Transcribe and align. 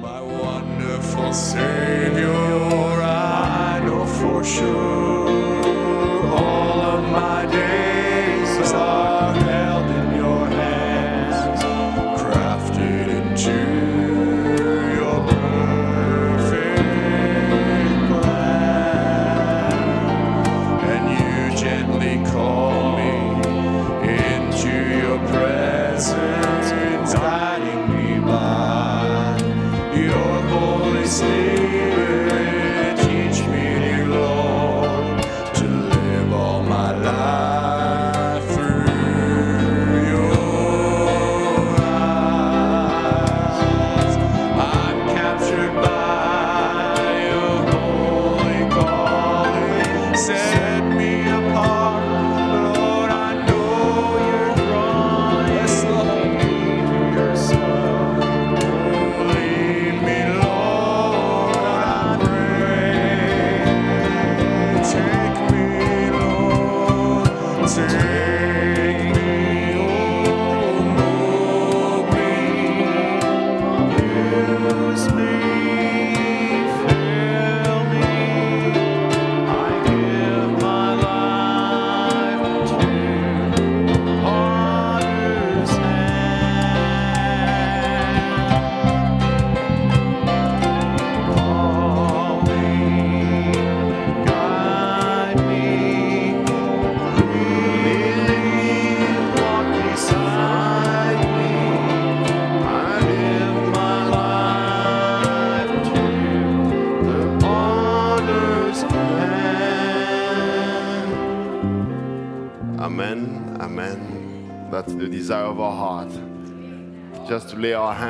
My 0.00 0.20
wonderful 0.20 1.32
Savior, 1.32 2.32
I 3.02 3.80
know 3.84 4.06
for 4.06 4.44
sure 4.44 5.45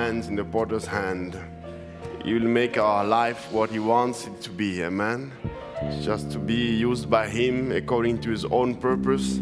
hands 0.07 0.29
in 0.29 0.37
the 0.37 0.45
potter's 0.45 0.87
hand. 0.87 1.37
Will 2.25 2.41
make 2.41 2.79
our 2.79 3.05
life 3.05 3.51
what 3.51 3.71
He 3.71 3.81
wants 3.81 4.29
it 4.29 4.41
to 4.43 4.51
be. 4.51 4.85
Amen. 4.85 5.33
Just 6.01 6.31
to 6.31 6.39
be 6.39 6.77
used 6.77 7.11
by 7.11 7.27
Him 7.29 7.73
according 7.73 8.21
to 8.21 8.31
His 8.31 8.45
own 8.45 8.77
purpose. 8.77 9.39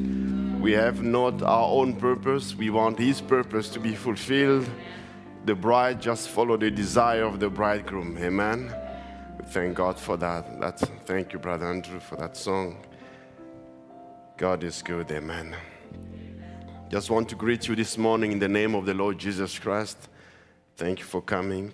We 0.60 0.72
have 0.72 1.02
not 1.02 1.42
our 1.42 1.68
own 1.68 1.96
purpose. 1.96 2.54
We 2.54 2.70
want 2.70 2.98
His 2.98 3.20
purpose 3.20 3.68
to 3.70 3.78
be 3.78 3.94
fulfilled. 3.94 4.66
The 5.44 5.54
bride 5.54 6.00
just 6.00 6.30
follow 6.30 6.56
the 6.56 6.70
desire 6.70 7.24
of 7.24 7.40
the 7.40 7.50
bridegroom. 7.50 8.16
Amen. 8.16 8.74
Thank 9.48 9.76
God 9.76 9.98
for 10.00 10.16
that. 10.16 10.58
That's, 10.60 10.84
thank 11.04 11.34
you, 11.34 11.38
Brother 11.38 11.66
Andrew, 11.66 12.00
for 12.00 12.16
that 12.16 12.38
song. 12.38 12.86
God 14.38 14.64
is 14.64 14.80
good, 14.80 15.10
amen. 15.10 15.54
Just 16.88 17.10
want 17.10 17.28
to 17.28 17.34
greet 17.34 17.68
you 17.68 17.76
this 17.76 17.98
morning 17.98 18.32
in 18.32 18.38
the 18.38 18.48
name 18.48 18.74
of 18.74 18.86
the 18.86 18.94
Lord 18.94 19.18
Jesus 19.18 19.58
Christ. 19.58 20.08
Thank 20.76 20.98
you 20.98 21.04
for 21.04 21.22
coming. 21.22 21.72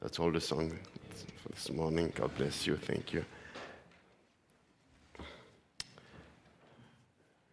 That's 0.00 0.18
all 0.18 0.32
the 0.32 0.40
song 0.40 0.78
for 1.42 1.48
this 1.50 1.70
morning. 1.70 2.12
God 2.14 2.34
bless 2.36 2.66
you. 2.66 2.76
Thank 2.76 3.12
you. 3.12 3.24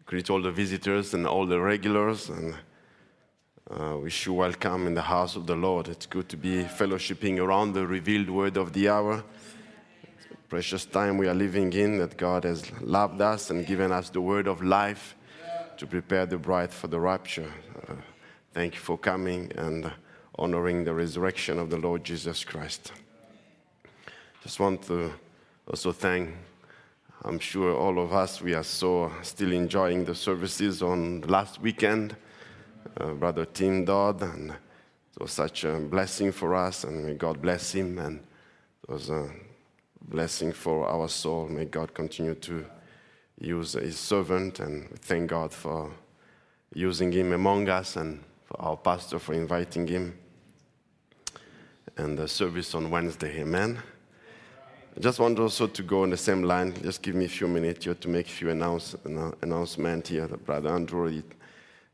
Greet 0.06 0.30
all 0.30 0.42
the 0.42 0.52
visitors 0.52 1.14
and 1.14 1.28
all 1.28 1.46
the 1.46 1.60
regulars 1.60 2.30
and 2.30 2.56
uh, 3.70 3.98
wish 3.98 4.26
you 4.26 4.34
welcome 4.34 4.88
in 4.88 4.96
the 4.96 5.04
house 5.04 5.36
of 5.36 5.46
the 5.46 5.56
Lord. 5.56 5.88
It's 5.88 6.08
good 6.08 6.28
to 6.30 6.38
be 6.38 6.64
fellowshipping 6.64 7.38
around 7.38 7.74
the 7.74 7.86
revealed 7.86 8.30
word 8.30 8.58
of 8.58 8.74
the 8.74 8.90
hour 8.90 9.24
precious 10.50 10.84
time 10.84 11.20
we 11.20 11.28
are 11.28 11.36
living 11.36 11.72
in 11.74 12.00
that 12.00 12.18
God 12.18 12.44
has 12.44 12.72
loved 12.82 13.22
us 13.22 13.52
and 13.52 13.68
given 13.68 13.92
us 13.92 14.10
the 14.10 14.20
word 14.20 14.48
of 14.48 14.64
life 14.64 15.16
to 15.78 15.86
prepare 15.86 16.26
the 16.26 16.40
bride 16.40 16.74
for 16.74 16.88
the 16.88 17.00
rapture. 17.00 17.54
Uh, 17.88 17.94
thank 18.52 18.74
you 18.74 18.80
for 18.80 18.98
coming 18.98 19.52
and 19.56 19.92
honoring 20.40 20.86
the 20.86 20.94
resurrection 20.94 21.60
of 21.60 21.70
the 21.70 21.78
Lord 21.78 22.04
Jesus 22.04 22.46
Christ. 22.46 22.94
Just 24.42 24.60
want 24.60 24.82
to 24.84 25.12
also 25.68 25.92
thank, 25.92 26.34
I'm 27.26 27.40
sure 27.40 27.76
all 27.76 28.00
of 28.00 28.14
us, 28.14 28.42
we 28.42 28.54
are 28.54 28.64
so 28.64 29.12
still 29.22 29.52
enjoying 29.52 30.06
the 30.06 30.16
services 30.16 30.82
on 30.82 31.22
last 31.22 31.62
weekend. 31.62 32.16
Uh, 32.98 33.12
Brother 33.12 33.46
Tim 33.46 33.84
Dodd, 33.84 34.22
and 34.24 34.52
it 34.52 35.22
was 35.22 35.32
such 35.32 35.66
a 35.66 35.78
blessing 35.78 36.32
for 36.32 36.56
us, 36.56 36.86
and 36.86 37.06
may 37.06 37.16
God 37.16 37.42
bless 37.42 37.74
him. 37.74 38.00
And 38.00 38.22
it 38.84 38.90
was 38.90 39.10
a 39.10 39.30
blessing 40.02 40.54
for 40.54 40.88
our 40.88 41.10
soul. 41.10 41.50
May 41.50 41.66
God 41.66 41.94
continue 41.94 42.36
to 42.36 42.66
use 43.42 43.74
his 43.74 44.00
servant, 44.00 44.62
and 44.62 44.90
thank 45.02 45.30
God 45.30 45.52
for 45.52 45.92
using 46.74 47.12
him 47.12 47.34
among 47.34 47.68
us 47.68 47.98
and 47.98 48.24
for 48.46 48.62
our 48.62 48.78
pastor 48.78 49.20
for 49.20 49.34
inviting 49.34 49.86
him. 49.86 50.18
And 52.00 52.18
the 52.18 52.30
service 52.30 52.76
on 52.76 52.90
Wednesday, 52.90 53.42
amen. 53.42 53.78
I 54.96 55.00
just 55.02 55.20
want 55.20 55.38
also 55.38 55.68
to 55.68 55.84
go 55.84 56.04
on 56.04 56.12
the 56.12 56.16
same 56.16 56.44
line. 56.44 56.74
Just 56.82 57.02
give 57.02 57.14
me 57.14 57.26
a 57.26 57.28
few 57.28 57.46
minutes 57.50 57.84
here 57.84 57.94
to 57.94 58.08
make 58.08 58.26
a 58.26 58.30
few 58.30 58.50
announce, 58.52 58.96
annou- 59.06 59.36
announcement 59.42 60.08
here. 60.08 60.26
that 60.26 60.46
Brother 60.46 60.70
Andrew 60.70 61.22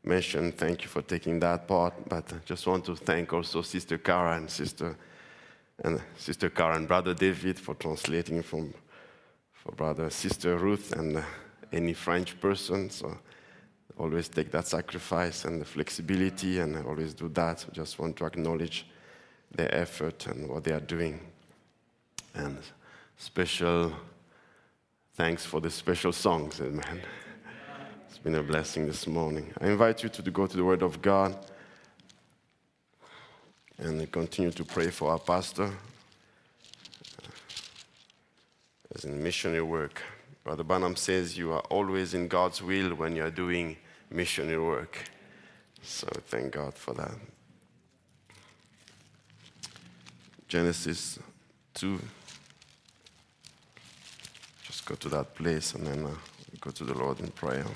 mentioned. 0.04 0.56
Thank 0.56 0.82
you 0.82 0.88
for 0.88 1.02
taking 1.02 1.40
that 1.40 1.66
part. 1.66 2.08
But 2.08 2.32
I 2.32 2.36
just 2.44 2.68
want 2.68 2.84
to 2.84 2.94
thank 2.94 3.32
also 3.32 3.62
Sister 3.62 3.98
Cara 3.98 4.36
and 4.36 4.48
Sister 4.48 4.96
and 5.82 6.00
Sister 6.16 6.50
Cara 6.50 6.76
and 6.76 6.86
Brother 6.86 7.12
David 7.12 7.58
for 7.58 7.74
translating 7.74 8.42
from 8.42 8.72
for 9.54 9.72
Brother 9.72 10.08
Sister 10.08 10.56
Ruth 10.56 10.92
and 10.92 11.16
uh, 11.16 11.22
any 11.72 11.94
French 11.94 12.40
person. 12.40 12.90
So 12.90 13.18
always 13.98 14.28
take 14.28 14.52
that 14.52 14.68
sacrifice 14.68 15.44
and 15.44 15.60
the 15.60 15.64
flexibility, 15.64 16.60
and 16.60 16.76
always 16.86 17.12
do 17.12 17.28
that. 17.30 17.58
So 17.58 17.70
just 17.72 17.98
want 17.98 18.14
to 18.18 18.26
acknowledge 18.26 18.86
their 19.54 19.74
effort 19.74 20.26
and 20.26 20.48
what 20.48 20.64
they 20.64 20.72
are 20.72 20.80
doing. 20.80 21.20
And 22.34 22.58
special 23.16 23.92
thanks 25.14 25.44
for 25.44 25.60
the 25.60 25.70
special 25.70 26.12
songs, 26.12 26.60
eh, 26.60 26.64
amen. 26.64 27.00
It's 28.08 28.18
been 28.18 28.34
a 28.34 28.42
blessing 28.42 28.86
this 28.86 29.06
morning. 29.06 29.52
I 29.60 29.68
invite 29.68 30.02
you 30.02 30.08
to 30.08 30.30
go 30.30 30.46
to 30.46 30.56
the 30.56 30.64
Word 30.64 30.82
of 30.82 31.00
God 31.00 31.36
and 33.78 34.10
continue 34.10 34.50
to 34.52 34.64
pray 34.64 34.90
for 34.90 35.10
our 35.12 35.18
pastor 35.18 35.70
as 38.94 39.04
in 39.04 39.22
missionary 39.22 39.62
work. 39.62 40.02
Brother 40.44 40.64
Branham 40.64 40.96
says 40.96 41.36
you 41.36 41.52
are 41.52 41.60
always 41.70 42.14
in 42.14 42.28
God's 42.28 42.62
will 42.62 42.94
when 42.94 43.16
you 43.16 43.24
are 43.24 43.30
doing 43.30 43.76
missionary 44.10 44.62
work. 44.62 44.98
So 45.82 46.06
thank 46.26 46.52
God 46.52 46.74
for 46.74 46.94
that. 46.94 47.35
Genesis 50.56 51.18
2. 51.74 52.00
Just 54.62 54.86
go 54.86 54.94
to 54.94 55.08
that 55.10 55.34
place 55.34 55.74
and 55.74 55.86
then 55.86 56.06
uh, 56.06 56.10
go 56.62 56.70
to 56.70 56.82
the 56.82 56.94
Lord 56.94 57.20
in 57.20 57.28
prayer. 57.28 57.66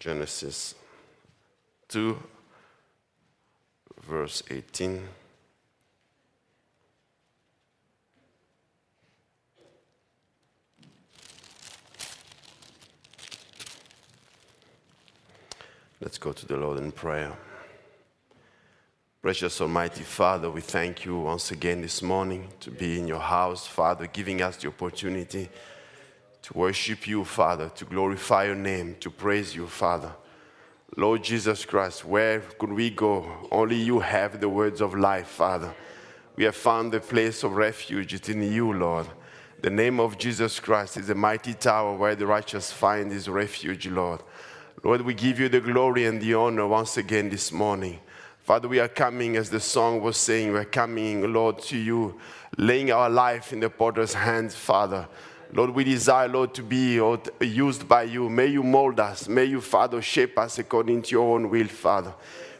Genesis 0.00 0.74
2, 1.88 2.16
verse 4.08 4.42
18. 4.50 5.06
Let's 16.04 16.18
go 16.18 16.32
to 16.32 16.46
the 16.46 16.58
Lord 16.58 16.80
in 16.80 16.92
prayer. 16.92 17.32
Precious 19.22 19.58
Almighty 19.58 20.02
Father, 20.02 20.50
we 20.50 20.60
thank 20.60 21.06
you 21.06 21.16
once 21.16 21.50
again 21.50 21.80
this 21.80 22.02
morning 22.02 22.46
to 22.60 22.70
be 22.70 22.98
in 22.98 23.08
your 23.08 23.20
house, 23.20 23.66
Father, 23.66 24.06
giving 24.06 24.42
us 24.42 24.58
the 24.58 24.68
opportunity 24.68 25.48
to 26.42 26.58
worship 26.58 27.08
you, 27.08 27.24
Father, 27.24 27.70
to 27.70 27.86
glorify 27.86 28.44
your 28.44 28.54
name, 28.54 28.96
to 29.00 29.08
praise 29.08 29.56
you, 29.56 29.66
Father. 29.66 30.12
Lord 30.94 31.24
Jesus 31.24 31.64
Christ, 31.64 32.04
where 32.04 32.40
could 32.40 32.74
we 32.74 32.90
go? 32.90 33.48
Only 33.50 33.76
you 33.76 34.00
have 34.00 34.40
the 34.40 34.48
words 34.50 34.82
of 34.82 34.94
life, 34.94 35.28
Father. 35.28 35.74
We 36.36 36.44
have 36.44 36.54
found 36.54 36.92
the 36.92 37.00
place 37.00 37.42
of 37.44 37.56
refuge. 37.56 38.12
It's 38.12 38.28
in 38.28 38.42
you, 38.42 38.74
Lord. 38.74 39.06
The 39.62 39.70
name 39.70 40.00
of 40.00 40.18
Jesus 40.18 40.60
Christ 40.60 40.98
is 40.98 41.08
a 41.08 41.14
mighty 41.14 41.54
tower 41.54 41.96
where 41.96 42.14
the 42.14 42.26
righteous 42.26 42.70
find 42.70 43.10
his 43.10 43.26
refuge, 43.26 43.86
Lord. 43.86 44.20
Lord, 44.84 45.00
we 45.00 45.14
give 45.14 45.40
you 45.40 45.48
the 45.48 45.62
glory 45.62 46.04
and 46.04 46.20
the 46.20 46.34
honor 46.34 46.66
once 46.66 46.98
again 46.98 47.30
this 47.30 47.50
morning. 47.50 48.00
Father, 48.42 48.68
we 48.68 48.80
are 48.80 48.88
coming, 48.88 49.34
as 49.34 49.48
the 49.48 49.58
song 49.58 50.02
was 50.02 50.18
saying, 50.18 50.52
we're 50.52 50.66
coming, 50.66 51.32
Lord, 51.32 51.58
to 51.62 51.78
you, 51.78 52.20
laying 52.58 52.92
our 52.92 53.08
life 53.08 53.54
in 53.54 53.60
the 53.60 53.70
potter's 53.70 54.12
hands, 54.12 54.54
Father. 54.54 55.08
Lord, 55.54 55.70
we 55.70 55.84
desire, 55.84 56.28
Lord, 56.28 56.52
to 56.52 56.62
be 56.62 57.00
used 57.40 57.88
by 57.88 58.02
you. 58.02 58.28
May 58.28 58.48
you 58.48 58.62
mold 58.62 59.00
us. 59.00 59.26
May 59.26 59.46
you, 59.46 59.62
Father, 59.62 60.02
shape 60.02 60.38
us 60.38 60.58
according 60.58 61.00
to 61.00 61.12
your 61.12 61.34
own 61.34 61.48
will, 61.48 61.68
Father. 61.68 62.12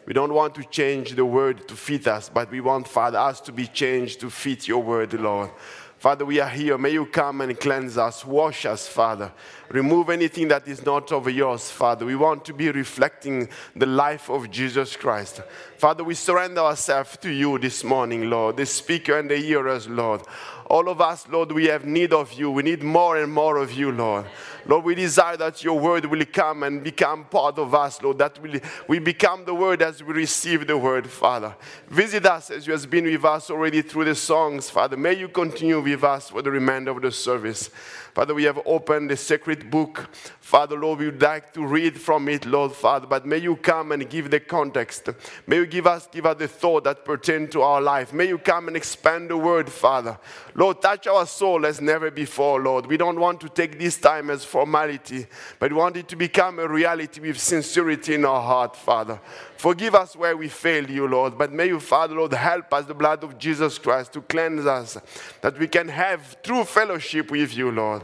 We 0.06 0.15
don't 0.15 0.32
want 0.32 0.55
to 0.55 0.65
change 0.65 1.17
the 1.17 1.27
word 1.27 1.69
to 1.69 1.77
fit 1.77 2.09
us, 2.09 2.31
but 2.31 2.50
we 2.50 2.62
want, 2.62 2.88
Father, 2.88 3.19
us 3.19 3.43
to 3.43 3.53
be 3.53 3.67
changed 3.67 4.20
to 4.20 4.31
fit 4.31 4.67
your 4.67 4.82
word, 4.82 5.12
Lord. 5.12 5.50
Father, 5.99 6.25
we 6.27 6.38
are 6.38 6.49
here. 6.49 6.77
May 6.77 6.91
you 6.91 7.06
come 7.06 7.41
and 7.41 7.59
cleanse 7.59 7.97
us, 7.97 8.27
wash 8.27 8.67
us, 8.67 8.87
Father. 8.87 9.32
Remove 9.70 10.11
anything 10.11 10.49
that 10.49 10.69
is 10.69 10.84
not 10.84 11.11
of 11.12 11.31
yours, 11.31 11.70
Father. 11.70 12.05
We 12.05 12.16
want 12.16 12.44
to 12.46 12.52
be 12.52 12.70
reflecting 12.70 13.49
the 13.75 13.87
life 13.87 14.28
of 14.31 14.50
Jesus 14.50 14.96
Christ. 14.96 15.40
Father, 15.78 16.05
we 16.05 16.14
surrender 16.14 16.61
ourselves 16.61 17.16
to 17.19 17.31
you 17.31 17.58
this 17.58 17.82
morning, 17.82 18.31
Lord, 18.31 18.56
the 18.56 18.66
speaker 18.66 19.19
and 19.19 19.31
the 19.31 19.37
hearers, 19.37 19.88
Lord. 19.88 20.22
All 20.66 20.88
of 20.88 21.00
us, 21.00 21.28
Lord, 21.28 21.52
we 21.52 21.66
have 21.66 21.84
need 21.84 22.12
of 22.12 22.32
you. 22.32 22.50
We 22.50 22.62
need 22.62 22.82
more 22.82 23.19
and 23.19 23.32
more 23.32 23.58
of 23.58 23.72
you, 23.72 23.93
Lord. 23.93 24.25
Lord, 24.66 24.84
we 24.84 24.94
desire 24.94 25.37
that 25.37 25.62
your 25.62 25.78
word 25.78 26.06
will 26.06 26.25
come 26.25 26.62
and 26.62 26.82
become 26.82 27.26
part 27.26 27.58
of 27.58 27.75
us, 27.75 28.00
Lord, 28.00 28.19
that 28.19 28.40
we, 28.40 28.60
we 28.88 28.99
become 28.99 29.44
the 29.44 29.55
word 29.55 29.82
as 29.82 30.02
we 30.02 30.14
receive 30.14 30.67
the 30.67 30.78
word, 30.78 31.08
Father. 31.08 31.55
Visit 31.88 32.25
us 32.25 32.50
as 32.50 32.67
you 32.67 32.72
have 32.72 32.88
been 32.88 33.05
with 33.05 33.25
us 33.25 33.50
already 33.50 33.82
through 33.82 34.06
the 34.06 34.14
songs, 34.14 34.70
Father. 34.70 34.96
May 34.96 35.14
you 35.14 35.28
continue 35.28 35.81
with 35.82 36.02
us 36.02 36.31
for 36.31 36.40
the 36.40 36.50
remainder 36.50 36.93
of 36.93 37.02
the 37.02 37.12
service. 37.12 37.69
Father, 38.14 38.32
we 38.32 38.44
have 38.44 38.61
opened 38.64 39.11
the 39.11 39.16
sacred 39.16 39.72
book. 39.72 40.08
Father, 40.40 40.78
Lord, 40.78 41.00
we 41.00 41.06
would 41.06 41.20
like 41.20 41.52
to 41.55 41.66
read 41.66 42.00
from 42.00 42.28
it, 42.28 42.46
Lord, 42.46 42.70
Father, 42.70 43.08
but 43.08 43.26
may 43.26 43.38
you 43.38 43.56
come 43.56 43.90
and 43.90 44.08
give 44.08 44.31
the 44.31 44.38
context. 44.38 45.08
May 45.49 45.56
you 45.56 45.66
give 45.66 45.88
us, 45.88 46.06
give 46.06 46.25
us 46.25 46.38
the 46.38 46.46
thought 46.46 46.84
that 46.84 47.05
pertain 47.05 47.49
to 47.49 47.62
our 47.62 47.81
life. 47.81 48.12
May 48.12 48.28
you 48.28 48.38
come 48.38 48.69
and 48.69 48.76
expand 48.76 49.31
the 49.31 49.37
word, 49.37 49.69
Father. 49.69 50.16
Lord, 50.55 50.81
touch 50.81 51.08
our 51.08 51.26
soul 51.26 51.66
as 51.66 51.81
never 51.81 52.08
before, 52.12 52.61
Lord. 52.62 52.87
We 52.87 52.96
don't 52.96 53.19
want 53.19 53.40
to 53.40 53.49
take 53.49 53.81
this 53.81 53.99
time 53.99 54.31
as 54.31 54.44
formality, 54.44 55.26
but 55.58 55.72
we 55.72 55.78
want 55.78 55.96
it 55.96 56.06
to 56.08 56.17
become 56.17 56.60
a 56.60 56.69
reality 56.69 57.20
with 57.20 57.40
sincerity 57.40 58.14
in 58.14 58.25
our 58.25 58.43
heart, 58.43 58.76
Father. 58.76 59.19
Forgive 59.56 59.94
us 59.96 60.14
where 60.14 60.37
we 60.37 60.49
failed 60.49 60.90
you, 60.90 61.08
Lord, 61.08 61.37
but 61.37 61.50
may 61.50 61.67
you, 61.69 61.81
Father, 61.81 62.14
Lord, 62.14 62.34
help 62.34 62.72
us, 62.75 62.84
the 62.84 62.94
blood 62.94 63.25
of 63.25 63.38
Jesus 63.38 63.78
Christ, 63.78 64.12
to 64.12 64.20
cleanse 64.20 64.67
us, 64.67 64.99
that 65.40 65.58
we 65.58 65.67
can 65.67 65.88
have 65.88 66.40
true 66.43 66.64
fellowship 66.64 67.31
with 67.31 67.56
you, 67.56 67.72
Lord. 67.72 68.04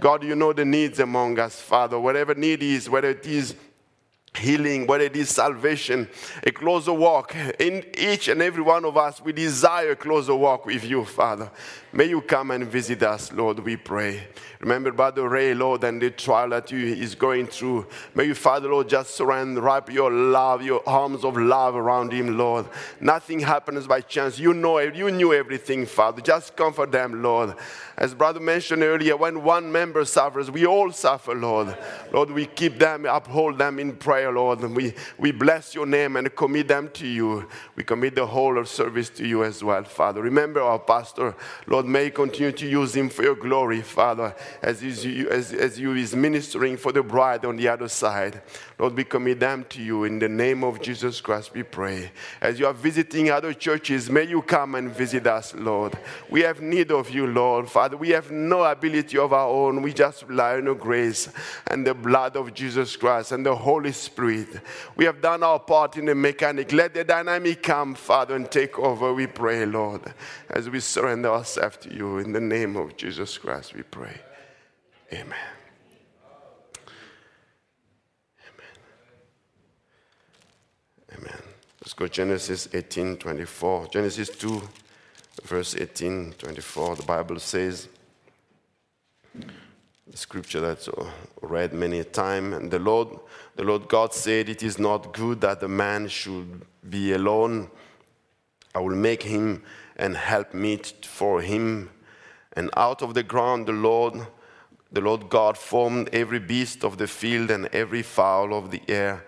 God, 0.00 0.24
you 0.24 0.34
know 0.34 0.52
the 0.52 0.64
needs 0.64 1.00
among 1.00 1.38
us, 1.38 1.60
Father. 1.60 1.98
Whatever 1.98 2.34
need 2.34 2.62
is, 2.62 2.90
whether 2.90 3.10
it 3.10 3.26
is 3.26 3.54
healing, 4.36 4.86
whether 4.86 5.04
it 5.04 5.16
is 5.16 5.30
salvation, 5.30 6.08
a 6.42 6.50
closer 6.50 6.92
walk. 6.92 7.34
In 7.58 7.84
each 7.96 8.28
and 8.28 8.42
every 8.42 8.62
one 8.62 8.84
of 8.84 8.96
us, 8.96 9.20
we 9.20 9.32
desire 9.32 9.92
a 9.92 9.96
closer 9.96 10.34
walk 10.34 10.66
with 10.66 10.84
you, 10.84 11.04
Father. 11.04 11.50
May 11.94 12.06
you 12.06 12.22
come 12.22 12.50
and 12.50 12.66
visit 12.66 13.04
us, 13.04 13.32
Lord, 13.32 13.60
we 13.60 13.76
pray. 13.76 14.26
Remember 14.58 14.90
Brother 14.90 15.28
Ray, 15.28 15.54
Lord, 15.54 15.84
and 15.84 16.02
the 16.02 16.10
trial 16.10 16.48
that 16.48 16.70
he 16.70 17.00
is 17.00 17.14
going 17.14 17.46
through. 17.46 17.86
May 18.16 18.24
you, 18.24 18.34
Father, 18.34 18.68
Lord, 18.68 18.88
just 18.88 19.14
surrender, 19.14 19.60
wrap 19.60 19.92
your 19.92 20.10
love, 20.10 20.62
your 20.62 20.82
arms 20.88 21.22
of 21.22 21.36
love 21.36 21.76
around 21.76 22.12
him, 22.12 22.36
Lord. 22.36 22.66
Nothing 22.98 23.38
happens 23.38 23.86
by 23.86 24.00
chance. 24.00 24.40
You 24.40 24.54
know 24.54 24.78
it. 24.78 24.96
You 24.96 25.10
knew 25.12 25.32
everything, 25.32 25.86
Father. 25.86 26.20
Just 26.20 26.56
comfort 26.56 26.90
them, 26.90 27.22
Lord. 27.22 27.54
As 27.96 28.12
Brother 28.12 28.40
mentioned 28.40 28.82
earlier, 28.82 29.16
when 29.16 29.44
one 29.44 29.70
member 29.70 30.04
suffers, 30.04 30.50
we 30.50 30.66
all 30.66 30.90
suffer, 30.90 31.34
Lord. 31.34 31.76
Lord, 32.12 32.30
we 32.30 32.46
keep 32.46 32.78
them, 32.78 33.04
uphold 33.04 33.58
them 33.58 33.78
in 33.78 33.94
prayer, 33.94 34.32
Lord. 34.32 34.60
And 34.60 34.74
we, 34.74 34.94
we 35.16 35.30
bless 35.30 35.74
your 35.74 35.86
name 35.86 36.16
and 36.16 36.34
commit 36.34 36.66
them 36.68 36.90
to 36.94 37.06
you. 37.06 37.48
We 37.76 37.84
commit 37.84 38.16
the 38.16 38.26
whole 38.26 38.58
of 38.58 38.68
service 38.68 39.10
to 39.10 39.26
you 39.26 39.44
as 39.44 39.62
well, 39.62 39.84
Father. 39.84 40.22
Remember 40.22 40.60
our 40.60 40.78
pastor, 40.78 41.36
Lord, 41.68 41.83
may 41.86 42.06
you 42.06 42.10
continue 42.10 42.52
to 42.52 42.66
use 42.66 42.94
him 42.94 43.08
for 43.08 43.22
your 43.22 43.34
glory, 43.34 43.82
Father, 43.82 44.34
as, 44.62 44.82
you, 44.82 45.28
as, 45.30 45.52
as 45.52 45.78
you 45.78 45.94
is 45.94 46.14
ministering 46.14 46.76
for 46.76 46.92
the 46.92 47.02
bride 47.02 47.44
on 47.44 47.56
the 47.56 47.68
other 47.68 47.88
side. 47.88 48.42
Lord, 48.78 48.96
we 48.96 49.04
commit 49.04 49.38
them 49.38 49.64
to 49.70 49.82
you. 49.82 50.04
In 50.04 50.18
the 50.18 50.28
name 50.28 50.64
of 50.64 50.82
Jesus 50.82 51.20
Christ, 51.20 51.54
we 51.54 51.62
pray. 51.62 52.10
As 52.40 52.58
you 52.58 52.66
are 52.66 52.72
visiting 52.72 53.30
other 53.30 53.54
churches, 53.54 54.10
may 54.10 54.24
you 54.24 54.42
come 54.42 54.74
and 54.74 54.90
visit 54.90 55.26
us, 55.26 55.54
Lord. 55.54 55.96
We 56.28 56.40
have 56.40 56.60
need 56.60 56.90
of 56.90 57.10
you, 57.10 57.26
Lord. 57.26 57.70
Father, 57.70 57.96
we 57.96 58.10
have 58.10 58.30
no 58.30 58.64
ability 58.64 59.16
of 59.16 59.32
our 59.32 59.48
own. 59.48 59.80
We 59.80 59.92
just 59.92 60.24
rely 60.24 60.56
on 60.56 60.64
your 60.64 60.74
grace 60.74 61.28
and 61.68 61.86
the 61.86 61.94
blood 61.94 62.36
of 62.36 62.52
Jesus 62.52 62.96
Christ 62.96 63.30
and 63.32 63.46
the 63.46 63.54
Holy 63.54 63.92
Spirit. 63.92 64.48
We 64.96 65.04
have 65.04 65.20
done 65.20 65.42
our 65.42 65.60
part 65.60 65.96
in 65.96 66.06
the 66.06 66.14
mechanic. 66.14 66.72
Let 66.72 66.94
the 66.94 67.04
dynamic 67.04 67.62
come, 67.62 67.94
Father, 67.94 68.34
and 68.34 68.50
take 68.50 68.78
over, 68.78 69.14
we 69.14 69.28
pray, 69.28 69.66
Lord, 69.66 70.02
as 70.50 70.68
we 70.68 70.80
surrender 70.80 71.30
ourselves 71.30 71.73
to 71.80 71.94
you. 71.94 72.18
In 72.18 72.32
the 72.32 72.40
name 72.40 72.76
of 72.76 72.96
Jesus 72.96 73.38
Christ, 73.38 73.74
we 73.74 73.82
pray. 73.82 74.20
Amen. 75.12 75.34
Amen. 78.42 78.74
Amen. 81.18 81.42
Let's 81.80 81.92
go 81.92 82.08
Genesis 82.08 82.68
18 82.72 83.16
24. 83.18 83.88
Genesis 83.88 84.30
2, 84.30 84.62
verse 85.44 85.76
18 85.76 86.34
24. 86.38 86.96
The 86.96 87.02
Bible 87.02 87.38
says, 87.38 87.88
the 89.34 90.16
scripture 90.16 90.60
that's 90.60 90.88
read 91.42 91.72
many 91.72 91.98
a 91.98 92.04
time, 92.04 92.52
and 92.52 92.70
the 92.70 92.78
Lord, 92.78 93.08
the 93.56 93.64
Lord 93.64 93.88
God 93.88 94.12
said, 94.12 94.48
It 94.48 94.62
is 94.62 94.78
not 94.78 95.12
good 95.12 95.40
that 95.40 95.60
the 95.60 95.68
man 95.68 96.08
should 96.08 96.62
be 96.88 97.12
alone. 97.12 97.70
I 98.74 98.80
will 98.80 98.96
make 98.96 99.22
him 99.22 99.62
and 99.96 100.16
help 100.16 100.54
meet 100.54 101.06
for 101.06 101.40
him. 101.40 101.90
And 102.52 102.70
out 102.76 103.02
of 103.02 103.14
the 103.14 103.22
ground 103.22 103.66
the 103.66 103.72
Lord, 103.72 104.26
the 104.92 105.00
Lord 105.00 105.28
God 105.28 105.58
formed 105.58 106.08
every 106.12 106.38
beast 106.38 106.84
of 106.84 106.98
the 106.98 107.06
field 107.06 107.50
and 107.50 107.66
every 107.66 108.02
fowl 108.02 108.54
of 108.54 108.70
the 108.70 108.82
air 108.88 109.24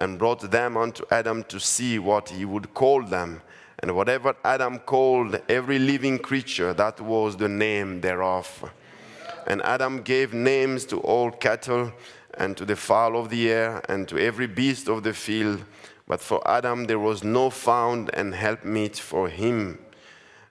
and 0.00 0.18
brought 0.18 0.50
them 0.50 0.76
unto 0.76 1.04
Adam 1.10 1.42
to 1.44 1.58
see 1.58 1.98
what 1.98 2.28
he 2.28 2.44
would 2.44 2.72
call 2.72 3.02
them. 3.02 3.42
And 3.80 3.94
whatever 3.94 4.34
Adam 4.44 4.78
called 4.78 5.40
every 5.48 5.78
living 5.78 6.18
creature, 6.18 6.72
that 6.74 7.00
was 7.00 7.36
the 7.36 7.48
name 7.48 8.00
thereof. 8.00 8.72
And 9.46 9.62
Adam 9.62 10.02
gave 10.02 10.32
names 10.34 10.84
to 10.86 10.98
all 10.98 11.30
cattle, 11.30 11.92
and 12.34 12.56
to 12.56 12.64
the 12.64 12.76
fowl 12.76 13.16
of 13.16 13.30
the 13.30 13.50
air, 13.50 13.82
and 13.88 14.06
to 14.08 14.18
every 14.18 14.46
beast 14.46 14.88
of 14.88 15.02
the 15.02 15.12
field. 15.12 15.64
But 16.06 16.20
for 16.20 16.46
Adam 16.48 16.84
there 16.84 16.98
was 16.98 17.24
no 17.24 17.50
found 17.50 18.10
and 18.14 18.34
helpmeet 18.34 18.96
for 18.96 19.28
him. 19.28 19.78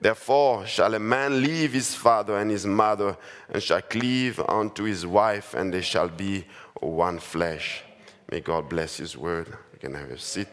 Therefore 0.00 0.66
shall 0.66 0.94
a 0.94 0.98
man 0.98 1.42
leave 1.42 1.72
his 1.72 1.94
father 1.94 2.38
and 2.38 2.50
his 2.50 2.66
mother 2.66 3.16
and 3.48 3.62
shall 3.62 3.82
cleave 3.82 4.40
unto 4.40 4.84
his 4.84 5.06
wife, 5.06 5.54
and 5.54 5.72
they 5.72 5.80
shall 5.80 6.08
be 6.08 6.44
one 6.80 7.18
flesh. 7.18 7.82
May 8.30 8.40
God 8.40 8.68
bless 8.68 8.96
his 8.96 9.16
word. 9.16 9.48
You 9.72 9.78
can 9.78 9.94
have 9.94 10.10
a 10.10 10.18
seat. 10.18 10.48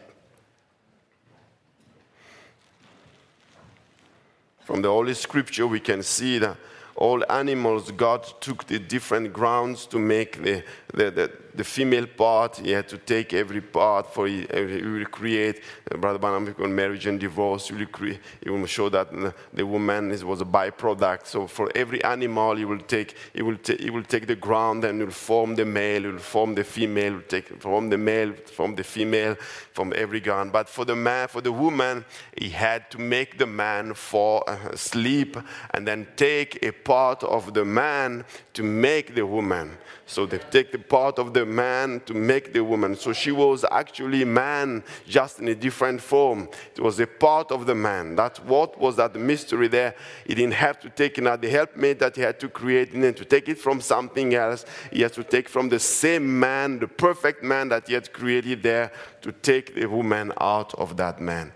From 4.64 4.80
the 4.80 4.88
Holy 4.88 5.14
Scripture, 5.14 5.66
we 5.66 5.80
can 5.80 6.02
see 6.02 6.38
that 6.38 6.56
all 6.96 7.22
animals, 7.30 7.90
God 7.90 8.24
took 8.40 8.66
the 8.66 8.78
different 8.78 9.32
grounds 9.32 9.84
to 9.86 9.98
make 9.98 10.42
the, 10.42 10.62
the, 10.92 11.10
the, 11.10 11.32
the 11.54 11.64
female 11.64 12.06
part. 12.06 12.56
He 12.56 12.70
had 12.70 12.88
to 12.88 12.98
take 12.98 13.32
every 13.32 13.60
part 13.60 14.12
for 14.12 14.26
he, 14.26 14.46
will 14.52 15.06
create. 15.06 15.62
Uh, 15.90 15.96
Brother 15.96 16.18
Branham 16.18 16.54
on 16.58 16.74
marriage 16.74 17.06
and 17.06 17.18
divorce. 17.20 17.68
He 17.68 17.74
will, 17.74 17.86
create, 17.86 18.20
he 18.42 18.50
will 18.50 18.66
show 18.66 18.88
that 18.88 19.10
the, 19.52 19.66
woman 19.66 20.10
is, 20.10 20.24
was 20.24 20.40
a 20.40 20.44
byproduct. 20.44 21.26
So 21.26 21.46
for 21.46 21.70
every 21.74 22.02
animal, 22.04 22.56
he 22.56 22.64
will 22.64 22.80
take 22.80 23.16
he 23.32 23.42
will, 23.42 23.56
ta- 23.56 23.76
he 23.78 23.90
will 23.90 24.02
take 24.02 24.26
the 24.26 24.36
ground 24.36 24.84
and 24.84 25.00
will 25.00 25.10
form 25.10 25.54
the 25.54 25.64
male, 25.64 26.02
will 26.02 26.18
form 26.18 26.54
the 26.54 26.64
female, 26.64 27.14
will 27.14 27.22
take 27.22 27.60
from 27.60 27.90
the 27.90 27.98
male, 27.98 28.32
from 28.32 28.74
the 28.74 28.84
female, 28.84 29.36
from 29.72 29.92
every 29.96 30.20
ground. 30.20 30.52
But 30.52 30.68
for 30.68 30.84
the 30.84 30.96
man, 30.96 31.28
for 31.28 31.40
the 31.40 31.52
woman, 31.52 32.04
he 32.36 32.50
had 32.50 32.90
to 32.90 32.98
make 32.98 33.38
the 33.38 33.46
man 33.46 33.94
fall 33.94 34.44
asleep 34.46 35.36
and 35.72 35.86
then 35.86 36.06
take 36.16 36.62
a 36.62 36.72
part 36.72 37.22
of 37.22 37.54
the 37.54 37.64
man 37.64 38.24
to 38.54 38.62
make 38.62 39.14
the 39.14 39.26
woman. 39.26 39.76
So 40.06 40.26
they 40.26 40.38
take 40.38 40.70
the 40.70 40.78
part 40.78 41.18
of 41.18 41.32
the 41.32 41.46
man 41.46 42.02
to 42.06 42.14
make 42.14 42.52
the 42.52 42.62
woman. 42.62 42.94
So 42.94 43.12
she 43.12 43.32
was 43.32 43.64
actually 43.70 44.24
man, 44.24 44.84
just 45.06 45.40
in 45.40 45.48
a 45.48 45.54
different 45.54 46.00
form. 46.00 46.48
It 46.76 46.80
was 46.80 47.00
a 47.00 47.06
part 47.06 47.50
of 47.50 47.66
the 47.66 47.74
man. 47.74 48.14
That's 48.14 48.38
what 48.40 48.78
was 48.78 48.96
that 48.96 49.14
mystery 49.16 49.68
there. 49.68 49.94
He 50.26 50.34
didn't 50.34 50.54
have 50.54 50.78
to 50.80 50.90
take 50.90 51.18
out. 51.18 51.40
The 51.40 51.48
helpmate 51.48 51.98
that 52.00 52.16
he 52.16 52.22
had 52.22 52.38
to 52.40 52.48
create, 52.48 52.92
and 52.92 53.02
then 53.02 53.14
to 53.14 53.24
take 53.24 53.48
it 53.48 53.58
from 53.58 53.80
something 53.80 54.34
else. 54.34 54.66
He 54.92 55.02
had 55.02 55.12
to 55.14 55.24
take 55.24 55.48
from 55.48 55.68
the 55.68 55.78
same 55.78 56.38
man, 56.38 56.78
the 56.78 56.88
perfect 56.88 57.42
man 57.42 57.68
that 57.70 57.88
he 57.88 57.94
had 57.94 58.12
created 58.12 58.62
there, 58.62 58.92
to 59.22 59.32
take 59.32 59.74
the 59.74 59.86
woman 59.86 60.32
out 60.40 60.74
of 60.74 60.96
that 60.96 61.20
man. 61.20 61.52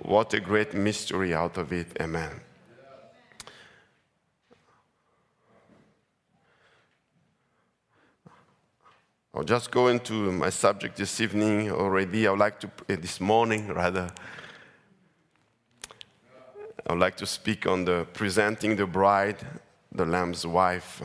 What 0.00 0.34
a 0.34 0.40
great 0.40 0.74
mystery 0.74 1.34
out 1.34 1.56
of 1.56 1.72
it. 1.72 1.86
Amen. 2.00 2.40
I'll 9.34 9.44
just 9.44 9.70
go 9.70 9.88
into 9.88 10.30
my 10.30 10.50
subject 10.50 10.96
this 10.96 11.18
evening 11.18 11.70
already. 11.70 12.26
I 12.26 12.30
would 12.32 12.38
like 12.38 12.60
to, 12.60 12.66
uh, 12.66 12.96
this 13.00 13.18
morning 13.18 13.68
rather, 13.68 14.10
I 16.86 16.92
would 16.92 17.00
like 17.00 17.16
to 17.16 17.26
speak 17.26 17.66
on 17.66 17.86
the 17.86 18.06
presenting 18.12 18.76
the 18.76 18.84
bride, 18.84 19.38
the 19.90 20.04
Lamb's 20.04 20.46
wife. 20.46 21.00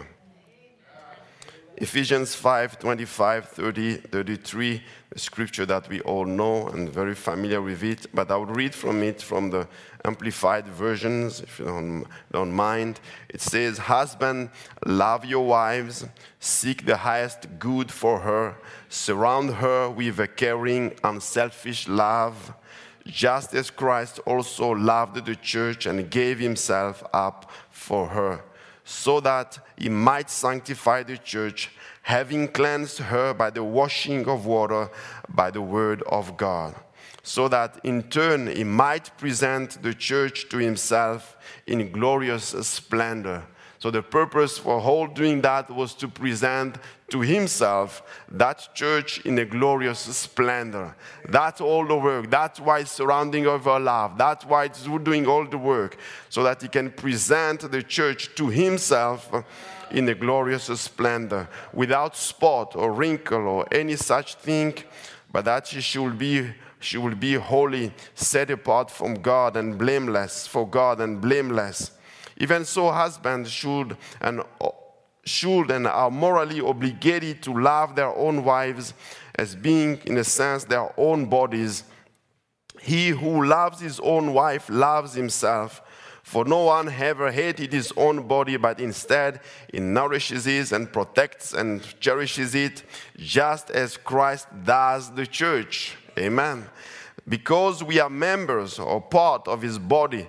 Ephesians 1.80 2.34
5 2.34 2.80
25, 2.80 3.50
30, 3.50 3.98
33, 3.98 4.82
the 5.12 5.20
scripture 5.20 5.64
that 5.64 5.88
we 5.88 6.02
all 6.02 6.26
know 6.26 6.68
and 6.70 6.90
very 6.90 7.14
familiar 7.14 7.62
with 7.62 7.84
it, 7.84 8.08
but 8.16 8.32
I'll 8.32 8.48
read 8.48 8.74
from 8.74 9.04
it 9.04 9.22
from 9.22 9.52
the 9.52 9.68
amplified 10.04 10.68
versions, 10.68 11.40
if 11.40 11.60
you 11.60 11.66
don't, 11.66 12.06
don't 12.32 12.52
mind. 12.52 13.00
It 13.30 13.42
says, 13.42 13.78
Husband, 13.78 14.50
love 14.88 15.24
your 15.24 15.46
wives, 15.46 16.04
seek 16.40 16.84
the 16.88 16.98
highest 16.98 17.60
good 17.60 17.92
for 17.92 18.22
her, 18.22 18.56
surround 18.90 19.52
her 19.52 19.88
with 19.88 20.20
a 20.20 20.28
caring, 20.28 20.96
unselfish 21.04 21.88
love, 21.88 22.56
just 23.06 23.54
as 23.54 23.70
Christ 23.70 24.20
also 24.26 24.72
loved 24.72 25.24
the 25.24 25.36
church 25.36 25.86
and 25.86 26.10
gave 26.10 26.40
himself 26.40 27.04
up 27.14 27.52
for 27.70 28.08
her 28.08 28.42
so 28.90 29.20
that 29.20 29.60
he 29.76 29.90
might 29.90 30.30
sanctify 30.30 31.04
the 31.04 31.18
church, 31.18 31.70
having 32.04 32.48
cleansed 32.48 33.00
her 33.00 33.34
by 33.34 33.50
the 33.50 33.62
washing 33.62 34.26
of 34.30 34.46
water 34.46 34.90
by 35.28 35.52
the 35.52 35.62
word 35.62 36.02
of 36.04 36.38
God, 36.38 36.74
so 37.22 37.50
that 37.50 37.82
in 37.84 38.02
turn 38.04 38.48
he 38.48 38.64
might 38.64 39.12
present 39.18 39.84
the 39.84 39.94
church 39.94 40.48
to 40.48 40.58
himself 40.58 41.36
in 41.68 41.92
glorious 41.92 42.56
splendor. 42.62 43.44
So 43.80 43.92
the 43.92 44.02
purpose 44.02 44.58
for 44.58 44.80
all 44.80 45.08
doing 45.08 45.42
that 45.42 45.70
was 45.70 45.94
to 45.96 46.08
present 46.08 46.78
to 47.10 47.22
himself 47.22 48.02
that 48.32 48.70
church 48.74 49.20
in 49.26 49.38
a 49.38 49.46
glorious 49.46 50.00
splendor. 50.00 50.96
That's 51.30 51.62
all 51.62 51.86
the 51.86 51.96
work. 51.96 52.30
That's 52.30 52.60
why 52.60 52.80
it's 52.80 52.92
surrounding 52.92 53.46
of 53.46 53.68
our 53.68 53.80
love. 53.80 54.18
That's 54.18 54.46
why 54.46 54.66
it's 54.66 54.84
doing 54.84 55.28
all 55.28 55.46
the 55.46 55.58
work, 55.58 55.98
so 56.30 56.44
that 56.44 56.62
he 56.62 56.68
can 56.68 56.92
present 56.92 57.72
the 57.72 57.84
church 57.84 58.34
to 58.36 58.48
himself 58.50 59.32
in 59.92 60.10
a 60.10 60.16
glorious 60.16 60.66
splendor, 60.80 61.48
without 61.72 62.18
spot 62.18 62.76
or 62.76 62.92
wrinkle 62.92 63.48
or 63.48 63.68
any 63.72 63.96
such 63.96 64.36
thing, 64.36 64.74
but 65.32 65.46
that 65.46 65.68
she 65.68 65.82
should 65.82 66.18
be 66.18 66.52
she 66.80 66.98
will 66.98 67.16
be 67.16 67.34
holy, 67.34 67.92
set 68.14 68.52
apart 68.52 68.92
from 68.92 69.16
God 69.16 69.58
and 69.58 69.78
blameless 69.78 70.46
for 70.46 70.68
God 70.68 71.02
and 71.02 71.20
blameless. 71.20 71.92
Even 72.38 72.66
so, 72.66 72.92
husbands 72.92 73.52
should 73.52 73.98
and 74.22 74.42
uh, 74.62 74.70
should 75.24 75.72
and 75.72 75.86
are 75.88 76.10
morally 76.10 76.62
obligated 76.62 77.44
to 77.44 77.52
love 77.52 77.96
their 77.96 78.16
own 78.16 78.44
wives 78.44 78.94
as 79.36 79.56
being, 79.56 80.00
in 80.06 80.18
a 80.18 80.24
sense, 80.24 80.64
their 80.64 80.92
own 80.98 81.26
bodies. 81.26 81.84
He 82.80 83.10
who 83.10 83.46
loves 83.46 83.80
his 83.82 84.00
own 84.00 84.34
wife 84.34 84.70
loves 84.70 85.14
himself. 85.14 85.82
For 86.24 86.44
no 86.44 86.66
one 86.66 86.90
ever 86.90 87.32
hated 87.32 87.72
his 87.72 87.94
own 87.96 88.28
body, 88.28 88.58
but 88.58 88.82
instead 88.82 89.40
he 89.72 89.80
nourishes 89.80 90.46
it 90.46 90.74
and 90.74 90.92
protects 90.92 91.54
and 91.54 91.82
cherishes 92.02 92.54
it, 92.54 92.84
just 93.16 93.70
as 93.70 93.96
Christ 93.96 94.48
does 94.66 95.10
the 95.14 95.26
church. 95.26 95.96
Amen. 96.18 96.66
Because 97.30 97.82
we 97.82 98.00
are 98.02 98.10
members 98.10 98.78
or 98.78 99.00
part 99.00 99.48
of 99.48 99.62
his 99.62 99.80
body, 99.80 100.28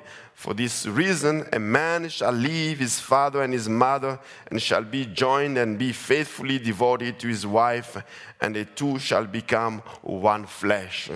for 0.49 0.55
this 0.55 0.87
reason, 0.87 1.47
a 1.53 1.59
man 1.59 2.09
shall 2.09 2.33
leave 2.33 2.79
his 2.79 2.99
father 2.99 3.43
and 3.43 3.53
his 3.53 3.69
mother 3.69 4.19
and 4.51 4.63
shall 4.63 4.83
be 4.83 5.05
joined 5.05 5.59
and 5.59 5.79
be 5.79 5.93
faithfully 5.93 6.59
devoted 6.59 7.19
to 7.19 7.29
his 7.29 7.47
wife, 7.47 7.99
and 8.41 8.57
the 8.57 8.65
two 8.65 8.99
shall 8.99 9.27
become 9.27 9.83
one 10.01 10.47
flesh. 10.47 11.11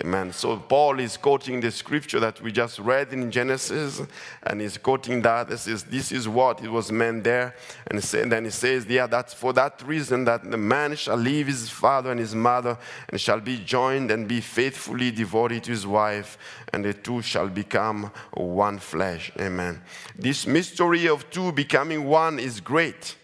Amen. 0.00 0.32
So 0.32 0.56
Paul 0.56 1.00
is 1.00 1.16
quoting 1.16 1.60
the 1.60 1.72
scripture 1.72 2.20
that 2.20 2.40
we 2.40 2.52
just 2.52 2.78
read 2.78 3.12
in 3.12 3.32
Genesis, 3.32 4.00
and 4.44 4.60
he's 4.60 4.78
quoting 4.78 5.22
that. 5.22 5.48
This 5.48 5.66
is, 5.66 5.82
this 5.82 6.12
is 6.12 6.28
what 6.28 6.62
it 6.62 6.70
was 6.70 6.92
meant 6.92 7.24
there. 7.24 7.56
And 7.88 8.00
then 8.00 8.44
he 8.44 8.50
says, 8.50 8.86
Yeah, 8.86 9.08
that's 9.08 9.34
for 9.34 9.52
that 9.54 9.82
reason 9.84 10.24
that 10.26 10.48
the 10.48 10.56
man 10.56 10.94
shall 10.94 11.16
leave 11.16 11.48
his 11.48 11.68
father 11.68 12.12
and 12.12 12.20
his 12.20 12.32
mother 12.32 12.78
and 13.08 13.20
shall 13.20 13.40
be 13.40 13.58
joined 13.58 14.12
and 14.12 14.28
be 14.28 14.40
faithfully 14.40 15.10
devoted 15.10 15.64
to 15.64 15.72
his 15.72 15.84
wife, 15.84 16.38
and 16.72 16.84
the 16.84 16.94
two 16.94 17.20
shall 17.20 17.48
become 17.48 18.12
one 18.34 18.78
flesh. 18.78 19.32
Amen. 19.40 19.82
This 20.16 20.46
mystery 20.46 21.08
of 21.08 21.28
two 21.30 21.50
becoming 21.50 22.04
one 22.04 22.38
is 22.38 22.60
great. 22.60 23.16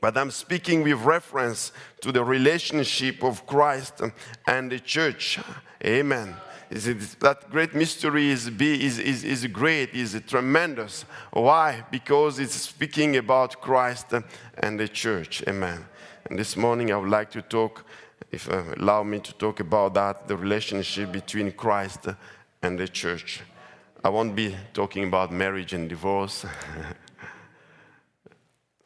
But 0.00 0.16
I'm 0.16 0.30
speaking 0.30 0.82
with 0.82 1.00
reference 1.04 1.72
to 2.02 2.12
the 2.12 2.22
relationship 2.22 3.24
of 3.24 3.46
Christ 3.46 4.02
and 4.46 4.70
the 4.70 4.78
church. 4.78 5.38
Amen. 5.84 6.36
That 6.70 7.46
great 7.50 7.74
mystery 7.74 8.30
is, 8.30 8.48
is, 8.48 8.98
is, 8.98 9.24
is 9.24 9.46
great, 9.46 9.94
is 9.94 10.20
tremendous. 10.26 11.04
Why? 11.32 11.84
Because 11.90 12.38
it's 12.38 12.54
speaking 12.54 13.16
about 13.16 13.60
Christ 13.60 14.06
and 14.58 14.78
the 14.78 14.88
church. 14.88 15.42
Amen. 15.48 15.86
And 16.28 16.38
this 16.38 16.56
morning 16.56 16.92
I 16.92 16.96
would 16.96 17.08
like 17.08 17.30
to 17.30 17.42
talk, 17.42 17.86
if 18.32 18.50
uh, 18.50 18.64
allow 18.78 19.04
me 19.04 19.20
to 19.20 19.32
talk 19.34 19.60
about 19.60 19.94
that, 19.94 20.26
the 20.26 20.36
relationship 20.36 21.12
between 21.12 21.52
Christ 21.52 22.08
and 22.62 22.78
the 22.78 22.88
church. 22.88 23.42
I 24.04 24.08
won't 24.08 24.34
be 24.34 24.56
talking 24.74 25.04
about 25.04 25.32
marriage 25.32 25.72
and 25.72 25.88
divorce. 25.88 26.44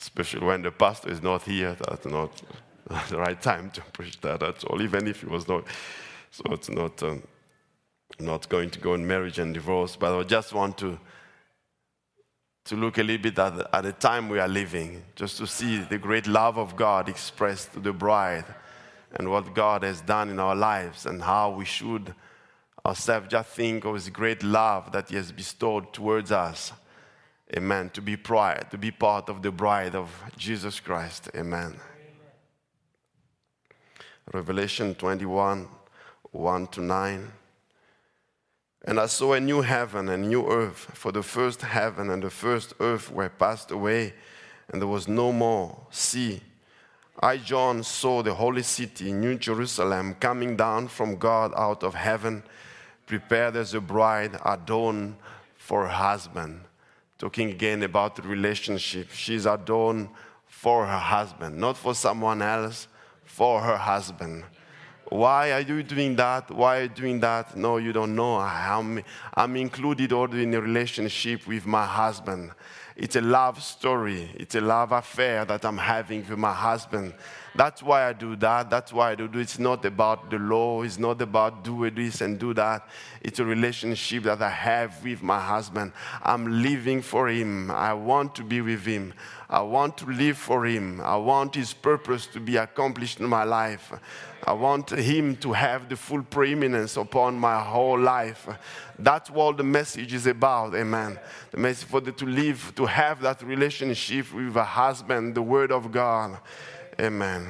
especially 0.01 0.47
when 0.47 0.63
the 0.63 0.71
pastor 0.71 1.11
is 1.11 1.23
not 1.23 1.43
here. 1.43 1.77
That's 1.89 2.07
not 2.07 2.43
the 3.09 3.19
right 3.19 3.41
time 3.41 3.71
to 3.73 3.83
preach 3.93 4.21
that 4.23 4.43
at 4.43 4.65
all, 4.65 4.81
even 4.83 5.07
if 5.07 5.21
he 5.21 5.27
was 5.27 5.47
not. 5.47 5.65
So 6.31 6.45
it's 6.51 6.71
not 6.71 7.03
um, 7.03 7.23
not 8.19 8.49
going 8.49 8.71
to 8.71 8.79
go 8.79 8.95
in 8.95 9.07
marriage 9.07 9.39
and 9.39 9.53
divorce. 9.55 9.97
But 9.97 10.19
I 10.19 10.23
just 10.25 10.53
want 10.53 10.79
to 10.79 10.99
to 12.67 12.77
look 12.77 12.99
a 12.99 13.03
little 13.03 13.23
bit 13.23 13.39
at 13.39 13.57
the, 13.57 13.75
at 13.75 13.83
the 13.83 13.93
time 13.93 14.29
we 14.29 14.39
are 14.39 14.47
living, 14.49 15.03
just 15.17 15.39
to 15.39 15.47
see 15.47 15.79
the 15.79 15.99
great 15.99 16.27
love 16.27 16.59
of 16.59 16.77
God 16.77 17.09
expressed 17.09 17.73
to 17.73 17.81
the 17.81 17.93
bride, 17.93 18.45
and 19.15 19.31
what 19.31 19.55
God 19.55 19.83
has 19.83 20.01
done 20.03 20.29
in 20.29 20.39
our 20.39 20.55
lives, 20.55 21.07
and 21.07 21.23
how 21.23 21.51
we 21.51 21.65
should 21.65 22.15
ourselves 22.85 23.29
just 23.29 23.49
think 23.51 23.85
of 23.85 23.95
His 23.95 24.09
great 24.09 24.43
love 24.43 24.93
that 24.93 25.09
He 25.11 25.17
has 25.17 25.33
bestowed 25.33 25.93
towards 25.93 26.33
us 26.33 26.73
Amen. 27.57 27.91
To 27.91 28.01
be 28.01 28.17
pride, 28.17 28.67
to 28.71 28.79
be 28.79 28.91
part 28.91 29.29
of 29.29 29.43
the 29.43 29.51
bride 29.51 29.95
of 29.95 30.11
Jesus 30.37 30.79
Christ. 30.79 31.29
Amen. 31.35 31.75
Revelation 34.33 34.95
21, 34.95 35.67
1 36.31 36.67
to 36.69 36.81
9. 36.81 37.33
And 38.87 39.01
I 39.01 39.07
saw 39.07 39.33
a 39.33 39.41
new 39.41 39.61
heaven 39.63 40.09
and 40.09 40.29
new 40.29 40.47
earth, 40.49 40.93
for 40.95 41.11
the 41.11 41.23
first 41.23 41.63
heaven 41.63 42.11
and 42.11 42.23
the 42.23 42.31
first 42.31 42.73
earth 42.79 43.11
were 43.11 43.29
passed 43.29 43.73
away, 43.73 44.15
and 44.69 44.81
there 44.81 44.89
was 44.89 45.09
no 45.09 45.33
more 45.33 45.87
sea. 45.91 46.41
I, 47.21 47.37
John, 47.37 47.83
saw 47.83 48.23
the 48.23 48.35
holy 48.35 48.63
city, 48.63 49.13
New 49.13 49.35
Jerusalem, 49.35 50.15
coming 50.15 50.57
down 50.57 50.89
from 50.89 51.17
God 51.17 51.53
out 51.57 51.83
of 51.83 51.95
heaven, 51.95 52.45
prepared 53.07 53.57
as 53.57 53.75
a 53.75 53.81
bride 53.81 54.39
adorned 54.45 55.17
for 55.59 55.83
her 55.83 55.89
husband. 55.89 56.61
Talking 57.21 57.51
again 57.51 57.83
about 57.83 58.17
the 58.17 58.23
relationship. 58.23 59.11
She's 59.13 59.45
adorned 59.45 60.09
for 60.47 60.87
her 60.87 60.99
husband, 60.99 61.59
not 61.59 61.77
for 61.77 61.95
someone 61.95 62.41
else, 62.41 62.89
for 63.25 63.61
her 63.61 63.77
husband. 63.77 64.43
Why 65.11 65.53
are 65.53 65.61
you 65.61 65.83
doing 65.83 66.17
that? 66.17 66.51
Why 66.51 66.79
are 66.79 66.83
you 66.85 66.89
doing 66.89 67.21
that? 67.21 67.55
No, 67.57 67.77
you 67.77 67.93
don't 67.93 68.17
know. 68.17 68.37
I'm, 68.37 69.05
I'm 69.35 69.55
included 69.57 70.15
already 70.15 70.45
in 70.45 70.55
a 70.55 70.63
relationship 70.63 71.47
with 71.47 71.67
my 71.67 71.85
husband. 71.85 72.53
It's 73.01 73.17
a 73.17 73.23
love 73.23 73.63
story. 73.63 74.29
It's 74.35 74.55
a 74.57 74.61
love 74.61 74.93
affair 74.93 75.47
that 75.47 75.65
I'm 75.65 75.79
having 75.79 76.21
with 76.21 76.37
my 76.39 76.53
husband. 76.53 77.15
That's 77.55 77.83
why 77.83 78.07
I 78.07 78.13
do 78.13 78.37
that. 78.37 78.69
That's 78.69 78.93
why 78.93 79.13
I 79.13 79.15
do 79.15 79.25
it. 79.25 79.35
It's 79.37 79.59
not 79.59 79.87
about 79.87 80.31
the 80.31 80.39
law. 80.39 80.83
It's 80.83 80.99
not 80.99 81.23
about 81.23 81.65
do 81.65 81.91
this 81.91 82.21
and 82.21 82.39
do 82.39 82.53
that. 82.53 82.87
It's 83.23 83.39
a 83.39 83.45
relationship 83.45 84.25
that 84.25 84.43
I 84.43 84.51
have 84.51 85.03
with 85.03 85.23
my 85.23 85.41
husband. 85.41 85.93
I'm 86.23 86.63
living 86.63 87.01
for 87.01 87.31
him. 87.31 87.71
I 87.71 87.95
want 87.95 88.35
to 88.35 88.45
be 88.45 88.61
with 88.61 88.85
him. 88.85 89.15
I 89.49 89.63
want 89.63 89.97
to 89.99 90.07
live 90.07 90.37
for 90.37 90.67
him. 90.67 91.01
I 91.01 91.17
want 91.17 91.55
his 91.55 91.73
purpose 91.73 92.27
to 92.29 92.39
be 92.39 92.59
accomplished 92.59 93.19
in 93.19 93.27
my 93.27 93.45
life. 93.45 93.95
I 94.45 94.53
want 94.53 94.91
him 94.91 95.37
to 95.37 95.53
have 95.55 95.89
the 95.89 95.97
full 95.97 96.23
preeminence 96.23 96.97
upon 96.97 97.39
my 97.39 97.61
whole 97.61 97.99
life. 97.99 98.47
That's 99.03 99.31
what 99.31 99.57
the 99.57 99.65
message 99.65 100.13
is 100.13 100.27
about, 100.27 100.75
amen. 100.75 101.19
The 101.51 101.57
message 101.57 101.89
for 101.89 102.01
the, 102.01 102.13
to 102.13 102.27
live, 102.27 102.73
to 102.77 102.87
have 102.87 103.21
that 103.23 103.43
relationship 103.43 104.33
with 104.33 104.57
a 104.57 104.65
husband, 104.65 105.35
the 105.35 105.43
word 105.43 105.73
of 105.73 105.91
God. 105.91 106.39
Amen. 107.01 107.47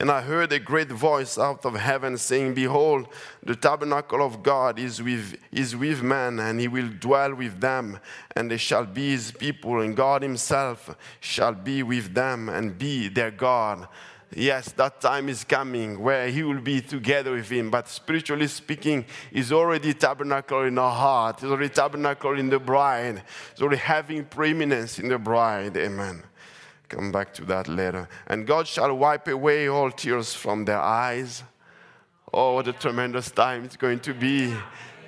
And 0.00 0.10
I 0.10 0.22
heard 0.22 0.50
a 0.50 0.58
great 0.58 0.90
voice 0.90 1.36
out 1.36 1.66
of 1.66 1.74
heaven 1.74 2.16
saying, 2.16 2.54
Behold, 2.54 3.06
the 3.42 3.54
tabernacle 3.54 4.24
of 4.24 4.42
God 4.42 4.78
is 4.78 5.02
with, 5.02 5.36
is 5.52 5.76
with 5.76 6.02
man, 6.02 6.38
and 6.38 6.58
he 6.58 6.68
will 6.68 6.88
dwell 6.88 7.34
with 7.34 7.60
them, 7.60 8.00
and 8.34 8.50
they 8.50 8.56
shall 8.56 8.86
be 8.86 9.10
his 9.10 9.30
people, 9.30 9.82
and 9.82 9.94
God 9.94 10.22
himself 10.22 10.96
shall 11.20 11.52
be 11.52 11.82
with 11.82 12.14
them 12.14 12.48
and 12.48 12.78
be 12.78 13.08
their 13.08 13.30
God. 13.30 13.88
Yes, 14.34 14.70
that 14.72 15.00
time 15.00 15.28
is 15.28 15.42
coming 15.42 15.98
where 15.98 16.28
he 16.28 16.44
will 16.44 16.60
be 16.60 16.80
together 16.80 17.32
with 17.32 17.48
him. 17.48 17.68
But 17.70 17.88
spiritually 17.88 18.46
speaking, 18.46 19.04
he's 19.32 19.50
already 19.50 19.92
tabernacle 19.92 20.62
in 20.62 20.78
our 20.78 20.94
heart. 20.94 21.40
He's 21.40 21.50
already 21.50 21.68
tabernacle 21.68 22.38
in 22.38 22.48
the 22.48 22.60
bride. 22.60 23.22
He's 23.52 23.62
already 23.62 23.78
having 23.78 24.24
preeminence 24.24 25.00
in 25.00 25.08
the 25.08 25.18
bride. 25.18 25.76
Amen. 25.76 26.22
Come 26.88 27.10
back 27.10 27.34
to 27.34 27.44
that 27.46 27.66
later. 27.66 28.08
And 28.28 28.46
God 28.46 28.68
shall 28.68 28.96
wipe 28.96 29.26
away 29.26 29.68
all 29.68 29.90
tears 29.90 30.32
from 30.34 30.64
their 30.64 30.80
eyes. 30.80 31.42
Oh, 32.32 32.54
what 32.54 32.68
a 32.68 32.72
tremendous 32.72 33.30
time 33.32 33.64
it's 33.64 33.76
going 33.76 33.98
to 34.00 34.14
be 34.14 34.54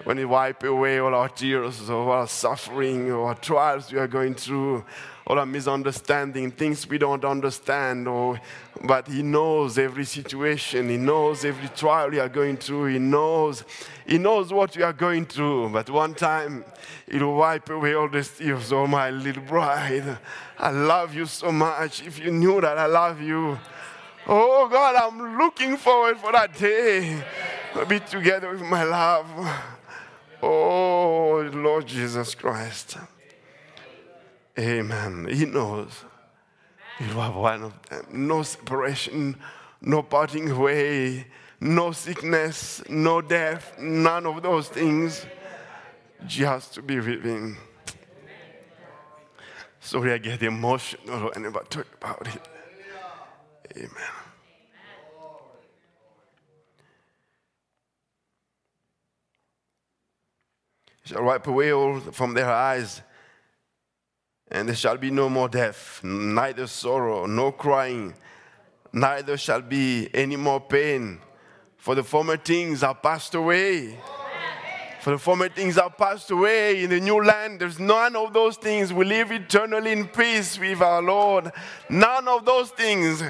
when 0.05 0.19
He 0.19 0.25
wipe 0.25 0.62
away 0.64 0.99
all 0.99 1.14
our 1.14 1.29
tears, 1.29 1.88
all 1.88 2.11
our 2.11 2.26
suffering, 2.26 3.12
all 3.12 3.26
our 3.26 3.35
trials 3.35 3.93
we 3.93 3.99
are 3.99 4.09
going 4.09 4.35
through, 4.35 4.85
all 5.26 5.38
our 5.38 5.47
misunderstanding, 5.47 6.50
things 6.50 6.88
we 6.88 6.99
don't 6.99 7.25
understand. 7.25 8.09
Or, 8.09 8.41
but 8.85 9.09
He 9.09 9.23
knows 9.23 9.79
every 9.79 10.05
situation. 10.05 10.89
He 10.89 10.97
knows 10.97 11.45
every 11.45 11.69
trial 11.69 12.12
you 12.12 12.21
are 12.21 12.29
going 12.29 12.57
through. 12.57 12.87
He 12.87 12.99
knows. 12.99 13.65
He 14.07 14.19
knows 14.19 14.53
what 14.53 14.75
you 14.77 14.85
are 14.85 14.93
going 14.93 15.27
through. 15.27 15.71
But 15.71 15.89
one 15.91 16.15
time, 16.15 16.65
He'll 17.11 17.35
wipe 17.35 17.71
away 17.71 17.95
all 17.95 18.09
the 18.09 18.23
tears. 18.23 18.73
Oh, 18.73 18.87
my 18.87 19.11
little 19.11 19.43
bride, 19.43 20.19
I 20.59 20.71
love 20.71 21.15
you 21.15 21.27
so 21.27 21.53
much. 21.53 22.07
If 22.07 22.19
you 22.19 22.31
knew 22.31 22.61
that 22.61 22.79
I 22.79 22.87
love 22.87 23.21
you. 23.21 23.59
Oh 24.27 24.69
God, 24.69 24.95
I'm 24.95 25.37
looking 25.37 25.77
forward 25.77 26.17
for 26.19 26.31
that 26.31 26.57
day. 26.57 27.23
I'll 27.75 27.87
be 27.87 27.99
together 27.99 28.51
with 28.51 28.62
my 28.62 28.85
love. 28.85 29.27
Oh 30.41 31.51
Lord 31.53 31.87
Jesus 31.87 32.35
Christ. 32.35 32.99
Amen. 34.59 35.29
He 35.31 35.45
knows. 35.45 36.05
You 37.09 37.19
are 37.19 37.33
ah, 37.33 37.41
one 37.41 37.63
of 37.65 37.83
them. 37.89 38.07
No 38.13 38.43
separation, 38.43 39.37
no 39.81 40.03
parting 40.03 40.57
way, 40.57 41.27
no 41.61 41.91
sickness, 41.91 42.81
no 42.89 43.21
death, 43.21 43.77
none 43.79 44.25
of 44.27 44.43
those 44.43 44.69
things. 44.69 45.27
Just 46.27 46.75
to 46.75 46.83
be 46.83 47.01
with 47.01 47.25
Him. 47.25 47.59
Sorry, 49.81 50.12
I 50.12 50.19
get 50.19 50.43
emotional 50.43 51.31
when 51.35 51.45
I 51.45 51.51
talk 51.69 51.87
about 52.01 52.29
it. 52.29 52.49
Amen. 53.77 53.91
Shall 61.05 61.25
wipe 61.25 61.49
away 61.49 61.73
all 61.73 61.99
from 61.99 62.35
their 62.35 62.49
eyes, 62.49 63.03
and 64.53 64.69
there 64.69 64.77
shall 64.77 64.99
be 64.99 65.11
no 65.11 65.31
more 65.31 65.49
death, 65.49 66.01
neither 66.05 66.67
sorrow, 66.67 67.25
no 67.25 67.51
crying, 67.51 68.15
neither 68.93 69.38
shall 69.38 69.62
be 69.62 70.11
any 70.12 70.37
more 70.37 70.61
pain, 70.61 71.19
for 71.79 71.95
the 71.95 72.05
former 72.05 72.37
things 72.37 72.83
are 72.83 72.95
passed 72.95 73.35
away. 73.35 73.99
For 75.01 75.11
the 75.11 75.19
former 75.19 75.49
things 75.49 75.79
are 75.79 75.91
passed 75.91 76.31
away 76.31 76.85
in 76.85 76.91
the 76.91 77.01
new 77.01 77.25
land. 77.25 77.61
There's 77.61 77.81
none 77.81 78.15
of 78.15 78.33
those 78.33 78.57
things. 78.57 78.93
We 78.93 79.05
live 79.05 79.33
eternally 79.33 79.91
in 79.91 80.07
peace 80.07 80.57
with 80.57 80.81
our 80.81 81.03
Lord. 81.03 81.51
None 81.91 82.29
of 82.29 82.45
those 82.45 82.71
things. 82.71 83.21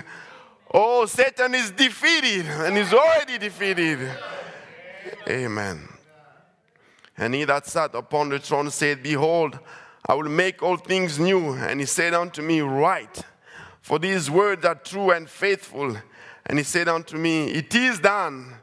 Oh, 0.71 1.07
Satan 1.07 1.55
is 1.55 1.71
defeated 1.71 2.45
and 2.45 2.77
is 2.77 2.93
already 2.93 3.39
defeated. 3.39 4.07
Amen. 5.27 5.89
And 7.17 7.35
he 7.35 7.45
that 7.45 7.67
sat 7.67 7.95
upon 7.95 8.29
the 8.29 8.39
throne 8.39 8.71
said, 8.71 9.03
Behold, 9.03 9.59
I 10.05 10.15
will 10.15 10.29
make 10.29 10.63
all 10.63 10.77
things 10.77 11.19
new. 11.19 11.53
And 11.55 11.81
he 11.81 11.87
said 11.87 12.15
unto 12.15 12.43
me, 12.43 12.61
Write, 12.61 13.23
for 13.81 13.99
these 13.99 14.31
words 14.31 14.65
are 14.65 14.75
true 14.75 15.11
and 15.11 15.29
faithful. 15.29 15.97
And 16.47 16.59
he 16.59 16.65
said 16.65 16.89
unto 16.89 17.17
me, 17.17 17.51
It 17.51 17.75
is 17.75 18.01
done. 18.01 18.55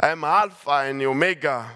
I 0.00 0.08
am 0.08 0.24
Alpha 0.24 0.70
and 0.70 1.02
Omega 1.02 1.70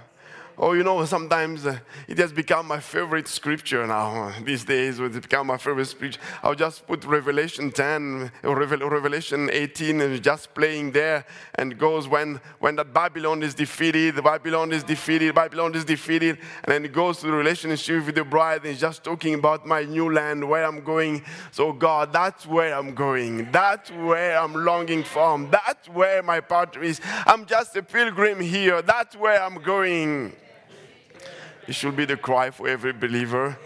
Oh, 0.59 0.75
you 0.75 0.85
know, 0.85 1.03
sometimes 1.07 1.65
uh, 1.65 1.79
it 2.07 2.19
has 2.19 2.31
become 2.31 2.69
my 2.69 2.79
favorite 2.79 3.27
scripture 3.27 3.87
now. 3.87 4.25
Uh, 4.25 4.33
these 4.45 4.65
days, 4.65 5.01
it's 5.01 5.19
become 5.19 5.47
my 5.47 5.57
favorite 5.57 5.87
scripture. 5.87 6.21
I'll 6.43 6.55
just 6.55 6.87
put 6.87 7.05
Revelation 7.05 7.71
10 7.71 8.31
or 8.45 8.57
Revelation 8.57 9.49
18 9.51 10.01
and 10.03 10.23
just 10.23 10.55
playing 10.55 10.93
there 10.93 11.25
and 11.55 11.79
goes 11.79 12.07
when, 12.07 12.39
when 12.59 12.77
that 12.77 12.93
Babylon 12.93 13.43
is 13.43 13.55
defeated, 13.55 14.15
the 14.15 14.23
Babylon 14.23 14.73
is 14.73 14.85
defeated, 14.85 15.35
Babylon 15.35 15.75
is 15.75 15.87
defeated, 15.87 16.39
and 16.65 16.73
then 16.73 16.85
it 16.85 16.93
goes 16.93 17.21
to 17.21 17.27
the 17.27 17.33
relationship 17.33 18.05
with 18.05 18.15
the 18.15 18.25
bride 18.25 18.67
and 18.67 18.77
just 18.77 19.03
talking 19.03 19.35
about 19.35 19.67
my 19.67 19.85
new 19.85 20.13
land, 20.13 20.47
where 20.47 20.67
I'm 20.67 20.85
going. 20.85 21.25
So, 21.51 21.73
God, 21.73 22.13
that's 22.13 22.47
where 22.47 22.75
I'm 22.75 22.95
going. 22.95 23.51
That's 23.51 23.91
where 23.91 24.39
I'm 24.39 24.53
longing 24.53 25.03
from. 25.03 25.51
That's 25.51 25.89
where 25.89 26.23
my 26.23 26.41
part 26.41 26.77
is. 26.77 27.01
I'm 27.27 27.47
just 27.47 27.75
a 27.75 27.83
pilgrim 27.83 28.39
here. 28.41 28.83
That's 28.83 29.17
where 29.17 29.43
I'm 29.43 29.63
going. 29.63 30.35
It 31.69 31.75
should 31.75 31.97
be 31.97 32.05
the 32.05 32.17
cry 32.17 32.51
for 32.51 32.69
every 32.69 32.93
believer. 32.93 33.57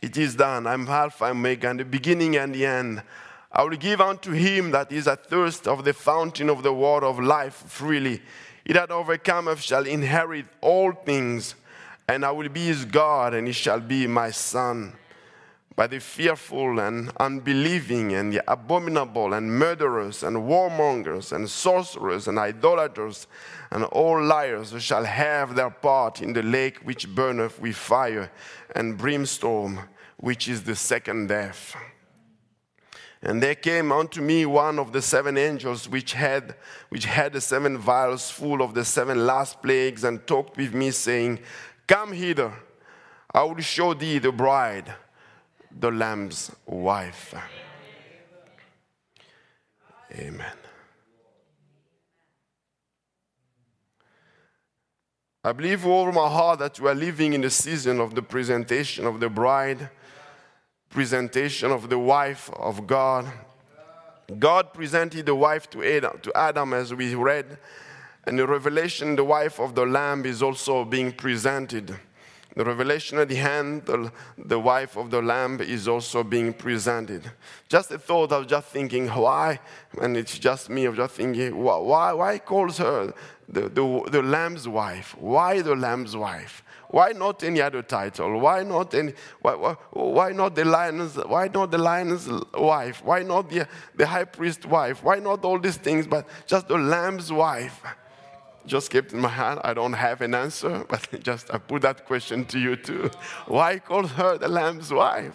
It 0.00 0.16
is 0.16 0.34
done. 0.34 0.66
I'm 0.66 0.86
Alpha 0.88 1.24
and 1.24 1.38
Omega, 1.38 1.70
and 1.70 1.80
the 1.80 1.84
beginning 1.84 2.36
and 2.36 2.54
the 2.54 2.66
end. 2.66 3.02
I 3.50 3.62
will 3.62 3.76
give 3.76 4.00
unto 4.00 4.32
him 4.32 4.70
that 4.72 4.90
is 4.92 5.06
athirst 5.06 5.68
of 5.68 5.84
the 5.84 5.92
fountain 5.92 6.50
of 6.50 6.62
the 6.62 6.72
water 6.72 7.06
of 7.06 7.18
life 7.18 7.54
freely. 7.54 8.20
He 8.64 8.72
that 8.72 8.90
overcometh 8.90 9.60
shall 9.60 9.86
inherit 9.86 10.46
all 10.60 10.92
things, 10.92 11.54
and 12.08 12.24
I 12.24 12.30
will 12.30 12.48
be 12.48 12.66
his 12.66 12.84
God, 12.84 13.34
and 13.34 13.46
he 13.46 13.52
shall 13.52 13.80
be 13.80 14.06
my 14.06 14.30
son 14.30 14.94
by 15.76 15.88
the 15.88 15.98
fearful 15.98 16.78
and 16.78 17.10
unbelieving 17.18 18.12
and 18.14 18.32
the 18.32 18.52
abominable 18.52 19.32
and 19.32 19.58
murderers 19.58 20.22
and 20.22 20.36
warmongers 20.36 21.32
and 21.32 21.50
sorcerers 21.50 22.28
and 22.28 22.38
idolaters 22.38 23.26
and 23.72 23.82
all 23.84 24.22
liars 24.22 24.72
shall 24.80 25.04
have 25.04 25.56
their 25.56 25.70
part 25.70 26.22
in 26.22 26.32
the 26.32 26.42
lake 26.42 26.78
which 26.84 27.12
burneth 27.12 27.60
with 27.60 27.74
fire 27.74 28.30
and 28.76 28.96
brimstone, 28.96 29.80
which 30.18 30.46
is 30.46 30.62
the 30.62 30.76
second 30.76 31.26
death. 31.26 31.74
And 33.20 33.42
there 33.42 33.54
came 33.54 33.90
unto 33.90 34.20
me 34.20 34.46
one 34.46 34.78
of 34.78 34.92
the 34.92 35.02
seven 35.02 35.36
angels 35.36 35.88
which 35.88 36.12
had, 36.12 36.54
which 36.90 37.06
had 37.06 37.32
the 37.32 37.40
seven 37.40 37.78
vials 37.78 38.30
full 38.30 38.62
of 38.62 38.74
the 38.74 38.84
seven 38.84 39.26
last 39.26 39.62
plagues, 39.62 40.04
and 40.04 40.24
talked 40.26 40.58
with 40.58 40.74
me, 40.74 40.90
saying, 40.90 41.40
Come 41.86 42.12
hither, 42.12 42.52
I 43.32 43.42
will 43.44 43.60
show 43.60 43.94
thee 43.94 44.18
the 44.18 44.30
bride 44.30 44.94
the 45.78 45.90
Lamb's 45.90 46.50
wife. 46.66 47.34
Amen. 50.12 50.52
I 55.46 55.52
believe 55.52 55.84
all 55.84 56.10
my 56.10 56.28
heart 56.28 56.60
that 56.60 56.80
we 56.80 56.88
are 56.88 56.94
living 56.94 57.34
in 57.34 57.42
the 57.42 57.50
season 57.50 58.00
of 58.00 58.14
the 58.14 58.22
presentation 58.22 59.06
of 59.06 59.20
the 59.20 59.28
bride, 59.28 59.90
presentation 60.88 61.70
of 61.70 61.90
the 61.90 61.98
wife 61.98 62.48
of 62.54 62.86
God. 62.86 63.26
God 64.38 64.72
presented 64.72 65.26
the 65.26 65.34
wife 65.34 65.68
to 65.70 65.82
Adam, 65.82 66.18
to 66.22 66.32
Adam 66.34 66.72
as 66.72 66.94
we 66.94 67.14
read, 67.14 67.58
And 68.26 68.38
the 68.38 68.46
revelation, 68.46 69.16
the 69.16 69.24
wife 69.24 69.60
of 69.60 69.74
the 69.74 69.84
Lamb 69.84 70.24
is 70.24 70.42
also 70.42 70.82
being 70.82 71.12
presented. 71.12 71.94
The 72.54 72.64
revelation 72.64 73.18
at 73.18 73.28
the 73.28 73.34
hand, 73.34 73.84
the, 74.38 74.60
wife 74.60 74.96
of 74.96 75.10
the 75.10 75.20
Lamb 75.20 75.60
is 75.60 75.88
also 75.88 76.22
being 76.22 76.52
presented. 76.52 77.30
Just 77.68 77.90
a 77.90 77.98
thought, 77.98 78.30
was 78.30 78.46
just 78.46 78.68
thinking, 78.68 79.08
why? 79.08 79.58
And 80.00 80.16
it's 80.16 80.38
just 80.38 80.70
me, 80.70 80.86
was 80.86 80.96
just 80.96 81.14
thinking, 81.14 81.56
why, 81.56 81.78
why, 81.78 82.12
why 82.12 82.38
calls 82.38 82.78
her 82.78 83.12
the, 83.48 83.62
the, 83.62 84.02
the 84.10 84.22
Lamb's 84.22 84.68
wife? 84.68 85.16
Why 85.18 85.62
the 85.62 85.74
Lamb's 85.74 86.16
wife? 86.16 86.62
Why 86.88 87.10
not 87.10 87.42
any 87.42 87.60
other 87.60 87.82
title? 87.82 88.38
Why 88.38 88.62
not 88.62 88.94
any, 88.94 89.14
why, 89.42 89.56
why, 89.56 89.72
why 89.90 90.30
not 90.30 90.54
the 90.54 90.64
lion's, 90.64 91.16
why 91.16 91.48
not 91.52 91.72
the 91.72 91.78
lion's 91.78 92.28
wife? 92.54 93.02
Why 93.04 93.24
not 93.24 93.50
the, 93.50 93.66
the 93.96 94.06
high 94.06 94.24
priest 94.26 94.64
wife? 94.64 95.02
Why 95.02 95.18
not 95.18 95.44
all 95.44 95.58
these 95.58 95.76
things, 95.76 96.06
but 96.06 96.28
just 96.46 96.68
the 96.68 96.78
lamb's 96.78 97.32
wife? 97.32 97.82
Just 98.66 98.90
kept 98.90 99.12
in 99.12 99.20
my 99.20 99.28
hand. 99.28 99.60
I 99.62 99.74
don't 99.74 99.92
have 99.92 100.20
an 100.22 100.34
answer, 100.34 100.84
but 100.88 101.22
just 101.22 101.52
I 101.52 101.58
put 101.58 101.82
that 101.82 102.06
question 102.06 102.44
to 102.46 102.58
you 102.58 102.76
too. 102.76 103.10
Why 103.46 103.78
call 103.78 104.06
her 104.06 104.38
the 104.38 104.48
lamb's 104.48 104.92
wife? 104.92 105.34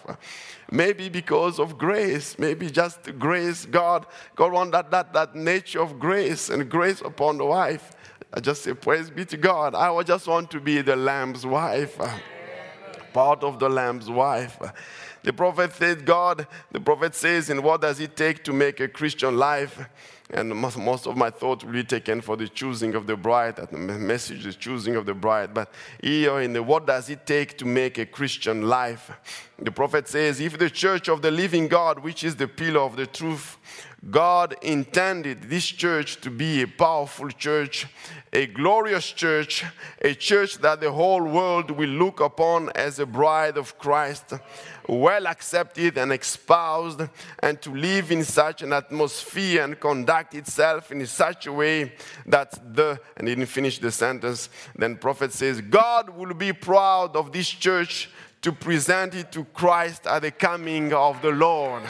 Maybe 0.72 1.10
because 1.10 1.60
of 1.60 1.78
grace, 1.78 2.38
maybe 2.38 2.70
just 2.70 3.18
grace. 3.18 3.65
God, 3.65 4.06
God 4.36 4.52
want 4.52 4.72
that, 4.72 4.92
that, 4.92 5.13
that 5.13 5.36
nature 5.36 5.82
of 5.82 6.00
grace 6.00 6.50
and 6.50 6.70
grace 6.70 7.02
upon 7.02 7.38
the 7.38 7.46
wife. 7.46 7.92
I 8.34 8.39
just 8.39 8.62
say, 8.63 8.74
Praise 8.74 9.10
be 9.10 9.26
to 9.26 9.38
God. 9.38 9.74
I 9.74 10.04
just 10.04 10.28
want 10.28 10.52
to 10.52 10.60
be 10.60 10.82
the 10.82 10.96
Lamb's 10.96 11.46
wife, 11.46 12.00
uh, 12.00 12.18
part 13.13 13.44
of 13.44 13.58
the 13.58 13.70
Lamb's 13.70 14.10
wife. 14.10 14.60
The 15.24 15.34
prophet 15.34 15.74
said, 15.74 16.06
God, 16.06 16.48
the 16.72 16.80
prophet 16.80 17.13
says, 17.13 17.50
and 17.50 17.63
what 17.63 17.82
does 17.82 18.00
it 18.00 18.15
take 18.15 18.44
to 18.46 18.54
make 18.54 18.80
a 18.80 18.88
Christian 18.88 19.38
life? 19.38 19.89
And 20.32 20.56
most, 20.56 21.08
of 21.08 21.18
my 21.18 21.32
thoughts 21.32 21.63
will 21.63 21.74
be 21.74 21.84
taken 21.84 22.22
for 22.22 22.38
the 22.38 22.48
choosing 22.48 22.94
of 22.94 23.08
the 23.08 23.15
bride, 23.15 23.56
the 23.56 23.78
message, 23.78 24.44
the 24.44 24.54
choosing 24.54 24.96
of 24.96 25.08
the 25.08 25.15
bride. 25.15 25.56
But 25.56 25.72
here 26.04 26.39
in 26.42 26.54
the 26.54 26.62
what 26.62 26.86
does 26.86 27.10
it 27.10 27.26
take 27.26 27.58
to 27.58 27.65
make 27.65 27.98
a 27.98 28.06
Christian 28.06 28.68
life? 28.68 29.10
The 29.58 29.72
prophet 29.72 30.08
says, 30.08 30.39
if 30.39 30.58
the 30.60 30.70
church 30.70 31.10
of 31.10 31.24
the 31.24 31.32
living 31.32 31.68
God, 31.68 32.00
which 32.00 32.24
is 32.24 32.36
the 32.36 32.48
pillar 32.48 32.82
of 32.82 32.96
the 32.96 33.08
truth, 33.08 33.58
God 34.07 34.55
intended 34.62 35.43
this 35.43 35.65
church 35.65 36.21
to 36.21 36.31
be 36.31 36.62
a 36.62 36.67
powerful 36.67 37.29
church, 37.29 37.85
a 38.31 38.45
glorious 38.45 39.12
church, 39.12 39.65
a 40.01 40.13
church 40.13 40.57
that 40.59 40.79
the 40.79 40.91
whole 40.91 41.23
world 41.23 41.69
will 41.71 41.89
look 41.89 42.21
upon 42.21 42.69
as 42.75 42.99
a 42.99 43.05
bride 43.05 43.57
of 43.57 43.77
Christ, 43.77 44.35
well 44.88 45.27
accepted 45.27 45.97
and 45.97 46.13
espoused, 46.13 47.01
and 47.39 47.62
to 47.62 47.75
live 47.75 48.12
in 48.12 48.23
such 48.23 48.62
an 48.62 48.71
atmosphere 48.71 49.63
and 49.63 49.77
conduct 49.77 50.33
itself 50.33 50.93
in 50.93 51.05
such 51.05 51.47
a 51.47 51.53
way 51.53 51.91
that 52.25 52.73
the, 52.73 52.99
and 53.17 53.27
he 53.27 53.35
didn't 53.35 53.49
finish 53.49 53.79
the 53.79 53.91
sentence, 53.91 54.49
then 54.77 54.95
prophet 54.95 55.33
says, 55.33 55.59
God 55.59 56.09
will 56.09 56.33
be 56.33 56.53
proud 56.53 57.17
of 57.17 57.33
this 57.33 57.49
church 57.49 58.09
to 58.41 58.53
present 58.53 59.13
it 59.13 59.29
to 59.33 59.43
Christ 59.43 60.07
at 60.07 60.21
the 60.21 60.31
coming 60.31 60.93
of 60.93 61.21
the 61.21 61.31
Lord. 61.31 61.83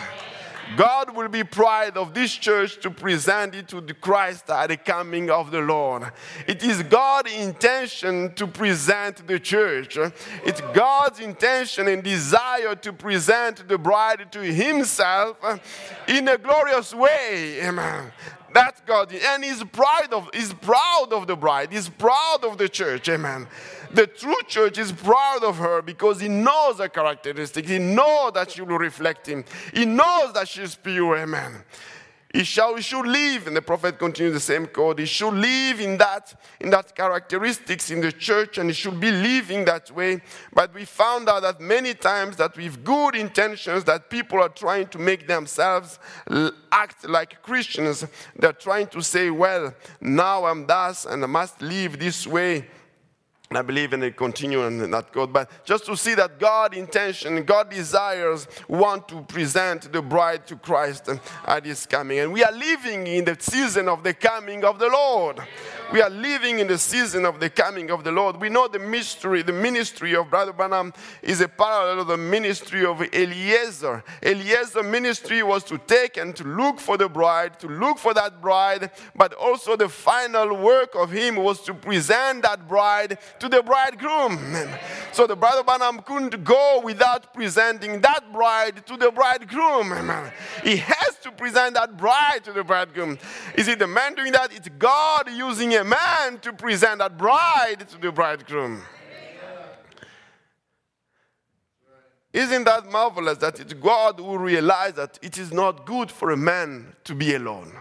God 0.77 1.15
will 1.15 1.27
be 1.27 1.43
proud 1.43 1.97
of 1.97 2.13
this 2.13 2.34
church 2.34 2.79
to 2.82 2.91
present 2.91 3.55
it 3.55 3.67
to 3.69 3.82
the 3.82 3.93
Christ 3.93 4.49
at 4.49 4.67
the 4.67 4.77
coming 4.77 5.29
of 5.29 5.51
the 5.51 5.62
Lord. 5.62 6.12
It 6.47 6.63
is 6.63 6.84
God's 6.84 7.32
intention 7.34 8.34
to 8.36 8.47
present 8.47 9.25
the 9.27 9.39
church. 9.39 9.97
It's 10.45 10.62
God's 10.73 11.19
intention 11.19 11.88
and 11.88 12.03
desire 12.03 12.75
to 12.75 12.93
present 12.93 13.67
the 13.67 13.77
bride 13.77 14.32
to 14.32 14.39
Himself 14.41 15.38
in 16.08 16.27
a 16.27 16.38
glorious 16.38 16.93
way. 16.93 17.62
Amen. 17.63 18.12
That's 18.53 18.82
God. 18.82 19.13
And 19.13 19.43
He's 19.43 19.63
proud 19.63 20.12
of, 20.12 20.29
he's 20.34 20.53
proud 20.53 21.10
of 21.12 21.27
the 21.27 21.36
bride. 21.36 21.71
He's 21.71 21.89
proud 21.89 22.43
of 22.43 22.58
the 22.58 22.69
church. 22.69 23.10
Amen. 23.10 23.47
The 23.91 24.08
true 24.08 24.41
church 24.47 24.78
is 24.78 24.91
proud 24.91 25.43
of 25.43 25.58
her 25.58 25.82
because 25.82 26.19
he 26.21 26.28
knows 26.28 26.78
her 26.78 26.89
characteristics. 26.89 27.69
He 27.69 27.80
knows 27.80 28.34
that 28.34 28.52
she 28.52 28.62
will 28.62 28.78
reflect 28.78 29.28
him. 29.28 29.43
He 29.73 29.86
knows 29.86 30.34
that 30.34 30.47
she's 30.47 30.75
pure. 30.75 31.17
Amen. 31.17 31.63
He 32.32 32.43
shall 32.43 32.75
he 32.75 32.84
should 32.84 33.08
live, 33.08 33.47
and 33.47 33.56
the 33.58 33.62
prophet 33.62 33.97
continues 33.97 34.34
the 34.34 34.39
same 34.39 34.67
code. 34.67 34.99
He 34.99 35.08
should 35.08 35.34
live 35.34 35.80
in 35.80 35.97
that, 35.97 36.39
in 36.60 36.69
that 36.69 36.95
characteristics 36.95 37.89
in 37.89 38.02
the 38.02 38.12
church, 38.12 38.60
and 38.60 38.69
he 38.69 38.73
should 38.73 38.99
be 38.99 39.10
living 39.10 39.65
that 39.65 39.89
way. 39.89 40.21
But 40.54 40.71
we 40.71 40.86
found 40.86 41.28
out 41.28 41.41
that 41.41 41.60
many 41.60 41.95
times 41.95 42.38
that 42.38 42.56
with 42.56 42.84
good 42.84 43.15
intentions, 43.15 43.84
that 43.86 44.12
people 44.12 44.39
are 44.43 44.49
trying 44.49 44.89
to 44.89 44.99
make 44.99 45.28
themselves 45.28 45.97
act 46.71 47.10
like 47.10 47.41
Christians. 47.41 48.06
They're 48.36 48.54
trying 48.54 48.88
to 48.88 49.02
say, 49.02 49.32
well, 49.32 49.73
now 49.99 50.45
I'm 50.45 50.67
thus, 50.67 51.06
and 51.06 51.23
I 51.23 51.28
must 51.28 51.60
live 51.63 51.97
this 51.97 52.28
way. 52.28 52.67
And 53.51 53.57
I 53.57 53.63
believe 53.63 53.93
in 53.93 54.01
the 54.01 54.12
continue 54.12 54.63
and 54.63 54.91
not 54.91 55.12
God, 55.12 55.33
but 55.33 55.49
just 55.65 55.88
to 55.88 55.97
see 55.97 56.13
that 56.13 56.38
God 56.38 56.75
intention, 56.75 57.43
God 57.45 57.71
desires, 57.71 58.47
want 58.67 59.07
to 59.07 59.21
present 59.23 59.91
the 59.91 60.03
bride 60.03 60.45
to 60.45 60.55
Christ 60.55 61.09
at 61.45 61.65
His 61.65 61.88
coming. 61.88 62.19
And 62.19 62.31
we 62.31 62.43
are 62.43 62.51
living 62.51 63.07
in 63.07 63.25
the 63.25 63.35
season 63.39 63.89
of 63.89 64.03
the 64.03 64.13
coming 64.13 64.63
of 64.63 64.77
the 64.77 64.88
Lord. 64.88 65.39
We 65.91 66.03
are 66.03 66.12
living 66.12 66.59
in 66.59 66.67
the 66.67 66.77
season 66.77 67.25
of 67.25 67.39
the 67.39 67.49
coming 67.49 67.89
of 67.89 68.03
the 68.03 68.12
Lord. 68.12 68.39
We 68.39 68.49
know 68.49 68.67
the 68.67 68.77
mystery, 68.77 69.41
the 69.41 69.51
ministry 69.51 70.15
of 70.15 70.29
Brother 70.29 70.53
Branham 70.53 70.93
is 71.23 71.41
a 71.41 71.47
parallel 71.47 72.01
of 72.01 72.07
the 72.07 72.17
ministry 72.17 72.85
of 72.85 73.01
Eliezer. 73.01 74.03
Eliezer's 74.21 74.85
ministry 74.85 75.41
was 75.41 75.63
to 75.63 75.79
take 75.79 76.17
and 76.17 76.35
to 76.35 76.43
look 76.43 76.79
for 76.79 76.95
the 76.95 77.09
bride, 77.09 77.59
to 77.62 77.67
look 77.67 77.97
for 77.97 78.13
that 78.13 78.39
bride, 78.39 78.91
but 79.15 79.33
also 79.33 79.75
the 79.75 79.89
final 79.89 80.55
work 80.55 80.93
of 80.93 81.09
him 81.09 81.38
was 81.38 81.62
to 81.62 81.73
present 81.73 82.43
that 82.43 82.67
bride 82.67 83.17
to 83.39 83.49
the 83.49 83.63
bridegroom. 83.63 84.38
So 85.12 85.28
the 85.28 85.36
Brother 85.36 85.63
Branham 85.63 85.99
couldn't 85.99 86.43
go 86.43 86.82
without 86.84 87.34
presenting 87.34 88.02
that 88.02 88.32
bride 88.32 88.86
to 88.86 88.97
the 88.97 89.12
bridegroom. 89.12 89.93
He 90.63 90.78
has 90.78 91.17
to 91.23 91.32
present 91.32 91.75
that 91.75 91.97
bride 91.97 92.43
to 92.45 92.54
the 92.54 92.63
bridegroom. 92.63 93.17
Is 93.56 93.67
it 93.67 93.80
the 93.80 93.88
man 93.88 94.15
doing 94.15 94.32
that? 94.34 94.54
It's 94.54 94.69
God 94.78 95.30
using 95.30 95.75
a 95.75 95.84
man 95.84 96.39
to 96.39 96.54
present 96.54 96.99
that 96.99 97.17
bride 97.17 97.88
to 97.89 97.97
the 97.97 98.12
bridegroom. 98.12 98.82
Isn't 102.32 102.65
that 102.65 102.86
marvelous 102.86 103.39
that 103.39 103.60
it's 103.60 103.73
God 103.73 104.19
who 104.19 104.38
realized 104.38 104.97
that 104.97 105.17
it 105.21 105.39
is 105.39 105.52
not 105.52 105.86
good 105.86 106.12
for 106.12 106.30
a 106.30 106.38
man 106.38 106.93
to 107.06 107.15
be 107.15 107.34
alone? 107.34 107.73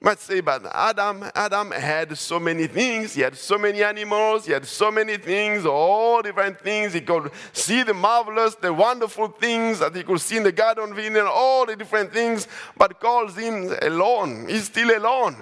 Might 0.00 0.20
say, 0.20 0.40
but 0.40 0.64
Adam, 0.72 1.24
Adam 1.34 1.72
had 1.72 2.16
so 2.16 2.38
many 2.38 2.68
things. 2.68 3.14
He 3.14 3.22
had 3.22 3.36
so 3.36 3.58
many 3.58 3.82
animals. 3.82 4.46
He 4.46 4.52
had 4.52 4.64
so 4.64 4.92
many 4.92 5.16
things, 5.16 5.66
all 5.66 6.22
different 6.22 6.60
things. 6.60 6.92
He 6.92 7.00
could 7.00 7.32
see 7.52 7.82
the 7.82 7.94
marvelous, 7.94 8.54
the 8.54 8.72
wonderful 8.72 9.26
things 9.26 9.80
that 9.80 9.96
he 9.96 10.04
could 10.04 10.20
see 10.20 10.36
in 10.36 10.44
the 10.44 10.52
Garden 10.52 10.92
of 10.92 10.98
Eden, 10.98 11.26
all 11.28 11.66
the 11.66 11.74
different 11.74 12.12
things, 12.12 12.46
but 12.76 13.00
calls 13.00 13.36
him 13.36 13.74
alone. 13.82 14.46
He's 14.48 14.66
still 14.66 14.96
alone. 14.96 15.36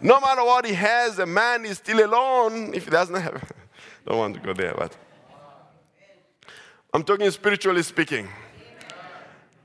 No 0.00 0.18
matter 0.18 0.44
what 0.44 0.64
he 0.64 0.72
has, 0.72 1.18
a 1.18 1.26
man 1.26 1.66
is 1.66 1.76
still 1.76 2.02
alone 2.02 2.72
if 2.72 2.86
he 2.86 2.90
doesn't 2.90 3.20
have. 3.20 3.52
Don't 4.06 4.16
want 4.16 4.34
to 4.34 4.40
go 4.40 4.54
there, 4.54 4.74
but 4.78 4.96
I'm 6.94 7.02
talking 7.02 7.30
spiritually 7.30 7.82
speaking. 7.82 8.28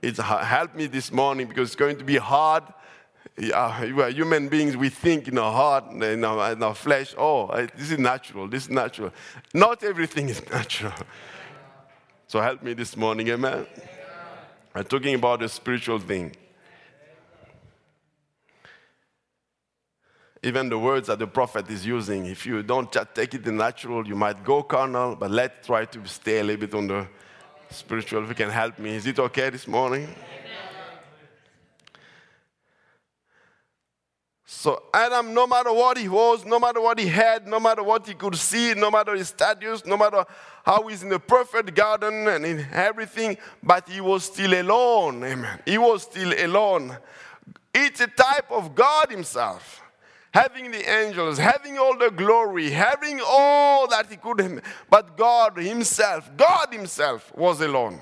It's 0.02 0.20
helped 0.20 0.76
me 0.76 0.88
this 0.88 1.10
morning 1.10 1.48
because 1.48 1.70
it's 1.70 1.76
going 1.76 1.98
to 1.98 2.04
be 2.04 2.18
hard. 2.18 2.64
Yeah, 3.38 4.10
human 4.10 4.48
beings. 4.48 4.78
We 4.78 4.90
think 4.90 5.28
in 5.28 5.38
our 5.38 5.52
heart, 5.52 5.92
in 5.92 6.24
our, 6.24 6.54
in 6.54 6.64
our 6.64 6.76
flesh. 6.76 7.14
Oh, 7.18 7.48
this 7.76 7.92
is 7.92 8.00
natural. 8.00 8.48
This 8.48 8.64
is 8.64 8.70
natural. 8.70 9.12
Not 9.54 9.84
everything 9.84 10.30
is 10.30 10.42
natural. 10.50 10.94
So 12.28 12.40
help 12.42 12.64
me 12.64 12.74
this 12.74 12.96
morning, 12.96 13.28
amen. 13.30 13.68
I'm 14.74 14.84
talking 14.86 15.16
about 15.16 15.44
a 15.44 15.50
spiritual 15.50 16.00
thing. 16.00 16.36
even 20.46 20.70
the 20.70 20.78
words 20.78 21.08
that 21.08 21.18
the 21.18 21.26
prophet 21.26 21.68
is 21.72 21.84
using, 21.84 22.28
if 22.28 22.46
you 22.46 22.62
don't 22.62 22.92
just 22.92 23.16
take 23.16 23.34
it 23.34 23.48
in 23.48 23.58
natural, 23.58 24.08
you 24.08 24.16
might 24.16 24.44
go 24.44 24.62
carnal, 24.62 25.16
but 25.16 25.32
let's 25.32 25.66
try 25.66 25.86
to 25.86 26.06
stay 26.06 26.40
a 26.40 26.44
little 26.44 26.68
bit 26.68 26.76
on 26.76 26.86
the 26.86 27.08
spiritual. 27.72 28.22
If 28.22 28.30
you 28.30 28.36
can 28.36 28.52
help 28.52 28.78
me, 28.78 28.96
is 28.96 29.08
it 29.08 29.18
okay 29.18 29.50
this 29.50 29.68
morning? 29.68 30.08
So, 34.58 34.84
Adam, 34.94 35.34
no 35.34 35.46
matter 35.46 35.72
what 35.72 35.98
he 35.98 36.08
was, 36.08 36.46
no 36.46 36.60
matter 36.60 36.80
what 36.80 36.98
he 36.98 37.08
had, 37.08 37.46
no 37.46 37.60
matter 37.60 37.84
what 37.84 38.08
he 38.08 38.14
could 38.14 38.36
see, 38.38 38.74
no 38.74 38.90
matter 38.90 39.14
his 39.14 39.28
status, 39.28 39.86
no 39.86 39.98
matter 39.98 40.24
how 40.66 40.88
he's 40.88 41.04
in 41.04 41.10
the 41.10 41.20
perfect 41.20 41.76
garden 41.76 42.26
and 42.28 42.46
in 42.46 42.66
everything, 42.72 43.38
but 43.62 43.88
he 43.88 44.00
was 44.00 44.24
still 44.24 44.60
alone. 44.60 45.24
Amen. 45.26 45.60
He 45.66 45.78
was 45.78 46.04
still 46.04 46.34
alone. 46.44 46.98
It's 47.74 48.00
a 48.00 48.08
type 48.08 48.50
of 48.50 48.74
God 48.74 49.12
Himself 49.12 49.84
having 50.34 50.72
the 50.72 50.90
angels, 50.90 51.38
having 51.38 51.78
all 51.78 51.98
the 51.98 52.10
glory, 52.10 52.72
having 52.72 53.20
all 53.28 53.88
that 53.90 54.10
he 54.10 54.16
could, 54.16 54.62
but 54.90 55.18
God 55.18 55.58
Himself, 55.58 56.32
God 56.38 56.70
Himself 56.72 57.32
was 57.36 57.60
alone. 57.60 58.02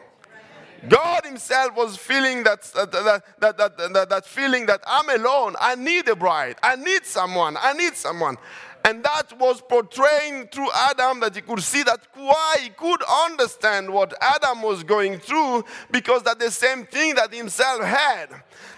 God 0.88 1.26
himself 1.26 1.76
was 1.76 1.98
feeling 1.98 2.43
that, 2.43 2.63
that, 2.74 2.91
that, 2.91 3.24
that, 3.39 3.78
that, 3.93 4.10
that, 4.10 4.26
feeling 4.26 4.65
that 4.67 4.82
I'm 4.86 5.10
alone. 5.10 5.56
I 5.60 5.76
need 5.76 6.08
a 6.08 6.15
bride. 6.15 6.58
I 6.62 6.76
need 6.76 7.06
someone. 7.06 7.58
I 7.60 7.74
need 7.74 7.96
someone. 7.96 8.38
And 8.86 9.02
that 9.04 9.39
was 9.39 9.62
portraying 9.62 10.48
through 10.48 10.67
Adam 10.76 11.22
that 11.22 11.36
he 11.36 11.41
could 11.41 11.62
see 11.62 11.84
that 11.84 12.02
why 12.15 12.58
he 12.62 12.69
could 12.69 13.02
understand 13.26 13.89
what 13.89 14.13
Adam 14.22 14.62
was 14.62 14.84
going 14.84 15.19
through 15.19 15.63
because 15.89 16.24
that 16.24 16.38
the 16.38 16.52
same 16.52 16.86
thing 16.86 17.15
that 17.15 17.34
himself 17.34 17.82
had. 17.82 18.28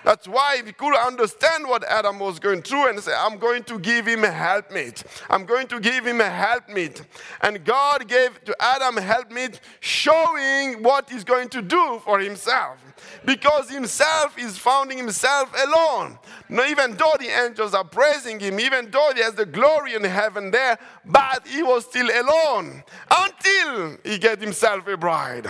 That's 0.04 0.28
why 0.28 0.62
he 0.64 0.72
could 0.74 0.96
understand 0.96 1.68
what 1.68 1.84
Adam 1.86 2.20
was 2.20 2.38
going 2.38 2.62
through 2.62 2.90
and 2.90 3.00
say, 3.00 3.14
I'm 3.18 3.40
going 3.40 3.64
to 3.64 3.80
give 3.80 4.06
him 4.06 4.24
a 4.24 4.32
helpmate. 4.32 5.04
I'm 5.28 5.46
going 5.46 5.66
to 5.68 5.80
give 5.80 6.06
him 6.06 6.22
a 6.22 6.30
helpmate. 6.30 7.02
And 7.42 7.66
God 7.66 8.08
gave 8.08 8.44
to 8.46 8.56
Adam 8.60 9.00
a 9.00 9.02
helpmate 9.02 9.60
showing 9.80 10.84
what 10.84 11.10
he's 11.10 11.24
going 11.24 11.50
to 11.50 11.64
do 11.64 12.00
for 12.06 12.20
himself 12.20 12.78
because 13.26 13.70
himself 13.70 14.38
is 14.38 14.58
finding 14.58 14.98
himself 14.98 15.54
alone. 15.66 16.18
Now, 16.50 16.66
even 16.66 16.96
though 16.96 17.16
the 17.20 17.28
angels 17.28 17.74
are 17.74 17.84
praising 17.84 18.40
him, 18.40 18.60
even 18.60 18.92
though 18.92 19.12
he 19.16 19.22
has 19.22 19.36
the 19.36 19.46
glory 19.46 19.94
in 19.94 20.04
heaven 20.04 20.52
there, 20.52 20.78
but 21.06 21.48
he 21.48 21.64
was 21.64 21.86
still 21.86 22.08
alone 22.08 22.84
until 23.10 23.98
he 24.04 24.18
get 24.18 24.42
himself 24.42 24.88
a 24.88 24.98
bride. 24.98 25.48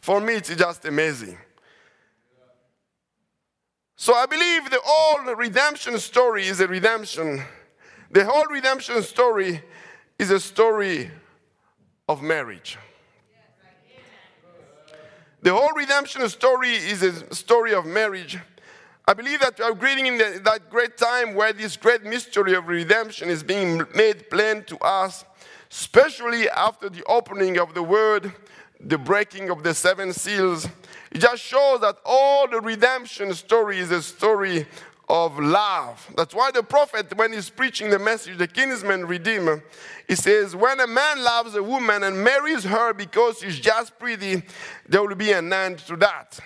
For 0.00 0.20
me, 0.20 0.34
it's 0.34 0.54
just 0.54 0.84
amazing. 0.84 1.38
So 3.96 4.14
I 4.14 4.26
believe 4.26 4.68
the 4.70 4.80
whole 4.84 5.34
redemption 5.34 5.98
story 5.98 6.46
is 6.46 6.60
a 6.60 6.66
redemption. 6.66 7.42
The 8.10 8.24
whole 8.24 8.44
redemption 8.46 9.02
story 9.02 9.62
is 10.18 10.30
a 10.30 10.40
story 10.40 11.10
of 12.08 12.22
marriage. 12.22 12.76
The 15.44 15.52
whole 15.52 15.72
redemption 15.76 16.26
story 16.30 16.70
is 16.70 17.02
a 17.02 17.34
story 17.34 17.74
of 17.74 17.84
marriage. 17.84 18.38
I 19.06 19.12
believe 19.12 19.40
that 19.40 19.58
we 19.58 19.64
are 19.66 19.74
greeting 19.74 20.06
in 20.06 20.16
the, 20.16 20.40
that 20.42 20.70
great 20.70 20.96
time 20.96 21.34
where 21.34 21.52
this 21.52 21.76
great 21.76 22.02
mystery 22.02 22.54
of 22.54 22.66
redemption 22.66 23.28
is 23.28 23.42
being 23.42 23.82
made 23.94 24.30
plain 24.30 24.64
to 24.64 24.78
us, 24.78 25.26
especially 25.70 26.48
after 26.48 26.88
the 26.88 27.04
opening 27.04 27.58
of 27.58 27.74
the 27.74 27.82
word, 27.82 28.32
the 28.80 28.96
breaking 28.96 29.50
of 29.50 29.62
the 29.62 29.74
seven 29.74 30.14
seals. 30.14 30.66
It 31.10 31.18
just 31.18 31.42
shows 31.42 31.82
that 31.82 31.98
all 32.06 32.48
the 32.48 32.62
redemption 32.62 33.34
story 33.34 33.80
is 33.80 33.90
a 33.90 34.00
story 34.00 34.66
of 35.08 35.38
love. 35.38 36.10
That's 36.16 36.34
why 36.34 36.50
the 36.50 36.62
prophet, 36.62 37.16
when 37.16 37.32
he's 37.32 37.50
preaching 37.50 37.90
the 37.90 37.98
message, 37.98 38.38
the 38.38 38.48
kinsman 38.48 39.06
redeemer, 39.06 39.62
he 40.08 40.14
says, 40.14 40.56
When 40.56 40.80
a 40.80 40.86
man 40.86 41.22
loves 41.22 41.54
a 41.54 41.62
woman 41.62 42.02
and 42.02 42.22
marries 42.22 42.64
her 42.64 42.92
because 42.92 43.40
she's 43.40 43.58
just 43.58 43.98
pretty, 43.98 44.42
there 44.88 45.02
will 45.02 45.14
be 45.14 45.32
an 45.32 45.52
end 45.52 45.78
to 45.80 45.96
that. 45.96 46.40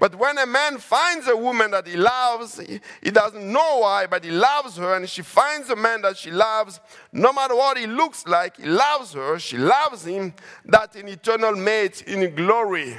But 0.00 0.14
when 0.14 0.38
a 0.38 0.46
man 0.46 0.78
finds 0.78 1.26
a 1.26 1.36
woman 1.36 1.72
that 1.72 1.86
he 1.86 1.96
loves, 1.96 2.60
he, 3.02 3.10
doesn't 3.10 3.52
know 3.52 3.78
why, 3.80 4.06
but 4.06 4.22
he 4.22 4.30
loves 4.30 4.76
her, 4.76 4.94
and 4.94 5.08
she 5.08 5.22
finds 5.22 5.70
a 5.70 5.76
man 5.76 6.02
that 6.02 6.16
she 6.16 6.30
loves, 6.30 6.78
no 7.12 7.32
matter 7.32 7.56
what 7.56 7.76
he 7.76 7.86
looks 7.88 8.24
like, 8.26 8.58
he 8.58 8.66
loves 8.66 9.14
her, 9.14 9.40
she 9.40 9.58
loves 9.58 10.04
him, 10.04 10.34
that's 10.64 10.94
an 10.94 11.08
eternal 11.08 11.56
mate 11.56 12.02
in 12.02 12.32
glory. 12.36 12.96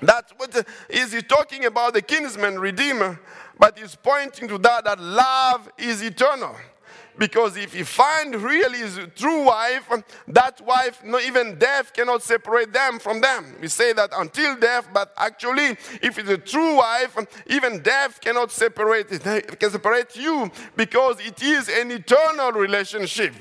That's 0.00 0.32
what 0.32 0.64
is 0.88 1.12
he 1.12 1.22
talking 1.22 1.64
about 1.64 1.92
the 1.92 2.02
kinsman 2.02 2.58
redeemer, 2.58 3.20
but 3.58 3.78
he's 3.78 3.94
pointing 3.96 4.48
to 4.48 4.58
that 4.58 4.84
that 4.84 5.00
love 5.00 5.70
is 5.78 6.02
eternal. 6.02 6.54
Because 7.18 7.56
if 7.56 7.74
he 7.74 7.82
find 7.82 8.36
really 8.36 8.78
his 8.78 9.00
true 9.16 9.44
wife, 9.46 9.90
that 10.28 10.60
wife, 10.60 11.02
not 11.04 11.24
even 11.24 11.58
death 11.58 11.92
cannot 11.92 12.22
separate 12.22 12.72
them 12.72 13.00
from 13.00 13.20
them. 13.20 13.56
We 13.60 13.66
say 13.66 13.92
that 13.92 14.10
until 14.14 14.56
death, 14.56 14.88
but 14.94 15.12
actually, 15.16 15.76
if 16.00 16.16
it's 16.16 16.28
a 16.28 16.38
true 16.38 16.76
wife, 16.76 17.18
even 17.48 17.82
death 17.82 18.20
cannot 18.20 18.52
separate 18.52 19.10
it. 19.10 19.26
It 19.26 19.58
can 19.58 19.70
separate 19.70 20.14
you 20.14 20.48
because 20.76 21.18
it 21.18 21.42
is 21.42 21.68
an 21.68 21.90
eternal 21.90 22.52
relationship. 22.52 23.34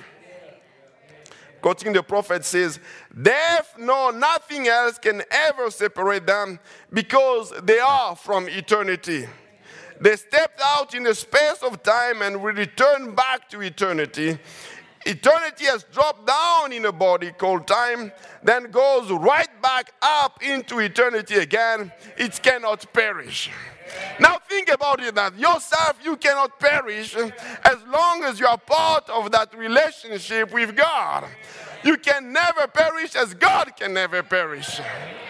Quoting 1.61 1.93
the 1.93 2.03
prophet 2.03 2.45
says, 2.45 2.79
Death 3.21 3.75
nor 3.77 4.11
nothing 4.11 4.67
else 4.67 4.97
can 4.97 5.21
ever 5.29 5.69
separate 5.69 6.25
them 6.25 6.59
because 6.91 7.53
they 7.63 7.79
are 7.79 8.15
from 8.15 8.47
eternity. 8.49 9.27
They 9.99 10.15
stepped 10.15 10.61
out 10.63 10.93
in 10.93 11.03
the 11.03 11.15
space 11.15 11.63
of 11.63 11.81
time 11.83 12.21
and 12.21 12.41
we 12.41 12.51
return 12.51 13.15
back 13.15 13.49
to 13.49 13.61
eternity. 13.61 14.37
Eternity 15.05 15.65
has 15.65 15.85
dropped 15.85 16.27
down 16.27 16.73
in 16.73 16.85
a 16.85 16.91
body 16.91 17.31
called 17.31 17.65
time, 17.65 18.11
then 18.43 18.69
goes 18.71 19.09
right 19.09 19.61
back 19.61 19.93
up 20.01 20.43
into 20.43 20.79
eternity 20.79 21.35
again. 21.35 21.91
It 22.17 22.39
cannot 22.43 22.91
perish. 22.91 23.49
Now 24.19 24.37
think 24.49 24.69
about 24.69 25.01
it 25.01 25.15
that 25.15 25.37
yourself 25.37 25.97
you 26.03 26.17
cannot 26.17 26.59
perish 26.59 27.15
as 27.15 27.77
long 27.87 28.23
as 28.25 28.39
you 28.39 28.47
are 28.47 28.57
part 28.57 29.09
of 29.09 29.31
that 29.31 29.57
relationship 29.57 30.51
with 30.51 30.75
God. 30.75 31.25
You 31.87 31.95
can 31.95 32.33
never 32.33 32.67
perish 32.67 33.15
as 33.15 33.33
God 33.33 33.77
can 33.77 33.93
never 33.93 34.21
perish. 34.21 34.81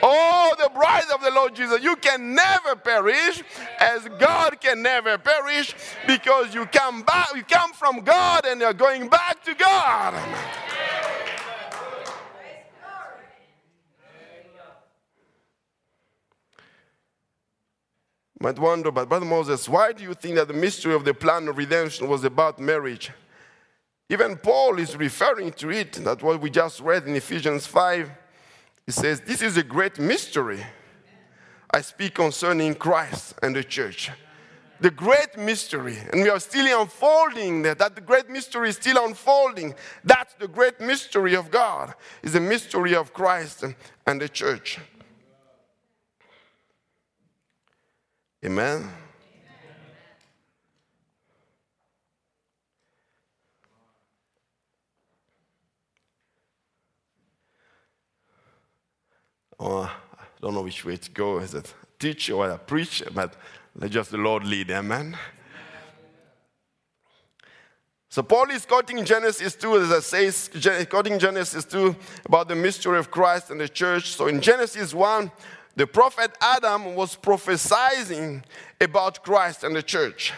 Oh, 0.02 0.56
the 0.58 0.72
bride 0.74 1.04
of 1.14 1.22
the 1.22 1.30
Lord 1.30 1.54
Jesus, 1.54 1.84
you 1.84 1.96
can 1.98 2.34
never 2.34 2.76
perish 2.76 3.44
as 3.80 4.08
God 4.18 4.60
can 4.60 4.82
never 4.82 5.20
perish 5.20 5.76
because 6.08 6.56
you 6.56 6.66
come 6.66 7.04
back, 7.04 7.28
you 7.36 7.44
come 7.44 7.74
from 7.74 8.00
God 8.00 8.48
and 8.48 8.60
you're 8.60 8.74
going 8.74 9.08
back 9.08 9.44
to 9.44 9.54
God. 9.54 10.16
Might 18.40 18.58
wonder, 18.58 18.90
but 18.92 19.08
Brother 19.08 19.28
Moise, 19.28 19.70
why 19.70 19.94
do 19.94 20.02
you 20.02 20.16
think 20.16 20.34
that 20.38 20.48
the 20.48 20.56
mystery 20.56 20.96
of 20.96 21.06
the 21.06 21.14
plan 21.14 21.48
of 21.50 21.58
redemption 21.60 22.08
was 22.08 22.24
about 22.24 22.58
marriage? 22.60 23.12
Even 24.10 24.38
Paul 24.38 24.80
is 24.80 24.96
referring 24.96 25.52
to 25.54 25.70
it. 25.70 25.94
That's 25.94 26.24
what 26.24 26.40
we 26.40 26.50
just 26.50 26.80
read 26.80 27.06
in 27.08 27.16
Ephesians 27.16 27.68
5. 27.68 28.10
He 28.86 28.92
says, 28.92 29.20
This 29.22 29.42
is 29.42 29.58
a 29.58 29.64
great 29.64 30.00
mystery. 30.00 30.64
I 31.70 31.82
speak 31.82 32.16
concerning 32.16 32.76
Christ 32.76 33.36
and 33.44 33.54
the 33.56 33.64
church. 33.64 34.10
The 34.80 34.92
great 34.92 35.38
mystery, 35.38 35.98
and 36.12 36.22
we 36.22 36.30
are 36.30 36.40
still 36.40 36.82
unfolding 36.82 37.64
that, 37.64 37.80
that 37.80 37.96
the 37.96 38.02
great 38.02 38.30
mystery 38.30 38.70
is 38.70 38.76
still 38.76 39.04
unfolding. 39.04 39.74
That's 40.04 40.36
the 40.36 40.48
great 40.48 40.80
mystery 40.80 41.36
of 41.36 41.50
God, 41.50 41.96
is 42.22 42.34
the 42.34 42.40
mystery 42.40 42.96
of 42.96 43.12
Christ 43.12 43.66
and 44.06 44.22
the 44.22 44.30
church. 44.30 44.80
Amen. 48.46 48.88
Oh, 59.60 59.82
I 59.82 60.24
don't 60.42 60.54
know 60.54 60.62
which 60.62 60.86
way 60.86 60.98
to 60.98 61.12
go. 61.12 61.40
Is 61.40 61.54
it 61.54 61.74
teach 62.00 62.30
or 62.30 62.52
I 62.52 62.58
preach? 62.58 63.04
But 63.14 63.36
let 63.76 63.92
just 63.92 64.12
the 64.12 64.18
Lord 64.18 64.44
lead. 64.46 64.72
Amen. 64.72 65.18
So 68.10 68.24
Paul 68.24 68.50
is 68.52 68.66
quoting 68.66 69.04
Genesis 69.04 69.56
2, 69.56 69.78
as 69.78 69.92
I 69.92 70.32
say, 70.32 70.86
quoting 70.86 71.20
Genesis 71.20 71.66
2 71.66 71.96
about 72.26 72.48
the 72.48 72.56
mystery 72.56 72.98
of 72.98 73.12
Christ 73.12 73.52
and 73.52 73.60
the 73.60 73.70
church. 73.70 74.16
So 74.16 74.28
in 74.28 74.42
Genesis 74.42 74.94
1, 74.94 75.32
the 75.76 75.86
prophet 75.86 76.32
Adam 76.42 76.96
was 76.96 77.16
prophesying 77.16 78.44
about 78.82 79.24
Christ 79.24 79.64
and 79.64 79.76
the 79.76 79.84
church 79.84 80.34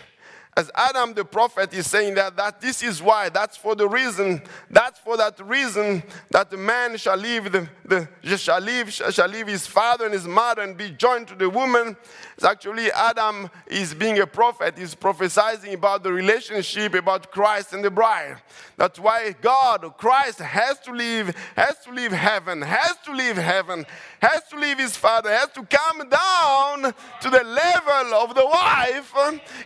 as 0.60 0.70
Adam 0.76 1.14
the 1.14 1.24
prophet 1.24 1.74
is 1.74 1.90
saying 1.90 2.16
that, 2.16 2.36
that 2.36 2.60
this 2.60 2.84
is 2.84 3.02
why, 3.02 3.30
that's 3.30 3.56
for 3.56 3.76
the 3.76 3.88
reason, 3.88 4.42
that's 4.70 5.00
for 5.00 5.16
that 5.16 5.40
reason 5.40 6.04
that 6.32 6.50
the 6.50 6.58
man 6.58 6.98
shall 6.98 7.16
leave 7.16 7.50
the, 7.50 7.66
the 7.86 8.10
shall 8.38 8.60
leave 8.60 8.92
shall 8.92 9.30
leave 9.30 9.48
his 9.48 9.66
father 9.66 10.04
and 10.04 10.14
his 10.14 10.28
mother 10.28 10.62
and 10.62 10.76
be 10.76 10.90
joined 10.92 11.30
to 11.30 11.36
the 11.36 11.50
woman. 11.50 11.96
It's 12.36 12.44
actually 12.44 12.92
Adam 12.92 13.50
is 13.68 13.94
being 13.94 14.20
a 14.20 14.28
prophet, 14.28 14.78
he's 14.78 14.96
prophesying 14.96 15.74
about 15.74 16.04
the 16.04 16.12
relationship 16.12 16.94
about 16.94 17.32
Christ 17.32 17.72
and 17.72 17.82
the 17.82 17.92
bride. 17.92 18.38
That's 18.76 19.00
why 19.00 19.36
God, 19.42 19.94
Christ 19.98 20.40
has 20.40 20.80
to 20.82 20.92
leave, 20.92 21.36
has 21.56 21.78
to 21.86 21.92
leave 21.92 22.12
heaven, 22.12 22.62
has 22.62 22.96
to 23.06 23.14
leave 23.14 23.38
heaven, 23.38 23.86
has 24.22 24.44
to 24.50 24.58
leave 24.58 24.80
his 24.80 24.98
father, 24.98 25.30
has 25.30 25.50
to 25.54 25.66
come 25.66 26.10
down 26.10 26.94
to 27.22 27.30
the 27.30 27.44
level 27.44 28.14
of 28.16 28.36
the 28.36 28.46
wife 28.46 29.14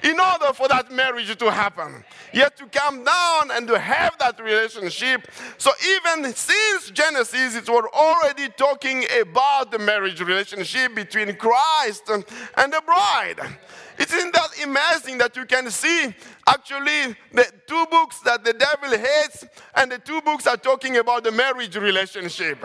in 0.03 0.19
order 0.19 0.53
for 0.53 0.67
that 0.67 0.82
that 0.83 0.95
marriage 0.95 1.35
to 1.37 1.51
happen. 1.51 2.03
Yet 2.33 2.57
to 2.57 2.65
come 2.67 3.03
down 3.03 3.51
and 3.51 3.67
to 3.67 3.77
have 3.79 4.17
that 4.19 4.39
relationship. 4.39 5.27
So 5.57 5.71
even 5.87 6.33
since 6.33 6.89
Genesis, 6.91 7.55
it 7.55 7.69
was 7.69 7.85
already 7.93 8.49
talking 8.57 9.05
about 9.21 9.71
the 9.71 9.79
marriage 9.79 10.21
relationship 10.21 10.95
between 10.95 11.35
Christ 11.35 12.09
and 12.09 12.23
the 12.73 12.81
bride. 12.85 13.39
Isn't 13.97 14.33
that 14.33 14.49
amazing 14.63 15.17
that 15.19 15.35
you 15.35 15.45
can 15.45 15.69
see 15.69 16.13
actually 16.47 17.15
the 17.31 17.51
two 17.67 17.85
books 17.89 18.19
that 18.21 18.43
the 18.43 18.53
devil 18.53 18.89
hates 18.89 19.45
and 19.75 19.91
the 19.91 19.97
two 19.97 20.21
books 20.21 20.47
are 20.47 20.57
talking 20.57 20.97
about 20.97 21.23
the 21.23 21.31
marriage 21.31 21.75
relationship. 21.75 22.57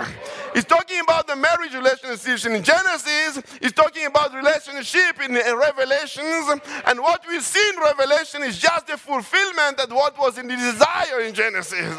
He's 0.55 0.65
talking 0.65 1.01
about 1.01 1.27
the 1.27 1.37
marriage 1.37 1.75
relationship 1.75 2.51
in 2.51 2.63
Genesis, 2.63 3.43
he's 3.61 3.73
talking 3.73 4.07
about 4.07 4.35
relationship 4.35 5.21
in 5.23 5.35
Revelations, 5.35 6.61
and 6.87 7.01
what 7.01 7.23
we 7.29 7.41
see 7.41 7.69
in 7.75 7.81
Revelation 7.81 8.43
is 8.43 8.59
just 8.59 8.87
the 8.87 8.97
fulfillment 8.97 9.81
of 9.81 9.91
what 9.91 10.19
was 10.19 10.39
in 10.39 10.49
the 10.49 10.57
desire 10.57 11.21
in 11.21 11.35
Genesis. 11.35 11.97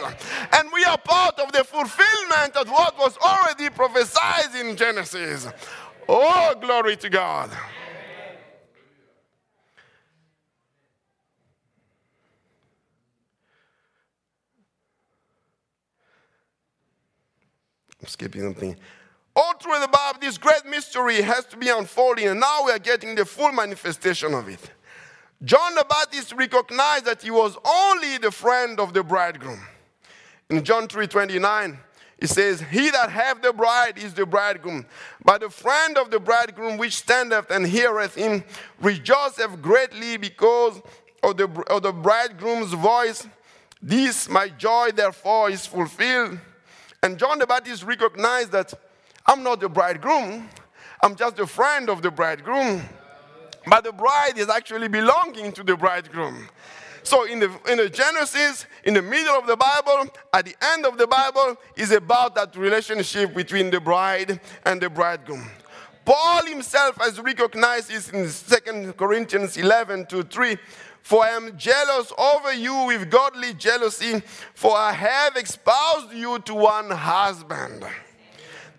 And 0.54 0.70
we 0.74 0.84
are 0.86 0.98
part 0.98 1.40
of 1.40 1.52
the 1.52 1.64
fulfillment 1.64 2.56
of 2.56 2.70
what 2.70 2.98
was 2.98 3.18
already 3.18 3.70
prophesied 3.70 4.56
in 4.56 4.76
Genesis. 4.76 5.48
Oh, 6.08 6.56
glory 6.60 6.96
to 6.98 7.10
God. 7.10 7.52
I'm 18.02 18.08
skipping 18.08 18.42
something. 18.42 18.76
All 19.36 19.54
through 19.56 19.80
the 19.80 19.88
Bible, 19.88 20.20
this 20.20 20.38
great 20.38 20.66
mystery 20.66 21.22
has 21.22 21.46
to 21.46 21.58
be 21.58 21.70
unfolding, 21.70 22.28
and 22.28 22.40
now 22.40 22.66
we 22.66 22.72
are 22.72 22.80
getting 22.80 23.16
the 23.16 23.26
full 23.26 23.52
manifestation 23.52 24.34
of 24.34 24.50
it. 24.50 24.72
John 25.44 25.76
the 25.76 25.86
Baptist 25.88 26.34
recognized 26.34 27.06
that 27.06 27.22
he 27.22 27.32
was 27.32 27.58
only 27.66 28.18
the 28.18 28.32
friend 28.32 28.80
of 28.80 28.94
the 28.94 29.04
bridegroom. 29.04 29.62
In 30.50 30.64
John 30.64 30.88
3:29, 30.88 31.78
it 32.18 32.30
says, 32.30 32.62
He 32.62 32.90
that 32.90 33.10
hath 33.10 33.42
the 33.42 33.54
bride 33.54 33.98
is 33.98 34.14
the 34.14 34.26
bridegroom. 34.26 34.86
But 35.24 35.42
the 35.42 35.50
friend 35.50 35.98
of 35.98 36.12
the 36.12 36.20
bridegroom 36.20 36.78
which 36.78 36.98
standeth 36.98 37.50
and 37.50 37.66
heareth 37.66 38.16
him 38.16 38.44
rejoiceth 38.82 39.62
greatly 39.62 40.18
because 40.18 40.82
of 41.24 41.38
the, 41.38 41.48
of 41.70 41.84
the 41.84 41.94
bridegroom's 41.94 42.74
voice. 42.74 43.26
This 43.82 44.28
my 44.28 44.50
joy 44.50 44.92
therefore 44.92 45.50
is 45.50 45.66
fulfilled. 45.66 46.40
And 47.02 47.18
John 47.18 47.40
the 47.40 47.48
Baptist 47.48 47.84
recognized 47.84 48.52
that 48.52 48.74
I'm 49.26 49.42
not 49.42 49.62
the 49.62 49.70
bridegroom, 49.70 50.50
I'm 51.02 51.16
just 51.16 51.40
a 51.40 51.48
friend 51.48 51.90
of 51.90 52.02
the 52.02 52.12
bridegroom. 52.12 52.82
But 53.68 53.84
the 53.84 53.92
bride 53.92 54.38
is 54.38 54.50
actually 54.50 54.88
belonging 54.88 55.52
to 55.54 55.64
the 55.64 55.76
bridegroom. 55.76 56.48
So 57.04 57.26
in 57.26 57.40
the, 57.40 57.52
in 57.70 57.78
the 57.78 57.90
Genesis, 57.90 58.66
in 58.84 58.94
the 58.94 59.02
middle 59.02 59.36
of 59.36 59.48
the 59.48 59.56
Bible, 59.56 60.12
at 60.34 60.46
the 60.46 60.56
end 60.74 60.86
of 60.86 60.98
the 60.98 61.08
Bible, 61.08 61.58
is 61.76 61.92
about 61.92 62.36
that 62.36 62.56
relationship 62.56 63.34
between 63.34 63.70
the 63.70 63.80
bride 63.80 64.40
and 64.66 64.82
the 64.82 64.90
bridegroom. 64.90 65.46
Paul 66.06 66.46
himself 66.46 66.98
has 66.98 67.20
recognized 67.20 67.90
this 67.90 68.10
in 68.10 68.28
2 68.64 68.94
Corinthians 68.94 69.58
11 69.58 70.08
to 70.08 70.24
3. 70.24 70.58
For 71.10 71.24
I 71.24 71.30
am 71.30 71.58
jealous 71.58 72.14
over 72.20 72.54
you 72.54 72.86
with 72.86 73.10
godly 73.10 73.56
jealousy, 73.56 74.22
for 74.54 74.78
I 74.78 74.94
have 74.94 75.36
espoused 75.38 76.14
you 76.14 76.38
to 76.38 76.54
one 76.54 76.92
husband 76.92 77.84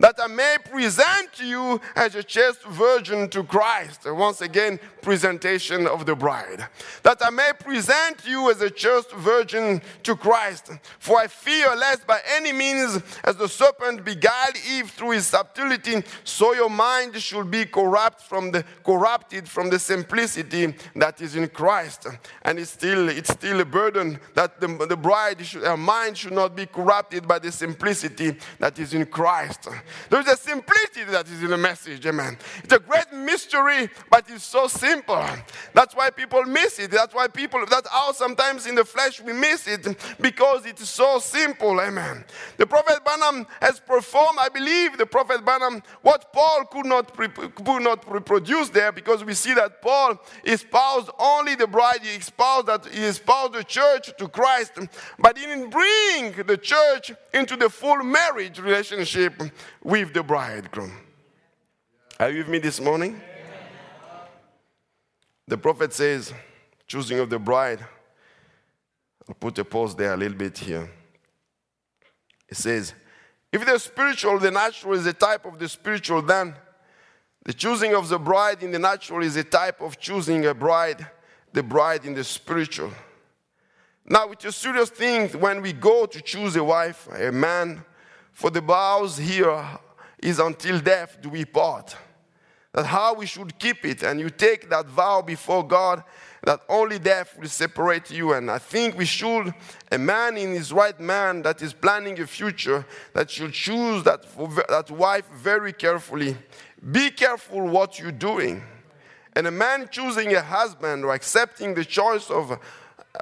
that 0.01 0.19
I 0.19 0.27
may 0.27 0.57
present 0.65 1.39
you 1.39 1.81
as 1.95 2.15
a 2.15 2.23
chaste 2.23 2.65
virgin 2.65 3.29
to 3.29 3.45
Christ. 3.45 4.11
Once 4.11 4.41
again, 4.41 4.81
presentation 5.03 5.87
of 5.87 6.07
the 6.07 6.17
bride. 6.17 6.67
That 7.03 7.19
I 7.25 7.31
may 7.31 7.51
present 7.59 8.25
you 8.27 8.51
as 8.51 8.63
a 8.63 8.71
chaste 8.71 9.13
virgin 9.13 9.83
to 10.03 10.17
Christ. 10.17 10.71
For 10.99 11.19
I 11.19 11.27
fear 11.27 11.77
lest 11.77 12.07
by 12.07 12.21
any 12.31 12.53
means, 12.53 13.01
as 13.25 13.37
the 13.37 13.49
serpent 13.49 14.05
beguiled 14.05 14.57
Eve 14.69 14.91
through 14.91 15.11
his 15.13 15.27
subtlety, 15.27 16.03
so 16.25 16.55
your 16.55 16.71
mind 16.71 17.17
should 17.17 17.51
be 17.51 17.67
corrupt 17.67 18.23
from 18.23 18.51
the 18.51 18.65
corrupted 18.85 19.49
from 19.49 19.69
the 19.69 19.79
simplicity 19.79 20.75
that 20.97 21.21
is 21.21 21.37
in 21.37 21.49
Christ. 21.49 22.07
And 22.43 22.59
it's 22.59 22.71
still 22.71 23.09
it's 23.11 23.33
still 23.33 23.61
a 23.61 23.65
burden 23.65 24.19
that 24.35 24.61
the, 24.61 24.69
the 24.87 24.97
bride 24.97 25.45
should, 25.45 25.63
her 25.63 25.77
mind 25.77 26.17
should 26.17 26.33
not 26.33 26.57
be 26.57 26.65
corrupted 26.65 27.29
by 27.29 27.39
the 27.39 27.53
simplicity 27.53 28.37
that 28.59 28.79
is 28.79 28.95
in 28.95 29.05
Christ. 29.07 29.69
There's 30.09 30.27
a 30.27 30.37
simplicity 30.37 31.05
that 31.05 31.27
is 31.29 31.43
in 31.43 31.51
the 31.51 31.59
message, 31.59 32.05
amen. 32.07 32.37
It's 32.63 32.73
a 32.73 32.79
great 32.79 33.13
mystery, 33.13 33.89
but 34.11 34.25
it's 34.29 34.45
so 34.45 34.67
simple. 34.67 35.25
That's 35.75 35.95
why 35.95 36.11
people 36.11 36.45
miss 36.45 36.79
it. 36.79 36.91
That's 36.91 37.15
why 37.15 37.29
people, 37.29 37.65
that's 37.67 37.89
how 37.89 38.13
sometimes 38.13 38.67
in 38.67 38.75
the 38.75 38.85
flesh 38.85 39.21
we 39.21 39.33
miss 39.33 39.67
it 39.67 39.87
because 40.21 40.67
it 40.67 40.81
is 40.81 40.89
so 40.89 41.19
simple, 41.19 41.81
amen. 41.81 42.25
The 42.57 42.67
Prophet 42.67 43.05
Branham 43.05 43.47
has 43.61 43.81
performed, 43.81 44.39
I 44.41 44.49
believe, 44.49 44.99
the 44.99 45.07
Prophet 45.07 45.45
Branham, 45.45 45.83
what 46.03 46.33
Paul 46.33 46.65
could 46.67 46.87
not, 46.87 47.17
could 47.17 47.83
not 47.83 48.11
reproduce 48.11 48.69
there 48.71 48.93
because 48.93 49.25
we 49.25 49.35
see 49.35 49.55
that 49.55 49.83
Paul 49.83 50.19
espoused 50.45 51.11
only 51.19 51.55
the 51.55 51.67
bride, 51.67 52.01
he 52.03 52.17
espoused 52.17 52.67
that 52.67 52.87
he 52.87 53.05
espoused 53.05 53.55
the 53.55 53.65
church 53.65 54.11
to 54.19 54.29
Christ, 54.29 54.73
but 55.19 55.37
he 55.37 55.47
didn't 55.47 55.71
bring 55.71 56.33
the 56.47 56.57
church 56.57 57.13
into 57.33 57.57
the 57.57 57.69
full 57.69 58.03
marriage 58.03 58.59
relationship 58.59 59.41
with 59.83 60.13
the 60.13 60.23
bridegroom. 60.23 60.93
Are 62.19 62.31
you 62.31 62.39
with 62.39 62.49
me 62.49 62.59
this 62.59 62.81
morning? 62.81 63.21
The 65.49 65.57
prophet 65.57 65.93
says, 65.93 66.33
choosing 66.87 67.19
of 67.19 67.31
the 67.31 67.39
bride. 67.39 67.85
I'll 69.29 69.35
put 69.35 69.59
a 69.59 69.65
pause 69.65 69.97
there 69.97 70.13
a 70.13 70.17
little 70.17 70.37
bit 70.37 70.59
here. 70.59 70.91
It 72.49 72.57
says, 72.57 72.95
if 73.53 73.65
the 73.65 73.79
spiritual, 73.79 74.39
the 74.39 74.51
natural 74.51 74.95
is 74.95 75.07
a 75.07 75.13
type 75.13 75.45
of 75.45 75.59
the 75.59 75.69
spiritual, 75.69 76.23
then 76.23 76.55
the 77.45 77.53
choosing 77.53 77.95
of 77.95 78.09
the 78.09 78.19
bride 78.19 78.63
in 78.63 78.71
the 78.71 78.79
natural 78.79 79.25
is 79.25 79.37
a 79.37 79.45
type 79.45 79.81
of 79.81 79.99
choosing 79.99 80.47
a 80.47 80.55
bride, 80.55 81.07
the 81.53 81.63
bride 81.63 82.05
in 82.05 82.15
the 82.15 82.23
spiritual. 82.23 82.93
Now, 84.05 84.31
it's 84.31 84.45
a 84.45 84.53
serious 84.53 84.91
thing 84.91 85.29
when 85.41 85.63
we 85.63 85.73
go 85.73 86.07
to 86.07 86.21
choose 86.21 86.55
a 86.57 86.65
wife, 86.65 87.09
a 87.09 87.33
man, 87.33 87.85
for 88.33 88.51
the 88.51 88.61
vows 88.61 89.17
here 89.17 89.65
is 90.23 90.39
until 90.39 90.81
death 90.81 91.19
do 91.21 91.29
we 91.31 91.45
part. 91.45 91.97
That 92.73 92.87
how 92.87 93.15
we 93.15 93.27
should 93.27 93.59
keep 93.59 93.85
it, 93.85 94.03
and 94.03 94.21
you 94.21 94.31
take 94.31 94.71
that 94.71 94.87
vow 94.87 95.23
before 95.23 95.67
God 95.67 96.05
that 96.43 96.61
only 96.69 96.99
death 96.99 97.37
will 97.39 97.49
separate 97.49 98.11
you. 98.11 98.33
And 98.33 98.51
I 98.51 98.59
think 98.59 98.97
we 98.97 99.05
should, 99.05 99.53
a 99.93 99.99
man 99.99 100.37
in 100.37 100.53
his 100.53 100.73
right 100.73 100.99
mind 100.99 101.45
that 101.45 101.61
is 101.63 101.73
planning 101.73 102.19
a 102.21 102.27
future, 102.27 102.87
that 103.13 103.31
should 103.31 103.53
choose 103.53 104.03
that, 104.05 104.25
that 104.69 104.91
wife 104.91 105.29
very 105.35 105.73
carefully. 105.73 106.37
Be 106.91 107.11
careful 107.11 107.69
what 107.69 107.99
you're 107.99 108.13
doing. 108.13 108.63
And 109.35 109.47
a 109.47 109.51
man 109.51 109.89
choosing 109.91 110.35
a 110.35 110.43
husband 110.43 111.05
or 111.05 111.13
accepting 111.13 111.75
the 111.75 111.85
choice 111.85 112.31
of, 112.31 112.59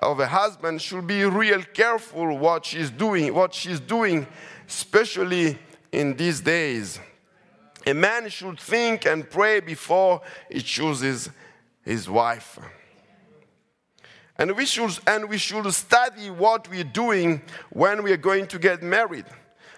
of 0.03 0.21
a 0.21 0.27
husband 0.27 0.83
should 0.83 1.07
be 1.07 1.25
real 1.25 1.63
careful 1.63 2.37
what 2.39 2.67
she's 2.67 2.91
doing, 2.91 3.35
what 3.35 3.55
she's 3.55 3.81
doing 3.81 4.27
especially 4.69 5.59
in 5.91 6.15
these 6.17 6.41
days. 6.41 7.01
A 7.87 7.95
man 7.95 8.29
should 8.29 8.61
think 8.61 9.07
and 9.07 9.29
pray 9.29 9.61
before 9.61 10.21
he 10.51 10.61
chooses 10.61 11.31
his 11.83 12.09
wife. 12.09 12.59
And 14.37 14.55
we 14.57 14.67
should, 14.67 14.97
and 15.07 15.29
we 15.29 15.39
should 15.39 15.73
study 15.73 16.31
what 16.31 16.69
we're 16.69 16.85
doing 16.85 17.43
when 17.71 18.03
we 18.03 18.13
are 18.13 18.19
going 18.19 18.47
to 18.49 18.59
get 18.59 18.83
married. 18.83 19.25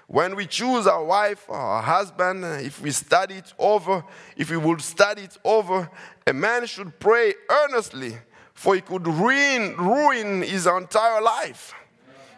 When 0.07 0.35
we 0.35 0.47
choose 0.47 0.89
our 0.89 1.05
wife 1.05 1.45
or 1.49 1.57
our 1.57 1.83
husband, 1.83 2.45
if 2.45 2.83
we 2.83 2.91
study 2.91 3.37
it 3.37 3.55
over, 3.59 4.05
if 4.37 4.51
we 4.51 4.57
would 4.57 4.83
study 4.83 5.23
it 5.23 5.39
over, 5.45 5.89
a 6.27 6.33
man 6.33 6.67
should 6.67 6.99
pray 6.99 7.33
earnestly, 7.49 8.19
for 8.61 8.75
he 8.75 8.83
could 8.83 9.07
ruin, 9.07 9.75
ruin 9.79 10.43
his 10.43 10.67
entire 10.67 11.23
life. 11.23 11.73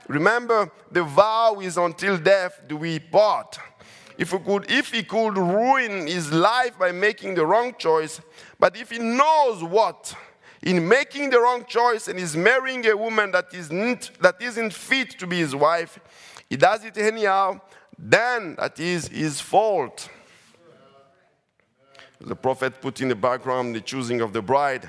Remember, 0.06 0.70
the 0.92 1.02
vow 1.02 1.58
is 1.61 1.76
until 1.76 2.16
death 2.16 2.61
do 2.68 2.76
we 2.76 3.00
part. 3.00 3.58
If 4.16 4.30
he, 4.30 4.38
could, 4.38 4.70
if 4.70 4.92
he 4.92 5.02
could 5.02 5.37
ruin 5.37 6.06
his 6.06 6.32
life 6.32 6.78
by 6.78 6.92
making 6.92 7.35
the 7.35 7.44
wrong 7.44 7.74
choice, 7.76 8.20
but 8.61 8.76
if 8.76 8.92
he 8.92 9.00
knows 9.00 9.64
what, 9.64 10.14
in 10.62 10.87
making 10.87 11.30
the 11.30 11.40
wrong 11.40 11.64
choice 11.64 12.06
and 12.06 12.20
is 12.20 12.37
marrying 12.37 12.87
a 12.87 12.96
woman 12.96 13.32
that 13.32 13.52
isn't, 13.52 14.12
that 14.20 14.40
isn't 14.40 14.72
fit 14.72 15.18
to 15.18 15.26
be 15.26 15.38
his 15.38 15.56
wife, 15.56 15.98
he 16.48 16.56
does 16.56 16.85
it 16.85 16.96
anyhow, 16.98 17.61
then 17.98 18.54
that 18.61 18.78
is 18.78 19.08
his 19.08 19.40
fault. 19.40 20.08
The 22.20 22.37
prophet 22.37 22.80
put 22.80 23.00
in 23.00 23.08
the 23.08 23.16
background 23.16 23.74
the 23.74 23.80
choosing 23.80 24.20
of 24.20 24.32
the 24.32 24.40
bride. 24.40 24.88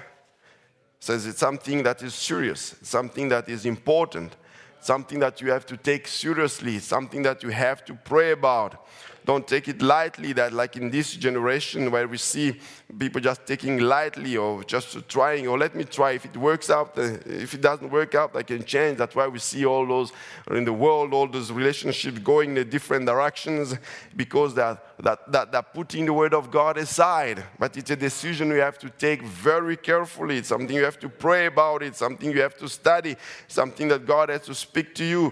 Says 1.04 1.26
it's 1.26 1.40
something 1.40 1.84
that 1.84 2.02
is 2.02 2.14
serious, 2.14 2.76
something 2.82 3.28
that 3.28 3.50
is 3.50 3.66
important 3.66 4.38
something 4.84 5.20
that 5.20 5.42
you 5.42 5.50
have 5.50 5.66
to 5.66 5.78
take 5.78 6.08
seriously, 6.08 6.80
something 6.80 7.24
that 7.24 7.42
you 7.42 7.50
have 7.50 7.86
to 7.86 7.94
pray 7.94 8.32
about, 8.32 8.86
don't 9.26 9.48
take 9.48 9.68
it 9.68 9.82
lightly 9.82 10.34
that, 10.34 10.52
like 10.52 10.76
in 10.76 10.90
this 10.90 11.14
generation 11.16 11.90
where 11.92 12.08
we 12.08 12.18
see 12.18 12.60
people 13.00 13.22
just 13.22 13.46
taking 13.46 13.80
lightly 13.80 14.36
or 14.36 14.64
just 14.64 15.08
trying, 15.08 15.48
or 15.48 15.58
let 15.58 15.76
me 15.76 15.86
try. 15.86 16.12
If 16.12 16.26
it 16.26 16.36
works 16.36 16.70
out, 16.70 16.98
uh, 16.98 17.18
if 17.26 17.54
it 17.54 17.62
doesn't 17.62 17.90
work 17.90 18.16
out, 18.16 18.36
I 18.36 18.44
can 18.44 18.64
change. 18.66 18.98
That's 18.98 19.16
why 19.16 19.28
we 19.28 19.40
see 19.40 19.66
all 19.66 19.86
those 19.86 20.12
in 20.52 20.66
the 20.66 20.74
world, 20.74 21.14
all 21.14 21.28
those 21.28 21.52
relationships 21.52 22.20
going 22.20 22.58
in 22.58 22.70
different 22.70 23.06
directions 23.06 23.76
because 24.16 24.54
that, 24.56 24.84
that, 25.00 25.32
that, 25.32 25.52
they're 25.52 25.62
putting 25.62 26.06
the 26.06 26.14
word 26.14 26.34
of 26.34 26.52
God 26.52 26.78
aside. 26.78 27.44
But 27.58 27.78
it's 27.78 27.92
a 27.92 27.96
decision 27.96 28.50
you 28.50 28.56
have 28.56 28.80
to 28.80 28.90
take 28.90 29.24
very 29.24 29.78
carefully. 29.78 30.38
It's 30.38 30.50
something 30.50 30.76
you 30.76 30.84
have 30.84 31.00
to 31.00 31.10
pray 31.10 31.46
about, 31.46 31.82
it's 31.82 32.00
something 32.00 32.32
you 32.32 32.42
have 32.42 32.58
to 32.58 32.68
study, 32.68 33.16
something 33.48 33.88
that 33.88 34.06
God 34.06 34.30
has 34.30 34.42
to 34.42 34.56
speak 34.56 34.94
to 34.96 35.06
you. 35.06 35.32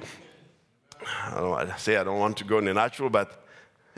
I 1.05 1.35
don't 1.35 1.71
I 1.71 1.77
say 1.77 1.97
I 1.97 2.03
don't 2.03 2.19
want 2.19 2.37
to 2.37 2.43
go 2.43 2.59
in 2.59 2.65
the 2.65 2.73
natural, 2.73 3.09
but 3.09 3.40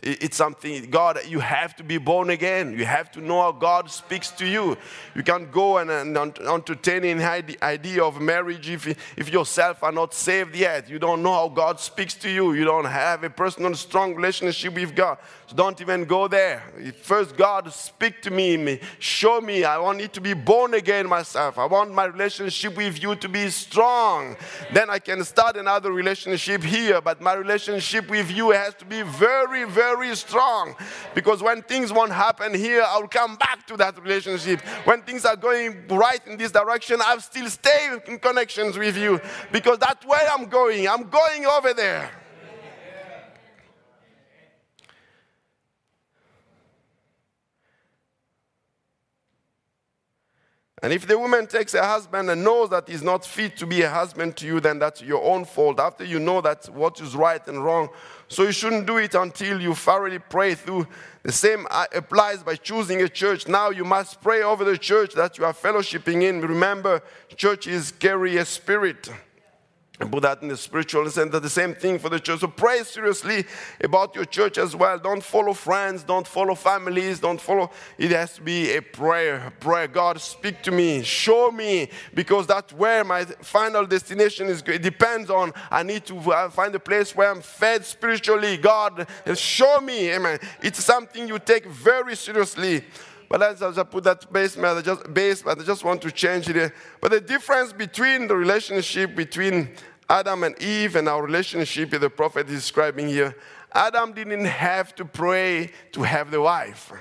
it's 0.05 0.35
something, 0.35 0.89
God, 0.89 1.19
you 1.27 1.39
have 1.39 1.75
to 1.77 1.83
be 1.83 1.97
born 1.97 2.29
again. 2.29 2.77
You 2.77 2.85
have 2.85 3.09
to 3.13 3.21
know 3.21 3.41
how 3.41 3.53
God 3.53 3.89
speaks 3.89 4.31
to 4.31 4.45
you. 4.45 4.77
You 5.15 5.23
can't 5.23 5.49
go 5.49 5.77
and, 5.77 5.89
and 5.89 6.17
entertain 6.17 7.05
an 7.05 7.21
idea 7.61 8.03
of 8.03 8.19
marriage 8.19 8.69
if, 8.69 8.85
if 9.17 9.31
yourself 9.31 9.81
are 9.81 9.93
not 9.93 10.13
saved 10.13 10.55
yet. 10.55 10.89
You 10.89 10.99
don't 10.99 11.23
know 11.23 11.31
how 11.31 11.47
God 11.47 11.79
speaks 11.79 12.15
to 12.15 12.29
you. 12.29 12.51
You 12.51 12.65
don't 12.65 12.85
have 12.85 13.23
a 13.23 13.29
personal, 13.29 13.73
strong 13.75 14.13
relationship 14.13 14.73
with 14.75 14.93
God. 14.93 15.19
Don't 15.55 15.79
even 15.81 16.05
go 16.05 16.27
there. 16.27 16.63
First, 17.01 17.37
God, 17.37 17.71
speak 17.71 18.21
to 18.23 18.31
me, 18.31 18.79
show 18.97 19.39
me. 19.39 19.63
I 19.63 19.77
want 19.77 20.01
it 20.01 20.11
to 20.13 20.21
be 20.21 20.33
born 20.33 20.73
again 20.73 21.07
myself. 21.07 21.59
I 21.59 21.65
want 21.65 21.93
my 21.93 22.05
relationship 22.05 22.75
with 22.75 23.01
you 23.01 23.15
to 23.15 23.29
be 23.29 23.49
strong. 23.49 24.35
Then 24.73 24.89
I 24.89 24.99
can 24.99 25.23
start 25.23 25.57
another 25.57 25.91
relationship 25.91 26.63
here, 26.63 27.01
but 27.01 27.21
my 27.21 27.33
relationship 27.33 28.09
with 28.09 28.31
you 28.31 28.49
has 28.51 28.73
to 28.75 28.85
be 28.85 29.03
very 29.03 29.65
very 29.65 30.15
strong. 30.15 30.75
Because 31.13 31.43
when 31.43 31.61
things 31.61 31.93
won't 31.93 32.11
happen 32.11 32.53
here, 32.53 32.83
I'll 32.87 33.07
come 33.07 33.35
back 33.35 33.67
to 33.67 33.77
that 33.77 34.01
relationship. 34.01 34.61
When 34.85 35.01
things 35.03 35.25
are 35.25 35.35
going 35.35 35.87
right 35.87 36.25
in 36.27 36.37
this 36.37 36.51
direction, 36.51 36.99
I'll 37.03 37.19
still 37.19 37.49
stay 37.49 37.95
in 38.07 38.17
connections 38.19 38.77
with 38.77 38.97
you. 38.97 39.21
Because 39.51 39.77
that's 39.77 40.05
where 40.05 40.27
I'm 40.31 40.45
going. 40.45 40.87
I'm 40.87 41.09
going 41.09 41.45
over 41.45 41.73
there. 41.73 42.22
And 50.83 50.91
if 50.91 51.07
the 51.07 51.17
woman 51.17 51.47
takes 51.47 51.73
a 51.75 51.81
husband 51.81 52.29
and 52.29 52.43
knows 52.43 52.69
that 52.71 52.89
he's 52.89 53.01
not 53.01 53.25
fit 53.25 53.55
to 53.55 53.65
be 53.65 53.83
a 53.83 53.89
husband 53.89 54.35
to 54.35 54.45
you, 54.45 54.59
then 54.59 54.79
that's 54.79 55.01
your 55.01 55.23
own 55.23 55.45
fault. 55.45 55.79
After 55.79 56.03
you 56.03 56.19
know 56.19 56.41
that 56.41 56.65
what 56.65 56.99
is 56.99 57.15
right 57.15 57.47
and 57.47 57.63
wrong, 57.63 57.87
so 58.27 58.43
you 58.43 58.51
shouldn't 58.51 58.85
do 58.85 58.97
it 58.97 59.15
until 59.15 59.61
you 59.61 59.75
thoroughly 59.75 60.19
pray 60.19 60.55
through. 60.55 60.85
The 61.23 61.31
same 61.31 61.67
uh, 61.71 61.85
applies 61.95 62.43
by 62.43 62.57
choosing 62.57 63.01
a 63.01 63.07
church. 63.07 63.47
Now 63.47 63.69
you 63.69 63.85
must 63.85 64.21
pray 64.21 64.43
over 64.43 64.65
the 64.65 64.77
church 64.77 65.13
that 65.13 65.37
you 65.37 65.45
are 65.45 65.53
fellowshipping 65.53 66.21
in. 66.21 66.41
Remember, 66.41 67.01
churches 67.37 67.93
carry 67.93 68.35
a 68.35 68.43
spirit 68.43 69.09
put 69.99 70.23
that 70.23 70.41
in 70.41 70.47
the 70.47 70.57
spiritual 70.57 71.07
sense. 71.09 71.31
The 71.31 71.49
same 71.49 71.75
thing 71.75 71.99
for 71.99 72.09
the 72.09 72.19
church. 72.19 72.39
So 72.39 72.47
pray 72.47 72.83
seriously 72.83 73.45
about 73.81 74.15
your 74.15 74.25
church 74.25 74.57
as 74.57 74.75
well. 74.75 74.97
Don't 74.97 75.23
follow 75.23 75.53
friends, 75.53 76.03
don't 76.03 76.25
follow 76.25 76.55
families, 76.55 77.19
don't 77.19 77.39
follow. 77.39 77.69
It 77.97 78.09
has 78.11 78.33
to 78.35 78.41
be 78.41 78.75
a 78.75 78.81
prayer. 78.81 79.47
A 79.47 79.51
prayer. 79.51 79.87
God, 79.87 80.19
speak 80.19 80.63
to 80.63 80.71
me, 80.71 81.03
show 81.03 81.51
me, 81.51 81.89
because 82.13 82.47
that's 82.47 82.73
where 82.73 83.03
my 83.03 83.25
final 83.25 83.85
destination 83.85 84.47
is. 84.47 84.63
It 84.65 84.81
depends 84.81 85.29
on. 85.29 85.53
I 85.69 85.83
need 85.83 86.05
to 86.05 86.17
uh, 86.17 86.49
find 86.49 86.73
a 86.73 86.79
place 86.79 87.15
where 87.15 87.29
I'm 87.29 87.41
fed 87.41 87.85
spiritually. 87.85 88.57
God, 88.57 89.07
show 89.35 89.79
me. 89.79 90.11
Amen. 90.11 90.39
It's 90.61 90.83
something 90.83 91.27
you 91.27 91.37
take 91.37 91.67
very 91.67 92.15
seriously. 92.15 92.83
But 93.29 93.41
as 93.41 93.61
I 93.61 93.83
put 93.83 94.03
that 94.03 94.31
base, 94.31 94.57
I 94.57 94.81
just 94.81 95.13
base, 95.13 95.41
but 95.41 95.59
I 95.59 95.63
just 95.63 95.83
want 95.83 96.01
to 96.03 96.11
change 96.11 96.49
it. 96.49 96.71
But 97.01 97.11
the 97.11 97.21
difference 97.21 97.73
between 97.73 98.27
the 98.27 98.35
relationship 98.35 99.15
between 99.15 99.69
Adam 100.09 100.43
and 100.43 100.61
Eve 100.61 100.95
and 100.95 101.07
our 101.09 101.23
relationship 101.23 101.91
with 101.91 102.01
the 102.01 102.09
prophet 102.09 102.47
is 102.47 102.61
describing 102.61 103.07
here, 103.07 103.35
Adam 103.73 104.13
didn't 104.13 104.45
have 104.45 104.93
to 104.95 105.05
pray 105.05 105.71
to 105.93 106.03
have 106.03 106.29
the 106.29 106.41
wife. 106.41 106.91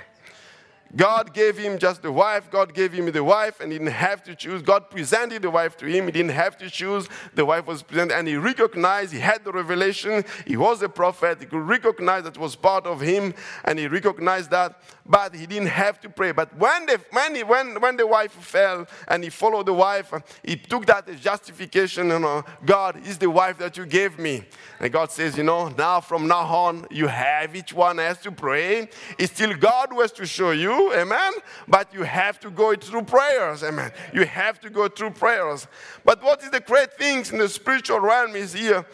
God 0.94 1.32
gave 1.32 1.56
him 1.56 1.78
just 1.78 2.02
the 2.02 2.12
wife. 2.12 2.50
God 2.50 2.74
gave 2.74 2.92
him 2.92 3.10
the 3.10 3.24
wife, 3.24 3.60
and 3.60 3.72
he 3.72 3.78
didn't 3.78 3.94
have 3.94 4.22
to 4.24 4.34
choose. 4.34 4.60
God 4.60 4.90
presented 4.90 5.40
the 5.40 5.48
wife 5.48 5.74
to 5.78 5.86
him. 5.86 6.04
He 6.04 6.12
didn't 6.12 6.32
have 6.32 6.58
to 6.58 6.68
choose. 6.68 7.08
The 7.34 7.46
wife 7.46 7.66
was 7.66 7.82
presented, 7.82 8.14
and 8.14 8.28
he 8.28 8.36
recognized 8.36 9.10
he 9.10 9.18
had 9.18 9.42
the 9.42 9.52
revelation. 9.52 10.22
He 10.46 10.58
was 10.58 10.82
a 10.82 10.90
prophet. 10.90 11.40
He 11.40 11.46
could 11.46 11.66
recognize 11.66 12.24
that 12.24 12.36
was 12.36 12.56
part 12.56 12.86
of 12.86 13.00
him, 13.00 13.32
and 13.64 13.78
he 13.78 13.86
recognized 13.86 14.50
that, 14.50 14.82
but 15.04 15.34
he 15.34 15.46
didn't 15.46 15.68
have 15.68 16.00
to 16.00 16.08
pray. 16.08 16.32
But 16.32 16.56
when 16.56 16.86
the, 16.86 17.00
when, 17.10 17.34
he, 17.34 17.42
when, 17.42 17.80
when 17.80 17.96
the 17.96 18.06
wife 18.06 18.32
fell 18.32 18.86
and 19.08 19.24
he 19.24 19.30
followed 19.30 19.66
the 19.66 19.72
wife, 19.72 20.12
he 20.42 20.56
took 20.56 20.86
that 20.86 21.08
as 21.08 21.20
justification. 21.20 22.08
You 22.08 22.18
know, 22.18 22.44
God 22.64 23.06
is 23.06 23.18
the 23.18 23.30
wife 23.30 23.58
that 23.58 23.76
you 23.76 23.86
gave 23.86 24.18
me. 24.18 24.44
And 24.80 24.92
God 24.92 25.10
says, 25.10 25.36
you 25.36 25.44
know, 25.44 25.68
now 25.68 26.00
from 26.00 26.28
now 26.28 26.42
on, 26.42 26.86
you 26.90 27.06
have 27.06 27.54
each 27.56 27.72
one 27.72 27.98
has 27.98 28.18
to 28.22 28.32
pray. 28.32 28.88
It's 29.18 29.32
still 29.32 29.54
God 29.54 29.88
who 29.90 30.00
has 30.00 30.12
to 30.12 30.26
show 30.26 30.50
you 30.50 30.92
amen? 30.94 31.32
But 31.68 31.92
you 31.92 32.02
have 32.02 32.40
to 32.40 32.50
go 32.50 32.74
through 32.74 33.02
prayers, 33.02 33.62
amen. 33.62 33.92
You 34.12 34.24
have 34.24 34.60
to 34.60 34.70
go 34.70 34.88
through 34.88 35.10
prayers. 35.10 35.66
But 36.04 36.22
what 36.22 36.42
is 36.42 36.50
the 36.50 36.60
great 36.60 36.92
things 36.94 37.30
in 37.30 37.38
the 37.38 37.48
spiritual 37.48 38.00
realm 38.00 38.36
is 38.36 38.52
here. 38.52 38.86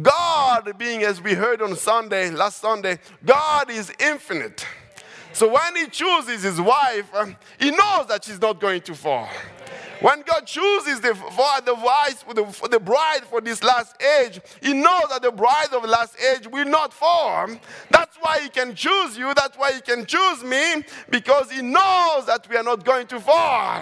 God 0.00 0.72
being, 0.78 1.02
as 1.02 1.20
we 1.20 1.34
heard 1.34 1.60
on 1.60 1.76
Sunday, 1.76 2.30
last 2.30 2.60
Sunday, 2.60 2.98
God 3.24 3.70
is 3.70 3.92
infinite. 4.00 4.64
So 5.32 5.48
when 5.48 5.76
he 5.76 5.86
chooses 5.86 6.42
his 6.42 6.60
wife, 6.60 7.12
um, 7.14 7.36
he 7.58 7.70
knows 7.70 8.06
that 8.08 8.24
she's 8.24 8.40
not 8.40 8.60
going 8.60 8.82
to 8.82 8.94
fall. 8.94 9.28
When 10.02 10.22
God 10.22 10.46
chooses 10.46 11.00
the, 11.00 11.14
for 11.14 11.60
the 11.64 11.76
for 12.26 12.34
the, 12.34 12.44
for 12.46 12.66
the 12.66 12.80
bride 12.80 13.22
for 13.30 13.40
this 13.40 13.62
last 13.62 13.94
age, 14.20 14.40
He 14.60 14.72
knows 14.72 15.04
that 15.10 15.22
the 15.22 15.30
bride 15.30 15.68
of 15.72 15.82
the 15.82 15.88
last 15.88 16.16
age 16.20 16.48
will 16.48 16.66
not 16.66 16.92
fall. 16.92 17.46
That's 17.88 18.16
why 18.16 18.40
He 18.40 18.48
can 18.48 18.74
choose 18.74 19.16
you. 19.16 19.32
That's 19.32 19.56
why 19.56 19.72
He 19.74 19.80
can 19.80 20.04
choose 20.04 20.42
me, 20.42 20.82
because 21.08 21.52
He 21.52 21.62
knows 21.62 22.26
that 22.26 22.48
we 22.50 22.56
are 22.56 22.64
not 22.64 22.84
going 22.84 23.06
to 23.06 23.20
fall. 23.20 23.80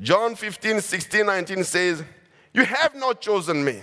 John 0.00 0.34
15, 0.34 0.80
16, 0.80 1.26
19 1.26 1.64
says, 1.64 2.02
You 2.52 2.64
have 2.64 2.94
not 2.94 3.20
chosen 3.20 3.64
me, 3.64 3.80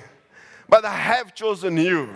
but 0.68 0.86
I 0.86 0.96
have 0.96 1.34
chosen 1.34 1.78
you 1.78 2.10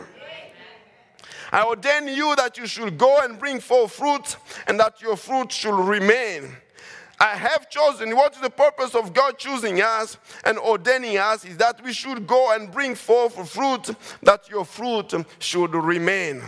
I 1.51 1.63
ordain 1.63 2.07
you 2.07 2.35
that 2.35 2.57
you 2.57 2.67
should 2.67 2.97
go 2.97 3.21
and 3.21 3.39
bring 3.39 3.61
forth 3.61 3.93
fruit, 3.93 4.35
and 4.67 4.77
that 4.79 5.01
your 5.01 5.15
fruit 5.15 5.53
should 5.53 5.77
remain. 5.77 6.55
I 7.17 7.37
have 7.37 7.69
chosen. 7.69 8.13
What 8.13 8.35
is 8.35 8.41
the 8.41 8.49
purpose 8.49 8.93
of 8.93 9.13
God 9.13 9.37
choosing 9.37 9.81
us 9.81 10.17
and 10.43 10.59
ordaining 10.59 11.17
us? 11.17 11.45
Is 11.45 11.55
that 11.57 11.81
we 11.81 11.93
should 11.93 12.27
go 12.27 12.53
and 12.53 12.69
bring 12.69 12.93
forth 12.93 13.49
fruit, 13.49 13.95
that 14.23 14.49
your 14.49 14.65
fruit 14.65 15.13
should 15.39 15.73
remain. 15.73 16.41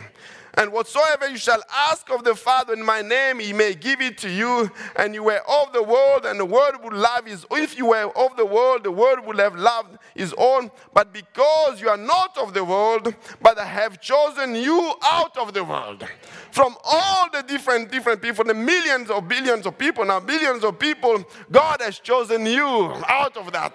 And 0.58 0.74
whatsoever 0.74 1.30
you 1.30 1.38
shall 1.38 1.62
ask 1.72 2.10
of 2.10 2.24
the 2.24 2.34
Father 2.34 2.74
in 2.74 2.84
my 2.84 3.04
name, 3.04 3.40
he 3.40 3.54
may 3.54 3.76
give 3.76 4.02
it 4.02 4.18
to 4.20 4.30
you. 4.30 4.72
And 4.96 5.14
you 5.14 5.24
were 5.24 5.42
of 5.48 5.72
the 5.72 5.84
world, 5.84 6.26
and 6.26 6.40
the 6.40 6.46
world 6.46 6.84
would 6.84 6.94
love 6.94 7.26
his 7.26 7.46
if 7.52 7.78
you 7.78 7.88
were 7.88 8.12
of 8.18 8.36
the 8.38 8.46
world, 8.46 8.84
the 8.84 8.92
world 8.92 9.26
would 9.26 9.40
have 9.40 9.56
loved 9.56 9.98
his 10.16 10.34
own. 10.38 10.72
But 10.94 11.14
because 11.14 11.80
you 11.80 11.90
are 11.90 11.98
not 11.98 12.38
of 12.38 12.54
the 12.54 12.64
world, 12.64 13.14
but 13.42 13.60
I 13.60 13.66
have 13.66 14.02
chosen 14.02 14.56
you 14.56 14.94
out 15.04 15.38
of 15.38 15.54
the 15.54 15.64
world. 15.64 16.04
From 16.52 16.76
all 16.84 17.30
the 17.32 17.44
different 17.44 17.92
different 17.92 18.22
people, 18.22 18.44
the 18.44 18.54
millions 18.54 19.12
of 19.12 19.28
billions 19.28 19.66
of 19.66 19.78
people, 19.78 20.06
now 20.06 20.20
billions 20.20 20.64
of 20.64 20.80
people, 20.80 21.24
God 21.52 21.82
has 21.82 22.00
chosen 22.00 22.46
you 22.46 22.66
out 22.66 23.38
of 23.38 23.52
that. 23.52 23.74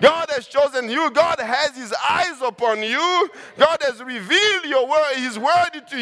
God 0.00 0.26
has 0.30 0.46
chosen 0.46 0.90
you. 0.90 1.10
God 1.10 1.38
has 1.38 1.76
his 1.76 1.94
eyes 2.08 2.40
upon 2.42 2.82
you. 2.82 3.30
God 3.58 3.78
has 3.82 4.02
revealed 4.02 4.64
your 4.64 4.88
word, 4.88 5.14
his 5.16 5.38
word 5.38 5.70
to 5.88 5.99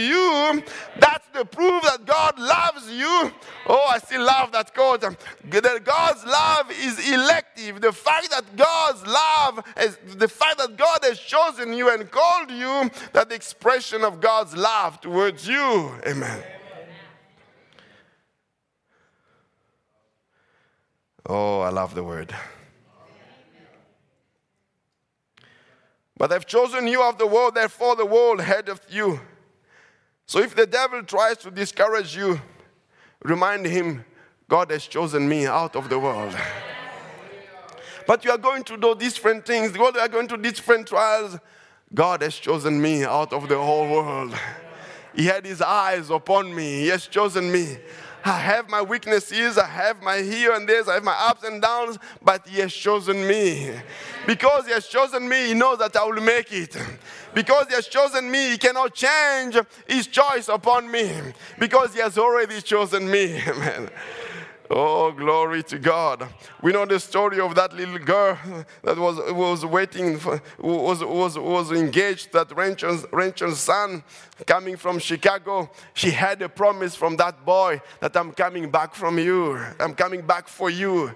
that's 0.98 1.26
the 1.32 1.44
proof 1.44 1.82
that 1.82 2.04
God 2.04 2.38
loves 2.38 2.90
you. 2.90 3.32
Oh, 3.66 3.86
I 3.90 3.98
still 3.98 4.24
love 4.24 4.52
that 4.52 4.72
quote. 4.74 5.00
That 5.02 5.84
God's 5.84 6.24
love 6.24 6.70
is 6.70 7.12
elective. 7.12 7.80
The 7.80 7.92
fact 7.92 8.30
that 8.30 8.56
God's 8.56 9.06
love 9.06 9.64
is 9.76 9.98
the 10.16 10.28
fact 10.28 10.58
that 10.58 10.76
God 10.76 11.00
has 11.02 11.18
chosen 11.18 11.72
you 11.72 11.90
and 11.90 12.10
called 12.10 12.50
you, 12.50 12.90
that 13.12 13.28
the 13.28 13.34
expression 13.34 14.02
of 14.04 14.20
God's 14.20 14.56
love 14.56 15.00
towards 15.00 15.46
you. 15.46 15.92
Amen. 16.06 16.42
Oh, 21.26 21.60
I 21.60 21.68
love 21.68 21.94
the 21.94 22.02
word. 22.02 22.34
But 26.16 26.32
I've 26.32 26.46
chosen 26.46 26.88
you 26.88 27.02
of 27.02 27.18
the 27.18 27.26
world, 27.26 27.54
therefore 27.54 27.94
the 27.94 28.06
world 28.06 28.40
hateth 28.40 28.86
you. 28.90 29.20
So 30.28 30.40
if 30.40 30.54
the 30.54 30.66
devil 30.66 31.02
tries 31.02 31.38
to 31.38 31.50
discourage 31.50 32.14
you, 32.14 32.38
remind 33.22 33.64
him, 33.64 34.04
God 34.46 34.70
has 34.70 34.86
chosen 34.86 35.26
me 35.26 35.46
out 35.46 35.74
of 35.74 35.88
the 35.88 35.98
world. 35.98 36.36
but 38.06 38.26
you 38.26 38.30
are 38.30 38.38
going 38.38 38.62
to 38.64 38.76
do 38.76 38.94
different 38.94 39.46
things. 39.46 39.72
God, 39.72 39.94
you 39.94 40.02
are 40.02 40.08
going 40.08 40.28
to 40.28 40.36
different 40.36 40.86
trials. 40.86 41.38
God 41.94 42.20
has 42.20 42.36
chosen 42.36 42.80
me 42.80 43.04
out 43.04 43.32
of 43.32 43.48
the 43.48 43.56
whole 43.56 43.88
world. 43.88 44.34
He 45.14 45.24
had 45.24 45.46
his 45.46 45.62
eyes 45.62 46.10
upon 46.10 46.54
me. 46.54 46.80
He 46.80 46.88
has 46.88 47.06
chosen 47.06 47.50
me. 47.50 47.78
I 48.28 48.38
have 48.38 48.68
my 48.68 48.82
weaknesses, 48.82 49.56
I 49.56 49.66
have 49.66 50.02
my 50.02 50.18
here 50.18 50.52
and 50.52 50.68
there, 50.68 50.88
I 50.88 50.94
have 50.94 51.04
my 51.04 51.16
ups 51.18 51.44
and 51.44 51.62
downs, 51.62 51.98
but 52.22 52.46
He 52.46 52.60
has 52.60 52.72
chosen 52.74 53.26
me. 53.26 53.72
Because 54.26 54.66
He 54.66 54.72
has 54.72 54.86
chosen 54.86 55.26
me, 55.26 55.48
He 55.48 55.54
knows 55.54 55.78
that 55.78 55.96
I 55.96 56.04
will 56.04 56.20
make 56.20 56.52
it. 56.52 56.76
Because 57.34 57.68
He 57.68 57.74
has 57.74 57.88
chosen 57.88 58.30
me, 58.30 58.50
He 58.50 58.58
cannot 58.58 58.94
change 58.94 59.56
His 59.86 60.06
choice 60.06 60.48
upon 60.48 60.90
me. 60.90 61.10
Because 61.58 61.94
He 61.94 62.00
has 62.00 62.18
already 62.18 62.60
chosen 62.60 63.10
me. 63.10 63.40
Amen. 63.46 63.88
Oh, 64.70 65.12
glory 65.12 65.62
to 65.64 65.78
God. 65.78 66.28
We 66.62 66.72
know 66.72 66.84
the 66.84 67.00
story 67.00 67.40
of 67.40 67.54
that 67.54 67.72
little 67.72 67.98
girl 67.98 68.38
that 68.82 68.98
was, 68.98 69.16
was 69.32 69.64
waiting, 69.64 70.18
for, 70.18 70.42
was, 70.58 71.02
was, 71.02 71.38
was 71.38 71.72
engaged, 71.72 72.32
that 72.34 72.54
rancher's, 72.54 73.06
rancher's 73.10 73.58
son 73.58 74.02
coming 74.46 74.76
from 74.76 74.98
Chicago. 74.98 75.70
She 75.94 76.10
had 76.10 76.42
a 76.42 76.50
promise 76.50 76.94
from 76.94 77.16
that 77.16 77.46
boy 77.46 77.80
that 78.00 78.14
I'm 78.14 78.32
coming 78.32 78.70
back 78.70 78.94
from 78.94 79.18
you. 79.18 79.58
I'm 79.80 79.94
coming 79.94 80.20
back 80.20 80.48
for 80.48 80.68
you 80.68 81.14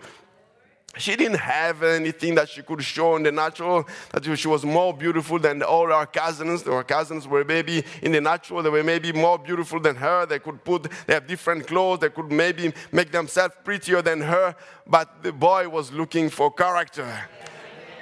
she 0.98 1.16
didn't 1.16 1.38
have 1.38 1.82
anything 1.82 2.34
that 2.34 2.48
she 2.48 2.62
could 2.62 2.82
show 2.82 3.16
in 3.16 3.22
the 3.22 3.32
natural, 3.32 3.88
that 4.10 4.24
she 4.38 4.48
was 4.48 4.64
more 4.64 4.92
beautiful 4.92 5.38
than 5.38 5.62
all 5.62 5.92
our 5.92 6.06
cousins. 6.06 6.66
Our 6.66 6.84
cousins 6.84 7.26
were 7.26 7.44
maybe 7.44 7.82
in 8.02 8.12
the 8.12 8.20
natural, 8.20 8.62
they 8.62 8.70
were 8.70 8.82
maybe 8.82 9.12
more 9.12 9.38
beautiful 9.38 9.80
than 9.80 9.96
her. 9.96 10.26
They 10.26 10.38
could 10.38 10.62
put, 10.64 10.88
they 11.06 11.14
have 11.14 11.26
different 11.26 11.66
clothes, 11.66 12.00
they 12.00 12.10
could 12.10 12.30
maybe 12.30 12.72
make 12.90 13.10
themselves 13.10 13.54
prettier 13.64 14.02
than 14.02 14.20
her, 14.20 14.54
but 14.86 15.22
the 15.22 15.32
boy 15.32 15.68
was 15.68 15.92
looking 15.92 16.28
for 16.28 16.52
character. 16.52 17.28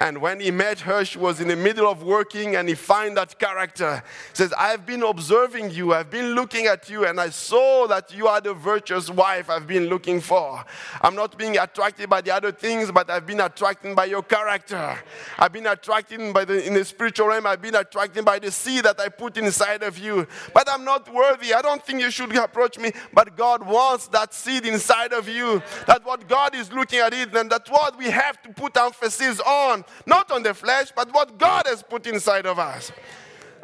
And 0.01 0.17
when 0.17 0.39
he 0.39 0.49
met 0.49 0.79
her, 0.79 1.05
she 1.05 1.19
was 1.19 1.39
in 1.41 1.47
the 1.47 1.55
middle 1.55 1.87
of 1.87 2.01
working 2.01 2.55
and 2.55 2.67
he 2.67 2.73
find 2.73 3.15
that 3.17 3.37
character. 3.37 4.01
He 4.29 4.35
says, 4.35 4.51
I've 4.57 4.83
been 4.83 5.03
observing 5.03 5.69
you, 5.69 5.93
I've 5.93 6.09
been 6.09 6.33
looking 6.33 6.65
at 6.65 6.89
you, 6.89 7.05
and 7.05 7.21
I 7.21 7.29
saw 7.29 7.85
that 7.85 8.11
you 8.11 8.25
are 8.25 8.41
the 8.41 8.55
virtuous 8.55 9.11
wife 9.11 9.47
I've 9.47 9.67
been 9.67 9.89
looking 9.89 10.19
for. 10.19 10.65
I'm 11.01 11.13
not 11.13 11.37
being 11.37 11.55
attracted 11.55 12.09
by 12.09 12.21
the 12.21 12.31
other 12.31 12.51
things, 12.51 12.91
but 12.91 13.11
I've 13.11 13.27
been 13.27 13.41
attracted 13.41 13.95
by 13.95 14.05
your 14.05 14.23
character. 14.23 14.97
I've 15.37 15.53
been 15.53 15.67
attracted 15.67 16.33
by 16.33 16.45
the 16.45 16.65
in 16.65 16.73
the 16.73 16.83
spiritual 16.83 17.27
realm, 17.27 17.45
I've 17.45 17.61
been 17.61 17.75
attracted 17.75 18.25
by 18.25 18.39
the 18.39 18.49
seed 18.49 18.85
that 18.85 18.99
I 18.99 19.09
put 19.09 19.37
inside 19.37 19.83
of 19.83 19.99
you. 19.99 20.25
But 20.51 20.67
I'm 20.67 20.83
not 20.83 21.13
worthy. 21.13 21.53
I 21.53 21.61
don't 21.61 21.85
think 21.85 22.01
you 22.01 22.09
should 22.09 22.35
approach 22.35 22.79
me. 22.79 22.91
But 23.13 23.37
God 23.37 23.63
wants 23.63 24.07
that 24.07 24.33
seed 24.33 24.65
inside 24.65 25.13
of 25.13 25.29
you. 25.29 25.61
That 25.85 26.03
what 26.03 26.27
God 26.27 26.55
is 26.55 26.73
looking 26.73 26.99
at 27.01 27.13
it, 27.13 27.35
and 27.35 27.51
that's 27.51 27.69
what 27.69 27.99
we 27.99 28.05
have 28.05 28.41
to 28.41 28.49
put 28.49 28.75
emphasis 28.75 29.39
on 29.41 29.85
not 30.05 30.31
on 30.31 30.43
the 30.43 30.53
flesh, 30.53 30.91
but 30.95 31.13
what 31.13 31.37
God 31.37 31.63
has 31.67 31.83
put 31.83 32.07
inside 32.07 32.45
of 32.45 32.59
us. 32.59 32.91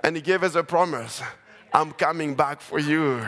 And 0.04 0.16
He 0.16 0.22
gave 0.22 0.44
us 0.44 0.56
a 0.56 0.64
promise 0.64 1.22
I'm 1.74 1.92
coming 1.92 2.36
back 2.36 2.62
for 2.62 2.80
you. 2.80 3.26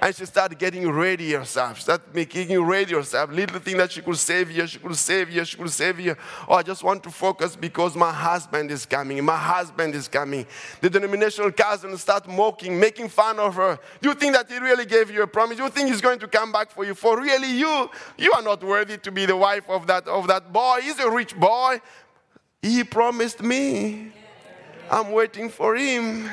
And 0.00 0.14
she 0.14 0.26
started 0.26 0.58
getting 0.58 0.90
ready 0.90 1.32
herself. 1.32 1.80
Start 1.80 2.14
making 2.14 2.60
ready 2.62 2.94
herself. 2.94 3.30
Little 3.30 3.58
thing 3.58 3.78
that 3.78 3.92
she 3.92 4.02
could 4.02 4.18
save 4.18 4.50
here, 4.50 4.66
she 4.66 4.78
could 4.78 4.94
save 4.94 5.28
here, 5.28 5.44
she 5.44 5.56
could 5.56 5.70
save 5.70 5.96
here. 5.96 6.18
Oh, 6.48 6.54
I 6.54 6.62
just 6.62 6.84
want 6.84 7.02
to 7.04 7.10
focus 7.10 7.56
because 7.56 7.96
my 7.96 8.12
husband 8.12 8.70
is 8.70 8.84
coming. 8.84 9.24
My 9.24 9.36
husband 9.36 9.94
is 9.94 10.06
coming. 10.06 10.46
The 10.80 10.90
denominational 10.90 11.50
cousin 11.52 11.96
start 11.96 12.28
mocking, 12.28 12.78
making 12.78 13.08
fun 13.08 13.38
of 13.38 13.54
her. 13.54 13.78
Do 14.02 14.10
you 14.10 14.14
think 14.14 14.34
that 14.34 14.50
he 14.50 14.58
really 14.58 14.84
gave 14.84 15.10
you 15.10 15.22
a 15.22 15.26
promise? 15.26 15.58
You 15.58 15.68
think 15.70 15.88
he's 15.88 16.02
going 16.02 16.18
to 16.18 16.28
come 16.28 16.52
back 16.52 16.70
for 16.70 16.84
you? 16.84 16.94
For 16.94 17.18
really 17.18 17.50
you, 17.50 17.90
you 18.18 18.32
are 18.32 18.42
not 18.42 18.62
worthy 18.62 18.98
to 18.98 19.10
be 19.10 19.24
the 19.24 19.36
wife 19.36 19.68
of 19.68 19.86
that 19.86 20.06
of 20.06 20.26
that 20.28 20.52
boy. 20.52 20.80
He's 20.82 20.98
a 20.98 21.10
rich 21.10 21.34
boy. 21.36 21.80
He 22.66 22.82
promised 22.82 23.42
me. 23.42 24.12
I'm 24.90 25.12
waiting 25.12 25.48
for 25.48 25.76
him. 25.76 26.28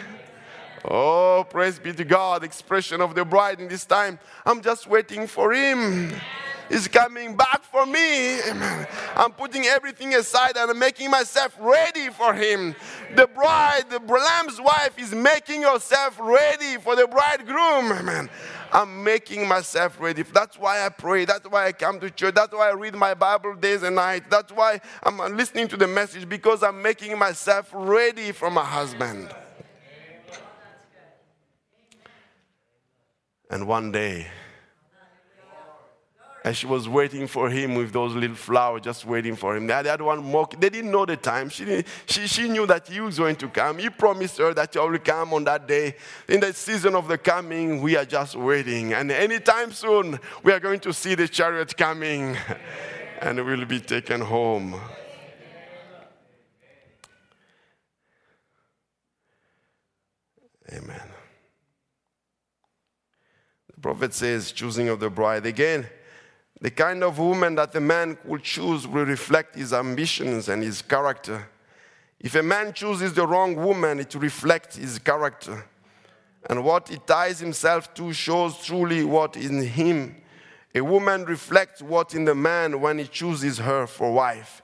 Oh, 0.84 1.46
praise 1.48 1.78
be 1.78 1.94
to 1.94 2.04
God. 2.04 2.44
Expression 2.44 3.02
of 3.02 3.14
the 3.14 3.24
bride 3.24 3.62
in 3.62 3.68
this 3.68 3.86
time. 3.86 4.20
I'm 4.46 4.62
just 4.62 4.88
waiting 4.88 5.28
for 5.28 5.54
him. 5.54 6.14
He's 6.74 6.88
coming 6.88 7.38
back 7.38 7.64
for 7.66 7.86
me. 7.86 8.40
I'm 9.16 9.32
putting 9.34 9.66
everything 9.66 10.16
aside 10.16 10.58
and 10.58 10.72
I'm 10.72 10.80
making 10.80 11.12
myself 11.12 11.56
ready 11.60 12.10
for 12.10 12.34
him. 12.34 12.74
The 13.16 13.28
bride, 13.28 13.92
the 13.92 14.00
lamb's 14.00 14.60
wife, 14.60 14.98
is 14.98 15.14
making 15.14 15.62
herself 15.62 16.20
ready 16.20 16.78
for 16.78 16.96
the 16.96 17.08
bridegroom. 17.08 17.92
Amen. 17.92 18.28
I'm 18.72 19.04
making 19.04 19.48
myself 19.48 20.00
ready. 20.00 20.24
That's 20.24 20.58
why 20.58 20.84
I 20.84 20.90
pray. 20.90 21.26
That's 21.26 21.48
why 21.48 21.68
I 21.68 21.74
come 21.74 22.00
to 22.00 22.10
church. 22.10 22.34
That's 22.34 22.52
why 22.52 22.70
I 22.70 22.74
read 22.74 22.96
my 22.96 23.14
Bible 23.14 23.54
days 23.54 23.84
and 23.84 23.96
nights. 23.96 24.26
That's 24.32 24.52
why 24.52 24.82
I'm 25.04 25.20
listening 25.38 25.68
to 25.68 25.78
the 25.78 25.88
message 25.88 26.28
because 26.28 26.64
I'm 26.64 26.82
making 26.82 27.20
myself 27.20 27.70
ready 27.72 28.32
for 28.32 28.50
my 28.50 28.66
husband. 28.66 29.30
And 33.52 33.68
one 33.68 33.92
day, 33.92 34.26
and 36.44 36.56
she 36.56 36.66
was 36.66 36.90
waiting 36.90 37.26
for 37.26 37.50
him 37.50 37.76
with 37.76 37.94
those 37.94 38.14
little 38.14 38.36
flowers, 38.36 38.82
just 38.82 39.06
waiting 39.06 39.36
for 39.36 39.56
him. 39.56 39.66
The 39.66 39.76
other 39.76 40.04
one 40.04 40.30
mocked. 40.30 40.60
They 40.60 40.70
didn't 40.70 40.92
know 40.92 41.06
the 41.06 41.16
time. 41.16 41.48
She, 41.48 41.86
she, 42.06 42.28
she 42.28 42.50
knew 42.50 42.68
that 42.68 42.86
he 42.88 43.00
was 43.00 43.18
going 43.18 43.38
to 43.38 43.48
come. 43.48 43.78
He 43.78 43.90
promised 43.90 44.40
her 44.40 44.54
that 44.54 44.74
he 44.74 44.80
will 44.80 45.00
come 45.00 45.34
on 45.34 45.46
that 45.46 45.66
day. 45.66 45.96
In 46.28 46.42
the 46.42 46.52
season 46.54 46.96
of 46.96 47.08
the 47.08 47.18
coming, 47.18 47.82
we 47.82 47.96
are 47.96 48.04
just 48.04 48.36
waiting. 48.36 48.92
And 48.92 49.10
anytime 49.10 49.72
soon, 49.72 50.20
we 50.44 50.52
are 50.52 50.60
going 50.60 50.82
to 50.82 50.92
see 50.92 51.16
the 51.16 51.30
chariot 51.30 51.78
coming 51.78 52.36
and 53.22 53.46
we'll 53.46 53.64
be 53.64 53.80
taken 53.80 54.20
home. 54.20 54.76
Amen. 60.74 61.10
The 63.74 63.82
prophet 63.82 64.14
says, 64.14 64.52
choosing 64.52 64.90
of 64.90 65.00
the 65.00 65.10
bride. 65.10 65.46
Again, 65.46 65.88
the 66.64 66.72
kind 66.72 67.04
of 67.04 67.20
woman 67.20 67.56
that 67.56 67.76
a 67.76 67.82
man 67.82 68.18
will 68.24 68.40
choose 68.40 68.88
will 68.88 69.06
reflect 69.06 69.54
his 69.54 69.74
ambitions 69.74 70.48
and 70.48 70.64
his 70.64 70.82
character. 70.82 71.46
If 72.22 72.36
a 72.36 72.42
man 72.42 72.72
chooses 72.72 73.14
the 73.14 73.28
wrong 73.28 73.58
woman, 73.58 74.00
it 74.00 74.16
reflects 74.16 74.78
his 74.78 74.98
character. 74.98 75.66
And 76.50 76.64
what 76.64 76.88
he 76.88 77.00
ties 77.06 77.42
himself 77.42 77.94
to 77.96 78.14
shows 78.14 78.58
truly 78.66 79.04
what 79.04 79.36
is 79.36 79.50
in 79.50 79.62
him. 79.62 80.16
A 80.74 80.80
woman 80.80 81.26
reflects 81.26 81.82
what 81.82 82.16
in 82.16 82.24
the 82.24 82.34
man 82.34 82.80
when 82.80 82.98
he 82.98 83.08
chooses 83.08 83.58
her 83.58 83.86
for 83.86 84.14
wife. 84.14 84.62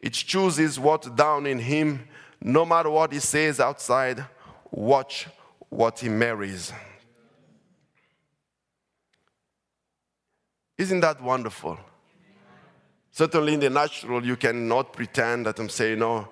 It 0.00 0.14
chooses 0.14 0.80
what 0.80 1.14
down 1.14 1.44
in 1.44 1.58
him, 1.58 2.08
no 2.40 2.64
matter 2.64 2.88
what 2.88 3.12
he 3.12 3.20
says 3.20 3.60
outside. 3.60 4.24
Watch 4.70 5.26
what 5.68 5.98
he 5.98 6.08
marries. 6.08 6.72
Isn't 10.76 11.00
that 11.00 11.22
wonderful? 11.22 11.78
Certainly, 13.10 13.54
in 13.54 13.60
the 13.60 13.70
natural, 13.70 14.24
you 14.24 14.36
cannot 14.36 14.92
pretend 14.92 15.46
that 15.46 15.58
I'm 15.60 15.68
saying, 15.68 16.00
no, 16.00 16.28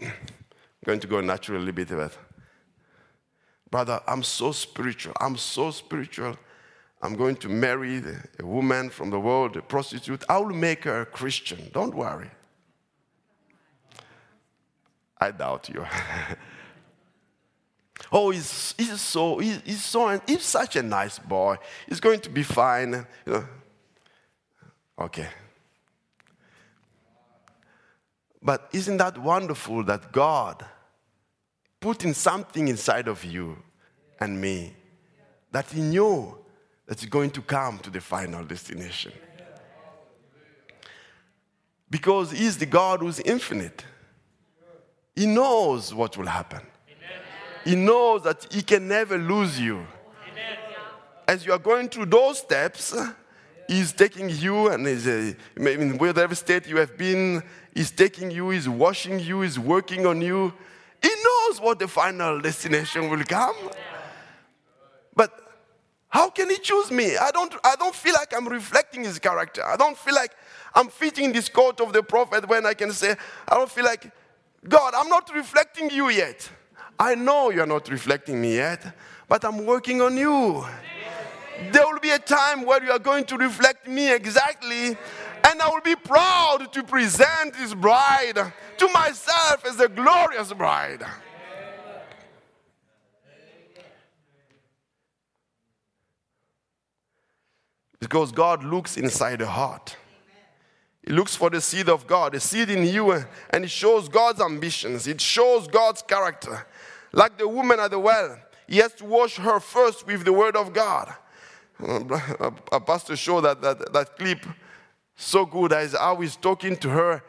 I'm 0.00 0.10
going 0.84 1.00
to 1.00 1.06
go 1.06 1.20
naturally 1.20 1.58
a 1.58 1.64
little 1.64 1.74
bit 1.74 1.90
of 1.90 1.98
it. 1.98 2.18
Brother, 3.70 4.00
I'm 4.06 4.22
so 4.22 4.52
spiritual. 4.52 5.12
I'm 5.20 5.36
so 5.36 5.70
spiritual. 5.70 6.36
I'm 7.02 7.14
going 7.14 7.36
to 7.36 7.48
marry 7.48 8.02
a 8.40 8.46
woman 8.46 8.88
from 8.88 9.10
the 9.10 9.20
world, 9.20 9.56
a 9.56 9.62
prostitute. 9.62 10.24
I 10.28 10.38
will 10.38 10.54
make 10.54 10.84
her 10.84 11.02
a 11.02 11.06
Christian. 11.06 11.70
Don't 11.72 11.94
worry. 11.94 12.30
I 15.20 15.30
doubt 15.32 15.68
you. 15.68 15.84
Oh, 18.10 18.30
he's, 18.30 18.74
he's 18.78 19.00
so, 19.00 19.38
he's, 19.38 19.84
so, 19.84 20.20
he's 20.26 20.42
such 20.42 20.76
a 20.76 20.82
nice 20.82 21.18
boy. 21.18 21.56
He's 21.86 22.00
going 22.00 22.20
to 22.20 22.30
be 22.30 22.42
fine. 22.42 23.06
You 23.26 23.32
know. 23.32 23.44
Okay. 24.98 25.28
But 28.42 28.68
isn't 28.72 28.96
that 28.96 29.18
wonderful 29.18 29.84
that 29.84 30.12
God 30.12 30.64
put 31.80 32.04
in 32.04 32.14
something 32.14 32.68
inside 32.68 33.08
of 33.08 33.24
you 33.24 33.62
and 34.20 34.40
me 34.40 34.74
that 35.50 35.70
He 35.70 35.80
knew 35.80 36.38
that 36.86 37.00
He's 37.00 37.10
going 37.10 37.30
to 37.32 37.42
come 37.42 37.78
to 37.80 37.90
the 37.90 38.00
final 38.00 38.44
destination? 38.44 39.12
Because 41.90 42.30
He's 42.30 42.56
the 42.58 42.66
God 42.66 43.00
who's 43.00 43.20
infinite. 43.20 43.84
He 45.14 45.26
knows 45.26 45.92
what 45.92 46.16
will 46.16 46.26
happen. 46.26 46.62
He 47.64 47.74
knows 47.74 48.22
that 48.22 48.46
He 48.50 48.62
can 48.62 48.88
never 48.88 49.18
lose 49.18 49.60
you. 49.60 49.86
As 51.26 51.44
you 51.44 51.52
are 51.52 51.58
going 51.58 51.88
through 51.88 52.06
those 52.06 52.38
steps, 52.38 52.96
He's 53.66 53.92
taking 53.92 54.30
you, 54.30 54.68
and 54.68 54.86
he's, 54.86 55.06
uh, 55.06 55.34
in 55.56 55.98
whatever 55.98 56.34
state 56.34 56.66
you 56.66 56.78
have 56.78 56.96
been, 56.96 57.42
He's 57.74 57.90
taking 57.90 58.30
you, 58.30 58.50
He's 58.50 58.68
washing 58.68 59.20
you, 59.20 59.42
He's 59.42 59.58
working 59.58 60.06
on 60.06 60.22
you. 60.22 60.52
He 61.02 61.08
knows 61.08 61.60
what 61.60 61.78
the 61.78 61.86
final 61.86 62.40
destination 62.40 63.10
will 63.10 63.24
come. 63.24 63.54
But 65.14 65.48
How 66.08 66.30
can 66.30 66.48
he 66.48 66.56
choose 66.56 66.90
me? 66.90 67.16
I 67.16 67.30
don't, 67.30 67.54
I 67.62 67.76
don't 67.76 67.94
feel 67.94 68.14
like 68.14 68.34
I'm 68.34 68.48
reflecting 68.48 69.04
his 69.04 69.18
character. 69.18 69.64
I 69.64 69.76
don't 69.76 69.96
feel 69.96 70.14
like 70.14 70.32
I'm 70.74 70.88
fitting 70.88 71.32
this 71.32 71.48
coat 71.48 71.80
of 71.80 71.92
the 71.92 72.02
prophet 72.02 72.48
when 72.48 72.64
I 72.64 72.74
can 72.74 72.92
say, 72.92 73.14
I 73.46 73.54
don't 73.54 73.70
feel 73.70 73.84
like, 73.84 74.10
God, 74.66 74.94
I'm 74.96 75.08
not 75.08 75.30
reflecting 75.34 75.90
you 75.90 76.08
yet. 76.08 76.48
I 76.98 77.14
know 77.14 77.50
you're 77.50 77.66
not 77.66 77.88
reflecting 77.88 78.40
me 78.40 78.56
yet, 78.56 78.96
but 79.28 79.44
I'm 79.44 79.64
working 79.64 80.02
on 80.02 80.16
you. 80.16 80.64
There 81.70 81.84
will 81.86 82.00
be 82.00 82.10
a 82.10 82.18
time 82.18 82.64
where 82.64 82.82
you 82.82 82.90
are 82.90 82.98
going 82.98 83.24
to 83.26 83.36
reflect 83.36 83.86
me 83.86 84.12
exactly, 84.12 84.88
and 84.88 85.62
I 85.62 85.68
will 85.68 85.80
be 85.80 85.96
proud 85.96 86.72
to 86.72 86.82
present 86.82 87.54
this 87.54 87.74
bride 87.74 88.52
to 88.78 88.88
myself 88.92 89.64
as 89.66 89.80
a 89.80 89.88
glorious 89.88 90.52
bride. 90.52 91.04
Because 98.00 98.30
God 98.30 98.62
looks 98.62 98.96
inside 98.96 99.40
the 99.40 99.46
heart. 99.46 99.96
He 101.04 101.12
looks 101.12 101.34
for 101.34 101.50
the 101.50 101.60
seed 101.60 101.88
of 101.88 102.06
God, 102.06 102.34
the 102.34 102.40
seed 102.40 102.70
in 102.70 102.84
you, 102.84 103.12
and 103.50 103.64
it 103.64 103.70
shows 103.70 104.08
God's 104.08 104.40
ambitions. 104.40 105.06
It 105.06 105.20
shows 105.20 105.66
God's 105.66 106.02
character. 106.02 106.66
Like 107.12 107.38
the 107.38 107.48
woman 107.48 107.80
at 107.80 107.90
the 107.90 107.98
well, 107.98 108.38
he 108.66 108.78
has 108.78 108.92
to 108.94 109.04
wash 109.04 109.36
her 109.36 109.60
first 109.60 110.06
with 110.06 110.24
the 110.24 110.32
word 110.32 110.56
of 110.56 110.72
God. 110.72 111.14
A 112.72 112.80
pastor 112.80 113.16
showed 113.16 113.42
that, 113.42 113.62
that, 113.62 113.92
that 113.92 114.16
clip 114.18 114.44
so 115.16 115.46
good 115.46 115.72
as 115.72 115.94
how 115.94 116.16
he's 116.16 116.36
talking 116.36 116.76
to 116.76 116.88
her, 116.90 117.22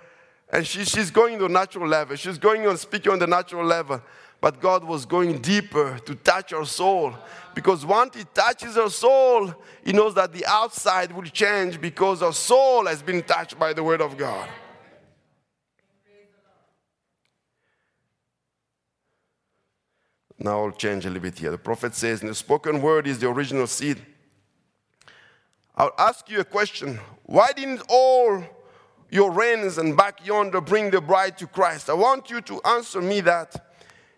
and 0.51 0.65
she, 0.65 0.83
she's 0.83 1.11
going 1.11 1.37
to 1.39 1.47
natural 1.47 1.87
level. 1.87 2.15
She's 2.15 2.37
going 2.37 2.65
on 2.67 2.77
speaking 2.77 3.11
on 3.11 3.19
the 3.19 3.27
natural 3.27 3.65
level. 3.65 4.01
But 4.41 4.61
God 4.61 4.85
was 4.85 5.05
going 5.05 5.39
deeper 5.39 5.99
to 6.05 6.15
touch 6.15 6.51
her 6.51 6.63
soul. 6.63 7.13
Because 7.53 7.85
once 7.85 8.15
He 8.15 8.23
touches 8.33 8.75
her 8.75 8.89
soul, 8.89 9.53
He 9.83 9.91
knows 9.91 10.15
that 10.15 10.31
the 10.31 10.45
outside 10.45 11.11
will 11.11 11.23
change 11.23 11.79
because 11.81 12.21
her 12.21 12.31
soul 12.31 12.85
has 12.85 13.01
been 13.01 13.21
touched 13.21 13.59
by 13.59 13.73
the 13.73 13.83
Word 13.83 14.01
of 14.01 14.17
God. 14.17 14.47
Now 20.39 20.63
I'll 20.63 20.71
change 20.71 21.05
a 21.05 21.09
little 21.09 21.21
bit 21.21 21.37
here. 21.37 21.51
The 21.51 21.57
prophet 21.57 21.93
says, 21.93 22.21
the 22.21 22.33
spoken 22.33 22.81
word 22.81 23.07
is 23.07 23.19
the 23.19 23.27
original 23.27 23.67
seed. 23.67 24.01
I'll 25.75 25.93
ask 25.97 26.29
you 26.29 26.39
a 26.39 26.45
question. 26.45 26.99
Why 27.23 27.51
didn't 27.53 27.81
all 27.89 28.43
your 29.11 29.31
rains 29.31 29.77
and 29.77 29.97
back 29.97 30.25
yonder 30.25 30.61
bring 30.61 30.91
the 30.91 31.01
bride 31.01 31.37
to 31.39 31.47
Christ? 31.47 31.89
I 31.89 31.93
want 31.93 32.29
you 32.29 32.41
to 32.41 32.61
answer 32.63 33.01
me 33.01 33.21
that. 33.21 33.65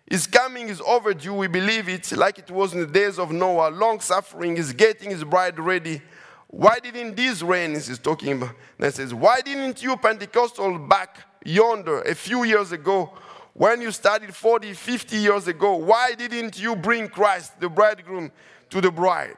His 0.09 0.28
coming 0.28 0.69
is 0.69 0.82
overdue. 0.82 1.34
We 1.34 1.47
believe 1.47 1.88
it 1.88 2.11
like 2.11 2.38
it 2.38 2.51
was 2.51 2.74
in 2.74 2.82
the 2.82 2.88
days 2.88 3.17
of 3.17 3.32
Noah. 3.32 3.69
Long 3.69 3.99
suffering 3.99 4.57
is 4.57 4.74
getting 4.74 5.09
his 5.09 5.24
bride 5.24 5.59
ready. 5.59 6.01
Why 6.47 6.80
didn't 6.80 7.15
these 7.15 7.41
rains, 7.41 7.88
he's 7.88 7.97
talking 7.97 8.34
about, 8.34 8.55
and 8.78 8.93
says, 8.93 9.13
Why 9.13 9.39
didn't 9.39 9.82
you 9.82 9.95
Pentecostal 9.95 10.78
back 10.80 11.19
yonder 11.45 12.01
a 12.01 12.13
few 12.13 12.43
years 12.43 12.74
ago 12.74 13.13
when 13.54 13.82
you 13.82 13.91
started 13.91 14.34
40, 14.34 14.74
50 14.74 15.18
years 15.18 15.47
ago? 15.47 15.76
Why 15.76 16.14
didn't 16.16 16.60
you 16.60 16.76
bring 16.76 17.08
Christ, 17.08 17.60
the 17.60 17.70
bridegroom, 17.70 18.32
to 18.70 18.82
the 18.82 18.91
bride? 18.91 19.38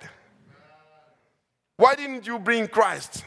Why 1.77 1.95
didn't 1.95 2.27
you 2.27 2.39
bring 2.39 2.67
Christ, 2.67 3.23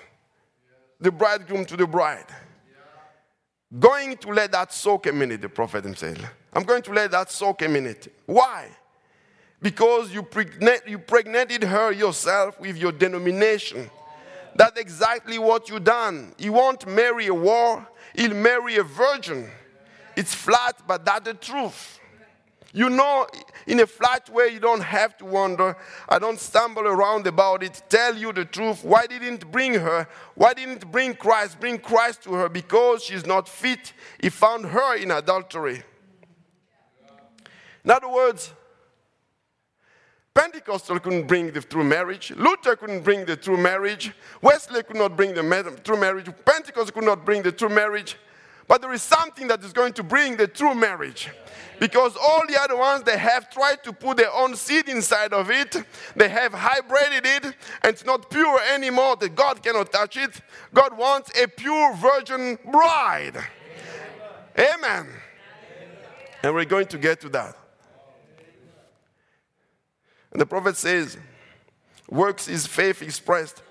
the 1.01 1.11
bridegroom, 1.11 1.65
to 1.67 1.77
the 1.77 1.87
bride? 1.87 2.27
Going 3.79 4.17
to 4.19 4.29
let 4.29 4.53
that 4.53 4.73
soak 4.73 5.07
a 5.07 5.13
minute, 5.13 5.43
the 5.43 5.49
prophet 5.49 5.85
himself. 5.85 6.19
I'm 6.53 6.63
going 6.63 6.83
to 6.83 6.93
let 6.93 7.11
that 7.11 7.31
soak 7.31 7.63
a 7.63 7.69
minute. 7.69 8.15
Why? 8.25 8.69
Because 9.61 10.13
you, 10.13 10.23
pregnant, 10.23 10.83
you 10.87 10.99
pregnated 10.99 11.65
her 11.65 11.91
yourself 11.91 12.61
with 12.61 12.77
your 12.77 12.93
denomination. 12.93 13.91
That's 14.55 14.79
exactly 14.81 15.39
what 15.39 15.69
you 15.69 15.81
done. 15.81 16.35
You 16.39 16.53
won't 16.53 16.87
marry 16.87 17.27
a 17.27 17.35
war, 17.35 17.87
he'll 18.15 18.35
marry 18.35 18.77
a 18.77 18.85
virgin. 18.85 19.51
It's 20.17 20.35
flat, 20.35 20.83
but 20.87 21.05
that's 21.05 21.25
the 21.25 21.35
truth. 21.35 22.01
You 22.73 22.91
know, 22.91 23.27
in 23.67 23.81
a 23.81 23.87
flat 23.87 24.29
way, 24.29 24.49
you 24.49 24.61
don't 24.61 24.83
have 24.83 25.17
to 25.19 25.25
wonder. 25.25 25.77
I 26.09 26.19
don't 26.19 26.39
stumble 26.39 26.87
around 26.87 27.27
about 27.27 27.63
it. 27.63 27.83
Tell 27.89 28.15
you 28.15 28.33
the 28.33 28.45
truth. 28.45 28.85
Why 28.85 29.07
didn't 29.07 29.51
bring 29.51 29.75
her? 29.75 30.07
Why 30.35 30.53
didn't 30.53 30.91
bring 30.91 31.15
Christ? 31.15 31.59
Bring 31.59 31.79
Christ 31.79 32.25
to 32.25 32.35
her 32.35 32.49
because 32.49 33.03
she's 33.03 33.25
not 33.25 33.49
fit. 33.49 33.95
He 34.21 34.29
found 34.29 34.67
her 34.67 34.97
in 34.97 35.11
adultery. 35.11 35.85
In 37.83 37.91
other 37.91 38.09
words, 38.09 38.53
Pentecostal 40.35 40.99
couldn't 41.01 41.27
bring 41.27 41.53
the 41.53 41.63
true 41.63 41.85
marriage. 41.85 42.31
Luther 42.37 42.77
couldn't 42.77 43.05
bring 43.05 43.25
the 43.25 43.37
true 43.37 43.57
marriage. 43.57 44.13
Wesley 44.43 44.83
could 44.83 44.97
not 44.97 45.17
bring 45.17 45.33
the 45.33 45.81
true 45.83 45.99
marriage. 45.99 46.29
Pentecost 46.45 46.93
could 46.93 47.05
not 47.05 47.25
bring 47.25 47.43
the 47.43 47.53
true 47.53 47.71
marriage. 47.71 48.19
But 48.69 48.83
there 48.83 48.93
is 48.93 49.03
something 49.03 49.47
that 49.49 49.63
is 49.63 49.73
going 49.73 49.93
to 49.95 50.03
bring 50.03 50.37
the 50.37 50.49
true 50.49 50.75
marriage. 50.75 51.31
Because 51.79 52.17
all 52.17 52.43
the 52.49 52.59
other 52.61 52.77
ones, 52.77 53.03
they 53.03 53.19
have 53.19 53.51
tried 53.51 53.85
to 53.85 53.93
put 53.93 54.17
their 54.17 54.33
own 54.33 54.57
seed 54.57 54.89
inside 54.89 55.33
of 55.33 55.51
it. 55.51 55.77
They 56.17 56.29
have 56.29 56.53
hybrided 56.53 57.27
it, 57.27 57.45
and 57.45 57.55
it's 57.85 58.05
not 58.05 58.31
pure 58.31 58.61
anymore, 58.73 59.17
that 59.17 59.35
God 59.35 59.63
cannot 59.63 59.93
touch 59.93 60.17
it. 60.17 60.41
God 60.73 60.97
wants 60.97 61.31
a 61.39 61.47
pure 61.47 61.95
virgin 61.95 62.59
bride. 62.71 63.37
Amen. 64.59 64.75
Amen. 64.75 65.07
And 66.43 66.55
we're 66.55 66.65
going 66.65 66.87
to 66.87 66.99
get 66.99 67.21
to 67.21 67.29
that. 67.31 67.57
And 70.33 70.41
the 70.41 70.47
prophet 70.47 70.77
says, 70.77 71.19
works 72.09 72.49
is 72.49 72.67
faith 72.67 73.03
expressed. 73.03 73.63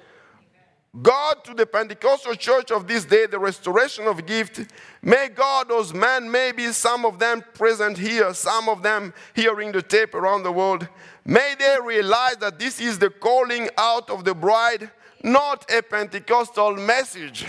God 1.01 1.43
to 1.43 1.53
the 1.53 1.65
Pentecostal 1.65 2.35
church 2.35 2.71
of 2.71 2.87
this 2.87 3.05
day, 3.05 3.25
the 3.25 3.39
restoration 3.39 4.07
of 4.07 4.25
gift. 4.25 4.65
May 5.01 5.27
God, 5.27 5.67
those 5.67 5.93
men, 5.93 6.31
maybe 6.31 6.67
some 6.71 7.05
of 7.05 7.19
them 7.19 7.43
present 7.53 7.97
here, 7.97 8.33
some 8.33 8.69
of 8.69 8.81
them 8.81 9.13
hearing 9.33 9.71
the 9.71 9.81
tape 9.81 10.13
around 10.13 10.43
the 10.43 10.51
world, 10.51 10.87
may 11.25 11.55
they 11.59 11.77
realize 11.83 12.37
that 12.37 12.59
this 12.59 12.79
is 12.79 12.97
the 12.99 13.09
calling 13.09 13.69
out 13.77 14.09
of 14.09 14.23
the 14.23 14.33
bride, 14.33 14.89
not 15.21 15.69
a 15.69 15.81
Pentecostal 15.81 16.75
message. 16.75 17.45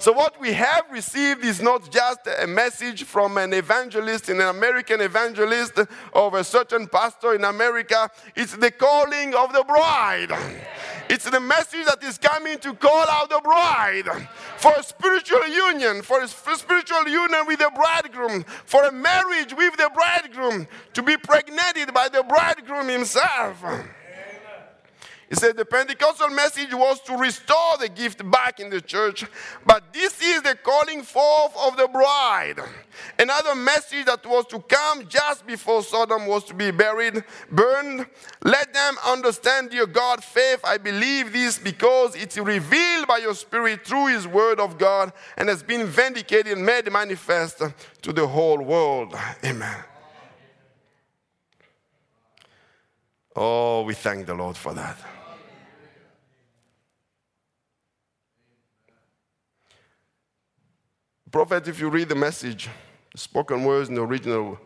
So, 0.00 0.12
what 0.12 0.40
we 0.40 0.54
have 0.54 0.86
received 0.90 1.44
is 1.44 1.60
not 1.60 1.90
just 1.90 2.20
a 2.26 2.46
message 2.46 3.04
from 3.04 3.36
an 3.36 3.52
evangelist, 3.52 4.30
an 4.30 4.40
American 4.40 5.02
evangelist, 5.02 5.78
of 6.14 6.32
a 6.32 6.42
certain 6.42 6.86
pastor 6.86 7.34
in 7.34 7.44
America. 7.44 8.08
It's 8.34 8.56
the 8.56 8.70
calling 8.70 9.34
of 9.34 9.52
the 9.52 9.62
bride. 9.62 10.32
It's 11.12 11.28
the 11.28 11.40
message 11.40 11.86
that 11.86 12.00
is 12.04 12.18
coming 12.18 12.56
to 12.58 12.72
call 12.72 13.04
out 13.08 13.30
the 13.30 13.40
bride 13.42 14.08
for 14.58 14.72
a 14.78 14.82
spiritual 14.84 15.44
union, 15.48 16.02
for 16.02 16.22
a 16.22 16.28
spiritual 16.28 17.08
union 17.08 17.48
with 17.48 17.58
the 17.58 17.68
bridegroom, 17.74 18.44
for 18.64 18.84
a 18.84 18.92
marriage 18.92 19.52
with 19.52 19.76
the 19.76 19.90
bridegroom, 19.92 20.68
to 20.92 21.02
be 21.02 21.16
pregnated 21.16 21.92
by 21.92 22.08
the 22.08 22.22
bridegroom 22.22 22.86
himself. 22.86 23.60
He 25.30 25.36
said 25.36 25.56
the 25.56 25.64
Pentecostal 25.64 26.30
message 26.30 26.74
was 26.74 27.00
to 27.02 27.16
restore 27.16 27.78
the 27.78 27.88
gift 27.88 28.28
back 28.32 28.58
in 28.58 28.68
the 28.68 28.80
church, 28.80 29.24
but 29.64 29.92
this 29.92 30.20
is 30.20 30.42
the 30.42 30.56
calling 30.56 31.02
forth 31.02 31.52
of 31.56 31.76
the 31.76 31.86
bride. 31.86 32.58
Another 33.16 33.54
message 33.54 34.06
that 34.06 34.26
was 34.26 34.44
to 34.46 34.58
come 34.58 35.06
just 35.06 35.46
before 35.46 35.84
Sodom 35.84 36.26
was 36.26 36.42
to 36.46 36.54
be 36.54 36.72
buried, 36.72 37.22
burned. 37.48 38.06
Let 38.42 38.74
them 38.74 38.96
understand, 39.06 39.70
dear 39.70 39.86
God, 39.86 40.24
faith. 40.24 40.58
I 40.64 40.78
believe 40.78 41.32
this 41.32 41.60
because 41.60 42.16
it's 42.16 42.36
revealed 42.36 43.06
by 43.06 43.18
your 43.18 43.36
Spirit 43.36 43.86
through 43.86 44.08
His 44.08 44.26
Word 44.26 44.58
of 44.58 44.78
God 44.78 45.12
and 45.36 45.48
has 45.48 45.62
been 45.62 45.86
vindicated 45.86 46.54
and 46.54 46.66
made 46.66 46.90
manifest 46.90 47.62
to 48.02 48.12
the 48.12 48.26
whole 48.26 48.60
world. 48.60 49.16
Amen. 49.44 49.84
Oh, 53.36 53.82
we 53.82 53.94
thank 53.94 54.26
the 54.26 54.34
Lord 54.34 54.56
for 54.56 54.74
that. 54.74 54.98
Prophet, 61.30 61.68
if 61.68 61.78
you 61.78 61.88
read 61.88 62.08
the 62.08 62.14
message, 62.14 62.68
the 63.12 63.18
spoken 63.18 63.64
words 63.64 63.88
in 63.88 63.94
the 63.94 64.02
original 64.02 64.58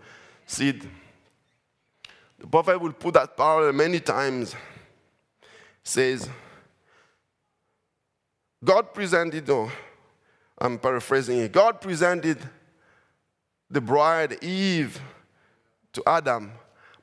seed, 0.47 0.89
the 2.39 2.47
prophet 2.47 2.81
will 2.81 2.93
put 2.93 3.15
that 3.15 3.37
parallel 3.37 3.73
many 3.73 4.01
times. 4.01 4.55
Says, 5.83 6.29
God 8.65 8.95
presented, 8.95 9.49
oh, 9.51 9.71
I'm 10.57 10.79
paraphrasing 10.79 11.39
it, 11.39 11.53
God 11.53 11.81
presented 11.81 12.39
the 13.71 13.81
bride 13.81 14.43
Eve 14.43 14.99
to 15.93 16.03
Adam. 16.07 16.53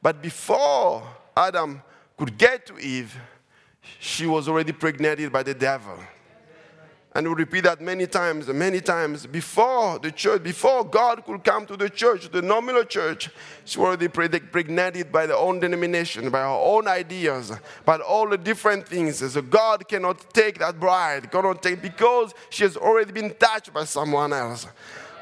But 0.02 0.22
before 0.22 1.04
Adam 1.38 1.84
could 2.18 2.38
get 2.38 2.66
to 2.66 2.78
Eve, 2.80 3.16
she 4.00 4.26
was 4.26 4.48
already 4.48 4.72
pregnated 4.72 5.32
by 5.32 5.44
the 5.44 5.54
devil. 5.54 5.98
And 7.14 7.28
we 7.28 7.34
repeat 7.34 7.66
that 7.66 7.82
many 7.82 8.08
times, 8.08 8.48
many 8.48 8.80
times. 8.80 9.26
Before 9.26 10.00
the 10.00 10.12
church, 10.12 10.44
before 10.44 10.86
God 10.86 11.26
could 11.26 11.44
come 11.44 11.66
to 11.66 11.76
the 11.76 11.90
church, 11.90 12.32
the 12.32 12.42
nominal 12.42 12.86
church, 12.86 13.30
she 13.66 13.80
already 13.80 14.06
impregnated 14.06 15.12
by 15.12 15.26
their 15.26 15.36
own 15.36 15.60
denomination, 15.60 16.30
by 16.30 16.40
her 16.40 16.46
own 16.46 16.88
ideas, 16.88 17.52
by 17.84 17.98
all 17.98 18.30
the 18.30 18.38
different 18.38 18.88
things. 18.88 19.18
So 19.18 19.42
God 19.42 19.90
cannot 19.90 20.34
take 20.34 20.60
that 20.60 20.80
bride, 20.80 21.30
cannot 21.30 21.62
take 21.62 21.82
because 21.82 22.34
she 22.50 22.64
has 22.64 22.78
already 22.78 23.12
been 23.12 23.34
touched 23.36 23.74
by 23.74 23.84
someone 23.84 24.32
else. 24.32 24.68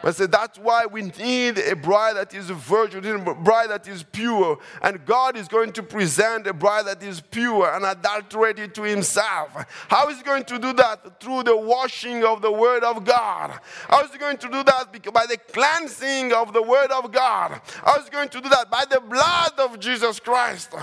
But 0.02 0.16
say 0.16 0.28
that's 0.28 0.58
why 0.58 0.86
we 0.86 1.02
need 1.02 1.58
a 1.58 1.76
bride 1.76 2.16
that 2.16 2.34
is 2.34 2.50
a 2.50 2.54
virgin, 2.54 3.06
a 3.06 3.36
bride 3.36 3.70
that 3.70 3.88
is 3.88 4.04
pure. 4.04 4.58
And 4.82 5.06
God 5.06 5.36
is 5.36 5.48
going 5.48 5.74
to 5.74 5.84
present 5.84 6.48
a 6.48 6.54
bride 6.54 6.86
that 6.86 7.04
is 7.04 7.20
pure 7.20 7.74
and 7.74 7.86
adulterated 7.86 8.74
to 8.76 8.84
Himself. 8.84 9.66
How 9.90 10.08
is 10.10 10.18
He 10.18 10.24
going 10.24 10.46
to 10.46 10.58
do 10.58 10.74
that? 10.74 11.20
Through 11.20 11.44
the 11.44 11.58
washing 11.58 12.24
of 12.24 12.42
the 12.42 12.52
Word 12.52 12.84
of 12.84 13.04
God. 13.04 13.60
How 13.90 14.04
is 14.04 14.12
He 14.12 14.18
going 14.18 14.38
to 14.38 14.48
do 14.48 14.64
that? 14.64 14.90
By 15.14 15.26
the 15.26 15.38
cleansing 15.38 16.34
of 16.34 16.54
the 16.54 16.64
Word 16.64 16.92
of 16.92 17.12
God. 17.12 17.62
How 17.84 17.98
is 17.98 18.06
He 18.06 18.12
going 18.12 18.30
to 18.30 18.42
do 18.42 18.50
that? 18.50 18.72
By 18.72 18.86
the 18.90 19.02
blood 19.02 19.54
of 19.60 19.80
Jesus 19.80 20.20
Christ. 20.20 20.74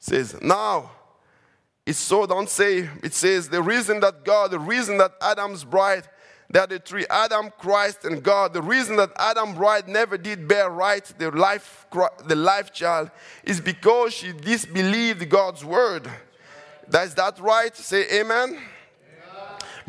says, 0.00 0.40
now 0.40 0.90
it's 1.86 1.98
so, 1.98 2.26
don't 2.26 2.48
say, 2.48 2.88
it 3.02 3.14
says 3.14 3.48
the 3.48 3.62
reason 3.62 4.00
that 4.00 4.24
God, 4.24 4.50
the 4.50 4.58
reason 4.58 4.98
that 4.98 5.12
Adam's 5.20 5.64
bride, 5.64 6.06
are 6.58 6.66
the 6.66 6.78
three 6.78 7.06
Adam, 7.08 7.50
Christ, 7.58 8.04
and 8.04 8.22
God. 8.22 8.52
The 8.52 8.62
reason 8.62 8.96
that 8.96 9.10
Adam's 9.16 9.56
bride 9.56 9.88
never 9.88 10.18
did 10.18 10.48
bear 10.48 10.68
right 10.68 11.04
the 11.18 11.30
life, 11.30 11.86
the 12.26 12.34
life 12.34 12.72
child 12.72 13.10
is 13.44 13.60
because 13.60 14.14
she 14.14 14.32
disbelieved 14.32 15.28
God's 15.28 15.64
word. 15.64 16.10
Does 16.88 17.14
that 17.14 17.38
right? 17.38 17.76
Say 17.76 18.20
amen. 18.20 18.58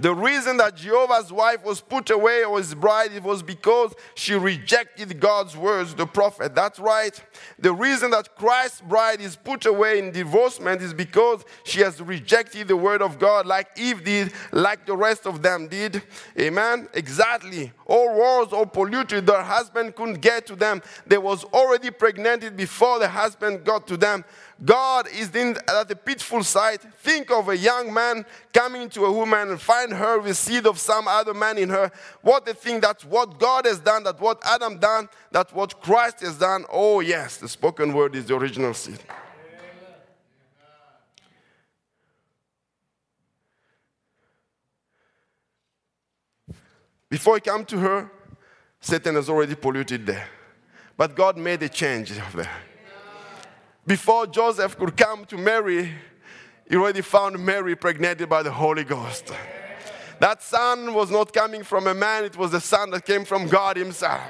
The 0.01 0.15
reason 0.15 0.57
that 0.57 0.77
Jehovah's 0.77 1.31
wife 1.31 1.63
was 1.63 1.79
put 1.79 2.09
away 2.09 2.43
or 2.43 2.57
his 2.57 2.73
bride 2.73 3.11
it 3.13 3.21
was 3.21 3.43
because 3.43 3.93
she 4.15 4.33
rejected 4.33 5.19
God's 5.19 5.55
words, 5.55 5.93
the 5.93 6.07
prophet. 6.07 6.55
That's 6.55 6.79
right. 6.79 7.21
The 7.59 7.71
reason 7.71 8.09
that 8.09 8.35
Christ's 8.35 8.81
bride 8.81 9.21
is 9.21 9.35
put 9.35 9.67
away 9.67 9.99
in 9.99 10.11
divorcement 10.11 10.81
is 10.81 10.91
because 10.91 11.45
she 11.63 11.81
has 11.81 12.01
rejected 12.01 12.67
the 12.67 12.75
word 12.75 13.03
of 13.03 13.19
God, 13.19 13.45
like 13.45 13.67
Eve 13.77 14.03
did, 14.03 14.33
like 14.51 14.87
the 14.87 14.97
rest 14.97 15.27
of 15.27 15.43
them 15.43 15.67
did. 15.67 16.01
Amen. 16.39 16.89
Exactly. 16.95 17.71
All 17.85 18.15
wars 18.15 18.47
all 18.53 18.65
polluted. 18.65 19.27
Their 19.27 19.43
husband 19.43 19.95
couldn't 19.95 20.21
get 20.21 20.47
to 20.47 20.55
them. 20.55 20.81
They 21.05 21.19
was 21.19 21.43
already 21.43 21.91
pregnant 21.91 22.57
before 22.57 22.97
the 22.97 23.07
husband 23.07 23.63
got 23.63 23.85
to 23.85 23.97
them. 23.97 24.25
God 24.63 25.07
is 25.07 25.35
in 25.35 25.57
at 25.67 25.87
the 25.87 25.95
pitiful 25.95 26.43
sight. 26.43 26.81
Think 26.99 27.31
of 27.31 27.49
a 27.49 27.57
young 27.57 27.91
man 27.91 28.25
coming 28.53 28.89
to 28.89 29.05
a 29.05 29.11
woman 29.11 29.49
and 29.49 29.59
find 29.59 29.91
her 29.91 30.19
with 30.19 30.37
seed 30.37 30.67
of 30.67 30.79
some 30.79 31.07
other 31.07 31.33
man 31.33 31.57
in 31.57 31.69
her. 31.69 31.91
What 32.21 32.47
a 32.47 32.53
thing 32.53 32.79
that's 32.79 33.03
what 33.03 33.39
God 33.39 33.65
has 33.65 33.79
done, 33.79 34.03
that 34.03 34.21
what 34.21 34.39
Adam 34.45 34.77
done, 34.77 35.09
that 35.31 35.51
what 35.55 35.81
Christ 35.81 36.19
has 36.19 36.37
done. 36.37 36.65
Oh 36.71 36.99
yes, 36.99 37.37
the 37.37 37.47
spoken 37.47 37.93
word 37.93 38.15
is 38.15 38.25
the 38.25 38.35
original 38.35 38.73
seed. 38.75 38.99
Before 47.09 47.35
he 47.35 47.41
come 47.41 47.65
to 47.65 47.77
her, 47.79 48.11
Satan 48.79 49.15
has 49.15 49.27
already 49.27 49.55
polluted 49.55 50.05
there. 50.05 50.29
But 50.95 51.15
God 51.15 51.35
made 51.35 51.61
a 51.63 51.69
change 51.69 52.11
there. 52.33 52.49
Before 53.85 54.27
Joseph 54.27 54.77
could 54.77 54.95
come 54.95 55.25
to 55.25 55.37
Mary, 55.37 55.91
he 56.69 56.75
already 56.75 57.01
found 57.01 57.39
Mary 57.39 57.75
pregnant 57.75 58.27
by 58.29 58.43
the 58.43 58.51
Holy 58.51 58.83
Ghost. 58.83 59.31
That 60.19 60.43
son 60.43 60.93
was 60.93 61.09
not 61.09 61.33
coming 61.33 61.63
from 61.63 61.87
a 61.87 61.93
man, 61.95 62.25
it 62.25 62.37
was 62.37 62.51
the 62.51 62.61
son 62.61 62.91
that 62.91 63.05
came 63.05 63.25
from 63.25 63.47
God 63.47 63.75
Himself. 63.75 64.21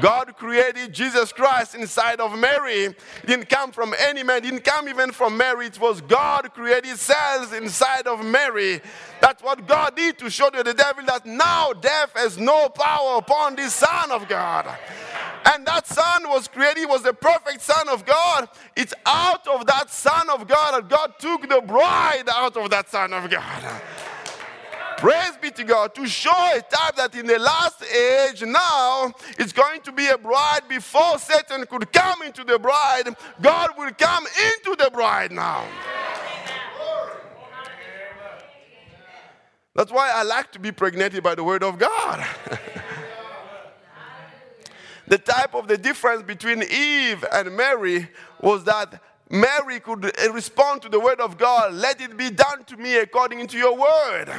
God 0.00 0.36
created 0.36 0.92
Jesus 0.92 1.32
Christ 1.32 1.74
inside 1.74 2.20
of 2.20 2.38
Mary. 2.38 2.84
It 2.84 2.96
didn't 3.26 3.48
come 3.48 3.72
from 3.72 3.94
any 3.98 4.22
man, 4.22 4.38
it 4.38 4.42
didn't 4.42 4.64
come 4.64 4.88
even 4.88 5.10
from 5.10 5.36
Mary. 5.36 5.66
It 5.66 5.80
was 5.80 6.00
God 6.02 6.52
created 6.54 6.96
cells 6.98 7.52
inside 7.52 8.06
of 8.06 8.24
Mary. 8.24 8.80
That's 9.20 9.42
what 9.42 9.66
God 9.66 9.96
did 9.96 10.18
to 10.18 10.30
show 10.30 10.50
to 10.50 10.62
the 10.62 10.74
devil 10.74 11.04
that 11.06 11.26
now 11.26 11.72
death 11.72 12.12
has 12.14 12.38
no 12.38 12.68
power 12.68 13.18
upon 13.18 13.56
this 13.56 13.74
Son 13.74 14.10
of 14.10 14.28
God. 14.28 14.66
And 15.46 15.64
that 15.66 15.86
son 15.86 16.28
was 16.28 16.48
created, 16.48 16.86
was 16.86 17.02
the 17.02 17.12
perfect 17.12 17.60
son 17.60 17.88
of 17.88 18.04
God. 18.04 18.48
It's 18.74 18.94
out 19.04 19.46
of 19.46 19.66
that 19.66 19.90
son 19.90 20.28
of 20.30 20.48
God 20.48 20.74
that 20.74 20.88
God 20.88 21.12
took 21.18 21.48
the 21.48 21.60
bride 21.60 22.24
out 22.28 22.56
of 22.56 22.70
that 22.70 22.88
son 22.90 23.12
of 23.12 23.30
God. 23.30 23.82
Praise 24.98 25.36
be 25.40 25.50
to 25.50 25.62
God 25.62 25.94
to 25.94 26.06
show 26.06 26.30
a 26.30 26.60
type 26.62 26.96
that 26.96 27.14
in 27.14 27.26
the 27.26 27.38
last 27.38 27.84
age 27.84 28.42
now 28.42 29.12
it's 29.38 29.52
going 29.52 29.82
to 29.82 29.92
be 29.92 30.06
a 30.08 30.16
bride 30.16 30.62
before 30.68 31.18
Satan 31.18 31.66
could 31.66 31.92
come 31.92 32.22
into 32.22 32.42
the 32.44 32.58
bride. 32.58 33.14
God 33.40 33.70
will 33.76 33.92
come 33.92 34.24
into 34.26 34.74
the 34.82 34.90
bride 34.90 35.32
now. 35.32 35.64
That's 39.74 39.92
why 39.92 40.10
I 40.10 40.22
like 40.22 40.50
to 40.52 40.58
be 40.58 40.72
pregnant 40.72 41.22
by 41.22 41.34
the 41.34 41.44
word 41.44 41.62
of 41.62 41.78
God. 41.78 42.26
the 45.08 45.18
type 45.18 45.54
of 45.54 45.68
the 45.68 45.78
difference 45.78 46.22
between 46.22 46.62
Eve 46.62 47.24
and 47.32 47.56
Mary 47.56 48.08
was 48.40 48.64
that 48.64 49.00
Mary 49.28 49.80
could 49.80 50.04
eh, 50.18 50.28
respond 50.28 50.82
to 50.82 50.88
the 50.88 51.00
word 51.00 51.20
of 51.20 51.36
God, 51.36 51.74
let 51.74 52.00
it 52.00 52.16
be 52.16 52.30
done 52.30 52.64
to 52.64 52.76
me 52.76 52.96
according 52.96 53.46
to 53.48 53.58
your 53.58 53.76
word 53.76 54.32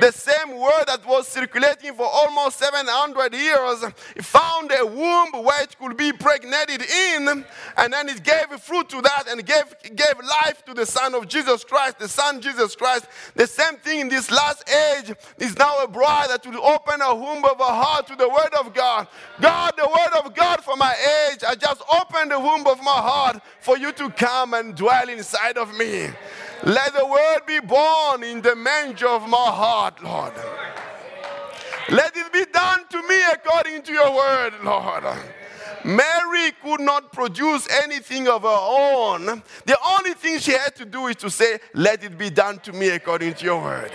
the 0.00 0.12
same 0.12 0.58
word 0.58 0.84
that 0.86 1.04
was 1.06 1.28
circulating 1.28 1.94
for 1.94 2.06
almost 2.06 2.58
700 2.58 3.34
years, 3.34 3.84
found 4.22 4.72
a 4.72 4.86
womb 4.86 5.44
where 5.44 5.62
it 5.62 5.76
could 5.78 5.96
be 5.96 6.12
pregnated 6.12 6.82
in, 6.82 7.44
and 7.76 7.92
then 7.92 8.08
it 8.08 8.22
gave 8.22 8.48
fruit 8.60 8.88
to 8.88 9.00
that 9.02 9.24
and 9.28 9.44
gave, 9.44 9.74
gave 9.94 10.14
life 10.18 10.64
to 10.64 10.74
the 10.74 10.86
Son 10.86 11.14
of 11.14 11.28
Jesus 11.28 11.64
Christ, 11.64 11.98
the 11.98 12.08
Son 12.08 12.40
Jesus 12.40 12.74
Christ. 12.76 13.06
The 13.34 13.46
same 13.46 13.76
thing 13.76 14.00
in 14.00 14.08
this 14.08 14.30
last 14.30 14.68
age 14.68 15.14
is 15.38 15.56
now 15.58 15.82
a 15.82 15.88
bride 15.88 16.30
that 16.30 16.46
will 16.46 16.64
open 16.64 17.00
a 17.00 17.14
womb 17.14 17.44
of 17.44 17.58
her 17.58 17.64
heart 17.64 18.06
to 18.08 18.16
the 18.16 18.28
Word 18.28 18.54
of 18.60 18.74
God. 18.74 19.08
God, 19.40 19.74
the 19.76 19.86
Word 19.86 20.24
of 20.24 20.34
God 20.34 20.62
for 20.64 20.76
my 20.76 20.94
age, 21.30 21.44
I 21.46 21.54
just 21.54 21.82
opened 21.92 22.30
the 22.30 22.40
womb 22.40 22.66
of 22.66 22.78
my 22.82 22.90
heart 22.90 23.42
for 23.60 23.76
you 23.76 23.92
to 23.92 24.10
come 24.10 24.54
and 24.54 24.74
dwell 24.74 25.08
inside 25.08 25.58
of 25.58 25.76
me. 25.76 26.08
Let 26.64 26.94
the 26.94 27.04
word 27.04 27.40
be 27.46 27.58
born 27.60 28.22
in 28.22 28.40
the 28.40 28.54
manger 28.54 29.08
of 29.08 29.28
my 29.28 29.36
heart, 29.36 30.02
Lord. 30.02 30.32
Let 31.90 32.16
it 32.16 32.32
be 32.32 32.44
done 32.52 32.86
to 32.90 33.02
me 33.02 33.20
according 33.32 33.82
to 33.82 33.92
your 33.92 34.14
word, 34.14 34.52
Lord. 34.62 35.04
Mary 35.84 36.52
could 36.62 36.80
not 36.80 37.12
produce 37.12 37.68
anything 37.82 38.28
of 38.28 38.42
her 38.42 38.48
own. 38.48 39.42
The 39.66 39.76
only 39.84 40.14
thing 40.14 40.38
she 40.38 40.52
had 40.52 40.76
to 40.76 40.84
do 40.84 41.08
is 41.08 41.16
to 41.16 41.30
say, 41.30 41.58
Let 41.74 42.04
it 42.04 42.16
be 42.16 42.30
done 42.30 42.60
to 42.60 42.72
me 42.72 42.90
according 42.90 43.34
to 43.34 43.44
your 43.44 43.60
word. 43.60 43.90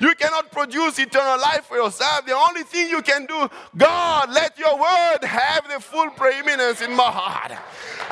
You 0.00 0.14
cannot 0.14 0.52
produce 0.52 0.98
eternal 0.98 1.40
life 1.40 1.66
for 1.66 1.76
yourself. 1.76 2.24
The 2.26 2.34
only 2.34 2.62
thing 2.62 2.88
you 2.88 3.02
can 3.02 3.26
do, 3.26 3.48
God, 3.76 4.30
let 4.30 4.58
your 4.58 4.76
word 4.78 5.24
have 5.24 5.68
the 5.68 5.80
full 5.80 6.10
preeminence 6.10 6.80
in 6.82 6.94
my 6.94 7.10
heart. 7.10 7.52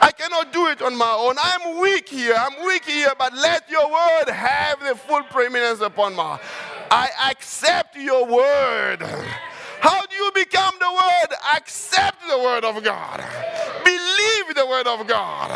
I 0.01 0.11
cannot 0.11 0.53
do 0.53 0.67
it 0.69 0.83
on 0.83 0.97
my 0.97 1.13
own. 1.13 1.37
I'm 1.39 1.81
weak 1.81 2.09
here. 2.09 2.35
I'm 2.37 2.67
weak 2.67 2.85
here, 2.85 3.13
but 3.19 3.33
let 3.35 3.71
your 3.71 3.91
word 3.91 4.29
have 4.29 4.81
the 4.81 4.95
full 4.95 5.23
preeminence 5.25 5.81
upon 5.81 6.15
my 6.15 6.23
heart. 6.23 6.41
I 6.91 7.11
accept 7.31 7.97
your 7.97 8.27
word. 8.27 9.03
How 9.81 10.05
do 10.07 10.17
you 10.17 10.33
become 10.35 10.75
the 10.81 10.91
word? 10.91 11.37
Accept 11.57 12.17
the 12.29 12.39
word 12.39 12.65
of 12.65 12.83
God. 12.83 13.25
Believe 13.85 14.55
the 14.55 14.67
word 14.67 14.87
of 14.87 15.07
God. 15.07 15.51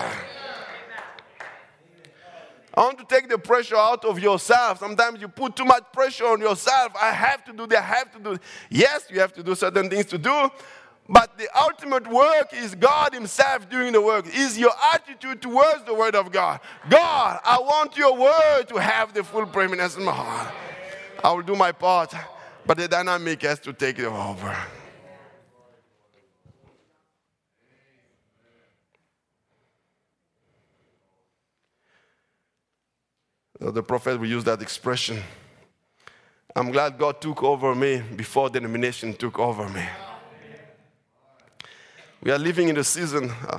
I 2.75 2.83
want 2.83 2.99
to 2.99 3.05
take 3.05 3.29
the 3.29 3.39
pressure 3.39 3.77
out 3.77 4.05
of 4.05 4.19
yourself. 4.21 4.79
Sometimes 4.79 5.21
you 5.21 5.29
put 5.29 5.57
too 5.57 5.65
much 5.65 5.85
pressure 5.93 6.27
on 6.27 6.41
yourself. 6.41 6.93
I 7.01 7.11
have 7.11 7.45
to 7.47 7.53
do 7.53 7.67
that, 7.69 7.79
I 7.79 7.83
have 7.83 8.13
to 8.13 8.19
do. 8.19 8.39
Yes, 8.69 9.07
you 9.11 9.21
have 9.21 9.33
to 9.35 9.43
do 9.43 9.55
certain 9.55 9.91
things 9.91 10.07
to 10.07 10.19
do, 10.19 10.51
but 11.09 11.37
the 11.37 11.49
ultimate 11.59 12.07
work 12.07 12.53
is 12.53 12.75
God 12.77 13.13
Himself 13.13 13.69
doing 13.69 13.93
the 13.93 14.01
work. 14.01 14.27
Is 14.33 14.57
your 14.57 14.73
attitude 14.93 15.43
towards 15.43 15.85
the 15.85 15.95
Word 15.95 16.15
of 16.15 16.31
God. 16.31 16.61
God, 16.89 17.41
I 17.45 17.59
want 17.59 17.97
your 17.97 18.17
Word 18.17 18.69
to 18.69 18.77
have 18.77 19.13
the 19.13 19.25
full 19.25 19.47
preeminence 19.47 19.97
in 19.97 20.05
my 20.05 20.13
heart. 20.13 20.55
I 21.25 21.33
will 21.33 21.43
do 21.43 21.57
my 21.57 21.73
part, 21.73 22.15
but 22.65 22.79
the 22.79 22.87
dynamic 22.87 23.43
has 23.43 23.59
to 23.61 23.73
take 23.73 23.99
it 23.99 24.07
over. 24.07 24.57
The 33.61 33.83
prophet 33.83 34.19
will 34.19 34.27
use 34.27 34.45
that 34.45 34.63
expression. 34.63 35.23
I'm 36.57 36.73
glad 36.73 36.99
God 36.99 37.21
took 37.21 37.43
over 37.43 37.75
me 37.75 38.03
before 38.17 38.49
denomination 38.49 39.13
took 39.13 39.39
over 39.39 39.69
me. 39.69 39.85
We 42.23 42.31
are 42.31 42.39
living 42.39 42.69
in 42.69 42.79
a 42.79 42.85
season. 42.85 43.31
Uh, 43.47 43.59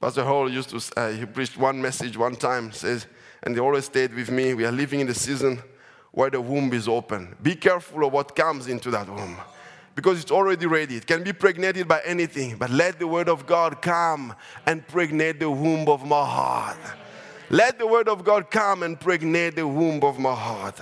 Pastor 0.00 0.24
Hall 0.24 0.50
used 0.50 0.70
to, 0.70 1.00
uh, 1.00 1.10
he 1.12 1.24
preached 1.24 1.56
one 1.56 1.80
message 1.80 2.16
one 2.16 2.34
time, 2.34 2.72
says, 2.72 3.06
and 3.44 3.54
they 3.54 3.60
always 3.60 3.84
stayed 3.84 4.12
with 4.12 4.30
me. 4.30 4.54
We 4.54 4.64
are 4.64 4.72
living 4.72 4.98
in 4.98 5.06
the 5.06 5.14
season 5.14 5.62
where 6.10 6.28
the 6.28 6.40
womb 6.40 6.72
is 6.72 6.88
open. 6.88 7.36
Be 7.40 7.54
careful 7.54 8.04
of 8.04 8.12
what 8.12 8.34
comes 8.34 8.66
into 8.66 8.90
that 8.90 9.08
womb 9.08 9.36
because 9.94 10.20
it's 10.20 10.32
already 10.32 10.66
ready. 10.66 10.96
It 10.96 11.06
can 11.06 11.22
be 11.22 11.32
pregnated 11.32 11.86
by 11.86 12.02
anything, 12.04 12.56
but 12.56 12.70
let 12.70 12.98
the 12.98 13.06
word 13.06 13.28
of 13.28 13.46
God 13.46 13.80
come 13.80 14.34
and 14.66 14.86
pregnate 14.86 15.38
the 15.38 15.50
womb 15.50 15.88
of 15.88 16.04
my 16.04 16.26
heart. 16.26 16.78
Let 17.52 17.78
the 17.78 17.86
word 17.86 18.08
of 18.08 18.24
God 18.24 18.50
come 18.50 18.82
and 18.82 18.98
pregnate 18.98 19.56
the 19.56 19.68
womb 19.68 20.02
of 20.02 20.18
my 20.18 20.34
heart. 20.34 20.80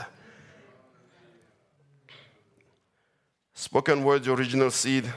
Spoken 3.52 4.04
words, 4.04 4.28
original 4.28 4.70
seed. 4.70 5.12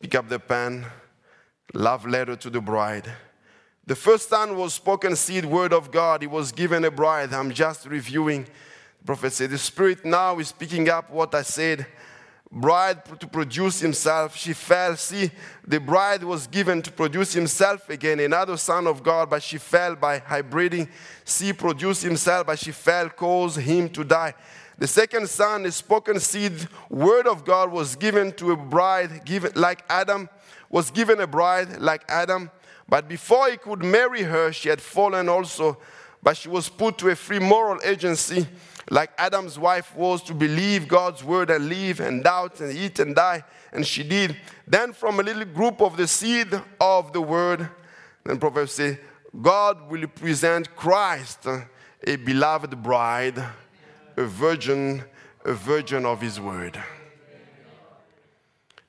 Pick 0.00 0.16
up 0.16 0.28
the 0.28 0.40
pen. 0.40 0.84
Love 1.72 2.04
letter 2.04 2.34
to 2.34 2.50
the 2.50 2.60
bride. 2.60 3.08
The 3.86 3.94
first 3.94 4.28
time 4.28 4.56
was 4.56 4.74
spoken 4.74 5.14
seed, 5.14 5.44
word 5.44 5.72
of 5.72 5.92
God. 5.92 6.22
He 6.22 6.26
was 6.26 6.50
given 6.50 6.84
a 6.84 6.90
bride. 6.90 7.32
I'm 7.32 7.52
just 7.52 7.86
reviewing. 7.86 8.42
The 8.42 9.04
prophet 9.04 9.34
said, 9.34 9.50
The 9.50 9.58
Spirit 9.58 10.04
now 10.04 10.40
is 10.40 10.50
picking 10.50 10.88
up 10.88 11.12
what 11.12 11.32
I 11.32 11.42
said. 11.42 11.86
Bride 12.58 13.04
to 13.20 13.26
produce 13.26 13.80
himself. 13.80 14.34
She 14.34 14.54
fell. 14.54 14.96
See, 14.96 15.30
the 15.66 15.78
bride 15.78 16.24
was 16.24 16.46
given 16.46 16.80
to 16.80 16.90
produce 16.90 17.34
himself 17.34 17.90
again, 17.90 18.18
another 18.18 18.56
son 18.56 18.86
of 18.86 19.02
God, 19.02 19.28
but 19.28 19.42
she 19.42 19.58
fell 19.58 19.94
by 19.94 20.20
hybriding. 20.20 20.88
See, 21.22 21.52
produce 21.52 22.00
himself, 22.00 22.46
but 22.46 22.58
she 22.58 22.72
fell, 22.72 23.10
caused 23.10 23.60
him 23.60 23.90
to 23.90 24.04
die. 24.04 24.32
The 24.78 24.86
second 24.86 25.28
son, 25.28 25.64
the 25.64 25.72
spoken 25.72 26.18
seed, 26.18 26.66
word 26.88 27.26
of 27.26 27.44
God 27.44 27.70
was 27.70 27.94
given 27.94 28.32
to 28.32 28.52
a 28.52 28.56
bride, 28.56 29.26
given 29.26 29.52
like 29.54 29.84
Adam, 29.90 30.30
was 30.70 30.90
given 30.90 31.20
a 31.20 31.26
bride 31.26 31.78
like 31.78 32.04
Adam. 32.08 32.50
But 32.88 33.06
before 33.06 33.50
he 33.50 33.58
could 33.58 33.84
marry 33.84 34.22
her, 34.22 34.50
she 34.50 34.70
had 34.70 34.80
fallen 34.80 35.28
also. 35.28 35.76
But 36.22 36.38
she 36.38 36.48
was 36.48 36.70
put 36.70 36.96
to 36.98 37.10
a 37.10 37.16
free 37.16 37.38
moral 37.38 37.80
agency, 37.84 38.46
like 38.90 39.10
Adam's 39.18 39.58
wife 39.58 39.94
was, 39.96 40.22
to 40.22 40.34
believe 40.34 40.86
God's 40.86 41.24
word 41.24 41.50
and 41.50 41.68
live 41.68 42.00
and 42.00 42.22
doubt 42.22 42.60
and 42.60 42.76
eat 42.76 42.98
and 42.98 43.14
die. 43.14 43.42
And 43.72 43.86
she 43.86 44.02
did. 44.02 44.36
Then, 44.66 44.92
from 44.92 45.18
a 45.18 45.22
little 45.22 45.44
group 45.44 45.80
of 45.80 45.96
the 45.96 46.06
seed 46.06 46.48
of 46.80 47.12
the 47.12 47.20
word, 47.20 47.68
then 48.24 48.38
Proverbs 48.38 48.72
say, 48.72 49.00
God 49.40 49.90
will 49.90 50.06
present 50.06 50.74
Christ, 50.76 51.46
a 52.06 52.16
beloved 52.16 52.82
bride, 52.82 53.42
a 54.16 54.24
virgin, 54.24 55.04
a 55.44 55.52
virgin 55.52 56.06
of 56.06 56.20
his 56.20 56.40
word. 56.40 56.80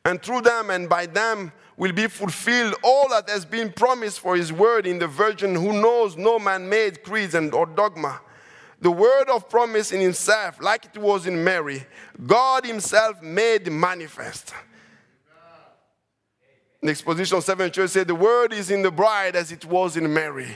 And 0.05 0.21
through 0.21 0.41
them 0.41 0.69
and 0.69 0.87
by 0.87 1.07
them, 1.07 1.51
will 1.77 1.91
be 1.91 2.07
fulfilled 2.07 2.75
all 2.83 3.07
that 3.09 3.29
has 3.29 3.45
been 3.45 3.71
promised 3.71 4.19
for 4.19 4.35
his 4.35 4.51
word 4.51 4.87
in 4.87 4.97
the 4.97 5.07
virgin 5.07 5.53
who 5.53 5.79
knows 5.79 6.17
no 6.17 6.39
man 6.39 6.67
made 6.67 7.03
creeds 7.03 7.35
and 7.35 7.53
or 7.53 7.67
dogma. 7.67 8.19
The 8.79 8.91
word 8.91 9.29
of 9.29 9.49
promise 9.49 9.91
in 9.91 10.01
himself, 10.01 10.61
like 10.61 10.85
it 10.85 10.97
was 10.97 11.25
in 11.25 11.43
Mary, 11.43 11.85
God 12.25 12.65
himself 12.65 13.21
made 13.21 13.71
manifest. 13.71 14.53
The 16.81 16.91
exposition 16.91 17.41
7 17.41 17.71
church 17.71 17.89
said, 17.89 18.07
The 18.07 18.15
word 18.15 18.53
is 18.53 18.69
in 18.69 18.83
the 18.83 18.91
bride 18.91 19.35
as 19.35 19.51
it 19.51 19.65
was 19.65 19.97
in 19.97 20.13
Mary. 20.13 20.55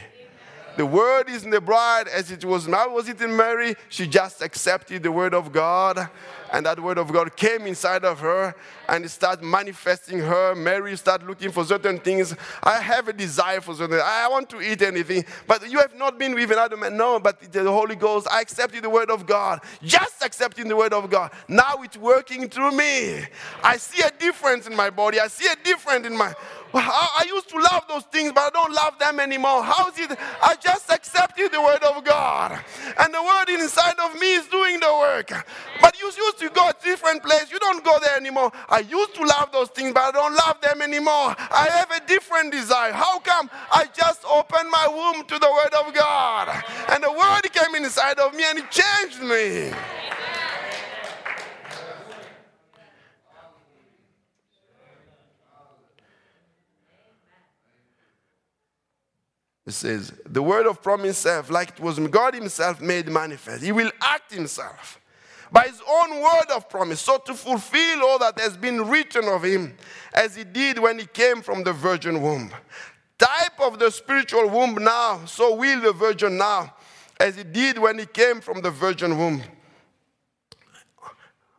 The 0.78 0.86
word 0.86 1.30
is 1.30 1.43
in 1.43 1.49
the 1.49 1.59
bride 1.59 2.07
as 2.07 2.32
it 2.32 2.45
was. 2.45 2.65
How 2.67 2.93
was 2.93 3.09
it 3.09 3.19
in 3.22 3.36
Mary? 3.36 3.76
She 3.89 4.07
just 4.07 4.41
accepted 4.41 5.03
the 5.03 5.11
word 5.11 5.34
of 5.34 5.51
God 5.51 6.09
and 6.52 6.66
that 6.66 6.80
word 6.80 6.97
of 6.97 7.12
God 7.12 7.36
came 7.36 7.66
inside 7.66 8.04
of 8.04 8.20
her 8.20 8.54
and 8.89 9.06
it 9.06 9.10
started 9.10 9.43
manifesting 9.43 10.20
her. 10.20 10.54
Mary 10.54 10.95
started 10.97 11.28
looking 11.28 11.52
for 11.52 11.64
certain 11.64 11.97
things. 11.99 12.36
I 12.62 12.82
have 12.82 13.08
a 13.08 13.14
desire 13.14 13.62
for 13.62 13.74
certain 13.74 13.99
I 14.04 14.28
want 14.30 14.49
to 14.49 14.62
eat 14.62 14.82
anything, 14.82 15.26
but 15.47 15.70
you 15.70 15.80
have 15.80 15.95
not 15.95 16.20
been 16.20 16.36
with 16.36 16.52
another 16.52 16.78
man. 16.78 16.97
No, 16.97 17.20
but 17.20 17.39
the 17.52 17.64
Holy 17.64 17.95
Ghost, 17.95 18.28
I 18.32 18.41
accepted 18.41 18.84
the 18.84 18.89
word 18.89 19.10
of 19.10 19.26
God. 19.26 19.62
Just 19.82 20.24
accepting 20.24 20.68
the 20.68 20.76
word 20.76 20.93
of 20.93 21.10
God. 21.10 21.32
Now 21.47 21.76
it's 21.80 21.97
working 21.97 22.49
through 22.49 22.72
me. 22.72 23.26
I 23.64 23.78
see 23.78 24.04
a 24.04 24.12
difference 24.12 24.68
in 24.68 24.76
my 24.76 24.89
body. 24.89 25.20
I 25.20 25.28
see 25.28 25.47
a 25.47 25.56
difference 25.64 26.06
in 26.06 26.18
my 26.18 26.34
I 26.74 27.26
used 27.28 27.49
to 27.49 27.58
love 27.58 27.84
those 27.88 28.04
things, 28.04 28.32
but 28.34 28.41
I 28.41 28.49
don't 28.49 28.74
love 28.74 28.97
them 28.97 29.20
anymore. 29.20 29.64
How 29.64 29.89
is 29.89 29.99
it? 29.99 30.18
I 30.41 30.56
just 30.56 30.89
accepted 30.89 31.52
the 31.52 31.62
word 31.62 31.84
of 31.84 32.04
God. 32.04 32.60
And 32.97 33.14
the 33.14 33.22
word 33.22 33.49
inside 33.49 33.99
of 33.99 34.18
me 34.20 34.36
is 34.36 34.47
doing 34.47 34.80
the 34.80 34.93
work. 34.93 35.32
But 35.82 35.99
you 35.99 36.06
used 36.06 36.41
to 36.42 36.50
go 36.50 36.70
a 36.70 36.74
different 36.84 37.24
place. 37.24 37.52
You 37.52 37.60
don't 37.60 37.84
go 37.84 37.98
there 38.00 38.18
anymore. 38.18 38.52
I 38.68 38.80
used 38.80 39.16
to 39.16 39.24
love 39.24 39.52
those 39.52 39.70
things, 39.70 39.94
but 39.94 40.04
I 40.04 40.12
don't 40.12 40.36
love 40.36 40.60
them 40.62 40.82
anymore. 40.82 41.36
I 41.38 41.68
have 41.72 41.92
a 41.92 42.06
different 42.06 42.52
desire. 42.52 42.92
How 42.92 43.20
come? 43.20 43.50
I 43.72 43.86
just 43.94 44.26
opened 44.26 44.70
my 44.70 44.88
womb 44.88 45.26
to 45.26 45.39
the 45.39 45.52
word 45.52 45.74
of 45.74 45.94
God. 45.94 46.64
And 46.89 47.04
the 47.04 47.12
word 47.12 47.42
came 47.54 47.76
inside 47.76 48.20
of 48.20 48.34
me 48.34 48.44
and 48.46 48.60
it 48.60 48.72
changed 48.72 49.22
me. 49.22 49.72
It 59.64 59.74
says, 59.74 60.12
the 60.26 60.42
word 60.42 60.66
of 60.66 60.82
promise 60.82 61.24
himself, 61.24 61.50
like 61.52 61.70
it 61.70 61.80
was 61.80 62.00
God 62.00 62.34
Himself 62.34 62.82
made 62.82 63.08
manifest. 63.08 63.64
He 63.64 63.72
will 63.72 63.92
act 64.02 64.34
Himself 64.34 65.01
by 65.52 65.68
His 65.68 65.82
own 65.88 66.22
word 66.22 66.56
of 66.56 66.70
promise, 66.70 67.02
so 67.02 67.18
to 67.18 67.34
fulfill 67.34 68.04
all 68.04 68.20
that 68.20 68.39
has 68.39 68.56
been 68.56 68.88
written 68.88 69.26
of 69.26 69.43
Him, 69.43 69.76
as 70.14 70.36
He 70.36 70.43
did 70.43 70.80
when 70.80 70.99
He 70.99 71.06
came 71.06 71.41
from 71.41 71.64
the 71.64 71.74
virgin 71.74 72.22
womb. 72.22 72.52
Type 73.18 73.60
of 73.60 73.78
the 73.78 73.91
spiritual 73.91 74.49
womb 74.49 74.76
now, 74.76 75.26
so 75.26 75.56
will 75.56 75.82
the 75.82 75.93
virgin 75.93 76.38
now, 76.38 76.74
as 77.20 77.36
He 77.36 77.43
did 77.43 77.78
when 77.78 77.99
He 77.99 78.06
came 78.06 78.41
from 78.41 78.62
the 78.62 78.72
virgin 78.72 79.18
womb. 79.18 79.43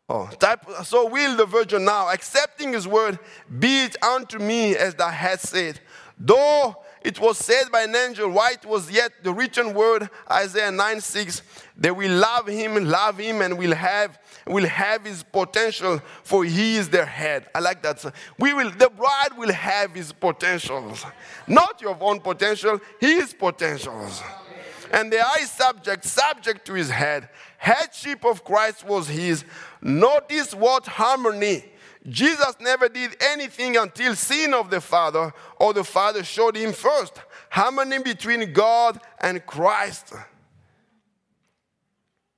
Oh, 0.08 0.28
type, 0.38 0.66
so 0.84 1.08
will 1.08 1.36
the 1.36 1.46
virgin 1.46 1.86
now, 1.86 2.10
accepting 2.10 2.74
his 2.74 2.86
word, 2.86 3.18
be 3.58 3.84
it 3.84 3.96
unto 4.04 4.38
me 4.38 4.76
as 4.76 4.94
thou 4.94 5.08
hast 5.08 5.46
said. 5.46 5.80
Though 6.18 6.76
it 7.04 7.20
was 7.20 7.38
said 7.38 7.64
by 7.70 7.82
an 7.82 7.94
angel, 7.94 8.30
why 8.30 8.52
it 8.52 8.64
was 8.64 8.90
yet 8.90 9.12
the 9.22 9.32
written 9.32 9.74
word, 9.74 10.08
Isaiah 10.30 10.70
9 10.70 11.00
6, 11.00 11.42
they 11.76 11.90
will 11.90 12.12
love 12.12 12.46
him, 12.46 12.84
love 12.84 13.18
him, 13.18 13.42
and 13.42 13.58
will 13.58 13.74
have 13.74 14.18
will 14.46 14.66
have 14.66 15.04
his 15.04 15.22
potential, 15.22 16.00
for 16.24 16.44
he 16.44 16.76
is 16.76 16.88
their 16.88 17.06
head. 17.06 17.46
I 17.54 17.60
like 17.60 17.82
that. 17.82 18.04
We 18.38 18.52
will 18.52 18.70
the 18.70 18.90
bride 18.90 19.36
will 19.36 19.52
have 19.52 19.94
his 19.94 20.12
potentials. 20.12 21.04
Not 21.46 21.80
your 21.80 21.96
own 22.00 22.20
potential, 22.20 22.80
his 23.00 23.32
potentials. 23.34 24.22
And 24.92 25.10
they 25.10 25.20
are 25.20 25.38
subject, 25.46 26.04
subject 26.04 26.66
to 26.66 26.74
his 26.74 26.90
head. 26.90 27.28
Headship 27.56 28.24
of 28.24 28.44
Christ 28.44 28.84
was 28.84 29.08
his. 29.08 29.44
Notice 29.80 30.54
what 30.54 30.86
harmony 30.86 31.64
Jesus 32.08 32.56
never 32.60 32.88
did 32.88 33.16
anything 33.20 33.76
until 33.76 34.16
seen 34.16 34.54
of 34.54 34.70
the 34.70 34.80
Father 34.80 35.32
or 35.60 35.72
the 35.72 35.84
Father 35.84 36.24
showed 36.24 36.56
him 36.56 36.72
first. 36.72 37.20
Harmony 37.50 37.98
between 38.02 38.52
God 38.52 39.00
and 39.20 39.44
Christ. 39.46 40.12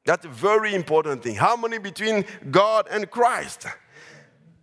That's 0.05 0.27
a 0.27 0.29
very 0.29 0.75
important 0.75 1.23
thing. 1.23 1.37
Harmony 1.37 1.79
between 1.79 2.27
God 2.51 2.89
and 2.91 3.11
Christ. 3.11 3.67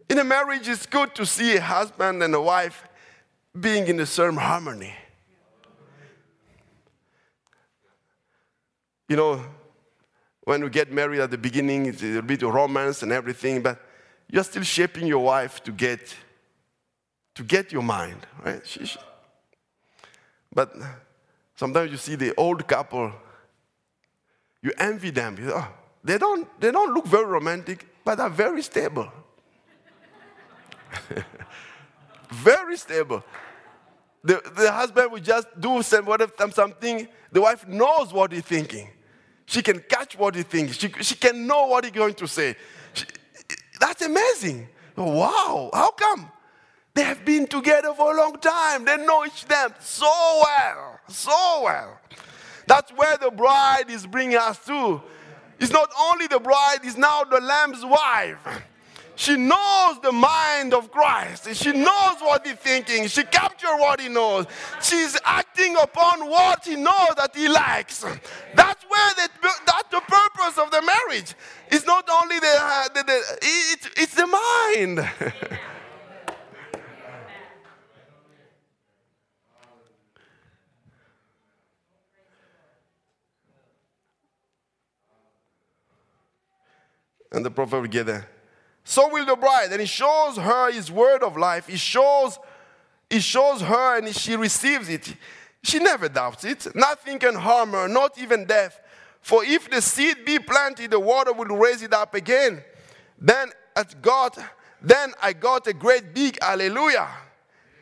In 0.08 0.20
a 0.20 0.24
marriage, 0.24 0.68
it's 0.68 0.86
good 0.86 1.16
to 1.16 1.26
see 1.26 1.56
a 1.56 1.62
husband 1.62 2.22
and 2.22 2.36
a 2.36 2.42
wife 2.42 2.88
being 3.60 3.88
in 3.88 3.98
the 3.98 4.06
same 4.06 4.36
harmony. 4.36 4.94
You 9.10 9.16
know, 9.16 9.44
when 10.44 10.64
we 10.64 10.70
get 10.70 10.92
married 10.92 11.22
at 11.22 11.32
the 11.32 11.38
beginning, 11.38 11.88
it's 11.88 12.04
a 12.04 12.22
bit 12.22 12.44
of 12.44 12.54
romance 12.54 13.02
and 13.02 13.12
everything, 13.12 13.62
but 13.62 13.82
you're 14.32 14.44
still 14.44 14.64
shaping 14.64 15.06
your 15.06 15.24
wife 15.24 15.62
to 15.64 15.72
get 15.72 16.16
to 17.36 17.44
get 17.44 17.72
your 17.72 17.84
mind, 17.84 18.26
right? 18.44 18.66
She, 18.66 18.86
she, 18.86 19.00
but 20.54 20.74
sometimes 21.56 21.92
you 21.92 21.98
see 21.98 22.16
the 22.16 22.34
old 22.36 22.68
couple, 22.68 23.14
you 24.62 24.72
envy 24.78 25.12
them. 25.12 25.38
You 25.40 25.54
oh, 25.54 25.68
they, 26.04 26.18
don't, 26.18 26.48
they 26.60 26.72
don't 26.72 26.94
look 26.94 27.06
very 27.06 27.26
romantic, 27.26 27.86
but 28.04 28.16
they're 28.16 28.30
very 28.30 28.62
stable. 28.62 29.12
very 32.32 32.78
stable. 32.78 33.24
The, 34.24 34.42
the 34.56 34.72
husband 34.72 35.12
will 35.12 35.22
just 35.22 35.48
do 35.60 35.82
some, 35.82 36.06
whatever, 36.06 36.34
something, 36.52 37.08
the 37.32 37.42
wife 37.42 37.68
knows 37.68 38.14
what 38.14 38.32
he's 38.32 38.44
thinking. 38.44 38.90
She 39.46 39.62
can 39.62 39.80
catch 39.80 40.18
what 40.18 40.36
he 40.36 40.44
thinks. 40.44 40.78
She, 40.78 40.90
she 41.02 41.16
can 41.16 41.48
know 41.48 41.68
what 41.68 41.86
he's 41.86 41.94
going 41.94 42.14
to 42.16 42.28
say. 42.28 42.56
That's 43.82 44.04
amazing. 44.04 44.70
Oh, 44.96 45.12
wow, 45.12 45.72
how 45.74 45.92
come? 45.92 46.32
They 46.94 47.04
have 47.04 47.26
been 47.26 47.48
together 47.48 47.94
for 47.96 48.14
a 48.14 48.18
long 48.18 48.38
time. 48.38 48.86
They 48.86 48.98
know 48.98 49.26
each 49.26 49.44
other 49.50 49.74
so 49.80 50.42
well, 50.44 51.00
so 51.08 51.62
well. 51.64 52.00
That's 52.68 52.92
where 52.92 53.18
the 53.18 53.32
bride 53.32 53.86
is 53.90 54.06
bringing 54.06 54.38
us 54.38 54.64
to. 54.66 55.02
It's 55.60 55.72
not 55.72 55.90
only 56.00 56.28
the 56.28 56.40
bride, 56.40 56.80
it's 56.84 56.96
now 56.96 57.24
the 57.24 57.42
lamb's 57.42 57.84
wife. 57.84 58.64
She 59.22 59.38
knows 59.38 60.00
the 60.02 60.12
mind 60.12 60.74
of 60.74 60.90
Christ. 60.90 61.54
She 61.54 61.72
knows 61.74 62.16
what 62.22 62.44
he's 62.44 62.56
thinking. 62.56 63.06
She 63.06 63.22
captures 63.22 63.70
what 63.78 64.02
he 64.02 64.10
knows. 64.10 64.48
She's 64.82 65.16
acting 65.24 65.76
upon 65.76 66.28
what 66.28 66.66
he 66.66 66.76
knows 66.76 67.14
that 67.18 67.30
he 67.36 67.48
likes. 67.48 68.02
That's 68.56 68.84
where 68.84 69.14
the, 69.14 69.30
that's 69.68 69.90
the 69.92 70.02
purpose 70.02 70.58
of 70.58 70.72
the 70.72 70.82
marriage. 70.82 71.36
It's 71.70 71.86
not 71.86 72.10
only 72.10 72.40
the, 72.40 72.52
uh, 72.52 72.88
the, 72.96 73.04
the 73.04 73.22
it, 73.44 73.92
it's 73.96 74.16
the 74.16 74.26
mind. 74.26 75.08
and 87.32 87.46
the 87.46 87.52
prophet 87.52 87.82
will 87.82 87.88
get 87.88 88.08
there. 88.08 88.28
So 88.92 89.08
will 89.08 89.26
the 89.26 89.38
bride. 89.38 89.72
And 89.72 89.80
he 89.80 89.88
shows 89.88 90.36
her 90.36 90.70
his 90.70 90.92
word 90.92 91.24
of 91.24 91.38
life. 91.38 91.68
He 91.68 91.78
shows, 91.78 92.38
he 93.10 93.22
shows 93.22 93.62
her 93.62 93.98
and 93.98 94.14
she 94.14 94.36
receives 94.36 94.90
it. 94.90 95.16
She 95.64 95.80
never 95.80 96.10
doubts 96.10 96.44
it. 96.44 96.68
Nothing 96.76 97.18
can 97.18 97.36
harm 97.36 97.72
her, 97.72 97.88
not 97.88 98.18
even 98.18 98.44
death. 98.44 98.82
For 99.22 99.46
if 99.46 99.70
the 99.70 99.82
seed 99.82 100.26
be 100.26 100.40
planted, 100.40 100.92
the 100.92 101.00
water 101.00 101.32
will 101.32 101.56
raise 101.56 101.82
it 101.82 101.94
up 101.94 102.16
again. 102.16 102.66
Then 103.18 103.52
at 103.78 104.02
God, 104.02 104.36
then 104.82 105.14
I 105.22 105.32
got 105.32 105.68
a 105.68 105.74
great 105.74 106.14
big 106.14 106.38
hallelujah. 106.42 107.08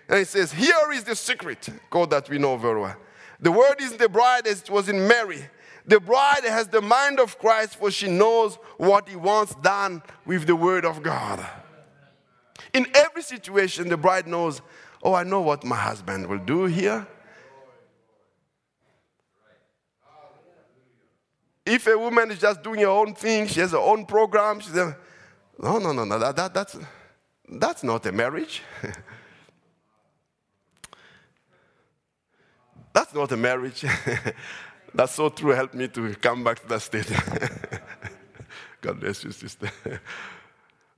And 0.07 0.19
it 0.19 0.27
says, 0.27 0.51
Here 0.51 0.91
is 0.93 1.05
the 1.05 1.15
secret, 1.15 1.69
God 1.89 2.11
that 2.11 2.29
we 2.29 2.37
know 2.37 2.55
very 2.55 2.81
well. 2.81 2.97
The 3.39 3.51
word 3.51 3.81
is 3.81 3.93
the 3.93 4.09
bride 4.09 4.45
as 4.45 4.61
it 4.61 4.69
was 4.69 4.89
in 4.89 5.07
Mary. 5.07 5.43
The 5.89 5.99
bride 5.99 6.43
has 6.43 6.67
the 6.67 6.81
mind 6.81 7.19
of 7.19 7.39
Christ, 7.39 7.77
for 7.77 7.89
she 7.89 8.07
knows 8.07 8.59
what 8.77 9.09
he 9.09 9.15
wants 9.15 9.55
done 9.55 10.03
with 10.23 10.45
the 10.45 10.55
word 10.55 10.85
of 10.85 11.01
God. 11.01 11.43
In 12.75 12.85
every 12.93 13.23
situation, 13.23 13.89
the 13.89 13.97
bride 13.97 14.27
knows, 14.27 14.61
Oh, 15.01 15.15
I 15.15 15.23
know 15.23 15.41
what 15.41 15.63
my 15.63 15.77
husband 15.77 16.27
will 16.27 16.37
do 16.37 16.65
here. 16.65 17.07
If 21.65 21.87
a 21.87 21.97
woman 21.97 22.29
is 22.29 22.37
just 22.37 22.61
doing 22.61 22.81
her 22.81 22.87
own 22.87 23.15
thing, 23.15 23.47
she 23.47 23.59
has 23.61 23.71
her 23.71 23.79
own 23.79 24.05
program, 24.05 24.59
she's 24.59 24.75
a, 24.75 24.95
no, 25.57 25.79
no, 25.79 25.91
no, 25.91 26.05
no, 26.05 26.19
that, 26.19 26.35
that, 26.35 26.53
that's, 26.53 26.77
that's 27.47 27.83
not 27.83 28.05
a 28.05 28.11
marriage. 28.11 28.61
that's 32.93 33.11
not 33.15 33.31
a 33.31 33.37
marriage. 33.37 33.83
that's 34.93 35.13
so 35.13 35.29
true. 35.29 35.51
Help 35.51 35.73
me 35.73 35.87
to 35.87 36.13
come 36.15 36.43
back 36.43 36.59
to 36.61 36.67
that 36.67 36.81
state. 36.81 37.11
God 38.81 38.99
bless 38.99 39.23
you, 39.23 39.31
sister. 39.31 39.69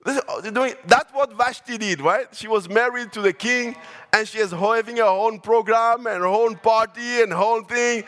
Oh, 0.03 0.41
that's 0.85 1.13
what 1.13 1.37
Vashti 1.37 1.77
did, 1.77 2.01
right? 2.01 2.27
She 2.33 2.47
was 2.47 2.67
married 2.67 3.11
to 3.13 3.21
the 3.21 3.33
king 3.33 3.75
and 4.11 4.27
she 4.27 4.39
is 4.39 4.51
having 4.51 4.97
her 4.97 5.03
own 5.03 5.39
program 5.39 6.07
and 6.07 6.21
her 6.21 6.25
own 6.25 6.55
party 6.55 7.21
and 7.21 7.31
her 7.31 7.37
own 7.37 7.65
thing. 7.65 8.03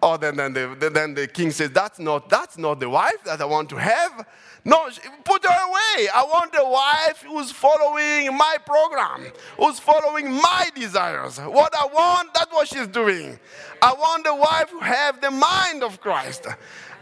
Oh, 0.00 0.16
then, 0.16 0.36
then, 0.36 0.52
the, 0.52 0.90
then 0.94 1.14
the 1.14 1.26
king 1.26 1.50
says, 1.50 1.70
that's 1.70 1.98
not, 1.98 2.28
that's 2.28 2.56
not 2.56 2.78
the 2.78 2.88
wife 2.88 3.24
that 3.24 3.40
I 3.40 3.44
want 3.44 3.68
to 3.70 3.76
have. 3.76 4.26
No, 4.64 4.88
put 5.24 5.44
her 5.44 5.68
away. 5.68 6.08
I 6.14 6.22
want 6.24 6.54
a 6.56 6.68
wife 6.68 7.22
who's 7.22 7.50
following 7.50 8.36
my 8.36 8.58
program, 8.64 9.32
who's 9.56 9.80
following 9.80 10.30
my 10.30 10.70
desires. 10.74 11.38
What 11.38 11.76
I 11.76 11.86
want, 11.86 12.32
that's 12.32 12.52
what 12.52 12.68
she's 12.68 12.86
doing. 12.86 13.40
I 13.82 13.92
want 13.92 14.26
a 14.26 14.34
wife 14.34 14.70
who 14.70 14.80
have 14.80 15.20
the 15.20 15.32
mind 15.32 15.82
of 15.82 16.00
Christ. 16.00 16.46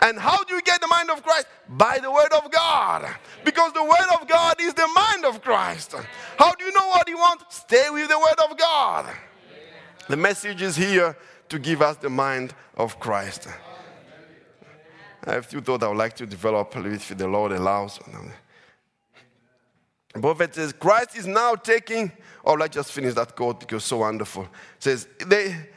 And 0.00 0.18
how 0.18 0.42
do 0.44 0.54
you 0.54 0.62
get 0.62 0.80
the 0.80 0.86
mind 0.86 1.10
of 1.10 1.22
Christ? 1.22 1.46
By 1.68 1.98
the 2.00 2.10
word 2.10 2.32
of 2.32 2.50
God. 2.50 3.06
Because 3.44 3.72
the 3.72 3.82
word 3.82 4.20
of 4.20 4.28
God 4.28 4.56
is 4.60 4.72
the 4.72 4.88
mind 4.94 5.24
of 5.24 5.42
Christ. 5.42 5.94
How 6.38 6.54
do 6.54 6.64
you 6.64 6.72
know 6.72 6.86
what 6.88 7.08
you 7.08 7.16
want? 7.16 7.42
Stay 7.50 7.88
with 7.90 8.08
the 8.08 8.18
word 8.18 8.50
of 8.50 8.56
God. 8.56 9.06
The 10.08 10.16
message 10.16 10.62
is 10.62 10.76
here 10.76 11.16
to 11.48 11.58
give 11.58 11.82
us 11.82 11.96
the 11.96 12.10
mind 12.10 12.54
of 12.76 12.98
Christ. 12.98 13.48
I 15.24 15.32
have 15.32 15.46
few 15.46 15.60
thoughts 15.60 15.82
I 15.82 15.88
would 15.88 15.96
like 15.96 16.14
to 16.16 16.26
develop 16.26 16.74
if 16.76 17.08
the 17.16 17.26
Lord 17.26 17.52
allows. 17.52 17.98
The 20.14 20.20
prophet 20.20 20.54
says, 20.54 20.72
Christ 20.72 21.16
is 21.16 21.26
now 21.26 21.54
taking, 21.56 22.12
oh, 22.44 22.54
let's 22.54 22.74
just 22.74 22.92
finish 22.92 23.14
that 23.14 23.36
quote 23.36 23.60
because 23.60 23.76
it's 23.76 23.86
so 23.86 23.98
wonderful. 23.98 24.44
It 24.44 24.48
says, 24.82 25.08
they, 25.26 25.68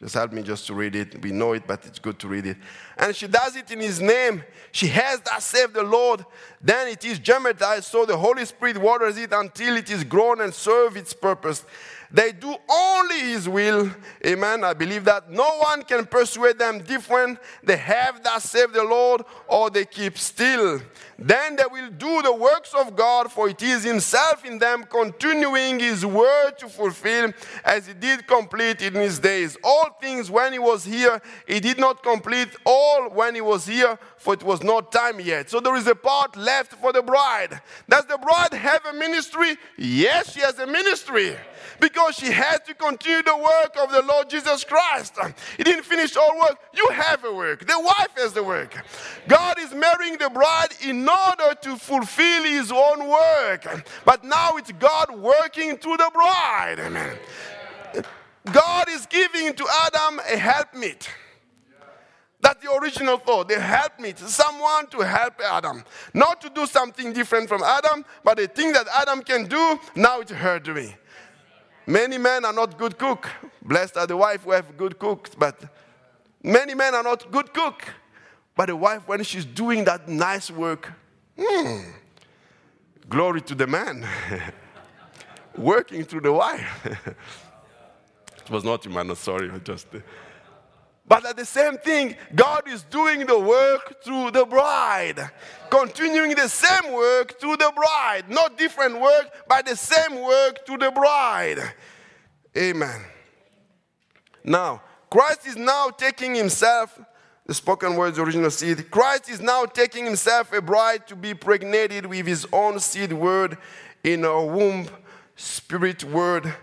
Just 0.00 0.14
help 0.14 0.32
me 0.32 0.42
just 0.42 0.66
to 0.66 0.74
read 0.74 0.96
it. 0.96 1.20
We 1.22 1.30
know 1.30 1.52
it, 1.52 1.66
but 1.66 1.84
it's 1.84 1.98
good 1.98 2.18
to 2.20 2.28
read 2.28 2.46
it. 2.46 2.56
And 2.96 3.14
she 3.14 3.26
does 3.26 3.54
it 3.54 3.70
in 3.70 3.80
his 3.80 4.00
name. 4.00 4.42
She 4.72 4.86
has 4.86 5.20
that 5.20 5.42
saved 5.42 5.74
the 5.74 5.82
Lord. 5.82 6.24
Then 6.62 6.88
it 6.88 7.04
is 7.04 7.18
germinated, 7.18 7.84
so 7.84 8.06
the 8.06 8.16
Holy 8.16 8.46
Spirit 8.46 8.78
waters 8.78 9.18
it 9.18 9.30
until 9.32 9.76
it 9.76 9.90
is 9.90 10.02
grown 10.02 10.40
and 10.40 10.54
serve 10.54 10.96
its 10.96 11.12
purpose. 11.12 11.66
They 12.12 12.32
do 12.32 12.56
only 12.68 13.20
His 13.20 13.48
will. 13.48 13.90
Amen. 14.26 14.64
I 14.64 14.74
believe 14.74 15.04
that 15.04 15.30
no 15.30 15.48
one 15.58 15.82
can 15.84 16.06
persuade 16.06 16.58
them 16.58 16.80
different. 16.80 17.38
They 17.62 17.76
have 17.76 18.22
that 18.24 18.42
save 18.42 18.72
the 18.72 18.82
Lord 18.82 19.22
or 19.46 19.70
they 19.70 19.84
keep 19.84 20.18
still. 20.18 20.80
Then 21.18 21.56
they 21.56 21.64
will 21.70 21.90
do 21.90 22.22
the 22.22 22.34
works 22.34 22.72
of 22.74 22.96
God, 22.96 23.30
for 23.30 23.48
it 23.48 23.62
is 23.62 23.84
Himself 23.84 24.44
in 24.44 24.58
them, 24.58 24.84
continuing 24.84 25.78
His 25.78 26.04
word 26.04 26.52
to 26.58 26.68
fulfill 26.68 27.32
as 27.64 27.86
He 27.86 27.92
did 27.92 28.26
complete 28.26 28.82
in 28.82 28.94
His 28.94 29.18
days. 29.18 29.56
All 29.62 29.90
things 30.00 30.30
when 30.30 30.52
He 30.52 30.58
was 30.58 30.84
here, 30.84 31.20
He 31.46 31.60
did 31.60 31.78
not 31.78 32.02
complete 32.02 32.48
all 32.64 33.10
when 33.10 33.34
He 33.34 33.40
was 33.40 33.66
here, 33.66 33.98
for 34.16 34.34
it 34.34 34.42
was 34.42 34.62
not 34.62 34.90
time 34.90 35.20
yet. 35.20 35.50
So 35.50 35.60
there 35.60 35.76
is 35.76 35.86
a 35.86 35.94
part 35.94 36.36
left 36.36 36.72
for 36.72 36.92
the 36.92 37.02
bride. 37.02 37.60
Does 37.88 38.06
the 38.06 38.18
bride 38.18 38.54
have 38.54 38.84
a 38.86 38.94
ministry? 38.94 39.56
Yes, 39.76 40.32
she 40.32 40.40
has 40.40 40.58
a 40.58 40.66
ministry 40.66 41.36
because 41.80 42.14
she 42.14 42.30
had 42.30 42.64
to 42.66 42.74
continue 42.74 43.22
the 43.22 43.36
work 43.36 43.76
of 43.82 43.90
the 43.90 44.02
Lord 44.02 44.30
Jesus 44.30 44.64
Christ. 44.64 45.14
He 45.56 45.64
didn't 45.64 45.84
finish 45.84 46.16
all 46.16 46.38
work. 46.38 46.58
You 46.74 46.88
have 46.90 47.24
a 47.24 47.34
work. 47.34 47.66
The 47.66 47.80
wife 47.80 48.10
has 48.16 48.32
the 48.32 48.42
work. 48.42 48.74
God 49.26 49.58
is 49.58 49.72
marrying 49.72 50.18
the 50.18 50.30
bride 50.30 50.68
in 50.82 51.08
order 51.08 51.54
to 51.62 51.76
fulfill 51.76 52.44
his 52.44 52.70
own 52.70 53.08
work. 53.08 53.84
But 54.04 54.24
now 54.24 54.56
it's 54.56 54.72
God 54.72 55.18
working 55.18 55.76
through 55.78 55.96
the 55.96 56.10
bride. 56.12 56.76
Amen. 56.78 57.16
God 58.52 58.88
is 58.88 59.06
giving 59.06 59.54
to 59.54 59.66
Adam 59.86 60.20
a 60.20 60.36
helpmeet. 60.36 61.08
That's 62.42 62.64
the 62.64 62.72
original 62.72 63.18
thought. 63.18 63.48
The 63.48 63.60
helpmeet, 63.60 64.18
someone 64.18 64.86
to 64.88 65.00
help 65.00 65.40
Adam. 65.44 65.84
Not 66.14 66.40
to 66.40 66.50
do 66.50 66.66
something 66.66 67.12
different 67.12 67.48
from 67.48 67.62
Adam, 67.62 68.04
but 68.24 68.38
the 68.38 68.48
thing 68.48 68.72
that 68.72 68.86
Adam 68.96 69.22
can 69.22 69.46
do, 69.46 69.78
now 69.94 70.20
it's 70.20 70.32
her 70.32 70.58
doing. 70.58 70.94
Many 71.86 72.18
men 72.18 72.44
are 72.44 72.52
not 72.52 72.78
good 72.78 72.98
cook. 72.98 73.28
Blessed 73.62 73.96
are 73.96 74.06
the 74.06 74.16
wife 74.16 74.44
who 74.44 74.52
have 74.52 74.76
good 74.76 74.98
cooks, 74.98 75.30
but 75.34 75.58
many 76.42 76.74
men 76.74 76.94
are 76.94 77.02
not 77.02 77.30
good 77.30 77.52
cook. 77.52 77.82
But 78.56 78.66
the 78.66 78.76
wife, 78.76 79.06
when 79.08 79.22
she's 79.22 79.44
doing 79.44 79.84
that 79.84 80.08
nice 80.08 80.50
work, 80.50 80.92
hmm, 81.38 81.80
glory 83.08 83.40
to 83.42 83.54
the 83.54 83.66
man. 83.66 84.06
Working 85.56 86.04
through 86.04 86.20
the 86.22 86.32
wife. 86.32 86.86
it 88.36 88.50
was 88.50 88.64
not 88.64 88.84
you, 88.84 88.90
man. 88.90 89.14
Sorry, 89.16 89.50
I 89.50 89.58
just. 89.58 89.86
Uh, 89.94 89.98
but 91.10 91.26
at 91.26 91.36
the 91.36 91.44
same 91.44 91.76
thing, 91.76 92.14
God 92.36 92.68
is 92.68 92.84
doing 92.84 93.26
the 93.26 93.36
work 93.36 94.00
through 94.04 94.30
the 94.30 94.46
bride, 94.46 95.18
continuing 95.68 96.36
the 96.36 96.48
same 96.48 96.92
work 96.92 97.40
through 97.40 97.56
the 97.56 97.72
bride. 97.74 98.30
Not 98.30 98.56
different 98.56 99.00
work, 99.00 99.28
but 99.48 99.66
the 99.66 99.74
same 99.74 100.22
work 100.22 100.64
to 100.66 100.78
the 100.78 100.92
bride. 100.92 101.58
Amen. 102.56 103.00
Now, 104.44 104.82
Christ 105.10 105.48
is 105.48 105.56
now 105.56 105.90
taking 105.90 106.36
himself, 106.36 106.96
the 107.44 107.54
spoken 107.54 107.96
words, 107.96 108.16
original 108.16 108.52
seed. 108.52 108.88
Christ 108.92 109.28
is 109.28 109.40
now 109.40 109.64
taking 109.64 110.04
himself 110.04 110.52
a 110.52 110.62
bride 110.62 111.08
to 111.08 111.16
be 111.16 111.34
pregnated 111.34 112.06
with 112.06 112.24
his 112.24 112.46
own 112.52 112.78
seed 112.78 113.12
word 113.12 113.58
in 114.04 114.22
her 114.22 114.46
womb, 114.46 114.88
spirit 115.34 116.04
word 116.04 116.54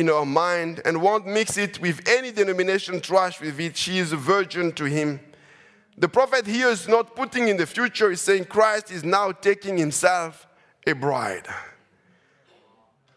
in 0.00 0.08
her 0.08 0.24
mind 0.24 0.80
and 0.84 1.00
won't 1.00 1.26
mix 1.26 1.58
it 1.58 1.80
with 1.80 2.00
any 2.08 2.32
denomination 2.32 3.00
trash 3.00 3.40
with 3.40 3.60
it. 3.60 3.76
She 3.76 3.98
is 3.98 4.12
a 4.12 4.16
virgin 4.16 4.72
to 4.72 4.86
him. 4.86 5.20
The 5.98 6.08
prophet 6.08 6.46
here 6.46 6.68
is 6.68 6.88
not 6.88 7.14
putting 7.14 7.48
in 7.48 7.58
the 7.58 7.66
future, 7.66 8.08
he's 8.08 8.22
saying 8.22 8.46
Christ 8.46 8.90
is 8.90 9.04
now 9.04 9.32
taking 9.32 9.76
himself 9.76 10.46
a 10.86 10.94
bride. 10.94 11.46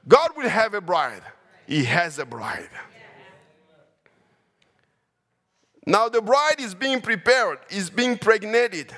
God 0.06 0.32
will 0.36 0.50
have 0.50 0.74
a 0.74 0.82
bride, 0.82 1.24
he 1.66 1.86
has 1.86 2.20
a 2.20 2.26
bride. 2.26 2.70
Now 5.86 6.10
the 6.10 6.22
bride 6.22 6.60
is 6.60 6.76
being 6.76 7.02
prepared, 7.02 7.60
is 7.70 7.90
being 7.90 8.18
pregnated. 8.18 8.94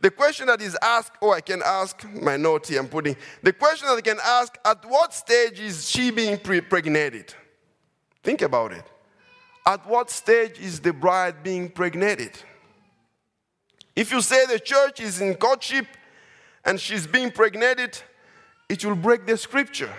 The 0.00 0.10
question 0.10 0.46
that 0.46 0.60
is 0.60 0.76
asked, 0.82 1.12
or 1.20 1.30
oh, 1.30 1.32
I 1.32 1.40
can 1.40 1.62
ask, 1.64 2.06
my 2.12 2.36
note 2.36 2.66
here 2.66 2.80
I'm 2.80 2.88
putting, 2.88 3.16
the 3.42 3.52
question 3.52 3.88
that 3.88 3.96
I 3.96 4.00
can 4.02 4.18
ask, 4.22 4.56
at 4.64 4.84
what 4.84 5.14
stage 5.14 5.58
is 5.58 5.88
she 5.88 6.10
being 6.10 6.38
pregnated? 6.38 7.34
Think 8.22 8.42
about 8.42 8.72
it. 8.72 8.84
At 9.64 9.86
what 9.86 10.10
stage 10.10 10.60
is 10.60 10.80
the 10.80 10.92
bride 10.92 11.42
being 11.42 11.70
pregnated? 11.70 12.32
If 13.96 14.12
you 14.12 14.20
say 14.20 14.44
the 14.46 14.60
church 14.60 15.00
is 15.00 15.20
in 15.20 15.34
courtship 15.34 15.86
and 16.64 16.78
she's 16.78 17.06
being 17.06 17.30
pregnated, 17.30 17.98
it 18.68 18.84
will 18.84 18.96
break 18.96 19.26
the 19.26 19.36
scripture. 19.36 19.92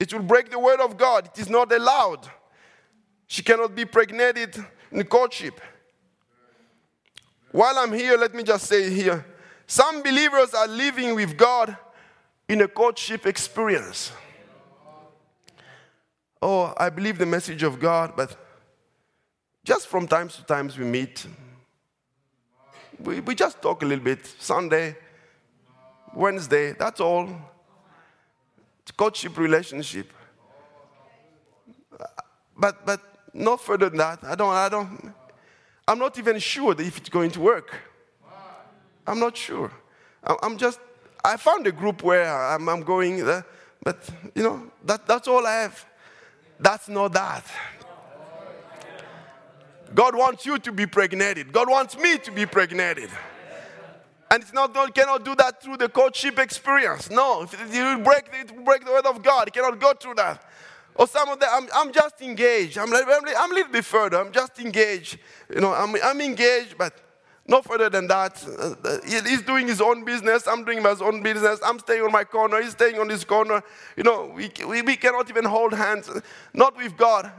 It 0.00 0.12
will 0.12 0.22
break 0.22 0.50
the 0.50 0.58
word 0.58 0.80
of 0.80 0.96
God. 0.96 1.30
It 1.34 1.38
is 1.40 1.50
not 1.50 1.70
allowed. 1.72 2.28
She 3.26 3.42
cannot 3.42 3.74
be 3.74 3.84
pregnated 3.84 4.56
in 4.90 5.04
courtship. 5.04 5.60
While 7.54 7.78
I'm 7.78 7.92
here, 7.92 8.16
let 8.16 8.34
me 8.34 8.42
just 8.42 8.66
say 8.66 8.90
here 8.90 9.24
some 9.64 10.02
believers 10.02 10.52
are 10.54 10.66
living 10.66 11.14
with 11.14 11.36
God 11.36 11.76
in 12.48 12.62
a 12.62 12.66
courtship 12.66 13.26
experience. 13.26 14.10
Oh, 16.42 16.74
I 16.76 16.90
believe 16.90 17.16
the 17.16 17.26
message 17.26 17.62
of 17.62 17.78
God, 17.78 18.14
but 18.16 18.36
just 19.62 19.86
from 19.86 20.08
time 20.08 20.28
to 20.30 20.42
time 20.42 20.68
we 20.76 20.84
meet. 20.84 21.26
We, 22.98 23.20
we 23.20 23.36
just 23.36 23.62
talk 23.62 23.84
a 23.84 23.86
little 23.86 24.02
bit. 24.02 24.26
Sunday, 24.40 24.96
Wednesday, 26.12 26.72
that's 26.72 27.00
all. 27.00 27.28
It's 28.82 28.90
courtship 28.90 29.38
relationship. 29.38 30.12
But 32.56 32.84
but 32.84 33.00
no 33.32 33.56
further 33.56 33.90
than 33.90 33.98
that. 33.98 34.24
I 34.24 34.34
don't 34.34 34.52
I 34.52 34.68
don't 34.68 35.14
I'm 35.86 35.98
not 35.98 36.18
even 36.18 36.38
sure 36.38 36.72
if 36.80 36.98
it's 36.98 37.08
going 37.08 37.30
to 37.32 37.40
work. 37.40 37.74
I'm 39.06 39.20
not 39.20 39.36
sure. 39.36 39.70
I'm 40.42 40.56
just 40.56 40.80
I 41.24 41.36
found 41.38 41.66
a 41.66 41.72
group 41.72 42.02
where 42.02 42.30
I'm, 42.30 42.68
I'm 42.68 42.82
going 42.82 43.24
there, 43.24 43.46
but 43.82 44.08
you 44.34 44.42
know, 44.42 44.70
that, 44.84 45.06
that's 45.06 45.26
all 45.26 45.46
I 45.46 45.62
have. 45.62 45.86
That's 46.60 46.88
not 46.88 47.12
that. 47.14 47.44
God 49.94 50.14
wants 50.14 50.44
you 50.44 50.58
to 50.58 50.72
be 50.72 50.86
pregnated. 50.86 51.52
God 51.52 51.70
wants 51.70 51.96
me 51.96 52.18
to 52.18 52.30
be 52.30 52.46
pregnated. 52.46 53.10
And 54.30 54.42
it's 54.42 54.52
not 54.52 54.74
God 54.74 54.94
cannot 54.94 55.24
do 55.24 55.34
that 55.36 55.62
through 55.62 55.76
the 55.76 55.88
courtship 55.88 56.38
experience. 56.38 57.10
No, 57.10 57.42
if 57.42 57.74
you 57.74 57.98
break 57.98 58.30
the, 58.32 58.52
break 58.62 58.84
the 58.84 58.90
word 58.90 59.06
of 59.06 59.22
God. 59.22 59.46
He 59.46 59.50
cannot 59.52 59.78
go 59.78 59.92
through 59.94 60.14
that. 60.14 60.42
Or 60.96 61.06
some 61.08 61.28
of 61.28 61.40
them, 61.40 61.48
I'm, 61.52 61.68
I'm 61.74 61.92
just 61.92 62.20
engaged. 62.20 62.78
I'm, 62.78 62.92
I'm, 62.92 63.04
I'm 63.36 63.50
a 63.50 63.54
little 63.54 63.72
bit 63.72 63.84
further. 63.84 64.20
I'm 64.20 64.32
just 64.32 64.58
engaged. 64.60 65.18
You 65.52 65.60
know, 65.60 65.72
I'm, 65.72 65.94
I'm 66.02 66.20
engaged, 66.20 66.78
but 66.78 66.94
no 67.46 67.62
further 67.62 67.90
than 67.90 68.06
that. 68.06 68.42
Uh, 68.58 68.98
he's 69.04 69.42
doing 69.42 69.66
his 69.66 69.80
own 69.80 70.04
business. 70.04 70.46
I'm 70.46 70.64
doing 70.64 70.82
my 70.82 70.94
own 71.00 71.22
business. 71.22 71.60
I'm 71.64 71.78
staying 71.78 72.02
on 72.02 72.12
my 72.12 72.24
corner. 72.24 72.62
He's 72.62 72.72
staying 72.72 72.98
on 72.98 73.08
his 73.08 73.24
corner. 73.24 73.62
You 73.96 74.04
know, 74.04 74.32
we, 74.34 74.50
we, 74.66 74.82
we 74.82 74.96
cannot 74.96 75.28
even 75.28 75.44
hold 75.44 75.74
hands. 75.74 76.08
Not 76.52 76.76
with 76.76 76.96
God. 76.96 77.30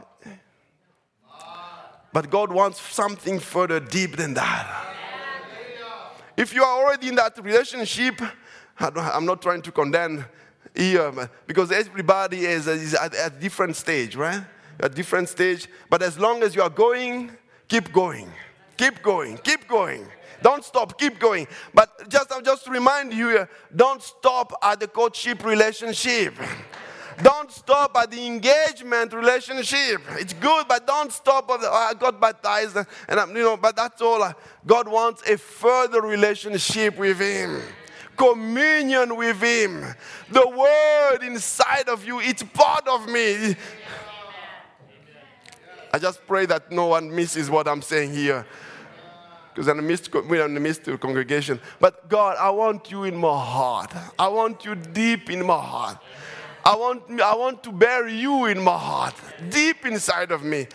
But 2.13 2.29
God 2.29 2.51
wants 2.51 2.79
something 2.79 3.39
further 3.39 3.79
deep 3.79 4.15
than 4.15 4.35
that. 4.35 4.93
If 6.37 6.53
you 6.53 6.63
are 6.63 6.83
already 6.83 7.07
in 7.07 7.15
that 7.15 7.37
relationship, 7.43 8.21
I'm 8.79 9.25
not 9.25 9.41
trying 9.41 9.61
to 9.63 9.71
condemn 9.71 10.25
here 10.75 11.07
um, 11.07 11.29
because 11.47 11.71
everybody 11.71 12.45
is, 12.45 12.67
is 12.67 12.93
at 12.93 13.13
a 13.13 13.29
different 13.29 13.75
stage, 13.75 14.15
right? 14.15 14.43
A 14.79 14.89
different 14.89 15.29
stage. 15.29 15.67
But 15.89 16.01
as 16.01 16.19
long 16.19 16.43
as 16.43 16.55
you 16.55 16.61
are 16.61 16.69
going, 16.69 17.31
keep 17.67 17.91
going. 17.93 18.31
Keep 18.77 19.01
going. 19.01 19.37
Keep 19.37 19.67
going. 19.67 20.05
Don't 20.41 20.63
stop. 20.63 20.99
Keep 20.99 21.19
going. 21.19 21.47
But 21.73 22.09
just, 22.09 22.29
just 22.43 22.65
to 22.65 22.71
remind 22.71 23.13
you 23.13 23.29
uh, 23.39 23.45
don't 23.75 24.01
stop 24.01 24.53
at 24.61 24.79
the 24.79 24.87
courtship 24.87 25.45
relationship. 25.45 26.35
Don't 27.23 27.49
stop 27.49 27.95
at 27.95 28.11
the 28.11 28.25
engagement 28.25 29.13
relationship. 29.13 30.01
It's 30.11 30.33
good, 30.33 30.67
but 30.67 30.85
don't 30.85 31.11
stop 31.13 31.49
at 31.49 31.61
the, 31.61 31.69
oh, 31.69 31.73
I 31.73 31.93
got 31.93 32.19
baptized 32.19 32.75
and 32.75 33.19
I'm, 33.19 33.29
you 33.29 33.43
know, 33.43 33.57
but 33.57 33.75
that's 33.75 34.01
all. 34.01 34.21
Uh, 34.21 34.33
God 34.65 34.89
wants 34.89 35.27
a 35.29 35.37
further 35.37 36.01
relationship 36.01 36.97
with 36.97 37.19
Him. 37.19 37.61
Communion 38.15 39.15
with 39.15 39.41
Him. 39.41 39.85
The 40.31 40.47
word 40.47 41.25
inside 41.25 41.89
of 41.89 42.05
you, 42.05 42.19
it's 42.19 42.43
part 42.43 42.87
of 42.87 43.07
me. 43.09 43.55
I 45.93 45.99
just 45.99 46.25
pray 46.27 46.45
that 46.47 46.71
no 46.71 46.87
one 46.87 47.13
misses 47.13 47.49
what 47.49 47.67
I'm 47.67 47.81
saying 47.81 48.13
here. 48.13 48.45
Because 49.53 49.69
I'm 49.69 49.77
we're 50.27 50.45
in 50.45 50.53
the 50.53 50.59
midst 50.59 50.83
congregation. 50.99 51.61
But 51.79 52.09
God, 52.09 52.35
I 52.37 52.49
want 52.49 52.91
you 52.91 53.05
in 53.05 53.15
my 53.15 53.39
heart. 53.39 53.93
I 54.19 54.27
want 54.27 54.65
you 54.65 54.75
deep 54.75 55.29
in 55.29 55.45
my 55.45 55.57
heart. 55.57 55.97
I 56.65 56.75
want, 56.75 57.21
I 57.21 57.35
want 57.35 57.63
to 57.63 57.71
bear 57.71 58.07
you 58.07 58.45
in 58.45 58.59
my 58.59 58.77
heart, 58.77 59.13
deep 59.49 59.85
inside 59.85 60.31
of 60.31 60.43
me. 60.43 60.67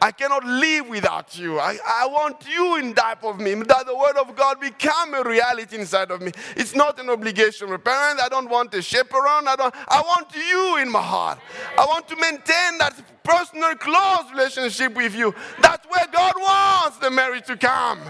I 0.00 0.12
cannot 0.12 0.44
live 0.44 0.88
without 0.88 1.38
you. 1.38 1.58
I, 1.58 1.78
I 1.84 2.06
want 2.06 2.46
you 2.48 2.76
in 2.76 2.94
type 2.94 3.24
of 3.24 3.40
me. 3.40 3.54
That 3.54 3.86
the 3.86 3.96
word 3.96 4.16
of 4.16 4.36
God 4.36 4.60
become 4.60 5.14
a 5.14 5.22
reality 5.22 5.76
inside 5.76 6.10
of 6.10 6.20
me. 6.20 6.32
It's 6.56 6.74
not 6.74 6.98
an 7.00 7.10
obligation. 7.10 7.68
Parent, 7.68 8.20
I 8.20 8.28
don't 8.28 8.48
want 8.48 8.74
a 8.74 8.82
chaperone. 8.82 9.48
I 9.48 9.56
don't 9.56 9.74
I 9.88 10.00
want 10.00 10.28
you 10.34 10.78
in 10.78 10.90
my 10.90 11.02
heart. 11.02 11.38
I 11.76 11.84
want 11.84 12.06
to 12.08 12.16
maintain 12.16 12.78
that 12.78 12.94
personal 13.24 13.74
close 13.74 14.30
relationship 14.30 14.94
with 14.94 15.14
you. 15.14 15.34
That's 15.60 15.86
where 15.88 16.06
God 16.12 16.34
wants 16.36 16.98
the 16.98 17.10
marriage 17.10 17.46
to 17.46 17.56
come. 17.56 18.00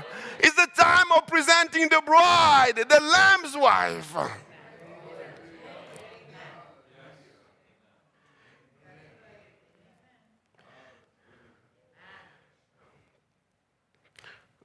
It's 0.40 0.54
the 0.54 0.68
time 0.76 1.06
of 1.16 1.26
presenting 1.26 1.88
the 1.88 2.02
bride, 2.04 2.74
the 2.76 3.00
lamb's 3.00 3.56
wife. 3.56 4.14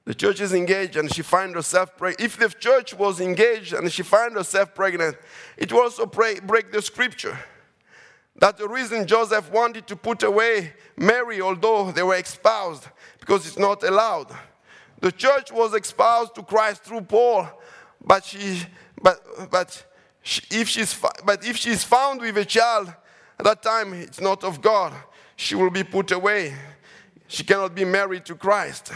The 0.06 0.14
church 0.14 0.42
is 0.42 0.54
engaged 0.54 0.98
and 0.98 1.14
she 1.14 1.22
finds 1.22 1.56
herself 1.56 1.96
pregnant. 1.96 2.22
If 2.22 2.38
the 2.38 2.50
church 2.50 2.94
was 2.94 3.22
engaged 3.22 3.74
and 3.74 3.90
she 3.92 4.04
finds 4.04 4.36
herself 4.36 4.76
pregnant, 4.76 5.16
it 5.58 5.72
will 5.72 5.82
also 5.82 6.06
break 6.06 6.72
the 6.72 6.82
scripture. 6.82 7.40
That's 8.36 8.60
the 8.60 8.68
reason 8.68 9.08
Joseph 9.08 9.52
wanted 9.52 9.88
to 9.88 9.96
put 9.96 10.24
away 10.24 10.74
Mary, 10.98 11.40
although 11.40 11.92
they 11.92 12.04
were 12.04 12.18
espoused, 12.18 12.88
because 13.20 13.48
it's 13.48 13.60
not 13.60 13.84
allowed. 13.84 14.28
The 15.00 15.12
church 15.12 15.52
was 15.52 15.74
espoused 15.74 16.36
to 16.36 16.44
Christ 16.44 16.84
through 16.84 17.02
Paul, 17.02 17.48
but 18.04 18.26
she, 18.26 18.62
but, 19.02 19.52
but 19.52 19.86
she, 20.22 20.42
if 20.52 20.68
she's, 20.68 21.00
but 21.24 21.46
if 21.46 21.58
she's 21.58 21.84
found 21.84 22.22
with 22.22 22.38
a 22.38 22.46
child, 22.46 22.94
at 23.40 23.46
that 23.46 23.62
time 23.62 23.94
it's 23.94 24.20
not 24.20 24.44
of 24.44 24.62
God. 24.62 24.94
She 25.36 25.56
will 25.56 25.70
be 25.70 25.84
put 25.84 26.12
away. 26.12 26.56
She 27.28 27.44
cannot 27.44 27.74
be 27.76 27.86
married 27.86 28.26
to 28.26 28.36
Christ. 28.36 28.92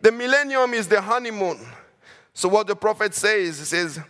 The 0.00 0.12
millennium 0.12 0.74
is 0.74 0.88
the 0.88 1.00
honeymoon. 1.00 1.58
So, 2.32 2.48
what 2.48 2.66
the 2.66 2.76
prophet 2.76 3.14
says, 3.14 3.58
he 3.58 3.64
says, 3.64 4.00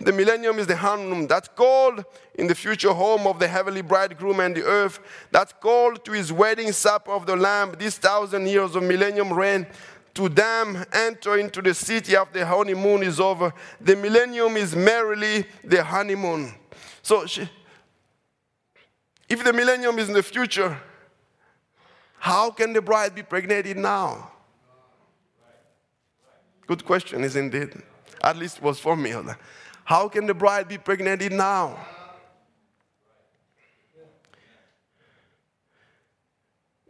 the 0.00 0.12
millennium 0.12 0.58
is 0.58 0.66
the 0.66 0.76
honeymoon 0.76 1.26
that's 1.26 1.48
called 1.48 2.04
in 2.34 2.46
the 2.46 2.54
future 2.54 2.92
home 2.92 3.26
of 3.26 3.40
the 3.40 3.48
heavenly 3.48 3.82
bridegroom 3.82 4.38
and 4.40 4.56
the 4.56 4.62
earth. 4.62 5.00
That's 5.32 5.52
called 5.52 6.04
to 6.04 6.12
his 6.12 6.32
wedding 6.32 6.70
supper 6.70 7.10
of 7.10 7.26
the 7.26 7.34
Lamb. 7.34 7.74
These 7.78 7.98
thousand 7.98 8.46
years 8.46 8.76
of 8.76 8.84
millennium 8.84 9.32
reign 9.32 9.66
to 10.14 10.28
them 10.28 10.84
enter 10.92 11.38
into 11.38 11.62
the 11.62 11.74
city 11.74 12.14
after 12.16 12.40
the 12.40 12.46
honeymoon 12.46 13.02
is 13.02 13.18
over. 13.18 13.52
The 13.80 13.96
millennium 13.96 14.56
is 14.56 14.74
merely 14.74 15.46
the 15.64 15.82
honeymoon. 15.82 16.54
So, 17.02 17.26
she, 17.26 17.48
if 19.28 19.44
the 19.44 19.52
millennium 19.52 19.98
is 19.98 20.08
in 20.08 20.14
the 20.14 20.22
future, 20.22 20.80
how 22.18 22.50
can 22.50 22.72
the 22.72 22.82
bride 22.82 23.14
be 23.14 23.22
pregnant 23.22 23.76
now? 23.76 24.30
Good 26.68 26.84
question, 26.84 27.24
isn't 27.24 27.54
it? 27.54 27.74
At 28.22 28.36
least 28.36 28.60
was 28.60 28.78
for 28.78 28.94
me. 28.94 29.14
How 29.84 30.06
can 30.06 30.26
the 30.26 30.34
bride 30.34 30.68
be 30.68 30.76
pregnant 30.76 31.32
now? 31.32 31.78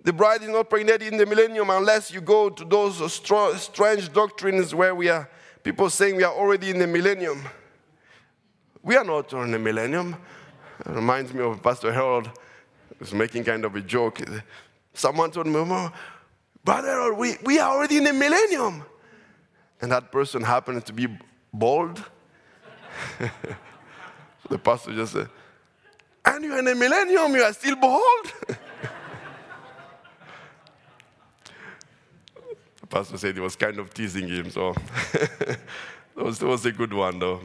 The 0.03 0.13
bride 0.13 0.43
is 0.43 0.49
not 0.49 0.69
pregnant 0.69 1.03
in 1.03 1.17
the 1.17 1.27
millennium 1.27 1.71
unless 1.71 2.11
you 2.11 2.21
go 2.21 2.51
to 2.51 2.65
those 2.65 3.13
strange 3.13 4.13
doctrines 4.13 4.75
where 4.75 4.97
we 4.97 5.09
are 5.11 5.31
people 5.63 5.89
saying 5.91 6.17
we 6.17 6.25
are 6.25 6.35
already 6.35 6.71
in 6.71 6.79
the 6.81 6.87
millennium. 6.87 7.41
We 8.83 8.97
are 8.97 9.05
not 9.05 9.33
in 9.33 9.53
the 9.53 9.61
millennium. 9.61 10.17
It 10.81 10.91
reminds 10.91 11.33
me 11.33 11.45
of 11.45 11.63
Pastor 11.63 11.93
Harold 11.93 12.31
was 12.99 13.13
making 13.13 13.45
kind 13.45 13.65
of 13.65 13.77
a 13.77 13.81
joke. 13.81 14.23
Someone 14.93 15.31
told 15.31 15.47
me, 15.47 15.89
Brother 16.65 17.15
we, 17.15 17.37
we 17.45 17.61
are 17.61 17.77
already 17.77 17.99
in 17.99 18.05
the 18.05 18.13
millennium 18.13 18.83
and 19.81 19.93
that 19.93 20.11
person 20.11 20.43
happened 20.43 20.85
to 20.87 20.93
be 20.93 21.07
bald. 21.53 22.03
the 24.49 24.59
pastor 24.59 24.93
just 24.95 25.13
said, 25.13 25.29
And 26.25 26.45
you're 26.45 26.59
in 26.59 26.67
a 26.69 26.75
millennium, 26.75 27.35
you 27.35 27.43
are 27.43 27.53
still 27.53 27.77
bald? 27.77 28.33
the 32.81 32.87
pastor 32.89 33.19
said 33.19 33.35
he 33.35 33.41
was 33.41 33.57
kind 33.57 33.79
of 33.79 33.93
teasing 33.95 34.29
him, 34.29 34.51
so 34.51 34.73
that, 35.13 35.59
was, 36.17 36.39
that 36.39 36.47
was 36.47 36.67
a 36.67 36.73
good 36.73 36.93
one, 36.93 37.19
though. 37.19 37.41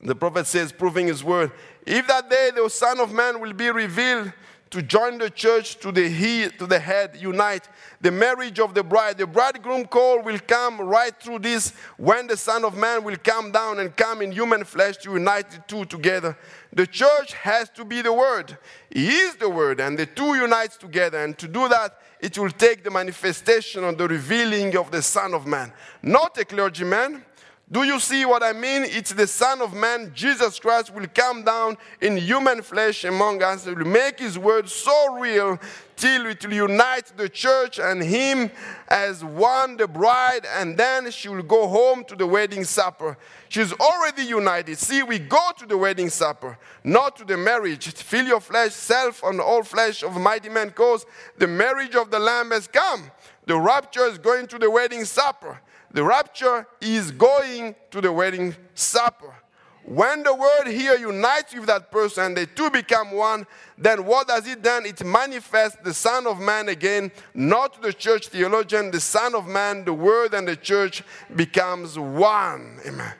The 0.00 0.14
prophet 0.14 0.46
says, 0.46 0.70
proving 0.70 1.08
his 1.08 1.24
word, 1.24 1.50
if 1.88 2.06
that 2.06 2.28
day 2.28 2.50
the 2.54 2.68
Son 2.68 3.00
of 3.00 3.12
Man 3.12 3.40
will 3.40 3.54
be 3.54 3.70
revealed 3.70 4.32
to 4.70 4.82
join 4.82 5.16
the 5.16 5.30
church 5.30 5.78
to 5.80 5.90
the, 5.90 6.06
he, 6.06 6.46
to 6.58 6.66
the 6.66 6.78
head, 6.78 7.16
unite 7.18 7.66
the 8.00 8.10
marriage 8.10 8.60
of 8.60 8.74
the 8.74 8.82
bride. 8.82 9.16
The 9.16 9.26
bridegroom 9.26 9.86
call 9.86 10.20
will 10.22 10.38
come 10.46 10.80
right 10.80 11.18
through 11.18 11.38
this 11.38 11.72
when 11.96 12.26
the 12.26 12.36
Son 12.36 12.64
of 12.64 12.76
Man 12.76 13.02
will 13.04 13.16
come 13.16 13.50
down 13.50 13.80
and 13.80 13.96
come 13.96 14.20
in 14.20 14.32
human 14.32 14.64
flesh 14.64 14.98
to 14.98 15.12
unite 15.12 15.50
the 15.50 15.58
two 15.66 15.86
together. 15.86 16.36
The 16.74 16.86
church 16.86 17.32
has 17.32 17.70
to 17.70 17.84
be 17.86 18.02
the 18.02 18.12
Word. 18.12 18.58
He 18.90 19.08
is 19.08 19.36
the 19.36 19.48
Word, 19.48 19.80
and 19.80 19.98
the 19.98 20.04
two 20.04 20.34
unites 20.34 20.76
together. 20.76 21.24
And 21.24 21.38
to 21.38 21.48
do 21.48 21.68
that, 21.68 21.98
it 22.20 22.36
will 22.36 22.50
take 22.50 22.84
the 22.84 22.90
manifestation 22.90 23.84
of 23.84 23.96
the 23.96 24.06
revealing 24.06 24.76
of 24.76 24.90
the 24.90 25.00
Son 25.00 25.32
of 25.32 25.46
Man, 25.46 25.72
not 26.02 26.36
a 26.36 26.44
clergyman 26.44 27.24
do 27.70 27.82
you 27.82 28.00
see 28.00 28.24
what 28.24 28.42
I 28.42 28.54
mean? 28.54 28.84
It's 28.84 29.12
the 29.12 29.26
Son 29.26 29.60
of 29.60 29.74
Man, 29.74 30.10
Jesus 30.14 30.58
Christ, 30.58 30.94
will 30.94 31.06
come 31.14 31.42
down 31.42 31.76
in 32.00 32.16
human 32.16 32.62
flesh 32.62 33.04
among 33.04 33.42
us. 33.42 33.66
He 33.66 33.74
will 33.74 33.84
make 33.84 34.18
His 34.18 34.38
word 34.38 34.70
so 34.70 35.18
real 35.18 35.58
till 35.94 36.26
it 36.26 36.42
will 36.46 36.54
unite 36.54 37.12
the 37.18 37.28
church 37.28 37.78
and 37.78 38.02
Him 38.02 38.50
as 38.88 39.22
one, 39.22 39.76
the 39.76 39.86
bride, 39.86 40.46
and 40.46 40.78
then 40.78 41.10
she 41.10 41.28
will 41.28 41.42
go 41.42 41.68
home 41.68 42.04
to 42.04 42.16
the 42.16 42.26
wedding 42.26 42.64
supper. 42.64 43.18
She's 43.50 43.74
already 43.74 44.22
united. 44.22 44.78
See, 44.78 45.02
we 45.02 45.18
go 45.18 45.50
to 45.58 45.66
the 45.66 45.76
wedding 45.76 46.08
supper, 46.08 46.58
not 46.84 47.16
to 47.16 47.24
the 47.26 47.36
marriage. 47.36 47.92
Fill 47.92 48.26
your 48.26 48.40
flesh, 48.40 48.72
self, 48.72 49.22
and 49.22 49.42
all 49.42 49.62
flesh 49.62 50.02
of 50.02 50.16
mighty 50.16 50.48
men, 50.48 50.70
cause 50.70 51.04
the 51.36 51.46
marriage 51.46 51.94
of 51.94 52.10
the 52.10 52.18
Lamb 52.18 52.50
has 52.50 52.66
come. 52.66 53.10
The 53.44 53.58
rapture 53.58 54.06
is 54.06 54.16
going 54.16 54.46
to 54.46 54.58
the 54.58 54.70
wedding 54.70 55.04
supper. 55.04 55.60
The 55.90 56.04
rapture 56.04 56.66
is 56.80 57.10
going 57.10 57.74
to 57.90 58.00
the 58.00 58.12
wedding 58.12 58.54
supper. 58.74 59.34
When 59.84 60.22
the 60.22 60.34
word 60.34 60.66
here 60.66 60.98
unites 60.98 61.54
with 61.54 61.64
that 61.66 61.90
person, 61.90 62.24
and 62.24 62.36
they 62.36 62.44
two 62.44 62.68
become 62.68 63.10
one, 63.12 63.46
then 63.78 64.04
what 64.04 64.28
does 64.28 64.46
it 64.46 64.62
then? 64.62 64.84
It 64.84 65.02
manifests 65.02 65.78
the 65.82 65.94
Son 65.94 66.26
of 66.26 66.38
Man 66.38 66.68
again, 66.68 67.10
not 67.32 67.80
the 67.80 67.94
church 67.94 68.28
theologian, 68.28 68.90
the 68.90 69.00
Son 69.00 69.34
of 69.34 69.46
Man, 69.46 69.86
the 69.86 69.94
word 69.94 70.34
and 70.34 70.46
the 70.46 70.56
church 70.56 71.02
becomes 71.34 71.98
one. 71.98 72.80
Amen. 72.86 73.14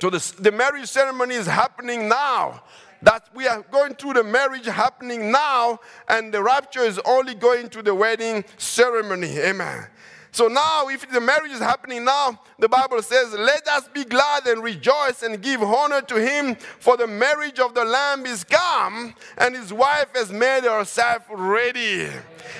So 0.00 0.10
the, 0.10 0.34
the 0.40 0.50
marriage 0.50 0.88
ceremony 0.88 1.36
is 1.36 1.46
happening 1.46 2.08
now. 2.08 2.64
That 3.02 3.28
we 3.32 3.46
are 3.46 3.62
going 3.70 3.94
through 3.94 4.14
the 4.14 4.24
marriage 4.24 4.66
happening 4.66 5.30
now, 5.30 5.78
and 6.08 6.34
the 6.34 6.42
rapture 6.42 6.82
is 6.82 6.98
only 7.06 7.34
going 7.34 7.68
to 7.70 7.82
the 7.82 7.94
wedding 7.94 8.44
ceremony. 8.58 9.38
Amen. 9.38 9.86
So 10.32 10.46
now, 10.46 10.88
if 10.88 11.10
the 11.10 11.20
marriage 11.20 11.50
is 11.50 11.58
happening 11.58 12.04
now, 12.04 12.40
the 12.58 12.68
Bible 12.68 13.02
says, 13.02 13.32
Let 13.32 13.66
us 13.66 13.88
be 13.88 14.04
glad 14.04 14.46
and 14.46 14.62
rejoice 14.62 15.22
and 15.22 15.42
give 15.42 15.62
honor 15.62 16.02
to 16.02 16.16
him, 16.16 16.54
for 16.54 16.96
the 16.96 17.06
marriage 17.06 17.58
of 17.58 17.74
the 17.74 17.84
Lamb 17.84 18.26
is 18.26 18.44
come, 18.44 19.14
and 19.38 19.56
his 19.56 19.72
wife 19.72 20.08
has 20.14 20.30
made 20.30 20.64
herself 20.64 21.24
ready. 21.30 22.08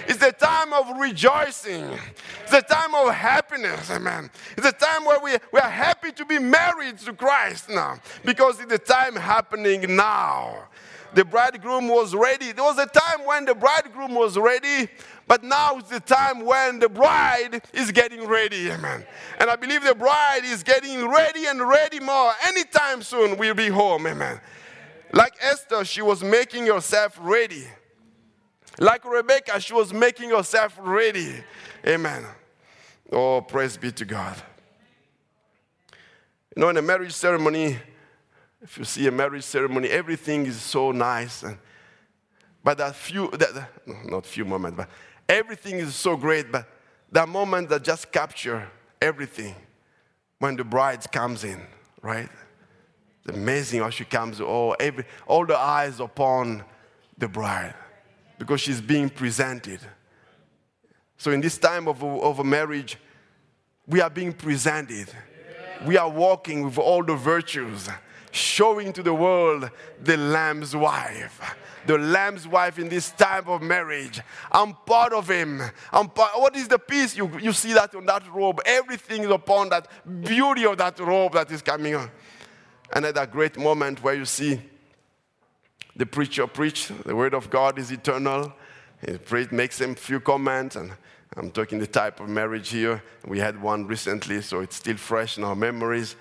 It's 0.08 0.18
the 0.18 0.32
time 0.32 0.72
of 0.72 0.98
rejoicing. 0.98 1.88
It's 2.42 2.50
the 2.50 2.62
time 2.62 2.94
of 2.94 3.14
happiness, 3.14 3.90
amen. 3.90 4.30
It's 4.56 4.66
the 4.66 4.72
time 4.72 5.04
where 5.04 5.20
we, 5.20 5.36
we 5.52 5.60
are 5.60 5.70
happy 5.70 6.10
to 6.12 6.24
be 6.24 6.38
married 6.38 6.98
to 6.98 7.12
Christ 7.12 7.68
now, 7.68 8.00
because 8.24 8.58
it's 8.58 8.70
the 8.70 8.78
time 8.78 9.14
happening 9.14 9.94
now. 9.94 10.66
The 11.12 11.24
bridegroom 11.24 11.88
was 11.88 12.14
ready. 12.14 12.52
There 12.52 12.64
was 12.64 12.78
a 12.78 12.86
time 12.86 13.26
when 13.26 13.44
the 13.44 13.54
bridegroom 13.54 14.14
was 14.14 14.38
ready, 14.38 14.88
but 15.30 15.44
now 15.44 15.78
is 15.78 15.84
the 15.84 16.00
time 16.00 16.44
when 16.44 16.80
the 16.80 16.88
bride 16.88 17.62
is 17.72 17.92
getting 17.92 18.26
ready, 18.26 18.68
amen. 18.68 19.06
And 19.38 19.48
I 19.48 19.54
believe 19.54 19.84
the 19.84 19.94
bride 19.94 20.40
is 20.42 20.64
getting 20.64 21.06
ready 21.08 21.46
and 21.46 21.68
ready 21.68 22.00
more. 22.00 22.32
Anytime 22.48 23.00
soon 23.00 23.38
we'll 23.38 23.54
be 23.54 23.68
home, 23.68 24.08
amen. 24.08 24.40
Like 25.12 25.34
Esther, 25.40 25.84
she 25.84 26.02
was 26.02 26.24
making 26.24 26.66
herself 26.66 27.16
ready. 27.20 27.62
Like 28.80 29.04
Rebecca, 29.04 29.60
she 29.60 29.72
was 29.72 29.94
making 29.94 30.30
herself 30.30 30.76
ready. 30.82 31.32
Amen. 31.86 32.24
Oh, 33.12 33.40
praise 33.40 33.76
be 33.76 33.92
to 33.92 34.04
God. 34.04 34.34
You 36.56 36.62
know, 36.62 36.70
in 36.70 36.76
a 36.76 36.82
marriage 36.82 37.12
ceremony, 37.12 37.78
if 38.60 38.76
you 38.78 38.84
see 38.84 39.06
a 39.06 39.12
marriage 39.12 39.44
ceremony, 39.44 39.90
everything 39.90 40.46
is 40.46 40.60
so 40.60 40.90
nice. 40.90 41.44
And, 41.44 41.56
but 42.64 42.78
that 42.78 42.96
few, 42.96 43.30
that, 43.30 43.68
not 44.06 44.26
few 44.26 44.44
moments, 44.44 44.76
but 44.76 44.88
Everything 45.30 45.78
is 45.78 45.94
so 45.94 46.16
great, 46.16 46.50
but 46.50 46.66
that 47.12 47.28
moment 47.28 47.68
that 47.68 47.84
just 47.84 48.10
capture 48.10 48.68
everything 49.00 49.54
when 50.40 50.56
the 50.56 50.64
bride 50.64 51.10
comes 51.12 51.44
in, 51.44 51.60
right? 52.02 52.28
It's 53.24 53.36
amazing 53.36 53.80
how 53.80 53.90
she 53.90 54.04
comes, 54.04 54.40
oh, 54.40 54.74
every, 54.80 55.04
all 55.28 55.46
the 55.46 55.56
eyes 55.56 56.00
upon 56.00 56.64
the 57.16 57.28
bride 57.28 57.74
because 58.40 58.60
she's 58.60 58.80
being 58.80 59.08
presented. 59.08 59.78
So 61.16 61.30
in 61.30 61.40
this 61.40 61.58
time 61.58 61.86
of, 61.86 62.02
of 62.02 62.40
a 62.40 62.44
marriage, 62.44 62.98
we 63.86 64.00
are 64.00 64.10
being 64.10 64.32
presented. 64.32 65.10
We 65.86 65.96
are 65.96 66.10
walking 66.10 66.64
with 66.64 66.76
all 66.76 67.04
the 67.04 67.14
virtues, 67.14 67.88
showing 68.30 68.92
to 68.92 69.02
the 69.02 69.14
world 69.14 69.70
the 70.02 70.16
Lamb's 70.16 70.74
wife 70.76 71.56
the 71.86 71.98
lamb's 71.98 72.46
wife 72.46 72.78
in 72.78 72.88
this 72.88 73.10
time 73.10 73.48
of 73.48 73.62
marriage. 73.62 74.20
I'm 74.52 74.74
part 74.86 75.12
of 75.12 75.28
him. 75.28 75.62
I'm 75.92 76.08
part, 76.08 76.32
what 76.36 76.54
is 76.56 76.68
the 76.68 76.78
peace? 76.78 77.16
You, 77.16 77.30
you 77.40 77.52
see 77.52 77.72
that 77.72 77.94
on 77.94 78.06
that 78.06 78.22
robe. 78.32 78.60
Everything 78.64 79.22
is 79.22 79.30
upon 79.30 79.70
that 79.70 79.88
beauty 80.22 80.64
of 80.66 80.78
that 80.78 80.98
robe 81.00 81.32
that 81.32 81.50
is 81.50 81.62
coming 81.62 81.94
on. 81.94 82.10
And 82.92 83.04
at 83.04 83.14
that 83.14 83.32
great 83.32 83.56
moment 83.56 84.02
where 84.02 84.14
you 84.14 84.24
see 84.24 84.60
the 85.96 86.06
preacher 86.06 86.46
preach, 86.46 86.88
the 87.04 87.14
word 87.14 87.34
of 87.34 87.50
God 87.50 87.78
is 87.78 87.90
eternal. 87.90 88.52
He 89.06 89.46
makes 89.50 89.80
him 89.80 89.94
few 89.94 90.20
comments, 90.20 90.76
and 90.76 90.92
I'm 91.36 91.50
talking 91.50 91.78
the 91.78 91.86
type 91.86 92.20
of 92.20 92.28
marriage 92.28 92.68
here. 92.68 93.02
We 93.26 93.38
had 93.38 93.60
one 93.60 93.86
recently, 93.86 94.42
so 94.42 94.60
it's 94.60 94.76
still 94.76 94.96
fresh 94.96 95.38
in 95.38 95.44
our 95.44 95.56
memories. 95.56 96.16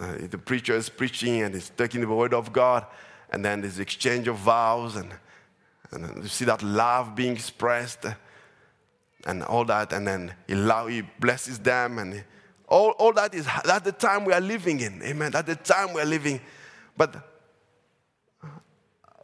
Uh, 0.00 0.26
the 0.30 0.38
preacher 0.38 0.74
is 0.74 0.88
preaching 0.88 1.42
and 1.42 1.54
he's 1.54 1.70
taking 1.70 2.00
the 2.00 2.08
word 2.08 2.32
of 2.32 2.52
God 2.52 2.86
and 3.30 3.44
then 3.44 3.60
there's 3.60 3.78
exchange 3.78 4.28
of 4.28 4.36
vows, 4.36 4.96
and, 4.96 5.10
and 5.92 6.04
uh, 6.04 6.22
you 6.22 6.28
see 6.28 6.44
that 6.44 6.62
love 6.62 7.14
being 7.14 7.32
expressed, 7.32 8.04
uh, 8.04 8.14
and 9.26 9.42
all 9.44 9.64
that, 9.64 9.92
and 9.92 10.06
then 10.06 10.34
he, 10.46 10.54
love, 10.54 10.88
he 10.88 11.02
blesses 11.20 11.58
them, 11.58 11.98
and 11.98 12.14
he, 12.14 12.20
all, 12.68 12.90
all 12.98 13.12
that 13.12 13.34
is 13.34 13.46
that's 13.64 13.84
the 13.84 13.92
time 13.92 14.24
we 14.24 14.32
are 14.32 14.40
living 14.40 14.80
in. 14.80 15.02
Amen. 15.02 15.32
That's 15.32 15.48
the 15.48 15.56
time 15.56 15.92
we 15.92 16.00
are 16.00 16.06
living. 16.06 16.40
But 16.96 17.16
uh, 18.42 18.46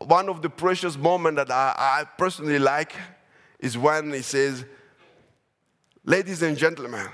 one 0.04 0.28
of 0.28 0.42
the 0.42 0.50
precious 0.50 0.96
moments 0.96 1.36
that 1.36 1.50
I, 1.52 1.74
I 1.76 2.04
personally 2.18 2.58
like 2.58 2.92
is 3.60 3.78
when 3.78 4.12
he 4.12 4.22
says, 4.22 4.64
Ladies 6.04 6.42
and 6.42 6.56
gentlemen, 6.56 7.06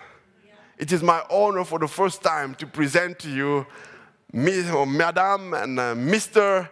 it 0.82 0.90
is 0.90 1.00
my 1.00 1.22
honor 1.30 1.62
for 1.62 1.78
the 1.78 1.86
first 1.86 2.24
time 2.24 2.56
to 2.56 2.66
present 2.66 3.16
to 3.16 3.30
you 3.30 3.64
Madam 4.84 5.54
and 5.54 5.78
uh, 5.78 5.94
Mr. 5.94 6.68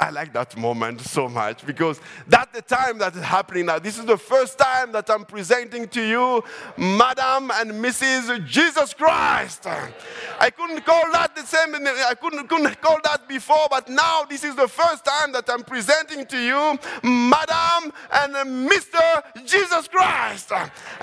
I 0.00 0.08
like 0.08 0.32
that 0.32 0.56
moment 0.56 1.02
so 1.02 1.28
much 1.28 1.66
because 1.66 2.00
that's 2.26 2.50
the 2.52 2.62
time 2.62 2.96
that 2.98 3.14
is 3.14 3.22
happening 3.22 3.66
now. 3.66 3.78
This 3.78 3.98
is 3.98 4.06
the 4.06 4.16
first 4.16 4.58
time 4.58 4.92
that 4.92 5.10
I'm 5.10 5.26
presenting 5.26 5.86
to 5.88 6.02
you 6.02 6.42
Madam 6.78 7.50
and 7.52 7.72
Mrs. 7.72 8.46
Jesus 8.46 8.94
Christ. 8.94 9.66
I 9.66 10.48
couldn't 10.48 10.86
call 10.86 11.02
that 11.12 11.36
the 11.36 11.42
same, 11.42 11.74
I 11.74 12.14
couldn't, 12.14 12.48
couldn't 12.48 12.80
call 12.80 12.98
that 13.04 13.28
before, 13.28 13.66
but 13.70 13.90
now 13.90 14.24
this 14.24 14.42
is 14.42 14.56
the 14.56 14.68
first 14.68 15.04
time 15.04 15.32
that 15.32 15.50
I'm 15.50 15.62
presenting 15.62 16.24
to 16.24 16.38
you 16.38 16.78
Madam 17.02 17.92
and 18.10 18.70
Mr. 18.70 19.22
Jesus 19.44 19.86
Christ. 19.86 20.50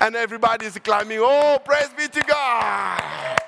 And 0.00 0.16
everybody's 0.16 0.76
climbing, 0.80 1.18
oh, 1.20 1.60
praise 1.64 1.90
be 1.96 2.08
to 2.08 2.20
God. 2.22 3.38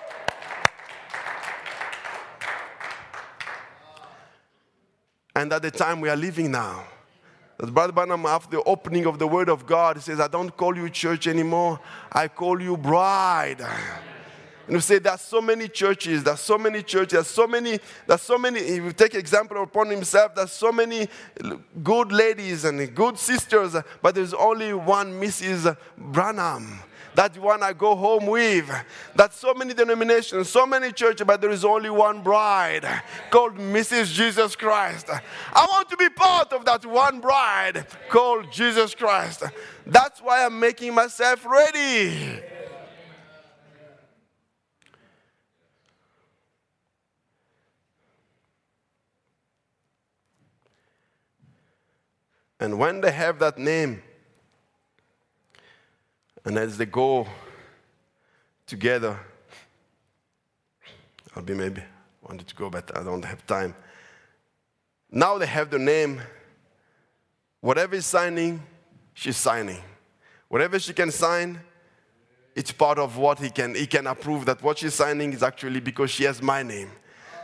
And 5.40 5.50
at 5.54 5.62
the 5.62 5.70
time 5.70 6.02
we 6.02 6.10
are 6.10 6.16
living 6.16 6.50
now, 6.50 6.84
as 7.58 7.70
Brother 7.70 7.94
Branham, 7.94 8.26
after 8.26 8.58
the 8.58 8.62
opening 8.64 9.06
of 9.06 9.18
the 9.18 9.26
Word 9.26 9.48
of 9.48 9.64
God, 9.66 9.96
he 9.96 10.02
says, 10.02 10.20
I 10.20 10.28
don't 10.28 10.54
call 10.54 10.76
you 10.76 10.90
church 10.90 11.26
anymore, 11.26 11.80
I 12.12 12.28
call 12.28 12.60
you 12.60 12.76
bride. 12.76 13.62
And 14.66 14.76
we 14.76 14.80
say 14.80 14.98
there's 14.98 15.22
so 15.22 15.40
many 15.40 15.66
churches, 15.68 16.22
there's 16.24 16.40
so 16.40 16.58
many 16.58 16.82
churches, 16.82 17.12
there's 17.14 17.26
so 17.28 17.46
many, 17.46 17.80
there's 18.06 18.20
so 18.20 18.36
many, 18.36 18.60
if 18.60 18.84
you 18.84 18.92
take 18.92 19.14
example 19.14 19.62
upon 19.62 19.88
himself, 19.88 20.34
there's 20.34 20.52
so 20.52 20.72
many 20.72 21.08
good 21.82 22.12
ladies 22.12 22.66
and 22.66 22.94
good 22.94 23.18
sisters, 23.18 23.74
but 24.02 24.14
there's 24.14 24.34
only 24.34 24.74
one 24.74 25.18
Mrs. 25.18 25.74
Branham. 25.96 26.80
That 27.20 27.36
one 27.36 27.62
I 27.62 27.74
go 27.74 27.94
home 27.94 28.24
with. 28.24 28.70
That's 29.14 29.36
so 29.36 29.52
many 29.52 29.74
denominations, 29.74 30.48
so 30.48 30.64
many 30.64 30.90
churches, 30.90 31.26
but 31.26 31.42
there 31.42 31.51
is 31.51 31.66
only 31.66 31.90
one 31.90 32.22
bride 32.22 32.88
called 33.28 33.56
Mrs. 33.56 34.10
Jesus 34.14 34.56
Christ. 34.56 35.10
I 35.10 35.66
want 35.66 35.90
to 35.90 35.98
be 35.98 36.09
part 36.09 36.55
of 36.55 36.64
that 36.64 36.86
one 36.86 37.20
bride 37.20 37.84
called 38.09 38.51
Jesus 38.51 38.94
Christ. 38.94 39.42
That's 39.86 40.20
why 40.20 40.47
I'm 40.47 40.59
making 40.59 40.94
myself 40.94 41.44
ready. 41.44 42.40
And 52.59 52.78
when 52.78 53.02
they 53.02 53.12
have 53.12 53.38
that 53.40 53.59
name, 53.59 54.02
and 56.44 56.56
as 56.58 56.78
they 56.78 56.86
go 56.86 57.26
together, 58.66 59.18
I'll 61.34 61.42
be 61.42 61.54
maybe 61.54 61.82
wanted 62.22 62.46
to 62.46 62.54
go, 62.54 62.70
but 62.70 62.96
I 62.96 63.02
don't 63.02 63.24
have 63.24 63.46
time. 63.46 63.74
Now 65.10 65.38
they 65.38 65.46
have 65.46 65.70
the 65.70 65.78
name. 65.78 66.20
Whatever 67.60 67.96
is 67.96 68.06
signing, 68.06 68.62
she's 69.14 69.36
signing. 69.36 69.80
Whatever 70.48 70.78
she 70.78 70.92
can 70.92 71.10
sign, 71.10 71.60
it's 72.54 72.72
part 72.72 72.98
of 72.98 73.16
what 73.16 73.38
he 73.38 73.50
can 73.50 73.74
he 73.74 73.86
can 73.86 74.06
approve 74.06 74.44
that 74.46 74.62
what 74.62 74.78
she's 74.78 74.94
signing 74.94 75.32
is 75.32 75.42
actually 75.42 75.80
because 75.80 76.10
she 76.10 76.24
has 76.24 76.42
my 76.42 76.62
name. 76.62 76.90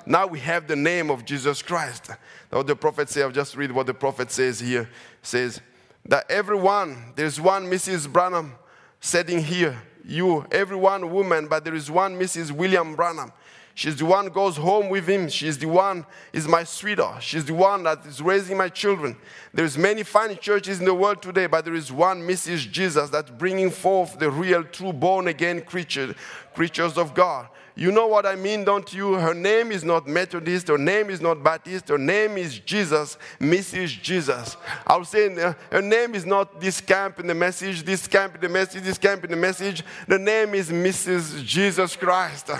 Now 0.04 0.26
we 0.26 0.38
have 0.40 0.68
the 0.68 0.76
name 0.76 1.10
of 1.10 1.24
Jesus 1.24 1.62
Christ. 1.62 2.10
What 2.50 2.66
the 2.66 2.76
prophet 2.76 3.08
says, 3.08 3.24
I'll 3.24 3.30
just 3.30 3.56
read 3.56 3.72
what 3.72 3.86
the 3.86 3.94
prophet 3.94 4.30
says 4.30 4.60
here. 4.60 4.88
Says 5.22 5.60
that 6.04 6.30
everyone, 6.30 7.12
there's 7.16 7.40
one 7.40 7.66
Mrs. 7.66 8.10
Branham 8.10 8.54
sitting 9.00 9.40
here. 9.40 9.80
You, 10.04 10.46
everyone 10.52 11.10
woman, 11.10 11.48
but 11.48 11.64
there 11.64 11.74
is 11.74 11.90
one 11.90 12.18
Mrs. 12.18 12.52
William 12.52 12.94
Branham. 12.94 13.32
She's 13.76 13.96
the 13.96 14.06
one 14.06 14.28
goes 14.28 14.56
home 14.56 14.88
with 14.88 15.06
him. 15.06 15.28
She's 15.28 15.58
the 15.58 15.66
one 15.66 16.06
is 16.32 16.48
my 16.48 16.64
sweetheart. 16.64 17.22
She's 17.22 17.44
the 17.44 17.52
one 17.52 17.82
that 17.82 18.06
is 18.06 18.22
raising 18.22 18.56
my 18.56 18.70
children. 18.70 19.16
There's 19.52 19.76
many 19.76 20.02
fine 20.02 20.38
churches 20.38 20.78
in 20.78 20.86
the 20.86 20.94
world 20.94 21.20
today, 21.20 21.46
but 21.46 21.66
there 21.66 21.74
is 21.74 21.92
one 21.92 22.22
Mrs. 22.22 22.70
Jesus 22.70 23.10
that's 23.10 23.30
bringing 23.30 23.70
forth 23.70 24.18
the 24.18 24.30
real, 24.30 24.64
true, 24.64 24.94
born 24.94 25.28
again 25.28 25.60
creature, 25.60 26.14
creatures 26.54 26.96
of 26.96 27.12
God. 27.12 27.48
You 27.78 27.92
know 27.92 28.06
what 28.06 28.24
I 28.24 28.36
mean, 28.36 28.64
don't 28.64 28.90
you? 28.94 29.14
Her 29.14 29.34
name 29.34 29.70
is 29.70 29.84
not 29.84 30.06
Methodist, 30.06 30.68
her 30.68 30.78
name 30.78 31.10
is 31.10 31.20
not 31.20 31.44
Baptist, 31.44 31.90
her 31.90 31.98
name 31.98 32.38
is 32.38 32.58
Jesus, 32.58 33.18
Mrs. 33.38 34.00
Jesus. 34.00 34.56
I 34.86 34.96
was 34.96 35.10
saying 35.10 35.38
uh, 35.38 35.52
her 35.70 35.82
name 35.82 36.14
is 36.14 36.24
not 36.24 36.58
this 36.58 36.80
camp 36.80 37.20
in 37.20 37.26
the 37.26 37.34
message, 37.34 37.82
this 37.82 38.06
camp 38.06 38.34
in 38.36 38.40
the 38.40 38.48
message, 38.48 38.82
this 38.82 38.96
camp 38.96 39.24
in 39.24 39.30
the 39.30 39.36
message. 39.36 39.84
The 40.08 40.18
name 40.18 40.54
is 40.54 40.70
Mrs. 40.70 41.44
Jesus 41.44 41.96
Christ. 41.96 42.50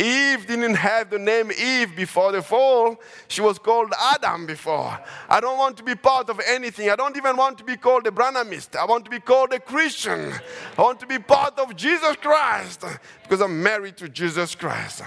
Eve 0.00 0.46
didn't 0.46 0.76
have 0.76 1.10
the 1.10 1.18
name 1.18 1.52
Eve 1.52 1.94
before 1.94 2.32
the 2.32 2.42
fall. 2.42 2.96
She 3.28 3.42
was 3.42 3.58
called 3.58 3.92
Adam 4.14 4.46
before. 4.46 4.98
I 5.28 5.40
don't 5.40 5.58
want 5.58 5.76
to 5.76 5.82
be 5.82 5.94
part 5.94 6.30
of 6.30 6.40
anything. 6.46 6.88
I 6.88 6.96
don't 6.96 7.16
even 7.16 7.36
want 7.36 7.58
to 7.58 7.64
be 7.64 7.76
called 7.76 8.06
a 8.06 8.10
Branhamist. 8.10 8.76
I 8.76 8.86
want 8.86 9.04
to 9.04 9.10
be 9.10 9.20
called 9.20 9.52
a 9.52 9.60
Christian. 9.60 10.32
I 10.78 10.82
want 10.82 11.00
to 11.00 11.06
be 11.06 11.18
part 11.18 11.58
of 11.58 11.76
Jesus 11.76 12.16
Christ 12.16 12.84
because 13.22 13.40
I'm 13.42 13.62
married 13.62 13.96
to 13.98 14.08
Jesus 14.08 14.54
Christ. 14.54 15.02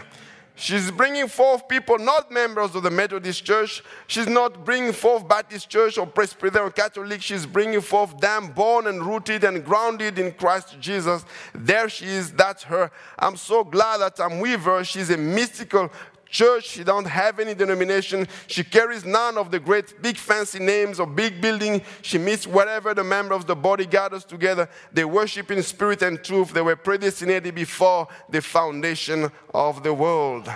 She's 0.56 0.92
bringing 0.92 1.28
forth 1.28 1.68
people 1.68 1.98
not 1.98 2.32
members 2.32 2.76
of 2.76 2.84
the 2.84 2.92
Methodist 2.92 3.44
Church. 3.44 3.84
She's 4.06 4.28
not 4.28 4.64
bringing 4.64 4.94
forth 4.94 5.28
Baptist 5.28 5.68
Church 5.68 5.98
or 5.98 6.06
Presbyterian 6.06 6.68
or 6.68 6.72
Catholic. 6.72 7.24
She's 7.24 7.46
bringing 7.46 7.82
forth 7.82 8.20
them 8.20 8.52
born 8.52 8.86
and 8.86 9.04
rooted 9.04 9.44
and 9.44 9.66
grounded 9.66 10.20
in 10.20 10.32
Christ 10.34 10.80
Jesus. 10.80 11.26
There 11.56 11.90
she 11.90 12.06
is. 12.06 12.32
That's 12.32 12.64
her. 12.64 12.92
I'm 13.18 13.36
so 13.36 13.64
glad 13.64 14.02
that 14.02 14.20
I'm 14.20 14.40
with 14.40 14.62
her. 14.62 14.84
She's 14.84 15.10
a 15.10 15.18
mystical 15.18 15.92
church. 16.34 16.68
She 16.72 16.84
don't 16.84 17.06
have 17.06 17.40
any 17.40 17.54
denomination. 17.54 18.28
She 18.48 18.64
carries 18.66 19.06
none 19.06 19.38
of 19.38 19.52
the 19.52 19.60
great 19.60 20.02
big 20.02 20.18
fancy 20.18 20.60
names 20.60 21.00
or 21.00 21.08
big 21.08 21.40
building. 21.40 21.82
She 22.02 22.18
meets 22.18 22.46
wherever 22.46 22.94
the 22.94 23.04
members 23.04 23.38
of 23.38 23.48
the 23.48 23.56
body 23.56 23.86
gathers 23.86 24.26
together. 24.26 24.68
They 24.92 25.06
worship 25.06 25.52
in 25.52 25.64
spirit 25.64 26.02
and 26.02 26.22
truth. 26.22 26.52
They 26.52 26.62
were 26.62 26.76
predestinated 26.76 27.56
before 27.56 28.08
the 28.30 28.42
foundation 28.42 29.32
of 29.54 29.84
the 29.84 29.94
world. 29.94 30.52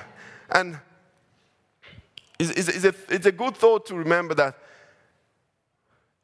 And 0.49 0.79
it's, 2.39 2.49
it's, 2.49 2.83
a, 2.83 2.93
it's 3.09 3.25
a 3.25 3.31
good 3.31 3.55
thought 3.55 3.85
to 3.85 3.95
remember 3.95 4.33
that 4.33 4.57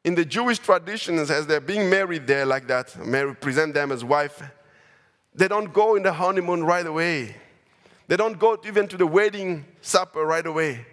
in 0.04 0.14
the 0.14 0.24
Jewish 0.24 0.58
traditions, 0.58 1.30
as 1.30 1.46
they're 1.46 1.60
being 1.60 1.88
married 1.88 2.26
there 2.26 2.44
like 2.44 2.66
that, 2.66 2.94
Mary 3.06 3.34
present 3.34 3.72
them 3.72 3.90
as 3.90 4.04
wife, 4.04 4.42
they 5.34 5.48
don't 5.48 5.72
go 5.72 5.96
in 5.96 6.02
the 6.02 6.12
honeymoon 6.12 6.62
right 6.62 6.86
away. 6.86 7.36
They 8.06 8.16
don't 8.16 8.38
go 8.38 8.58
even 8.66 8.86
to 8.88 8.96
the 8.96 9.06
wedding 9.06 9.64
supper 9.80 10.24
right 10.24 10.46
away. 10.46 10.86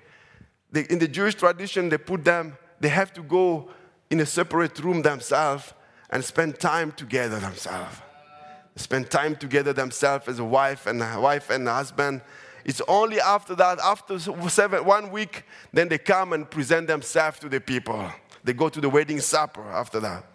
They, 0.71 0.81
in 0.89 0.99
the 0.99 1.07
Jewish 1.07 1.35
tradition, 1.35 1.89
they 1.89 1.97
put 1.97 2.23
them, 2.23 2.57
they 2.79 2.89
have 2.89 3.13
to 3.13 3.23
go 3.23 3.69
in 4.09 4.19
a 4.19 4.25
separate 4.25 4.79
room 4.79 5.01
themselves 5.01 5.73
and 6.09 6.23
spend 6.23 6.59
time 6.59 6.91
together 6.91 7.39
themselves. 7.39 7.97
Spend 8.75 9.09
time 9.09 9.35
together 9.35 9.73
themselves 9.73 10.27
as 10.27 10.39
a 10.39 10.45
wife 10.45 10.87
and 10.87 11.01
a 11.01 11.19
wife 11.19 11.49
and 11.49 11.67
a 11.67 11.73
husband. 11.73 12.21
It's 12.63 12.81
only 12.87 13.19
after 13.19 13.55
that, 13.55 13.79
after 13.79 14.17
seven, 14.19 14.85
one 14.85 15.11
week, 15.11 15.43
then 15.73 15.89
they 15.89 15.97
come 15.97 16.31
and 16.33 16.49
present 16.49 16.87
themselves 16.87 17.39
to 17.39 17.49
the 17.49 17.59
people. 17.59 18.09
They 18.43 18.53
go 18.53 18.69
to 18.69 18.79
the 18.79 18.89
wedding 18.89 19.19
supper 19.19 19.63
after 19.69 19.99
that. 19.99 20.25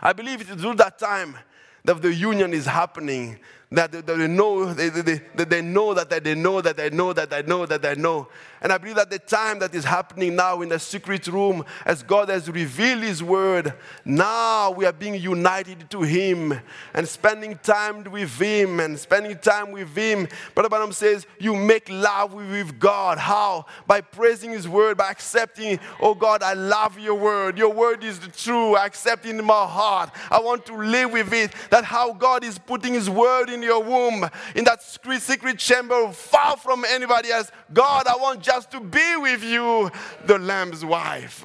I 0.00 0.12
believe 0.12 0.40
it's 0.40 0.60
through 0.60 0.74
that 0.74 0.98
time 0.98 1.36
that 1.84 2.00
the 2.00 2.14
union 2.14 2.52
is 2.54 2.66
happening 2.66 3.38
that 3.72 4.06
they, 4.06 4.28
know 4.28 4.72
they, 4.74 4.90
they, 4.90 5.20
they, 5.34 5.44
they 5.44 5.62
know 5.62 5.94
that 5.94 6.10
they 6.10 6.34
know 6.34 6.60
that 6.60 6.76
they 6.76 6.90
know 6.90 7.12
that 7.12 7.30
they 7.30 7.42
know 7.42 7.66
that 7.66 7.82
they 7.82 7.94
know. 7.94 8.28
And 8.60 8.72
I 8.72 8.78
believe 8.78 8.94
that 8.94 9.10
the 9.10 9.18
time 9.18 9.58
that 9.58 9.74
is 9.74 9.84
happening 9.84 10.36
now 10.36 10.62
in 10.62 10.68
the 10.68 10.78
secret 10.78 11.26
room, 11.26 11.64
as 11.84 12.02
God 12.02 12.28
has 12.28 12.48
revealed 12.48 13.02
His 13.02 13.20
word, 13.20 13.74
now 14.04 14.70
we 14.70 14.84
are 14.84 14.92
being 14.92 15.16
united 15.16 15.90
to 15.90 16.02
Him 16.02 16.60
and 16.94 17.08
spending 17.08 17.58
time 17.62 18.04
with 18.04 18.38
Him 18.40 18.78
and 18.78 18.96
spending 18.98 19.36
time 19.38 19.72
with 19.72 19.96
Him. 19.96 20.28
Brother 20.54 20.68
Branham 20.68 20.92
says, 20.92 21.26
You 21.40 21.56
make 21.56 21.88
love 21.90 22.34
with 22.34 22.78
God. 22.78 23.18
How? 23.18 23.66
By 23.88 24.00
praising 24.00 24.52
His 24.52 24.68
word, 24.68 24.96
by 24.96 25.10
accepting, 25.10 25.80
Oh 26.00 26.14
God, 26.14 26.42
I 26.44 26.52
love 26.52 26.98
your 26.98 27.16
word. 27.16 27.58
Your 27.58 27.72
word 27.72 28.04
is 28.04 28.20
the 28.20 28.28
true. 28.28 28.76
I 28.76 28.86
accept 28.86 29.26
it 29.26 29.30
in 29.30 29.44
my 29.44 29.66
heart. 29.66 30.10
I 30.30 30.38
want 30.38 30.66
to 30.66 30.76
live 30.76 31.12
with 31.12 31.32
it. 31.32 31.52
That 31.70 31.84
how 31.84 32.12
God 32.12 32.44
is 32.44 32.58
putting 32.58 32.94
His 32.94 33.10
word 33.10 33.50
in 33.50 33.61
your 33.62 33.82
womb, 33.82 34.28
in 34.54 34.64
that 34.64 34.82
secret 34.82 35.58
chamber, 35.58 36.12
far 36.12 36.56
from 36.56 36.84
anybody 36.84 37.30
else. 37.30 37.50
God, 37.72 38.06
I 38.06 38.16
want 38.16 38.40
just 38.40 38.70
to 38.72 38.80
be 38.80 39.16
with 39.16 39.42
you, 39.42 39.90
the 40.26 40.38
Lamb's 40.38 40.84
wife. 40.84 41.44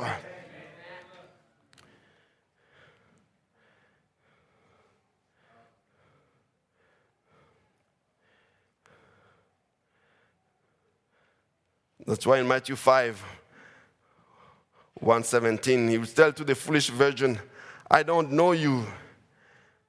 That's 12.05 12.25
why 12.25 12.39
in 12.39 12.47
Matthew 12.47 12.77
5, 12.77 13.21
117, 15.01 15.89
he 15.89 15.97
will 15.97 16.05
tell 16.05 16.31
to 16.31 16.45
the 16.45 16.55
foolish 16.55 16.89
virgin, 16.89 17.37
I 17.91 18.03
don't 18.03 18.31
know 18.31 18.53
you. 18.53 18.85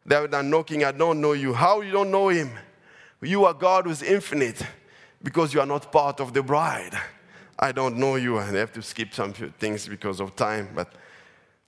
They 0.08 0.16
are 0.16 0.42
knocking, 0.42 0.84
I 0.84 0.92
don't 0.92 1.20
know 1.20 1.32
you. 1.32 1.52
How 1.52 1.82
you 1.82 1.92
don't 1.92 2.10
know 2.10 2.28
him? 2.28 2.50
You 3.20 3.44
are 3.44 3.52
God 3.52 3.84
who's 3.84 4.02
infinite 4.02 4.62
because 5.22 5.52
you 5.52 5.60
are 5.60 5.66
not 5.66 5.92
part 5.92 6.18
of 6.20 6.32
the 6.32 6.42
bride. 6.42 6.98
I 7.58 7.72
don't 7.72 7.96
know 7.96 8.16
you. 8.16 8.38
I 8.38 8.46
have 8.46 8.72
to 8.72 8.82
skip 8.82 9.12
some 9.12 9.34
few 9.34 9.52
things 9.58 9.86
because 9.86 10.20
of 10.20 10.34
time. 10.34 10.70
But 10.74 10.92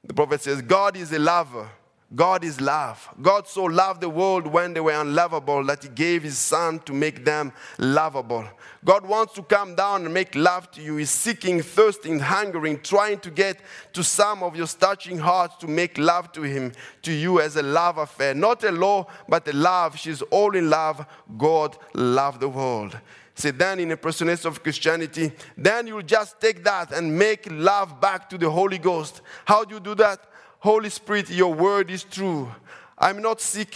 the 0.02 0.14
prophet 0.14 0.40
says, 0.40 0.62
God 0.62 0.96
is 0.96 1.12
a 1.12 1.18
lover. 1.18 1.68
God 2.14 2.42
is 2.42 2.60
love. 2.60 3.08
God 3.22 3.46
so 3.46 3.64
loved 3.64 4.00
the 4.00 4.08
world 4.08 4.46
when 4.46 4.74
they 4.74 4.80
were 4.80 5.00
unlovable 5.00 5.62
that 5.66 5.84
He 5.84 5.88
gave 5.88 6.24
His 6.24 6.38
Son 6.38 6.80
to 6.80 6.92
make 6.92 7.24
them 7.24 7.52
lovable. 7.78 8.44
God 8.84 9.06
wants 9.06 9.34
to 9.34 9.42
come 9.42 9.76
down 9.76 10.04
and 10.04 10.12
make 10.12 10.34
love 10.34 10.68
to 10.72 10.82
you. 10.82 10.96
He's 10.96 11.10
seeking, 11.10 11.62
thirsting, 11.62 12.18
hungering, 12.18 12.80
trying 12.80 13.20
to 13.20 13.30
get 13.30 13.60
to 13.92 14.02
some 14.02 14.42
of 14.42 14.56
your 14.56 14.66
starching 14.66 15.18
hearts 15.18 15.56
to 15.58 15.68
make 15.68 15.98
love 15.98 16.32
to 16.32 16.42
Him, 16.42 16.72
to 17.02 17.12
you 17.12 17.40
as 17.40 17.54
a 17.54 17.62
love 17.62 17.98
affair. 17.98 18.34
Not 18.34 18.64
a 18.64 18.72
law, 18.72 19.06
but 19.28 19.46
a 19.46 19.52
love. 19.52 19.96
She's 19.96 20.22
all 20.22 20.56
in 20.56 20.68
love. 20.68 21.06
God 21.38 21.76
loved 21.94 22.40
the 22.40 22.48
world. 22.48 22.98
See, 23.36 23.50
then 23.52 23.78
in 23.78 23.92
a 23.92 23.96
personage 23.96 24.44
of 24.44 24.62
Christianity, 24.62 25.32
then 25.56 25.86
you'll 25.86 26.02
just 26.02 26.40
take 26.40 26.64
that 26.64 26.92
and 26.92 27.16
make 27.16 27.46
love 27.50 28.00
back 28.00 28.28
to 28.30 28.36
the 28.36 28.50
Holy 28.50 28.78
Ghost. 28.78 29.22
How 29.44 29.64
do 29.64 29.76
you 29.76 29.80
do 29.80 29.94
that? 29.94 30.29
Holy 30.60 30.90
Spirit, 30.90 31.30
your 31.30 31.52
word 31.52 31.90
is 31.90 32.04
true. 32.04 32.50
I'm 32.96 33.20
not 33.20 33.40
sick 33.40 33.74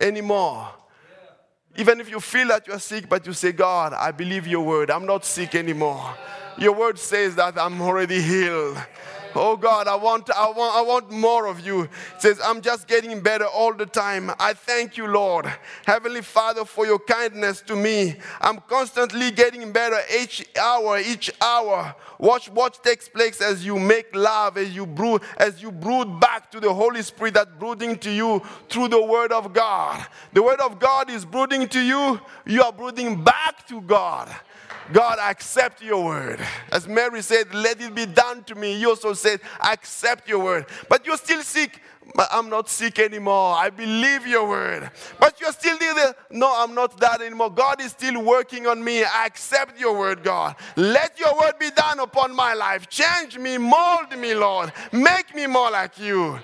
anymore. 0.00 0.68
Even 1.76 2.00
if 2.00 2.10
you 2.10 2.18
feel 2.18 2.48
that 2.48 2.66
you're 2.66 2.80
sick, 2.80 3.08
but 3.08 3.24
you 3.24 3.32
say, 3.32 3.52
God, 3.52 3.92
I 3.92 4.10
believe 4.10 4.46
your 4.46 4.62
word. 4.62 4.90
I'm 4.90 5.06
not 5.06 5.24
sick 5.24 5.54
anymore. 5.54 6.12
Your 6.58 6.72
word 6.72 6.98
says 6.98 7.36
that 7.36 7.56
I'm 7.56 7.80
already 7.80 8.20
healed. 8.20 8.76
Oh 9.40 9.56
God, 9.56 9.86
I 9.86 9.94
want, 9.94 10.28
I 10.30 10.50
want, 10.50 10.76
I 10.76 10.82
want 10.82 11.12
more 11.12 11.46
of 11.46 11.60
you. 11.60 11.88
Says, 12.18 12.40
I'm 12.42 12.60
just 12.60 12.88
getting 12.88 13.20
better 13.20 13.46
all 13.46 13.72
the 13.72 13.86
time. 13.86 14.32
I 14.40 14.52
thank 14.52 14.96
you, 14.96 15.06
Lord. 15.06 15.46
Heavenly 15.86 16.22
Father, 16.22 16.64
for 16.64 16.86
your 16.86 16.98
kindness 16.98 17.60
to 17.62 17.76
me. 17.76 18.16
I'm 18.40 18.58
constantly 18.68 19.30
getting 19.30 19.70
better 19.70 20.00
each 20.20 20.44
hour, 20.60 20.98
each 20.98 21.30
hour. 21.40 21.94
Watch 22.18 22.50
what 22.50 22.82
takes 22.82 23.08
place 23.08 23.40
as 23.40 23.64
you 23.64 23.78
make 23.78 24.12
love, 24.12 24.56
as 24.56 24.74
you 24.74 24.84
brood, 24.86 25.22
as 25.36 25.62
you 25.62 25.70
brood 25.70 26.18
back 26.18 26.50
to 26.50 26.58
the 26.58 26.74
Holy 26.74 27.02
Spirit 27.02 27.34
that 27.34 27.60
brooding 27.60 27.96
to 27.98 28.10
you 28.10 28.42
through 28.68 28.88
the 28.88 29.00
Word 29.00 29.30
of 29.30 29.52
God. 29.52 30.04
The 30.32 30.42
Word 30.42 30.60
of 30.60 30.80
God 30.80 31.10
is 31.10 31.24
brooding 31.24 31.68
to 31.68 31.80
you, 31.80 32.20
you 32.44 32.64
are 32.64 32.72
brooding 32.72 33.22
back 33.22 33.68
to 33.68 33.80
God. 33.82 34.34
God, 34.92 35.18
I 35.18 35.30
accept 35.30 35.82
your 35.82 36.04
word. 36.04 36.40
As 36.72 36.88
Mary 36.88 37.22
said, 37.22 37.54
let 37.54 37.80
it 37.80 37.94
be 37.94 38.06
done 38.06 38.42
to 38.44 38.54
me. 38.54 38.74
You 38.78 38.90
also 38.90 39.12
said, 39.12 39.40
I 39.60 39.72
accept 39.72 40.28
your 40.28 40.38
word. 40.38 40.66
But 40.88 41.04
you're 41.04 41.18
still 41.18 41.42
sick. 41.42 41.80
But 42.14 42.28
I'm 42.32 42.48
not 42.48 42.70
sick 42.70 42.98
anymore. 42.98 43.54
I 43.54 43.68
believe 43.68 44.26
your 44.26 44.48
word. 44.48 44.90
But 45.20 45.40
you're 45.40 45.52
still 45.52 45.78
there. 45.78 46.14
No, 46.30 46.50
I'm 46.56 46.74
not 46.74 46.98
that 47.00 47.20
anymore. 47.20 47.50
God 47.50 47.82
is 47.82 47.92
still 47.92 48.22
working 48.22 48.66
on 48.66 48.82
me. 48.82 49.04
I 49.04 49.26
accept 49.26 49.78
your 49.78 49.96
word, 49.96 50.22
God. 50.22 50.56
Let 50.76 51.18
your 51.18 51.38
word 51.38 51.58
be 51.58 51.70
done 51.70 52.00
upon 52.00 52.34
my 52.34 52.54
life. 52.54 52.88
Change 52.88 53.36
me, 53.36 53.58
mold 53.58 54.16
me, 54.16 54.34
Lord. 54.34 54.72
Make 54.90 55.34
me 55.34 55.46
more 55.46 55.70
like 55.70 55.98
you. 55.98 56.38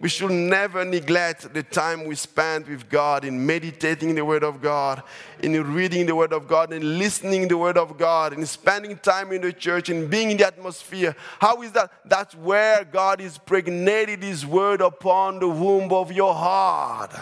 We 0.00 0.08
should 0.08 0.30
never 0.30 0.84
neglect 0.84 1.52
the 1.52 1.64
time 1.64 2.04
we 2.04 2.14
spend 2.14 2.68
with 2.68 2.88
God 2.88 3.24
in 3.24 3.44
meditating 3.44 4.14
the 4.14 4.24
Word 4.24 4.44
of 4.44 4.62
God, 4.62 5.02
in 5.42 5.74
reading 5.74 6.06
the 6.06 6.14
Word 6.14 6.32
of 6.32 6.46
God, 6.46 6.72
in 6.72 6.98
listening 6.98 7.48
the 7.48 7.58
Word 7.58 7.76
of 7.76 7.98
God, 7.98 8.32
in 8.32 8.46
spending 8.46 8.96
time 8.98 9.32
in 9.32 9.42
the 9.42 9.52
church, 9.52 9.88
in 9.88 10.06
being 10.06 10.30
in 10.30 10.36
the 10.36 10.46
atmosphere. 10.46 11.16
How 11.40 11.62
is 11.62 11.72
that? 11.72 11.90
That's 12.04 12.36
where 12.36 12.84
God 12.84 13.20
is 13.20 13.38
pregnated 13.38 14.22
His 14.22 14.46
Word 14.46 14.80
upon 14.80 15.40
the 15.40 15.48
womb 15.48 15.92
of 15.92 16.12
your 16.12 16.32
heart 16.32 17.12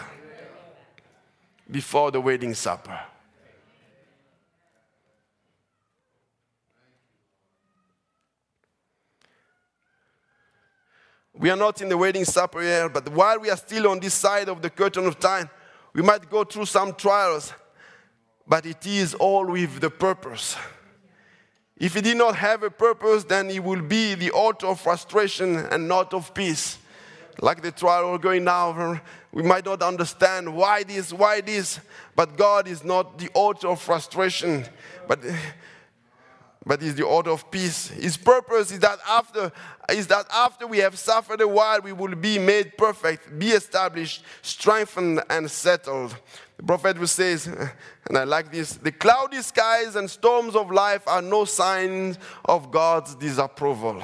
before 1.71 2.11
the 2.11 2.21
wedding 2.21 2.53
supper. 2.53 2.99
We 11.39 11.51
are 11.51 11.55
not 11.55 11.81
in 11.81 11.89
the 11.89 11.97
wedding 11.97 12.25
supper 12.25 12.63
yet, 12.63 12.91
but 12.91 13.07
while 13.09 13.39
we 13.39 13.51
are 13.51 13.57
still 13.57 13.89
on 13.89 13.99
this 13.99 14.15
side 14.15 14.49
of 14.49 14.61
the 14.61 14.71
curtain 14.71 15.05
of 15.05 15.19
time, 15.19 15.49
we 15.93 16.01
might 16.01 16.27
go 16.29 16.43
through 16.43 16.65
some 16.65 16.95
trials, 16.95 17.53
but 18.47 18.65
it 18.65 18.85
is 18.87 19.13
all 19.13 19.45
with 19.45 19.79
the 19.79 19.91
purpose. 19.91 20.55
If 21.77 21.93
he 21.93 22.01
did 22.01 22.17
not 22.17 22.35
have 22.37 22.63
a 22.63 22.71
purpose, 22.71 23.23
then 23.23 23.49
he 23.49 23.59
will 23.59 23.83
be 23.83 24.15
the 24.15 24.31
author 24.31 24.65
of 24.67 24.79
frustration 24.79 25.57
and 25.57 25.87
not 25.87 26.11
of 26.11 26.33
peace. 26.33 26.79
Like 27.39 27.61
the 27.61 27.71
trial 27.71 28.11
we're 28.11 28.17
going 28.17 28.43
now, 28.43 28.99
we 29.31 29.43
might 29.43 29.65
not 29.65 29.83
understand 29.83 30.51
why 30.55 30.81
this, 30.83 31.13
why 31.13 31.41
this, 31.41 31.79
but 32.15 32.35
God 32.35 32.67
is 32.67 32.83
not 32.83 33.19
the 33.19 33.29
author 33.35 33.67
of 33.67 33.79
frustration, 33.79 34.65
but 35.07 35.19
but 36.67 36.83
is 36.83 36.95
the 36.95 37.03
order 37.03 37.31
of 37.31 37.49
peace. 37.49 37.87
His 37.87 38.17
purpose 38.17 38.71
is 38.71 38.79
that 38.79 38.99
after 39.07 39.51
is 39.89 40.07
that 40.07 40.25
after 40.31 40.67
we 40.67 40.79
have 40.79 40.97
suffered 40.97 41.41
a 41.41 41.47
while, 41.47 41.81
we 41.81 41.93
will 41.93 42.15
be 42.15 42.37
made 42.37 42.77
perfect, 42.77 43.37
be 43.39 43.51
established, 43.51 44.23
strengthened, 44.41 45.21
and 45.29 45.49
settled. 45.49 46.17
The 46.57 46.63
prophet 46.63 47.07
says, 47.07 47.47
and 47.47 48.17
I 48.17 48.23
like 48.23 48.51
this: 48.51 48.73
the 48.73 48.91
cloudy 48.91 49.41
skies 49.41 49.95
and 49.95 50.09
storms 50.09 50.55
of 50.55 50.71
life 50.71 51.07
are 51.07 51.21
no 51.21 51.45
signs 51.45 52.17
of 52.45 52.71
God's 52.71 53.15
disapproval. 53.15 54.03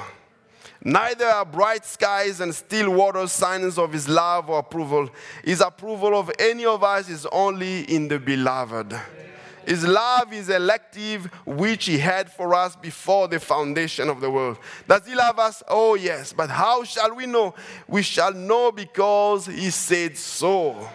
Neither 0.86 1.26
are 1.26 1.46
bright 1.46 1.84
skies 1.86 2.40
and 2.40 2.54
still 2.54 2.90
waters 2.90 3.32
signs 3.32 3.78
of 3.78 3.92
his 3.92 4.06
love 4.06 4.50
or 4.50 4.58
approval. 4.58 5.08
His 5.42 5.62
approval 5.62 6.14
of 6.14 6.30
any 6.38 6.66
of 6.66 6.84
us 6.84 7.08
is 7.08 7.26
only 7.26 7.82
in 7.84 8.08
the 8.08 8.18
beloved. 8.18 8.94
His 9.66 9.86
love 9.86 10.32
is 10.32 10.48
elective, 10.48 11.26
which 11.46 11.86
He 11.86 11.98
had 11.98 12.30
for 12.30 12.54
us 12.54 12.76
before 12.76 13.28
the 13.28 13.40
foundation 13.40 14.08
of 14.08 14.20
the 14.20 14.30
world. 14.30 14.58
Does 14.88 15.06
He 15.06 15.14
love 15.14 15.38
us? 15.38 15.62
Oh, 15.68 15.94
yes. 15.94 16.32
But 16.32 16.50
how 16.50 16.84
shall 16.84 17.14
we 17.14 17.26
know? 17.26 17.54
We 17.88 18.02
shall 18.02 18.32
know 18.32 18.72
because 18.72 19.46
He 19.46 19.70
said 19.70 20.16
so. 20.16 20.88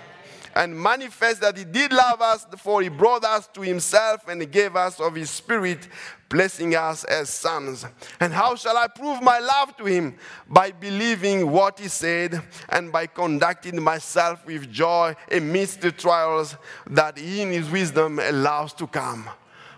And 0.55 0.77
manifest 0.77 1.41
that 1.41 1.57
He 1.57 1.63
did 1.63 1.93
love 1.93 2.21
us, 2.21 2.45
for 2.57 2.81
He 2.81 2.89
brought 2.89 3.23
us 3.23 3.47
to 3.53 3.61
Himself 3.61 4.27
and 4.27 4.41
He 4.41 4.47
gave 4.47 4.75
us 4.75 4.99
of 4.99 5.15
His 5.15 5.29
Spirit 5.29 5.87
blessing 6.29 6.75
us 6.75 7.03
as 7.05 7.29
sons. 7.29 7.85
And 8.19 8.31
how 8.31 8.55
shall 8.55 8.77
I 8.77 8.87
prove 8.87 9.21
my 9.21 9.39
love 9.39 9.75
to 9.77 9.85
him? 9.85 10.15
By 10.47 10.71
believing 10.71 11.51
what 11.51 11.79
he 11.79 11.87
said 11.87 12.41
and 12.69 12.91
by 12.91 13.07
conducting 13.07 13.81
myself 13.81 14.45
with 14.45 14.71
joy 14.71 15.15
amidst 15.31 15.81
the 15.81 15.91
trials 15.91 16.55
that 16.89 17.17
he 17.17 17.41
in 17.41 17.51
his 17.51 17.69
wisdom 17.69 18.19
allows 18.19 18.73
to 18.73 18.87
come. 18.87 19.27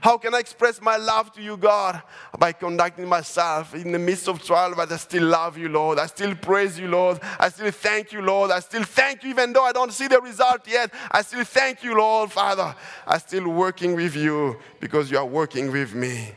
How 0.02 0.18
can 0.18 0.34
I 0.34 0.40
express 0.40 0.82
my 0.82 0.98
love 0.98 1.32
to 1.34 1.44
you, 1.44 1.56
God? 1.58 2.02
By 2.38 2.54
conducting 2.54 3.08
myself 3.08 3.76
in 3.76 3.92
the 3.92 4.00
midst 4.00 4.28
of 4.28 4.44
trial, 4.44 4.74
but 4.76 4.92
I 4.92 4.98
still 4.98 5.26
love 5.26 5.60
you, 5.60 5.70
Lord. 5.70 6.00
I 6.00 6.08
still 6.08 6.34
praise 6.34 6.80
you, 6.80 6.88
Lord. 6.88 7.20
I 7.40 7.50
still 7.50 7.70
thank 7.70 8.12
you, 8.12 8.24
Lord. 8.24 8.50
I 8.50 8.62
still 8.62 8.84
thank 8.84 9.24
you, 9.24 9.30
even 9.30 9.54
though 9.54 9.64
I 9.64 9.72
don't 9.72 9.94
see 9.94 10.08
the 10.08 10.20
result 10.20 10.68
yet. 10.68 10.92
I 11.12 11.22
still 11.22 11.44
thank 11.44 11.84
you, 11.84 11.96
Lord, 11.96 12.32
Father. 12.32 12.76
I'm 13.06 13.20
still 13.20 13.48
working 13.50 13.96
with 13.96 14.16
you 14.16 14.58
because 14.80 15.12
you 15.12 15.20
are 15.20 15.26
working 15.26 15.72
with 15.72 15.94
me 15.94 16.32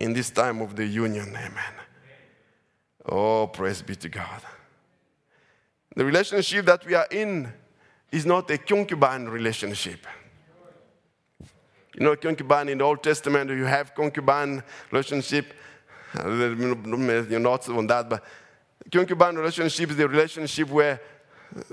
in 0.00 0.12
this 0.12 0.30
time 0.30 0.60
of 0.60 0.76
the 0.76 0.86
union. 0.86 1.28
Amen. 1.28 1.74
Oh, 3.04 3.46
praise 3.46 3.82
be 3.82 3.96
to 3.96 4.08
God. 4.08 4.42
The 5.96 6.04
relationship 6.04 6.66
that 6.66 6.84
we 6.86 6.94
are 6.94 7.08
in 7.10 7.52
is 8.12 8.24
not 8.24 8.50
a 8.50 8.58
concubine 8.58 9.26
relationship. 9.26 10.06
You 11.94 12.04
know, 12.04 12.16
concubine 12.16 12.68
in 12.68 12.78
the 12.78 12.84
Old 12.84 13.02
Testament, 13.02 13.50
you 13.50 13.64
have 13.64 13.94
concubine 13.94 14.62
relationship. 14.90 15.52
You're 16.14 17.40
not 17.40 17.68
on 17.68 17.86
that, 17.88 18.08
but 18.08 18.24
concubine 18.92 19.34
relationship 19.34 19.90
is 19.90 19.96
the 19.96 20.08
relationship 20.08 20.68
where 20.70 21.00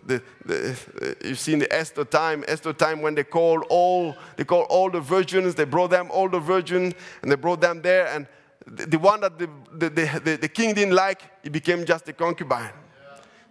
the, 0.06 0.22
the, 0.46 1.18
you've 1.24 1.40
seen 1.40 1.60
the 1.60 1.74
Esther 1.74 2.06
time, 2.06 2.44
Esther 2.48 2.74
time 2.74 3.02
when 3.02 3.16
they 3.16 3.24
called 3.24 3.64
all, 3.70 4.16
they 4.38 4.44
called 4.44 4.68
all 4.70 4.90
the 4.90 5.00
virgins, 5.00 5.56
they 5.56 5.66
brought 5.66 5.90
them 5.90 6.10
all 6.12 6.30
the 6.30 6.40
virgins, 6.40 6.94
and 7.22 7.32
they 7.32 7.36
brought 7.36 7.62
them 7.62 7.82
there, 7.82 8.08
and 8.08 8.28
the, 8.66 8.86
the 8.86 9.00
one 9.00 9.22
that 9.22 9.38
the, 9.38 9.50
the, 9.74 10.38
the, 10.42 10.50
king 10.50 10.74
didn't 10.74 10.96
like, 10.96 11.22
he 11.44 11.50
became 11.50 11.86
just 11.86 12.08
a 12.10 12.14
concubine. 12.14 12.72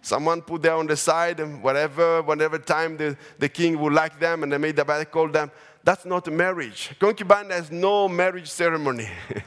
Someone 0.01 0.41
put 0.41 0.61
there 0.61 0.75
on 0.75 0.87
the 0.87 0.97
side, 0.97 1.39
and 1.39 1.63
whatever, 1.63 2.21
whatever 2.21 2.59
time 2.59 2.97
the, 2.97 3.17
the 3.39 3.49
king 3.49 3.79
would 3.79 3.93
like 3.93 4.19
them, 4.19 4.43
and 4.43 4.51
they 4.51 4.57
made 4.57 4.75
the 4.75 4.85
battle 4.85 5.05
call 5.05 5.29
them. 5.29 5.51
That's 5.83 6.05
not 6.05 6.27
a 6.27 6.31
marriage. 6.31 6.91
Concubine 6.99 7.49
has 7.51 7.71
no 7.71 8.07
marriage 8.07 8.49
ceremony. 8.49 9.07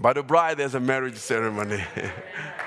but 0.00 0.14
the 0.14 0.22
bride 0.22 0.58
has 0.58 0.74
a 0.74 0.80
marriage 0.80 1.16
ceremony. 1.16 1.84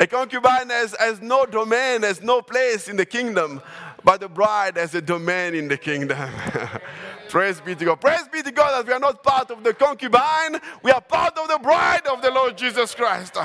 A 0.00 0.06
concubine 0.06 0.70
has, 0.70 0.94
has 0.98 1.20
no 1.20 1.44
domain, 1.44 2.02
has 2.02 2.22
no 2.22 2.40
place 2.40 2.88
in 2.88 2.96
the 2.96 3.06
kingdom, 3.06 3.60
but 4.04 4.20
the 4.20 4.28
bride 4.28 4.76
has 4.76 4.94
a 4.94 5.02
domain 5.02 5.54
in 5.54 5.66
the 5.66 5.76
kingdom. 5.76 6.30
Praise 7.28 7.60
be 7.60 7.74
to 7.74 7.84
God. 7.84 8.00
Praise 8.00 8.28
be 8.32 8.40
to 8.42 8.50
God 8.52 8.78
that 8.78 8.86
we 8.86 8.92
are 8.92 9.00
not 9.00 9.22
part 9.22 9.50
of 9.50 9.62
the 9.64 9.74
concubine, 9.74 10.60
we 10.82 10.90
are 10.92 11.00
part 11.00 11.36
of 11.36 11.48
the 11.48 11.58
bride 11.58 12.06
of 12.06 12.22
the 12.22 12.30
Lord 12.30 12.56
Jesus 12.56 12.94
Christ. 12.94 13.36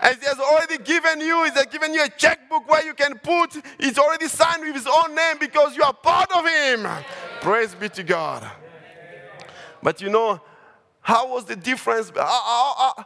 As 0.00 0.16
He 0.18 0.26
has 0.26 0.38
already 0.38 0.78
given 0.78 1.20
you, 1.20 1.44
He 1.44 1.50
has 1.50 1.66
given 1.66 1.94
you 1.94 2.04
a 2.04 2.08
checkbook 2.10 2.68
where 2.68 2.84
you 2.84 2.94
can 2.94 3.18
put, 3.18 3.56
it's 3.78 3.98
already 3.98 4.28
signed 4.28 4.62
with 4.62 4.74
His 4.74 4.86
own 4.86 5.14
name 5.14 5.38
because 5.40 5.74
you 5.74 5.82
are 5.82 5.94
part 5.94 6.30
of 6.32 6.46
Him. 6.46 6.86
Praise 7.40 7.74
be 7.74 7.88
to 7.88 8.02
God. 8.02 8.48
But 9.82 10.00
you 10.00 10.10
know, 10.10 10.40
how 11.00 11.32
was 11.32 11.44
the 11.46 11.56
difference? 11.56 12.12
How, 12.14 13.04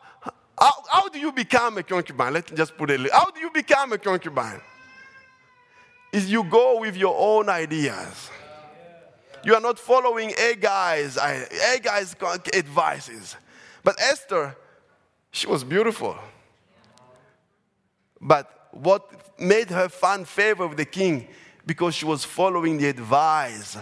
how 0.60 1.08
do 1.08 1.18
you 1.18 1.32
become 1.32 1.78
a 1.78 1.82
concubine? 1.82 2.32
Let's 2.34 2.50
just 2.50 2.76
put 2.76 2.90
it. 2.90 3.00
How 3.12 3.30
do 3.30 3.40
you 3.40 3.50
become 3.50 3.92
a 3.92 3.98
concubine? 3.98 4.60
Is 6.12 6.30
you 6.30 6.44
go 6.44 6.80
with 6.80 6.96
your 6.96 7.14
own 7.16 7.48
ideas. 7.48 8.30
You 9.44 9.54
are 9.54 9.60
not 9.60 9.78
following 9.78 10.30
Hegai's 10.30 11.16
a 11.16 11.80
guy's 11.80 12.16
advices. 12.54 13.36
But 13.84 14.00
Esther, 14.00 14.56
she 15.30 15.46
was 15.46 15.62
beautiful. 15.64 16.16
But 18.20 18.68
what 18.72 19.38
made 19.38 19.70
her 19.70 19.88
find 19.88 20.26
favor 20.26 20.66
with 20.66 20.78
the 20.78 20.84
king? 20.84 21.28
Because 21.64 21.94
she 21.94 22.04
was 22.04 22.24
following 22.24 22.78
the 22.78 22.88
advice 22.88 23.76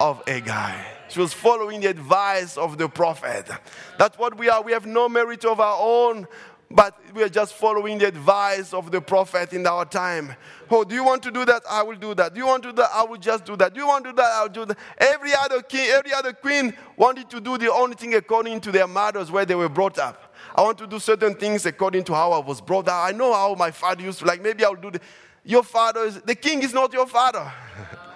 of 0.00 0.22
a 0.26 0.40
guy. 0.40 0.84
She 1.10 1.18
was 1.18 1.32
following 1.32 1.80
the 1.80 1.88
advice 1.88 2.56
of 2.56 2.78
the 2.78 2.88
prophet. 2.88 3.50
That's 3.98 4.16
what 4.16 4.38
we 4.38 4.48
are. 4.48 4.62
We 4.62 4.72
have 4.72 4.86
no 4.86 5.08
merit 5.08 5.44
of 5.44 5.58
our 5.58 5.76
own, 5.80 6.28
but 6.70 6.96
we 7.12 7.24
are 7.24 7.28
just 7.28 7.54
following 7.54 7.98
the 7.98 8.06
advice 8.06 8.72
of 8.72 8.92
the 8.92 9.00
prophet 9.00 9.52
in 9.52 9.66
our 9.66 9.84
time. 9.84 10.36
Oh, 10.70 10.84
do 10.84 10.94
you 10.94 11.02
want 11.02 11.24
to 11.24 11.32
do 11.32 11.44
that? 11.44 11.62
I 11.68 11.82
will 11.82 11.96
do 11.96 12.14
that. 12.14 12.32
Do 12.32 12.38
you 12.38 12.46
want 12.46 12.62
to 12.62 12.68
do 12.70 12.76
that? 12.76 12.90
I 12.94 13.02
will 13.02 13.16
just 13.16 13.44
do 13.44 13.56
that. 13.56 13.74
Do 13.74 13.80
you 13.80 13.88
want 13.88 14.04
to 14.04 14.10
do 14.10 14.16
that? 14.16 14.30
I'll 14.34 14.48
do 14.48 14.64
that. 14.66 14.78
Every 14.98 15.32
other 15.34 15.62
king, 15.62 15.90
every 15.90 16.12
other 16.12 16.32
queen 16.32 16.72
wanted 16.96 17.28
to 17.30 17.40
do 17.40 17.58
the 17.58 17.72
only 17.72 17.96
thing 17.96 18.14
according 18.14 18.60
to 18.60 18.70
their 18.70 18.86
mothers 18.86 19.32
where 19.32 19.44
they 19.44 19.56
were 19.56 19.68
brought 19.68 19.98
up. 19.98 20.32
I 20.54 20.62
want 20.62 20.78
to 20.78 20.86
do 20.86 21.00
certain 21.00 21.34
things 21.34 21.66
according 21.66 22.04
to 22.04 22.14
how 22.14 22.30
I 22.30 22.38
was 22.38 22.60
brought 22.60 22.86
up. 22.86 23.04
I 23.04 23.10
know 23.10 23.32
how 23.32 23.56
my 23.56 23.72
father 23.72 24.02
used 24.02 24.20
to 24.20 24.26
like. 24.26 24.40
Maybe 24.40 24.64
I'll 24.64 24.76
do 24.76 24.92
the. 24.92 25.00
Your 25.44 25.64
father 25.64 26.04
is 26.04 26.20
the 26.20 26.36
king 26.36 26.62
is 26.62 26.72
not 26.72 26.92
your 26.92 27.06
father. 27.06 27.52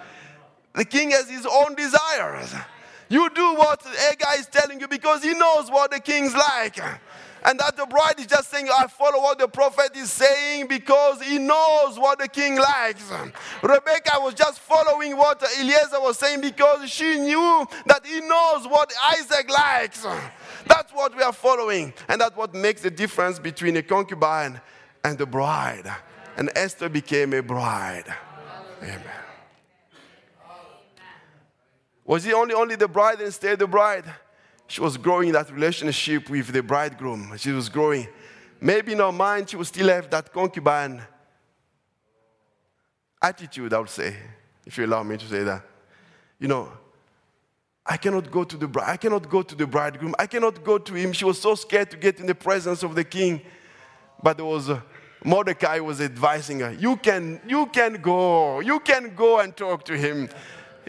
the 0.73 0.85
king 0.85 1.11
has 1.11 1.29
his 1.29 1.45
own 1.45 1.75
desires. 1.75 2.55
You 3.09 3.29
do 3.29 3.55
what 3.55 3.81
Hegai 3.81 4.39
is 4.39 4.47
telling 4.47 4.79
you 4.79 4.87
because 4.87 5.23
he 5.23 5.33
knows 5.33 5.69
what 5.69 5.91
the 5.91 5.99
king's 5.99 6.33
like. 6.33 6.79
And 7.45 7.59
that 7.59 7.77
the 7.77 7.85
bride 7.85 8.19
is 8.19 8.25
just 8.25 8.49
saying, 8.49 8.67
I 8.75 8.87
follow 8.87 9.21
what 9.21 9.37
the 9.37 9.47
prophet 9.47 9.95
is 9.95 10.11
saying 10.11 10.67
because 10.67 11.21
he 11.21 11.37
knows 11.37 11.99
what 11.99 12.17
the 12.17 12.27
king 12.27 12.57
likes. 12.57 13.11
Rebecca 13.61 14.13
was 14.17 14.33
just 14.33 14.59
following 14.59 15.15
what 15.15 15.43
Eliezer 15.59 16.01
was 16.01 16.17
saying 16.17 16.41
because 16.41 16.89
she 16.89 17.19
knew 17.19 17.67
that 17.85 18.03
he 18.03 18.19
knows 18.21 18.67
what 18.67 18.91
Isaac 19.13 19.47
likes. 19.49 20.03
That's 20.65 20.91
what 20.91 21.15
we 21.15 21.21
are 21.21 21.33
following. 21.33 21.93
And 22.07 22.19
that's 22.19 22.35
what 22.35 22.55
makes 22.55 22.81
the 22.81 22.89
difference 22.89 23.37
between 23.37 23.77
a 23.77 23.83
concubine 23.83 24.59
and 25.03 25.15
the 25.19 25.27
bride. 25.27 25.85
And 26.37 26.49
Esther 26.55 26.89
became 26.89 27.31
a 27.33 27.43
bride. 27.43 28.11
Amen. 28.81 29.24
Was 32.05 32.25
it 32.25 32.33
only, 32.33 32.53
only 32.53 32.75
the 32.75 32.87
bride 32.87 33.19
and 33.19 33.33
stayed 33.33 33.59
the 33.59 33.67
bride? 33.67 34.05
She 34.67 34.79
was 34.79 34.95
growing 34.95 35.31
that 35.31 35.51
relationship 35.51 36.29
with 36.29 36.47
the 36.47 36.61
bridegroom. 36.61 37.33
She 37.37 37.51
was 37.51 37.67
growing. 37.67 38.07
Maybe 38.61 38.93
in 38.93 38.99
her 38.99 39.11
mind, 39.11 39.49
she 39.49 39.57
would 39.57 39.67
still 39.67 39.89
have 39.89 40.09
that 40.11 40.31
concubine 40.31 41.01
attitude, 43.21 43.73
I 43.73 43.79
would 43.79 43.89
say, 43.89 44.15
if 44.65 44.77
you 44.77 44.85
allow 44.85 45.01
me 45.03 45.17
to 45.17 45.25
say 45.25 45.43
that. 45.43 45.63
You 46.39 46.47
know, 46.47 46.71
I 47.85 47.97
cannot 47.97 48.29
go 48.31 48.43
to 48.43 48.57
the 48.57 48.67
bride. 48.67 48.89
I 48.89 48.97
cannot 48.97 49.29
go 49.29 49.41
to 49.41 49.55
the 49.55 49.65
bridegroom. 49.65 50.15
I 50.17 50.27
cannot 50.27 50.63
go 50.63 50.77
to 50.77 50.93
him. 50.93 51.11
She 51.11 51.25
was 51.25 51.41
so 51.41 51.55
scared 51.55 51.91
to 51.91 51.97
get 51.97 52.19
in 52.19 52.27
the 52.27 52.35
presence 52.35 52.83
of 52.83 52.95
the 52.95 53.03
king. 53.03 53.41
But 54.21 54.37
there 54.37 54.45
was 54.45 54.69
Mordecai 55.23 55.79
was 55.79 56.01
advising 56.01 56.59
her. 56.59 56.73
You 56.73 56.97
can, 56.97 57.41
you 57.47 57.65
can 57.67 58.01
go. 58.01 58.59
You 58.59 58.79
can 58.79 59.15
go 59.15 59.39
and 59.39 59.55
talk 59.55 59.83
to 59.85 59.97
him. 59.97 60.29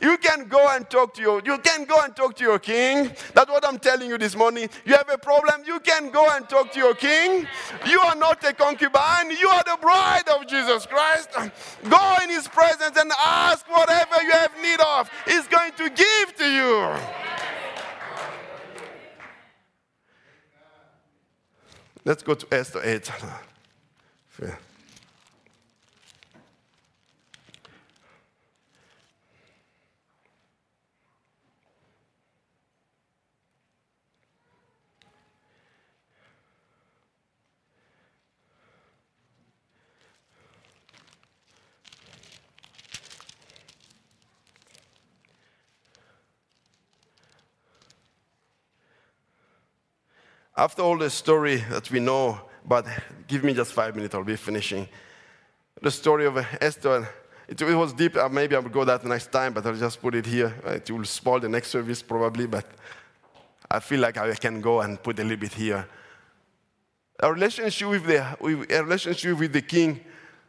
You 0.03 0.19
can 0.19 0.49
go 0.49 0.69
and 0.69 0.89
talk 0.91 1.15
to 1.15 1.23
your, 1.23 1.41
you 1.45 1.59
can 1.59 1.85
go 1.85 2.03
and 2.03 2.15
talk 2.15 2.37
to 2.37 2.45
your 2.45 2.59
king. 2.59 3.11
That's 3.35 3.51
what 3.51 3.67
I'm 3.67 3.79
telling 3.79 4.11
you 4.11 4.19
this 4.19 4.37
morning. 4.37 4.69
You 4.85 4.95
have 4.95 5.09
a 5.11 5.19
problem, 5.19 5.63
you 5.67 5.81
can 5.81 6.11
go 6.11 6.29
and 6.31 6.49
talk 6.49 6.73
to 6.73 6.79
your 6.79 6.95
king. 6.95 7.47
You 7.87 8.01
are 8.01 8.15
not 8.15 8.45
a 8.45 8.53
concubine, 8.53 9.31
you 9.31 9.49
are 9.49 9.65
the 9.65 9.79
bride 9.81 10.29
of 10.29 10.47
Jesus 10.47 10.87
Christ. 10.87 11.31
Go 11.89 12.17
in 12.23 12.31
his 12.31 12.47
presence 12.49 12.97
and 12.99 13.11
ask 13.25 13.69
whatever 13.71 14.23
you 14.23 14.33
have 14.33 14.53
need 14.63 14.81
of. 14.81 15.11
He's 15.27 15.47
going 15.47 15.73
to 15.73 15.89
give 15.91 16.37
to 16.37 16.45
you. 16.45 16.97
Let's 22.05 22.23
go 22.23 22.35
to 22.35 22.47
Esther 22.55 22.81
8. 22.85 23.11
After 50.59 50.81
all 50.81 50.97
the 50.97 51.11
story 51.11 51.57
that 51.69 51.91
we 51.91 52.01
know, 52.01 52.41
but 52.65 52.87
give 53.29 53.45
me 53.45 53.53
just 53.53 53.73
five 53.73 53.95
minutes, 53.95 54.15
I'll 54.15 54.25
be 54.25 54.37
finishing. 54.37 54.89
The 55.83 55.91
story 55.91 56.25
of 56.25 56.39
Esther, 56.63 57.07
it, 57.47 57.61
it 57.61 57.75
was 57.75 57.93
deep. 57.93 58.17
Uh, 58.17 58.31
maybe 58.31 58.57
I 58.57 58.61
will 58.61 58.71
go 58.71 58.83
that 58.85 59.05
next 59.05 59.31
time, 59.31 59.53
but 59.53 59.67
I'll 59.67 59.77
just 59.77 60.01
put 60.01 60.15
it 60.15 60.25
here. 60.25 60.55
It 60.65 60.91
will 60.91 61.05
spoil 61.05 61.41
the 61.41 61.49
next 61.51 61.69
service 61.69 62.03
probably, 62.03 62.47
but 62.47 62.65
I 63.71 63.81
feel 63.81 64.01
like 64.01 64.17
I 64.17 64.35
can 64.35 64.63
go 64.63 64.81
and 64.81 65.03
put 65.03 65.19
a 65.19 65.23
little 65.23 65.37
bit 65.37 65.53
here. 65.53 65.87
A 67.21 67.31
relationship 67.31 67.89
with 67.89 68.07
the, 68.07 68.37
with, 68.41 68.71
a 68.73 68.83
relationship 68.83 69.39
with 69.39 69.53
the 69.53 69.63
king 69.63 70.01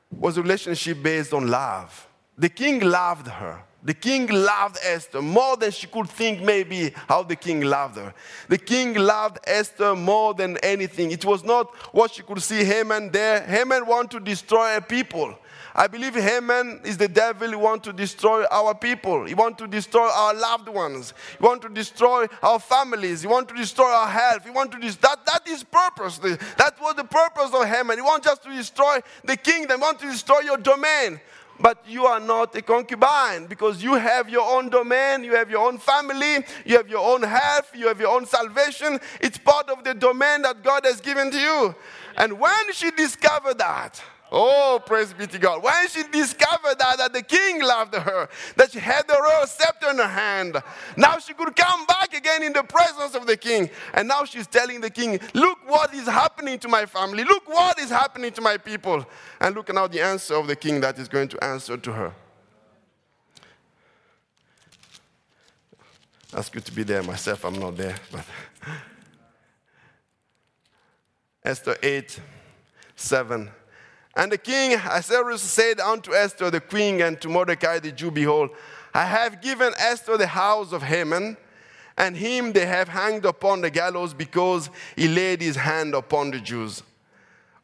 was 0.09 0.37
a 0.37 0.41
relationship 0.41 1.03
based 1.03 1.33
on 1.33 1.49
love. 1.49 2.07
The 2.37 2.49
king 2.49 2.79
loved 2.79 3.27
her. 3.27 3.61
The 3.83 3.93
king 3.93 4.27
loved 4.27 4.77
Esther 4.83 5.21
more 5.21 5.55
than 5.55 5.71
she 5.71 5.87
could 5.87 6.09
think, 6.09 6.41
maybe, 6.41 6.93
how 7.07 7.23
the 7.23 7.35
king 7.35 7.61
loved 7.61 7.97
her. 7.97 8.13
The 8.49 8.57
king 8.57 8.95
loved 8.95 9.39
Esther 9.45 9.95
more 9.95 10.33
than 10.33 10.57
anything. 10.57 11.11
It 11.11 11.23
was 11.23 11.43
not 11.43 11.73
what 11.93 12.11
she 12.11 12.23
could 12.23 12.41
see 12.41 12.63
Haman 12.63 13.11
there. 13.11 13.45
Haman 13.45 13.85
want 13.85 14.11
to 14.11 14.19
destroy 14.19 14.79
people. 14.79 15.37
I 15.79 15.85
believe 15.85 16.15
Haman 16.15 16.81
is 16.83 16.97
the 16.97 17.07
devil 17.07 17.49
who 17.51 17.59
want 17.59 17.83
to 17.83 17.93
destroy 17.93 18.45
our 18.49 18.73
people. 18.73 19.25
He 19.25 19.35
want 19.35 19.59
to 19.59 19.67
destroy 19.67 20.09
our 20.09 20.33
loved 20.33 20.69
ones. 20.69 21.13
He 21.37 21.45
want 21.45 21.61
to 21.61 21.69
destroy 21.69 22.25
our 22.41 22.59
families. 22.59 23.21
He 23.21 23.27
want 23.27 23.47
to 23.49 23.55
destroy 23.55 23.85
our 23.85 24.07
health. 24.09 24.43
He 24.43 24.49
want 24.49 24.71
to 24.71 24.79
that 24.79 25.23
that 25.27 25.47
is 25.47 25.63
purpose. 25.63 26.17
That 26.17 26.81
was 26.81 26.95
the 26.95 27.03
purpose 27.03 27.53
of 27.53 27.63
Haman. 27.67 27.99
He 27.99 28.01
want 28.01 28.23
just 28.23 28.41
to 28.43 28.49
destroy 28.49 29.01
the 29.23 29.37
kingdom. 29.37 29.77
He 29.77 29.81
want 29.83 29.99
to 29.99 30.09
destroy 30.09 30.39
your 30.39 30.57
domain 30.57 31.21
but 31.59 31.83
you 31.87 32.05
are 32.05 32.19
not 32.19 32.55
a 32.55 32.61
concubine 32.61 33.47
because 33.47 33.81
you 33.81 33.95
have 33.95 34.29
your 34.29 34.47
own 34.49 34.69
domain, 34.69 35.23
you 35.23 35.35
have 35.35 35.49
your 35.49 35.67
own 35.67 35.77
family, 35.77 36.45
you 36.65 36.77
have 36.77 36.87
your 36.87 37.05
own 37.05 37.23
health, 37.23 37.71
you 37.75 37.87
have 37.87 37.99
your 37.99 38.15
own 38.15 38.25
salvation. 38.25 38.99
It's 39.21 39.37
part 39.37 39.69
of 39.69 39.83
the 39.83 39.93
domain 39.93 40.43
that 40.43 40.63
God 40.63 40.85
has 40.85 41.01
given 41.01 41.31
to 41.31 41.39
you. 41.39 41.75
And 42.15 42.39
when 42.39 42.73
she 42.73 42.91
discovered 42.91 43.57
that, 43.59 44.01
Oh, 44.29 44.81
praise 44.85 45.13
be 45.13 45.25
to 45.25 45.39
God. 45.39 45.63
When 45.63 45.87
she 45.87 46.03
discovered 46.03 46.77
that, 46.79 46.97
that 46.97 47.13
the 47.13 47.21
king 47.21 47.61
loved 47.61 47.95
her, 47.95 48.27
that 48.57 48.71
she 48.71 48.79
had 48.79 49.07
the 49.07 49.17
royal 49.21 49.47
scepter 49.47 49.89
in 49.89 49.97
her 49.97 50.07
hand, 50.07 50.61
now 50.97 51.17
she 51.17 51.33
could 51.33 51.55
come 51.55 51.85
back 51.85 52.13
again 52.13 52.43
in 52.43 52.51
the 52.51 52.63
presence 52.63 53.15
of 53.15 53.25
the 53.25 53.37
king. 53.37 53.69
And 53.93 54.07
now 54.07 54.25
she's 54.25 54.45
telling 54.45 54.81
the 54.81 54.89
king, 54.89 55.19
Look 55.33 55.59
what 55.65 55.93
is 55.93 56.07
happening 56.07 56.59
to 56.59 56.67
my 56.67 56.85
family. 56.85 57.23
Look 57.23 57.47
what 57.47 57.79
is 57.79 57.89
happening 57.89 58.31
to 58.33 58.41
my 58.41 58.57
people. 58.57 59.05
And 59.39 59.55
look 59.55 59.73
now 59.73 59.87
the 59.87 60.01
answer 60.01 60.35
of 60.35 60.47
the 60.47 60.55
king 60.55 60.81
that 60.81 60.99
is 60.99 61.07
going 61.07 61.29
to 61.29 61.43
answer 61.43 61.77
to 61.77 61.91
her. 61.93 62.13
That's 66.31 66.49
good 66.49 66.65
to 66.65 66.73
be 66.73 66.83
there 66.83 67.01
myself. 67.01 67.45
I'm 67.45 67.57
not 67.57 67.77
there. 67.77 67.95
But 68.11 68.25
Esther 71.45 71.77
8, 71.81 72.19
7. 72.97 73.49
And 74.17 74.31
the 74.31 74.37
king 74.39 74.73
Ahasuerus 74.73 75.43
said 75.43 75.79
unto 75.79 76.15
Esther 76.15 76.49
the 76.49 76.59
queen 76.59 77.01
and 77.01 77.21
to 77.21 77.29
Mordecai 77.29 77.77
the 77.77 77.91
Jew, 77.91 78.09
Behold, 78.09 78.49
I 78.91 79.05
have 79.05 79.43
given 79.43 79.73
Esther 79.77 80.17
the 80.17 80.25
house 80.25 80.73
of 80.73 80.81
Haman, 80.81 81.37
and 81.99 82.17
him 82.17 82.51
they 82.51 82.65
have 82.65 82.87
hanged 82.87 83.25
upon 83.25 83.61
the 83.61 83.69
gallows 83.69 84.15
because 84.15 84.71
he 84.95 85.07
laid 85.07 85.39
his 85.39 85.55
hand 85.55 85.93
upon 85.93 86.31
the 86.31 86.39
Jews. 86.39 86.81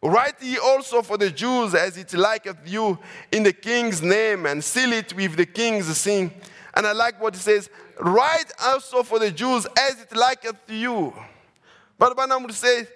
Write 0.03 0.43
ye 0.43 0.59
also 0.59 1.01
for 1.01 1.17
the 1.17 1.31
Jews 1.31 1.73
as 1.73 1.97
it 1.97 2.13
liketh 2.13 2.59
you 2.67 2.99
in 3.31 3.41
the 3.41 3.53
king's 3.53 4.03
name, 4.03 4.45
and 4.45 4.63
seal 4.63 4.93
it 4.93 5.11
with 5.15 5.35
the 5.35 5.47
king's 5.47 5.87
seal. 5.97 6.29
And 6.75 6.85
I 6.85 6.91
like 6.91 7.19
what 7.19 7.33
it 7.33 7.39
says, 7.39 7.67
write 7.99 8.51
also 8.63 9.01
for 9.01 9.17
the 9.17 9.31
Jews 9.31 9.65
as 9.75 9.99
it 10.01 10.15
liketh 10.15 10.69
you. 10.69 11.15
But 11.97 12.15
Branham 12.15 12.43
would 12.43 12.53
say, 12.53 12.87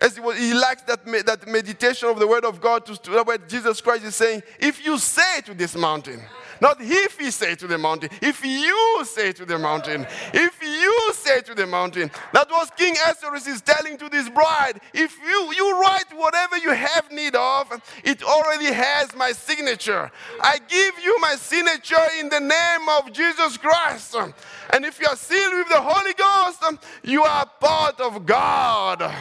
as 0.00 0.16
he, 0.16 0.54
likes 0.54 0.82
that, 0.82 1.04
that 1.26 1.46
meditation 1.46 2.08
of 2.08 2.18
the 2.18 2.26
word 2.26 2.44
of 2.44 2.60
God 2.60 2.84
to, 2.86 2.96
to 2.96 3.22
where 3.22 3.38
Jesus 3.38 3.80
Christ 3.80 4.04
is 4.04 4.16
saying, 4.16 4.42
if 4.58 4.84
you 4.84 4.98
say 4.98 5.40
to 5.42 5.54
this 5.54 5.76
mountain, 5.76 6.20
not 6.60 6.78
if 6.80 7.18
he 7.18 7.30
say 7.30 7.54
to 7.54 7.66
the 7.66 7.78
mountain, 7.78 8.10
if 8.20 8.44
you 8.44 9.04
say 9.04 9.32
to 9.32 9.44
the 9.44 9.58
mountain, 9.58 10.06
if 10.32 10.62
you 10.62 11.12
say 11.14 11.40
to 11.42 11.54
the 11.54 11.66
mountain. 11.66 12.10
That 12.32 12.50
was 12.50 12.70
King 12.76 12.94
Ahasuerus 12.94 13.46
is 13.46 13.60
telling 13.60 13.96
to 13.98 14.08
this 14.08 14.28
bride, 14.28 14.80
if 14.92 15.16
you, 15.20 15.52
you 15.54 15.80
write 15.80 16.06
whatever 16.14 16.58
you 16.58 16.72
have 16.72 17.10
need 17.12 17.34
of, 17.34 17.70
it 18.02 18.22
already 18.22 18.72
has 18.72 19.14
my 19.14 19.32
signature. 19.32 20.10
I 20.40 20.58
give 20.68 20.98
you 21.02 21.20
my 21.20 21.36
signature 21.36 22.06
in 22.18 22.28
the 22.28 22.40
name 22.40 22.88
of 22.98 23.12
Jesus 23.12 23.56
Christ. 23.56 24.16
And 24.72 24.84
if 24.84 25.00
you 25.00 25.06
are 25.06 25.16
sealed 25.16 25.54
with 25.54 25.68
the 25.68 25.80
Holy 25.80 26.14
Ghost, 26.14 26.62
you 27.02 27.22
are 27.22 27.46
part 27.60 28.00
of 28.00 28.26
God. 28.26 29.14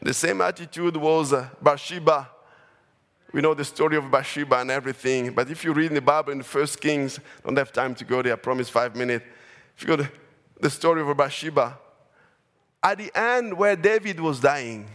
The 0.00 0.14
same 0.14 0.40
attitude 0.40 0.96
was 0.96 1.32
uh, 1.32 1.48
Bathsheba. 1.60 2.30
We 3.32 3.40
know 3.40 3.52
the 3.52 3.64
story 3.64 3.96
of 3.96 4.10
Bathsheba 4.10 4.58
and 4.60 4.70
everything. 4.70 5.32
But 5.32 5.50
if 5.50 5.64
you 5.64 5.72
read 5.72 5.90
in 5.90 5.94
the 5.94 6.00
Bible 6.00 6.32
in 6.32 6.38
the 6.38 6.44
First 6.44 6.80
Kings, 6.80 7.18
don't 7.44 7.58
have 7.58 7.72
time 7.72 7.94
to 7.96 8.04
go 8.04 8.22
there. 8.22 8.32
I 8.32 8.36
promise 8.36 8.68
five 8.68 8.94
minutes. 8.94 9.24
If 9.76 9.82
you 9.82 9.88
go 9.88 9.96
to 9.96 10.10
the 10.60 10.70
story 10.70 11.02
of 11.02 11.16
Bathsheba, 11.16 11.78
at 12.82 12.98
the 12.98 13.10
end 13.14 13.56
where 13.56 13.74
David 13.74 14.20
was 14.20 14.40
dying, 14.40 14.88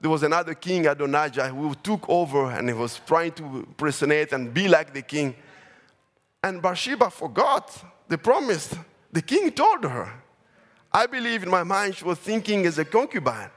there 0.00 0.10
was 0.10 0.22
another 0.22 0.54
king, 0.54 0.86
Adonijah, 0.86 1.48
who 1.48 1.74
took 1.74 2.08
over 2.08 2.52
and 2.52 2.68
he 2.68 2.74
was 2.74 3.00
trying 3.04 3.32
to 3.32 3.44
impersonate 3.44 4.32
and 4.32 4.54
be 4.54 4.68
like 4.68 4.94
the 4.94 5.02
king. 5.02 5.34
And 6.42 6.62
Bathsheba 6.62 7.10
forgot 7.10 7.84
the 8.06 8.16
promise 8.16 8.74
the 9.10 9.22
king 9.22 9.50
told 9.50 9.84
her. 9.84 10.12
I 10.92 11.06
believe 11.06 11.42
in 11.42 11.50
my 11.50 11.64
mind 11.64 11.96
she 11.96 12.04
was 12.04 12.18
thinking 12.18 12.64
as 12.64 12.78
a 12.78 12.84
concubine. 12.84 13.50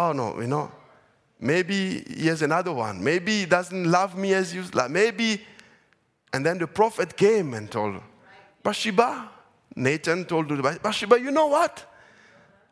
Oh 0.00 0.12
no, 0.12 0.40
you 0.40 0.46
know, 0.46 0.70
maybe 1.40 2.04
he 2.08 2.28
has 2.28 2.42
another 2.42 2.72
one. 2.72 3.02
Maybe 3.02 3.40
he 3.40 3.46
doesn't 3.46 3.90
love 3.90 4.16
me 4.16 4.32
as 4.32 4.54
you 4.54 4.62
love. 4.72 4.92
Maybe. 4.92 5.42
And 6.32 6.46
then 6.46 6.58
the 6.58 6.68
prophet 6.68 7.16
came 7.16 7.52
and 7.52 7.68
told. 7.68 8.00
Bathsheba, 8.62 9.28
Nathan 9.74 10.24
told 10.24 10.50
to 10.50 10.62
Bathsheba, 10.62 11.20
you 11.20 11.32
know 11.32 11.48
what? 11.48 11.84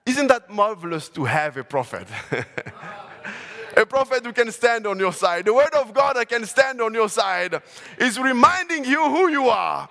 Isn't 0.05 0.29
that 0.29 0.51
marvelous 0.51 1.09
to 1.11 1.25
have 1.25 1.57
a 1.57 1.65
prophet? 1.65 2.07
a 3.77 3.85
prophet 3.85 4.25
who 4.25 4.33
can 4.33 4.53
stand 4.53 4.87
on 4.87 4.97
your 5.01 5.13
side. 5.13 5.47
The 5.47 5.55
word 5.55 5.75
of 5.75 5.93
God 5.93 6.15
that 6.15 6.29
can 6.29 6.47
stand 6.47 6.81
on 6.81 6.95
your 6.95 7.09
side 7.09 7.61
is 7.99 8.21
reminding 8.21 8.85
you 8.85 9.03
who 9.03 9.29
you 9.31 9.49
are. 9.49 9.89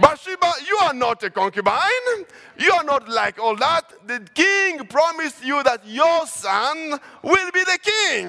Bathsheba, 0.00 0.52
you 0.68 0.76
are 0.82 0.94
not 0.94 1.22
a 1.22 1.30
concubine. 1.30 2.26
You 2.58 2.72
are 2.72 2.84
not 2.84 3.08
like 3.08 3.38
all 3.38 3.56
that. 3.56 3.92
The 4.06 4.20
king 4.34 4.86
promised 4.86 5.44
you 5.44 5.62
that 5.62 5.86
your 5.86 6.26
son 6.26 7.00
will 7.22 7.50
be 7.52 7.64
the 7.64 7.78
king. 7.82 8.28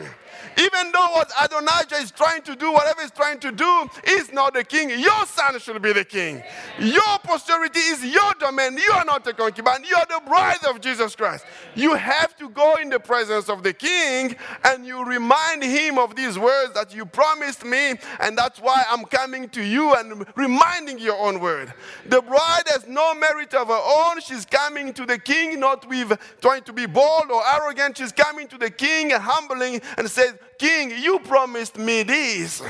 Even 0.58 0.92
though 0.92 1.08
what 1.12 1.32
Adonijah 1.42 1.96
is 1.96 2.12
trying 2.12 2.42
to 2.44 2.56
do, 2.56 2.72
whatever 2.72 3.02
he's 3.02 3.12
trying 3.12 3.40
to 3.40 3.52
do, 3.52 3.90
is 4.08 4.32
not 4.32 4.54
the 4.54 4.64
king. 4.64 4.90
Your 4.90 5.26
son 5.26 5.60
should 5.60 5.82
be 5.82 5.94
the 5.94 6.06
king. 6.06 6.42
Your 6.80 7.20
posterity 7.24 7.80
is 7.80 8.06
your 8.06 8.34
domain. 8.40 8.78
You 8.78 8.92
are 8.94 9.06
not 9.06 9.26
a 9.28 9.34
concubine. 9.34 9.84
You 9.84 9.96
are 9.96 10.06
the 10.06 10.22
bride 10.26 10.66
of 10.70 10.82
Jesus 10.82 11.16
Christ. 11.16 11.46
You 11.76 11.96
have 11.96 12.36
to 12.38 12.50
go 12.50 12.76
in 12.76 12.90
the 12.90 13.00
presence 13.00 13.50
of 13.50 13.64
the 13.64 13.74
king 13.74 14.36
and 14.64 14.86
you 14.86 15.04
remind 15.04 15.64
him 15.64 15.98
of 15.98 16.16
these 16.16 16.38
words 16.38 16.74
that 16.74 16.94
you 16.94 17.06
promised 17.06 17.66
me, 17.66 17.96
and 18.20 18.38
that's 18.38 18.60
why 18.60 18.84
I'm 18.90 19.06
coming 19.06 19.50
to 19.50 19.64
you 19.64 19.94
and 19.96 20.26
reminding 20.36 21.00
your 21.00 21.18
own 21.18 21.40
word. 21.40 21.74
The 22.08 22.22
bride 22.22 22.64
has 22.68 22.88
no 22.88 23.14
merit 23.16 23.54
of 23.54 23.68
her 23.68 23.74
own. 23.74 24.22
She's 24.22 24.46
coming 24.46 24.94
to 24.94 25.06
the 25.06 25.18
king, 25.18 25.60
not 25.60 25.88
with 25.88 26.18
trying 26.42 26.64
to 26.64 26.74
be 26.74 26.86
bold 26.86 27.32
or 27.32 27.42
arrogant. 27.56 27.98
She's 27.98 28.12
coming 28.12 28.48
to 28.48 28.58
the 28.58 28.70
king 28.70 29.10
humbling 29.12 29.82
and 29.98 30.10
says, 30.10 30.36
King, 30.58 30.92
you 30.92 31.20
promised 31.20 31.78
me 31.78 32.04
this. 32.04 32.62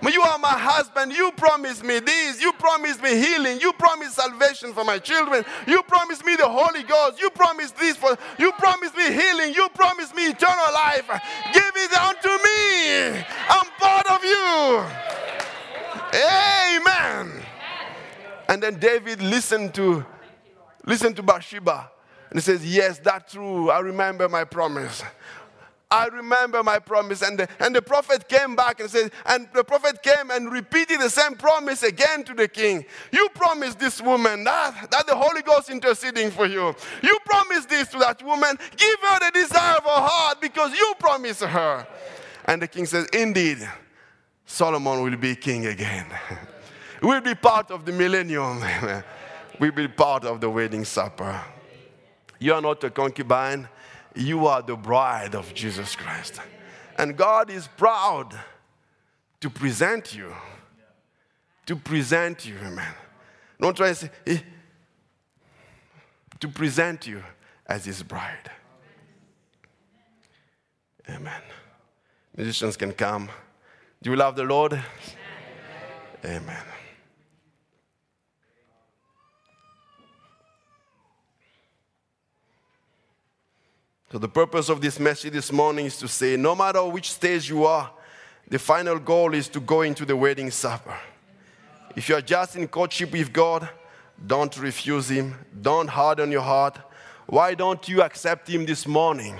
When 0.00 0.12
you 0.12 0.22
are 0.22 0.38
my 0.38 0.48
husband, 0.48 1.12
you 1.12 1.30
promised 1.32 1.84
me 1.84 2.00
this. 2.00 2.42
You 2.42 2.52
promised 2.54 3.00
me 3.02 3.16
healing. 3.16 3.60
You 3.60 3.72
promised 3.74 4.16
salvation 4.16 4.72
for 4.72 4.84
my 4.84 4.98
children. 4.98 5.44
You 5.66 5.82
promised 5.84 6.24
me 6.24 6.34
the 6.34 6.48
Holy 6.48 6.82
Ghost. 6.82 7.20
You 7.20 7.30
promised 7.30 7.76
this 7.76 7.96
for 7.96 8.18
you 8.38 8.50
promised 8.52 8.96
me 8.96 9.12
healing. 9.12 9.54
You 9.54 9.68
promised 9.74 10.14
me 10.14 10.26
eternal 10.26 10.72
life. 10.74 11.06
Give 11.52 11.72
it 11.76 11.96
unto 11.96 12.28
me. 12.28 13.24
I'm 13.48 13.66
part 13.78 14.10
of 14.10 14.24
you. 14.24 14.84
Amen. 16.14 17.42
And 18.48 18.62
then 18.62 18.78
David 18.78 19.22
listened 19.22 19.72
to 19.74 20.04
listened 20.84 21.16
to 21.16 21.22
Bathsheba. 21.22 21.90
And 22.30 22.38
he 22.38 22.42
says, 22.42 22.66
Yes, 22.66 22.98
that's 22.98 23.34
true. 23.34 23.70
I 23.70 23.78
remember 23.80 24.28
my 24.28 24.44
promise. 24.44 25.02
I 25.92 26.06
remember 26.06 26.62
my 26.62 26.78
promise. 26.78 27.20
And 27.20 27.38
the, 27.38 27.48
and 27.60 27.76
the 27.76 27.82
prophet 27.82 28.26
came 28.26 28.56
back 28.56 28.80
and 28.80 28.88
said, 28.88 29.12
and 29.26 29.46
the 29.52 29.62
prophet 29.62 30.02
came 30.02 30.30
and 30.30 30.50
repeated 30.50 31.00
the 31.00 31.10
same 31.10 31.34
promise 31.34 31.82
again 31.82 32.24
to 32.24 32.32
the 32.32 32.48
king. 32.48 32.86
You 33.12 33.28
promised 33.34 33.78
this 33.78 34.00
woman 34.00 34.42
that, 34.44 34.90
that 34.90 35.06
the 35.06 35.14
Holy 35.14 35.42
Ghost 35.42 35.68
interceding 35.68 36.30
for 36.30 36.46
you. 36.46 36.74
You 37.02 37.18
promised 37.26 37.68
this 37.68 37.88
to 37.88 37.98
that 37.98 38.22
woman. 38.22 38.56
Give 38.74 38.96
her 39.02 39.18
the 39.18 39.32
desire 39.34 39.76
of 39.76 39.84
her 39.84 39.90
heart 39.90 40.40
because 40.40 40.72
you 40.72 40.94
promised 40.98 41.42
her. 41.42 41.86
And 42.46 42.62
the 42.62 42.68
king 42.68 42.86
says, 42.86 43.06
Indeed, 43.12 43.58
Solomon 44.46 45.02
will 45.02 45.16
be 45.18 45.36
king 45.36 45.66
again. 45.66 46.06
we'll 47.02 47.20
be 47.20 47.34
part 47.34 47.70
of 47.70 47.84
the 47.84 47.92
millennium. 47.92 48.64
we'll 49.60 49.72
be 49.72 49.88
part 49.88 50.24
of 50.24 50.40
the 50.40 50.48
wedding 50.48 50.86
supper. 50.86 51.38
You 52.38 52.54
are 52.54 52.62
not 52.62 52.82
a 52.82 52.88
concubine 52.88 53.68
you 54.14 54.46
are 54.46 54.62
the 54.62 54.76
bride 54.76 55.34
of 55.34 55.52
Jesus 55.54 55.96
Christ. 55.96 56.40
And 56.98 57.16
God 57.16 57.50
is 57.50 57.68
proud 57.76 58.38
to 59.40 59.50
present 59.50 60.14
you. 60.14 60.32
To 61.66 61.76
present 61.76 62.44
you, 62.44 62.56
amen. 62.58 62.94
Don't 63.60 63.76
try 63.76 63.88
to 63.88 63.94
say, 63.94 64.10
eh, 64.26 64.38
to 66.40 66.48
present 66.48 67.06
you 67.06 67.22
as 67.66 67.84
his 67.84 68.02
bride. 68.02 68.50
Amen. 71.08 71.40
Musicians 72.36 72.76
can 72.76 72.92
come. 72.92 73.28
Do 74.02 74.10
you 74.10 74.16
love 74.16 74.36
the 74.36 74.44
Lord? 74.44 74.72
Amen. 76.24 76.42
Amen. 76.42 76.81
So, 84.12 84.18
the 84.18 84.28
purpose 84.28 84.68
of 84.68 84.82
this 84.82 85.00
message 85.00 85.32
this 85.32 85.50
morning 85.50 85.86
is 85.86 85.96
to 85.96 86.06
say 86.06 86.36
no 86.36 86.54
matter 86.54 86.84
which 86.84 87.10
stage 87.10 87.48
you 87.48 87.64
are, 87.64 87.90
the 88.46 88.58
final 88.58 88.98
goal 88.98 89.32
is 89.32 89.48
to 89.48 89.58
go 89.58 89.80
into 89.80 90.04
the 90.04 90.14
wedding 90.14 90.50
supper. 90.50 90.94
If 91.96 92.10
you 92.10 92.16
are 92.16 92.20
just 92.20 92.54
in 92.54 92.68
courtship 92.68 93.12
with 93.12 93.32
God, 93.32 93.70
don't 94.26 94.54
refuse 94.58 95.08
Him, 95.08 95.34
don't 95.62 95.88
harden 95.88 96.30
your 96.30 96.42
heart. 96.42 96.78
Why 97.24 97.54
don't 97.54 97.88
you 97.88 98.02
accept 98.02 98.50
Him 98.50 98.66
this 98.66 98.86
morning? 98.86 99.34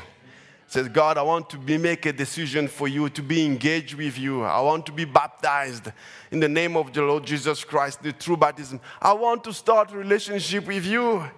Says, 0.69 0.89
God, 0.89 1.19
I 1.19 1.23
want 1.23 1.51
to 1.51 1.59
be, 1.59 1.77
make 1.77 2.07
a 2.07 2.13
decision 2.15 2.67
for 2.67 2.89
you, 2.89 3.11
to 3.11 3.23
be 3.23 3.45
engaged 3.45 3.93
with 3.93 4.17
you. 4.17 4.43
I 4.43 4.63
want 4.63 4.87
to 4.87 4.93
be 4.93 5.05
baptized 5.05 5.93
in 6.31 6.41
the 6.41 6.49
name 6.49 6.79
of 6.79 6.95
the 6.95 7.03
Lord 7.03 7.27
Jesus 7.27 7.63
Christ, 7.63 8.03
the 8.03 8.15
true 8.15 8.39
baptism. 8.39 8.81
I 9.03 9.13
want 9.13 9.45
to 9.45 9.53
start 9.53 9.93
relationship 9.93 10.67
with 10.67 10.87
you. 10.87 11.29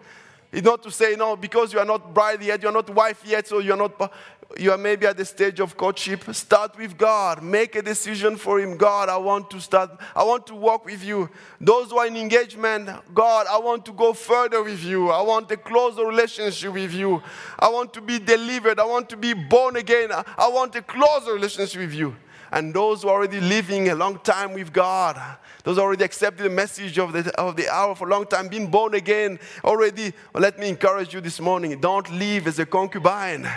It's 0.55 0.65
not 0.65 0.85
to 0.85 0.91
say, 0.93 1.17
no, 1.17 1.35
because 1.35 1.73
you 1.73 1.81
are 1.81 1.85
not 1.85 2.15
bride 2.15 2.41
yet, 2.41 2.63
you 2.63 2.69
are 2.69 2.73
not 2.73 2.89
wife 2.89 3.25
yet, 3.27 3.49
so 3.49 3.59
you 3.59 3.73
are 3.73 3.77
not, 3.77 4.13
you 4.57 4.71
are 4.71 4.79
maybe 4.79 5.05
at 5.05 5.17
the 5.17 5.25
stage 5.25 5.59
of 5.59 5.77
courtship. 5.77 6.33
Start 6.33 6.79
with 6.79 6.97
God. 6.97 7.43
Make 7.43 7.75
a 7.75 7.83
decision 7.83 8.37
for 8.37 8.61
Him. 8.61 8.77
God, 8.77 9.09
I 9.09 9.17
want 9.17 9.51
to 9.51 9.61
start, 9.61 9.91
I 10.15 10.23
want 10.23 10.47
to 10.47 10.55
walk 10.55 10.85
with 10.85 11.03
you. 11.03 11.29
Those 11.61 11.91
who 11.91 11.99
are 11.99 12.07
in 12.07 12.17
engagement, 12.17 12.89
God, 13.13 13.49
I 13.51 13.59
want 13.59 13.85
to 13.87 13.93
go 13.93 14.13
further 14.13 14.63
with 14.63 14.85
you. 14.85 15.11
I 15.11 15.23
want 15.23 15.51
a 15.51 15.57
closer 15.57 16.07
relationship 16.07 16.73
with 16.73 16.95
you. 16.95 17.21
I 17.59 17.69
want 17.69 17.93
to 17.95 18.01
be 18.01 18.21
delivered. 18.21 18.79
I 18.79 18.85
want 18.85 19.09
to 19.09 19.17
be 19.17 19.35
born 19.35 19.75
again. 19.75 20.11
I 20.13 20.49
want 20.49 20.77
a 20.77 20.83
closer 20.83 21.33
relationship 21.33 21.81
with 21.81 21.95
you 21.95 22.15
and 22.55 22.73
those 22.73 23.03
who 23.03 23.09
are 23.09 23.17
already 23.17 23.41
living 23.41 23.89
a 23.89 23.97
long 23.97 24.17
time 24.21 24.55
with 24.55 24.73
God, 24.73 25.21
those 25.65 25.77
already 25.77 26.05
accepted 26.05 26.45
the 26.45 26.51
message 26.51 27.01
of 27.01 27.13
the, 27.13 27.29
of 27.37 27.57
the 27.57 27.69
hour 27.69 27.97
for 27.97 28.07
a 28.07 28.11
long 28.11 28.27
time, 28.27 28.47
been 28.47 28.71
born 28.71 28.95
again 28.95 29.41
already, 29.65 30.13
well, 30.33 30.41
let 30.41 30.57
me 30.57 30.69
encourage 30.69 31.13
you 31.13 31.21
this 31.21 31.41
morning 31.41 31.81
don't 31.81 32.09
live 32.13 32.47
as 32.47 32.61
a 32.61 32.65
concubine. 32.65 33.49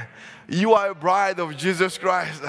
You 0.50 0.74
are 0.74 0.92
a 0.92 0.96
bride 0.96 1.40
of 1.40 1.58
Jesus 1.58 1.98
Christ. 1.98 2.42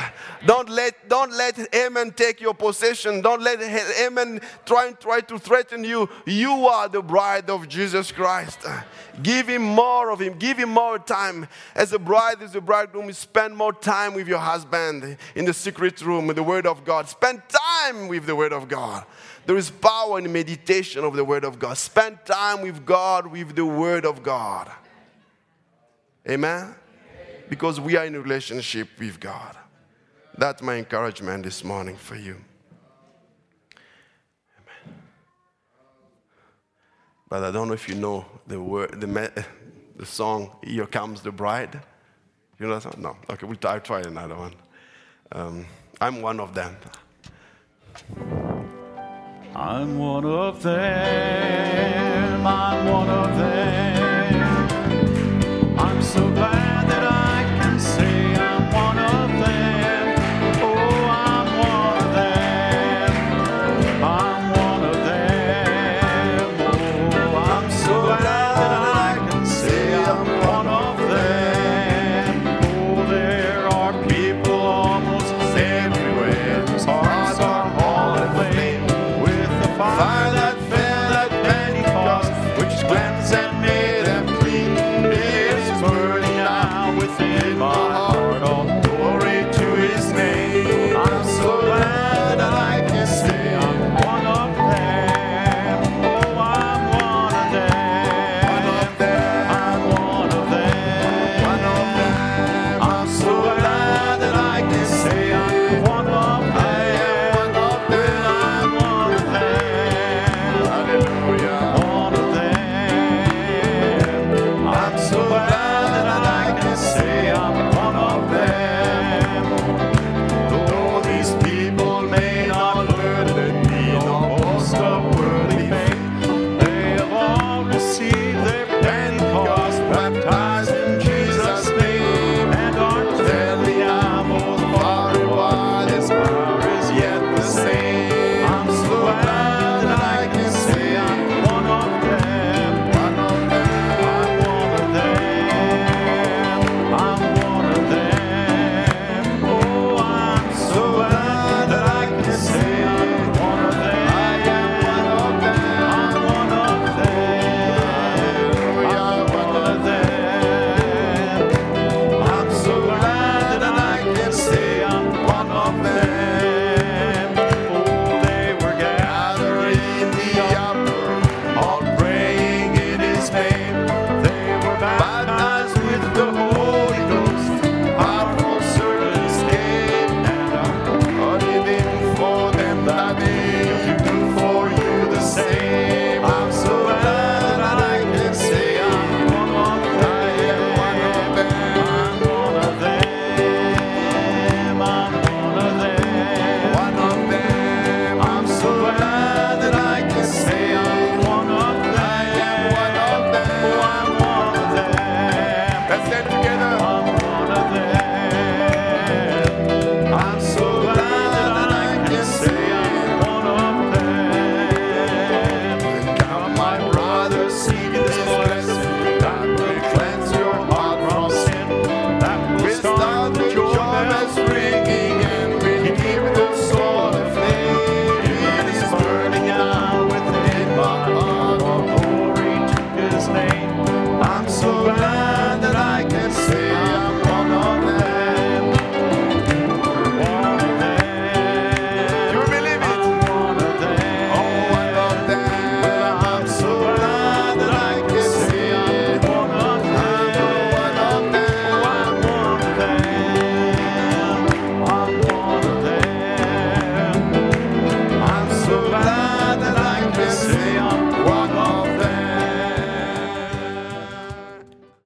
Don't 0.46 0.68
let, 0.68 1.08
don't 1.08 1.32
let 1.32 1.74
Haman 1.74 2.12
take 2.12 2.40
your 2.40 2.54
possession. 2.54 3.20
Don't 3.20 3.42
let 3.42 3.60
Haman 3.60 4.40
try, 4.64 4.92
try 4.92 5.20
to 5.22 5.36
threaten 5.36 5.82
you. 5.82 6.08
You 6.24 6.68
are 6.68 6.88
the 6.88 7.02
bride 7.02 7.50
of 7.50 7.68
Jesus 7.68 8.12
Christ. 8.12 8.60
Give 9.20 9.48
him 9.48 9.62
more 9.62 10.10
of 10.12 10.20
him. 10.20 10.38
Give 10.38 10.56
him 10.56 10.68
more 10.68 11.00
time. 11.00 11.48
As 11.74 11.92
a 11.92 11.98
bride, 11.98 12.40
as 12.40 12.54
a 12.54 12.60
bridegroom, 12.60 13.12
spend 13.12 13.56
more 13.56 13.72
time 13.72 14.14
with 14.14 14.28
your 14.28 14.38
husband 14.38 15.16
in 15.34 15.44
the 15.44 15.54
secret 15.54 16.00
room 16.00 16.28
with 16.28 16.36
the 16.36 16.42
Word 16.44 16.66
of 16.68 16.84
God. 16.84 17.08
Spend 17.08 17.42
time 17.48 18.06
with 18.06 18.26
the 18.26 18.36
Word 18.36 18.52
of 18.52 18.68
God. 18.68 19.04
There 19.44 19.56
is 19.56 19.70
power 19.70 20.20
in 20.20 20.32
meditation 20.32 21.02
of 21.02 21.16
the 21.16 21.24
Word 21.24 21.42
of 21.42 21.58
God. 21.58 21.76
Spend 21.76 22.18
time 22.24 22.60
with 22.60 22.86
God 22.86 23.26
with 23.26 23.56
the 23.56 23.66
Word 23.66 24.06
of 24.06 24.22
God. 24.22 24.70
Amen? 26.28 26.76
Because 27.48 27.80
we 27.80 27.96
are 27.96 28.04
in 28.04 28.14
relationship 28.14 28.88
with 28.98 29.18
God. 29.20 29.56
That's 30.36 30.62
my 30.62 30.76
encouragement 30.76 31.44
this 31.44 31.64
morning 31.64 31.96
for 31.96 32.14
you. 32.14 32.36
Amen. 34.56 34.94
But 37.28 37.44
I 37.44 37.50
don't 37.50 37.68
know 37.68 37.74
if 37.74 37.88
you 37.88 37.96
know 37.96 38.24
the 38.46 38.60
word, 38.60 39.00
the, 39.00 39.44
the 39.96 40.06
song 40.06 40.52
"Here 40.62 40.86
Comes 40.86 41.22
the 41.22 41.32
Bride." 41.32 41.80
You 42.58 42.66
know 42.66 42.74
that 42.74 42.82
song? 42.82 42.94
No. 42.98 43.16
Okay, 43.30 43.46
we'll 43.46 43.56
try, 43.56 43.78
try 43.78 44.00
another 44.00 44.36
one. 44.36 44.54
Um, 45.32 45.66
I'm 46.00 46.22
one 46.22 46.40
of 46.40 46.54
them. 46.54 46.76
I'm 49.54 49.98
one 49.98 50.24
of 50.24 50.62
them. 50.62 52.46
I'm 52.46 52.86
one 52.86 53.10
of 53.10 53.36
them. 53.36 53.67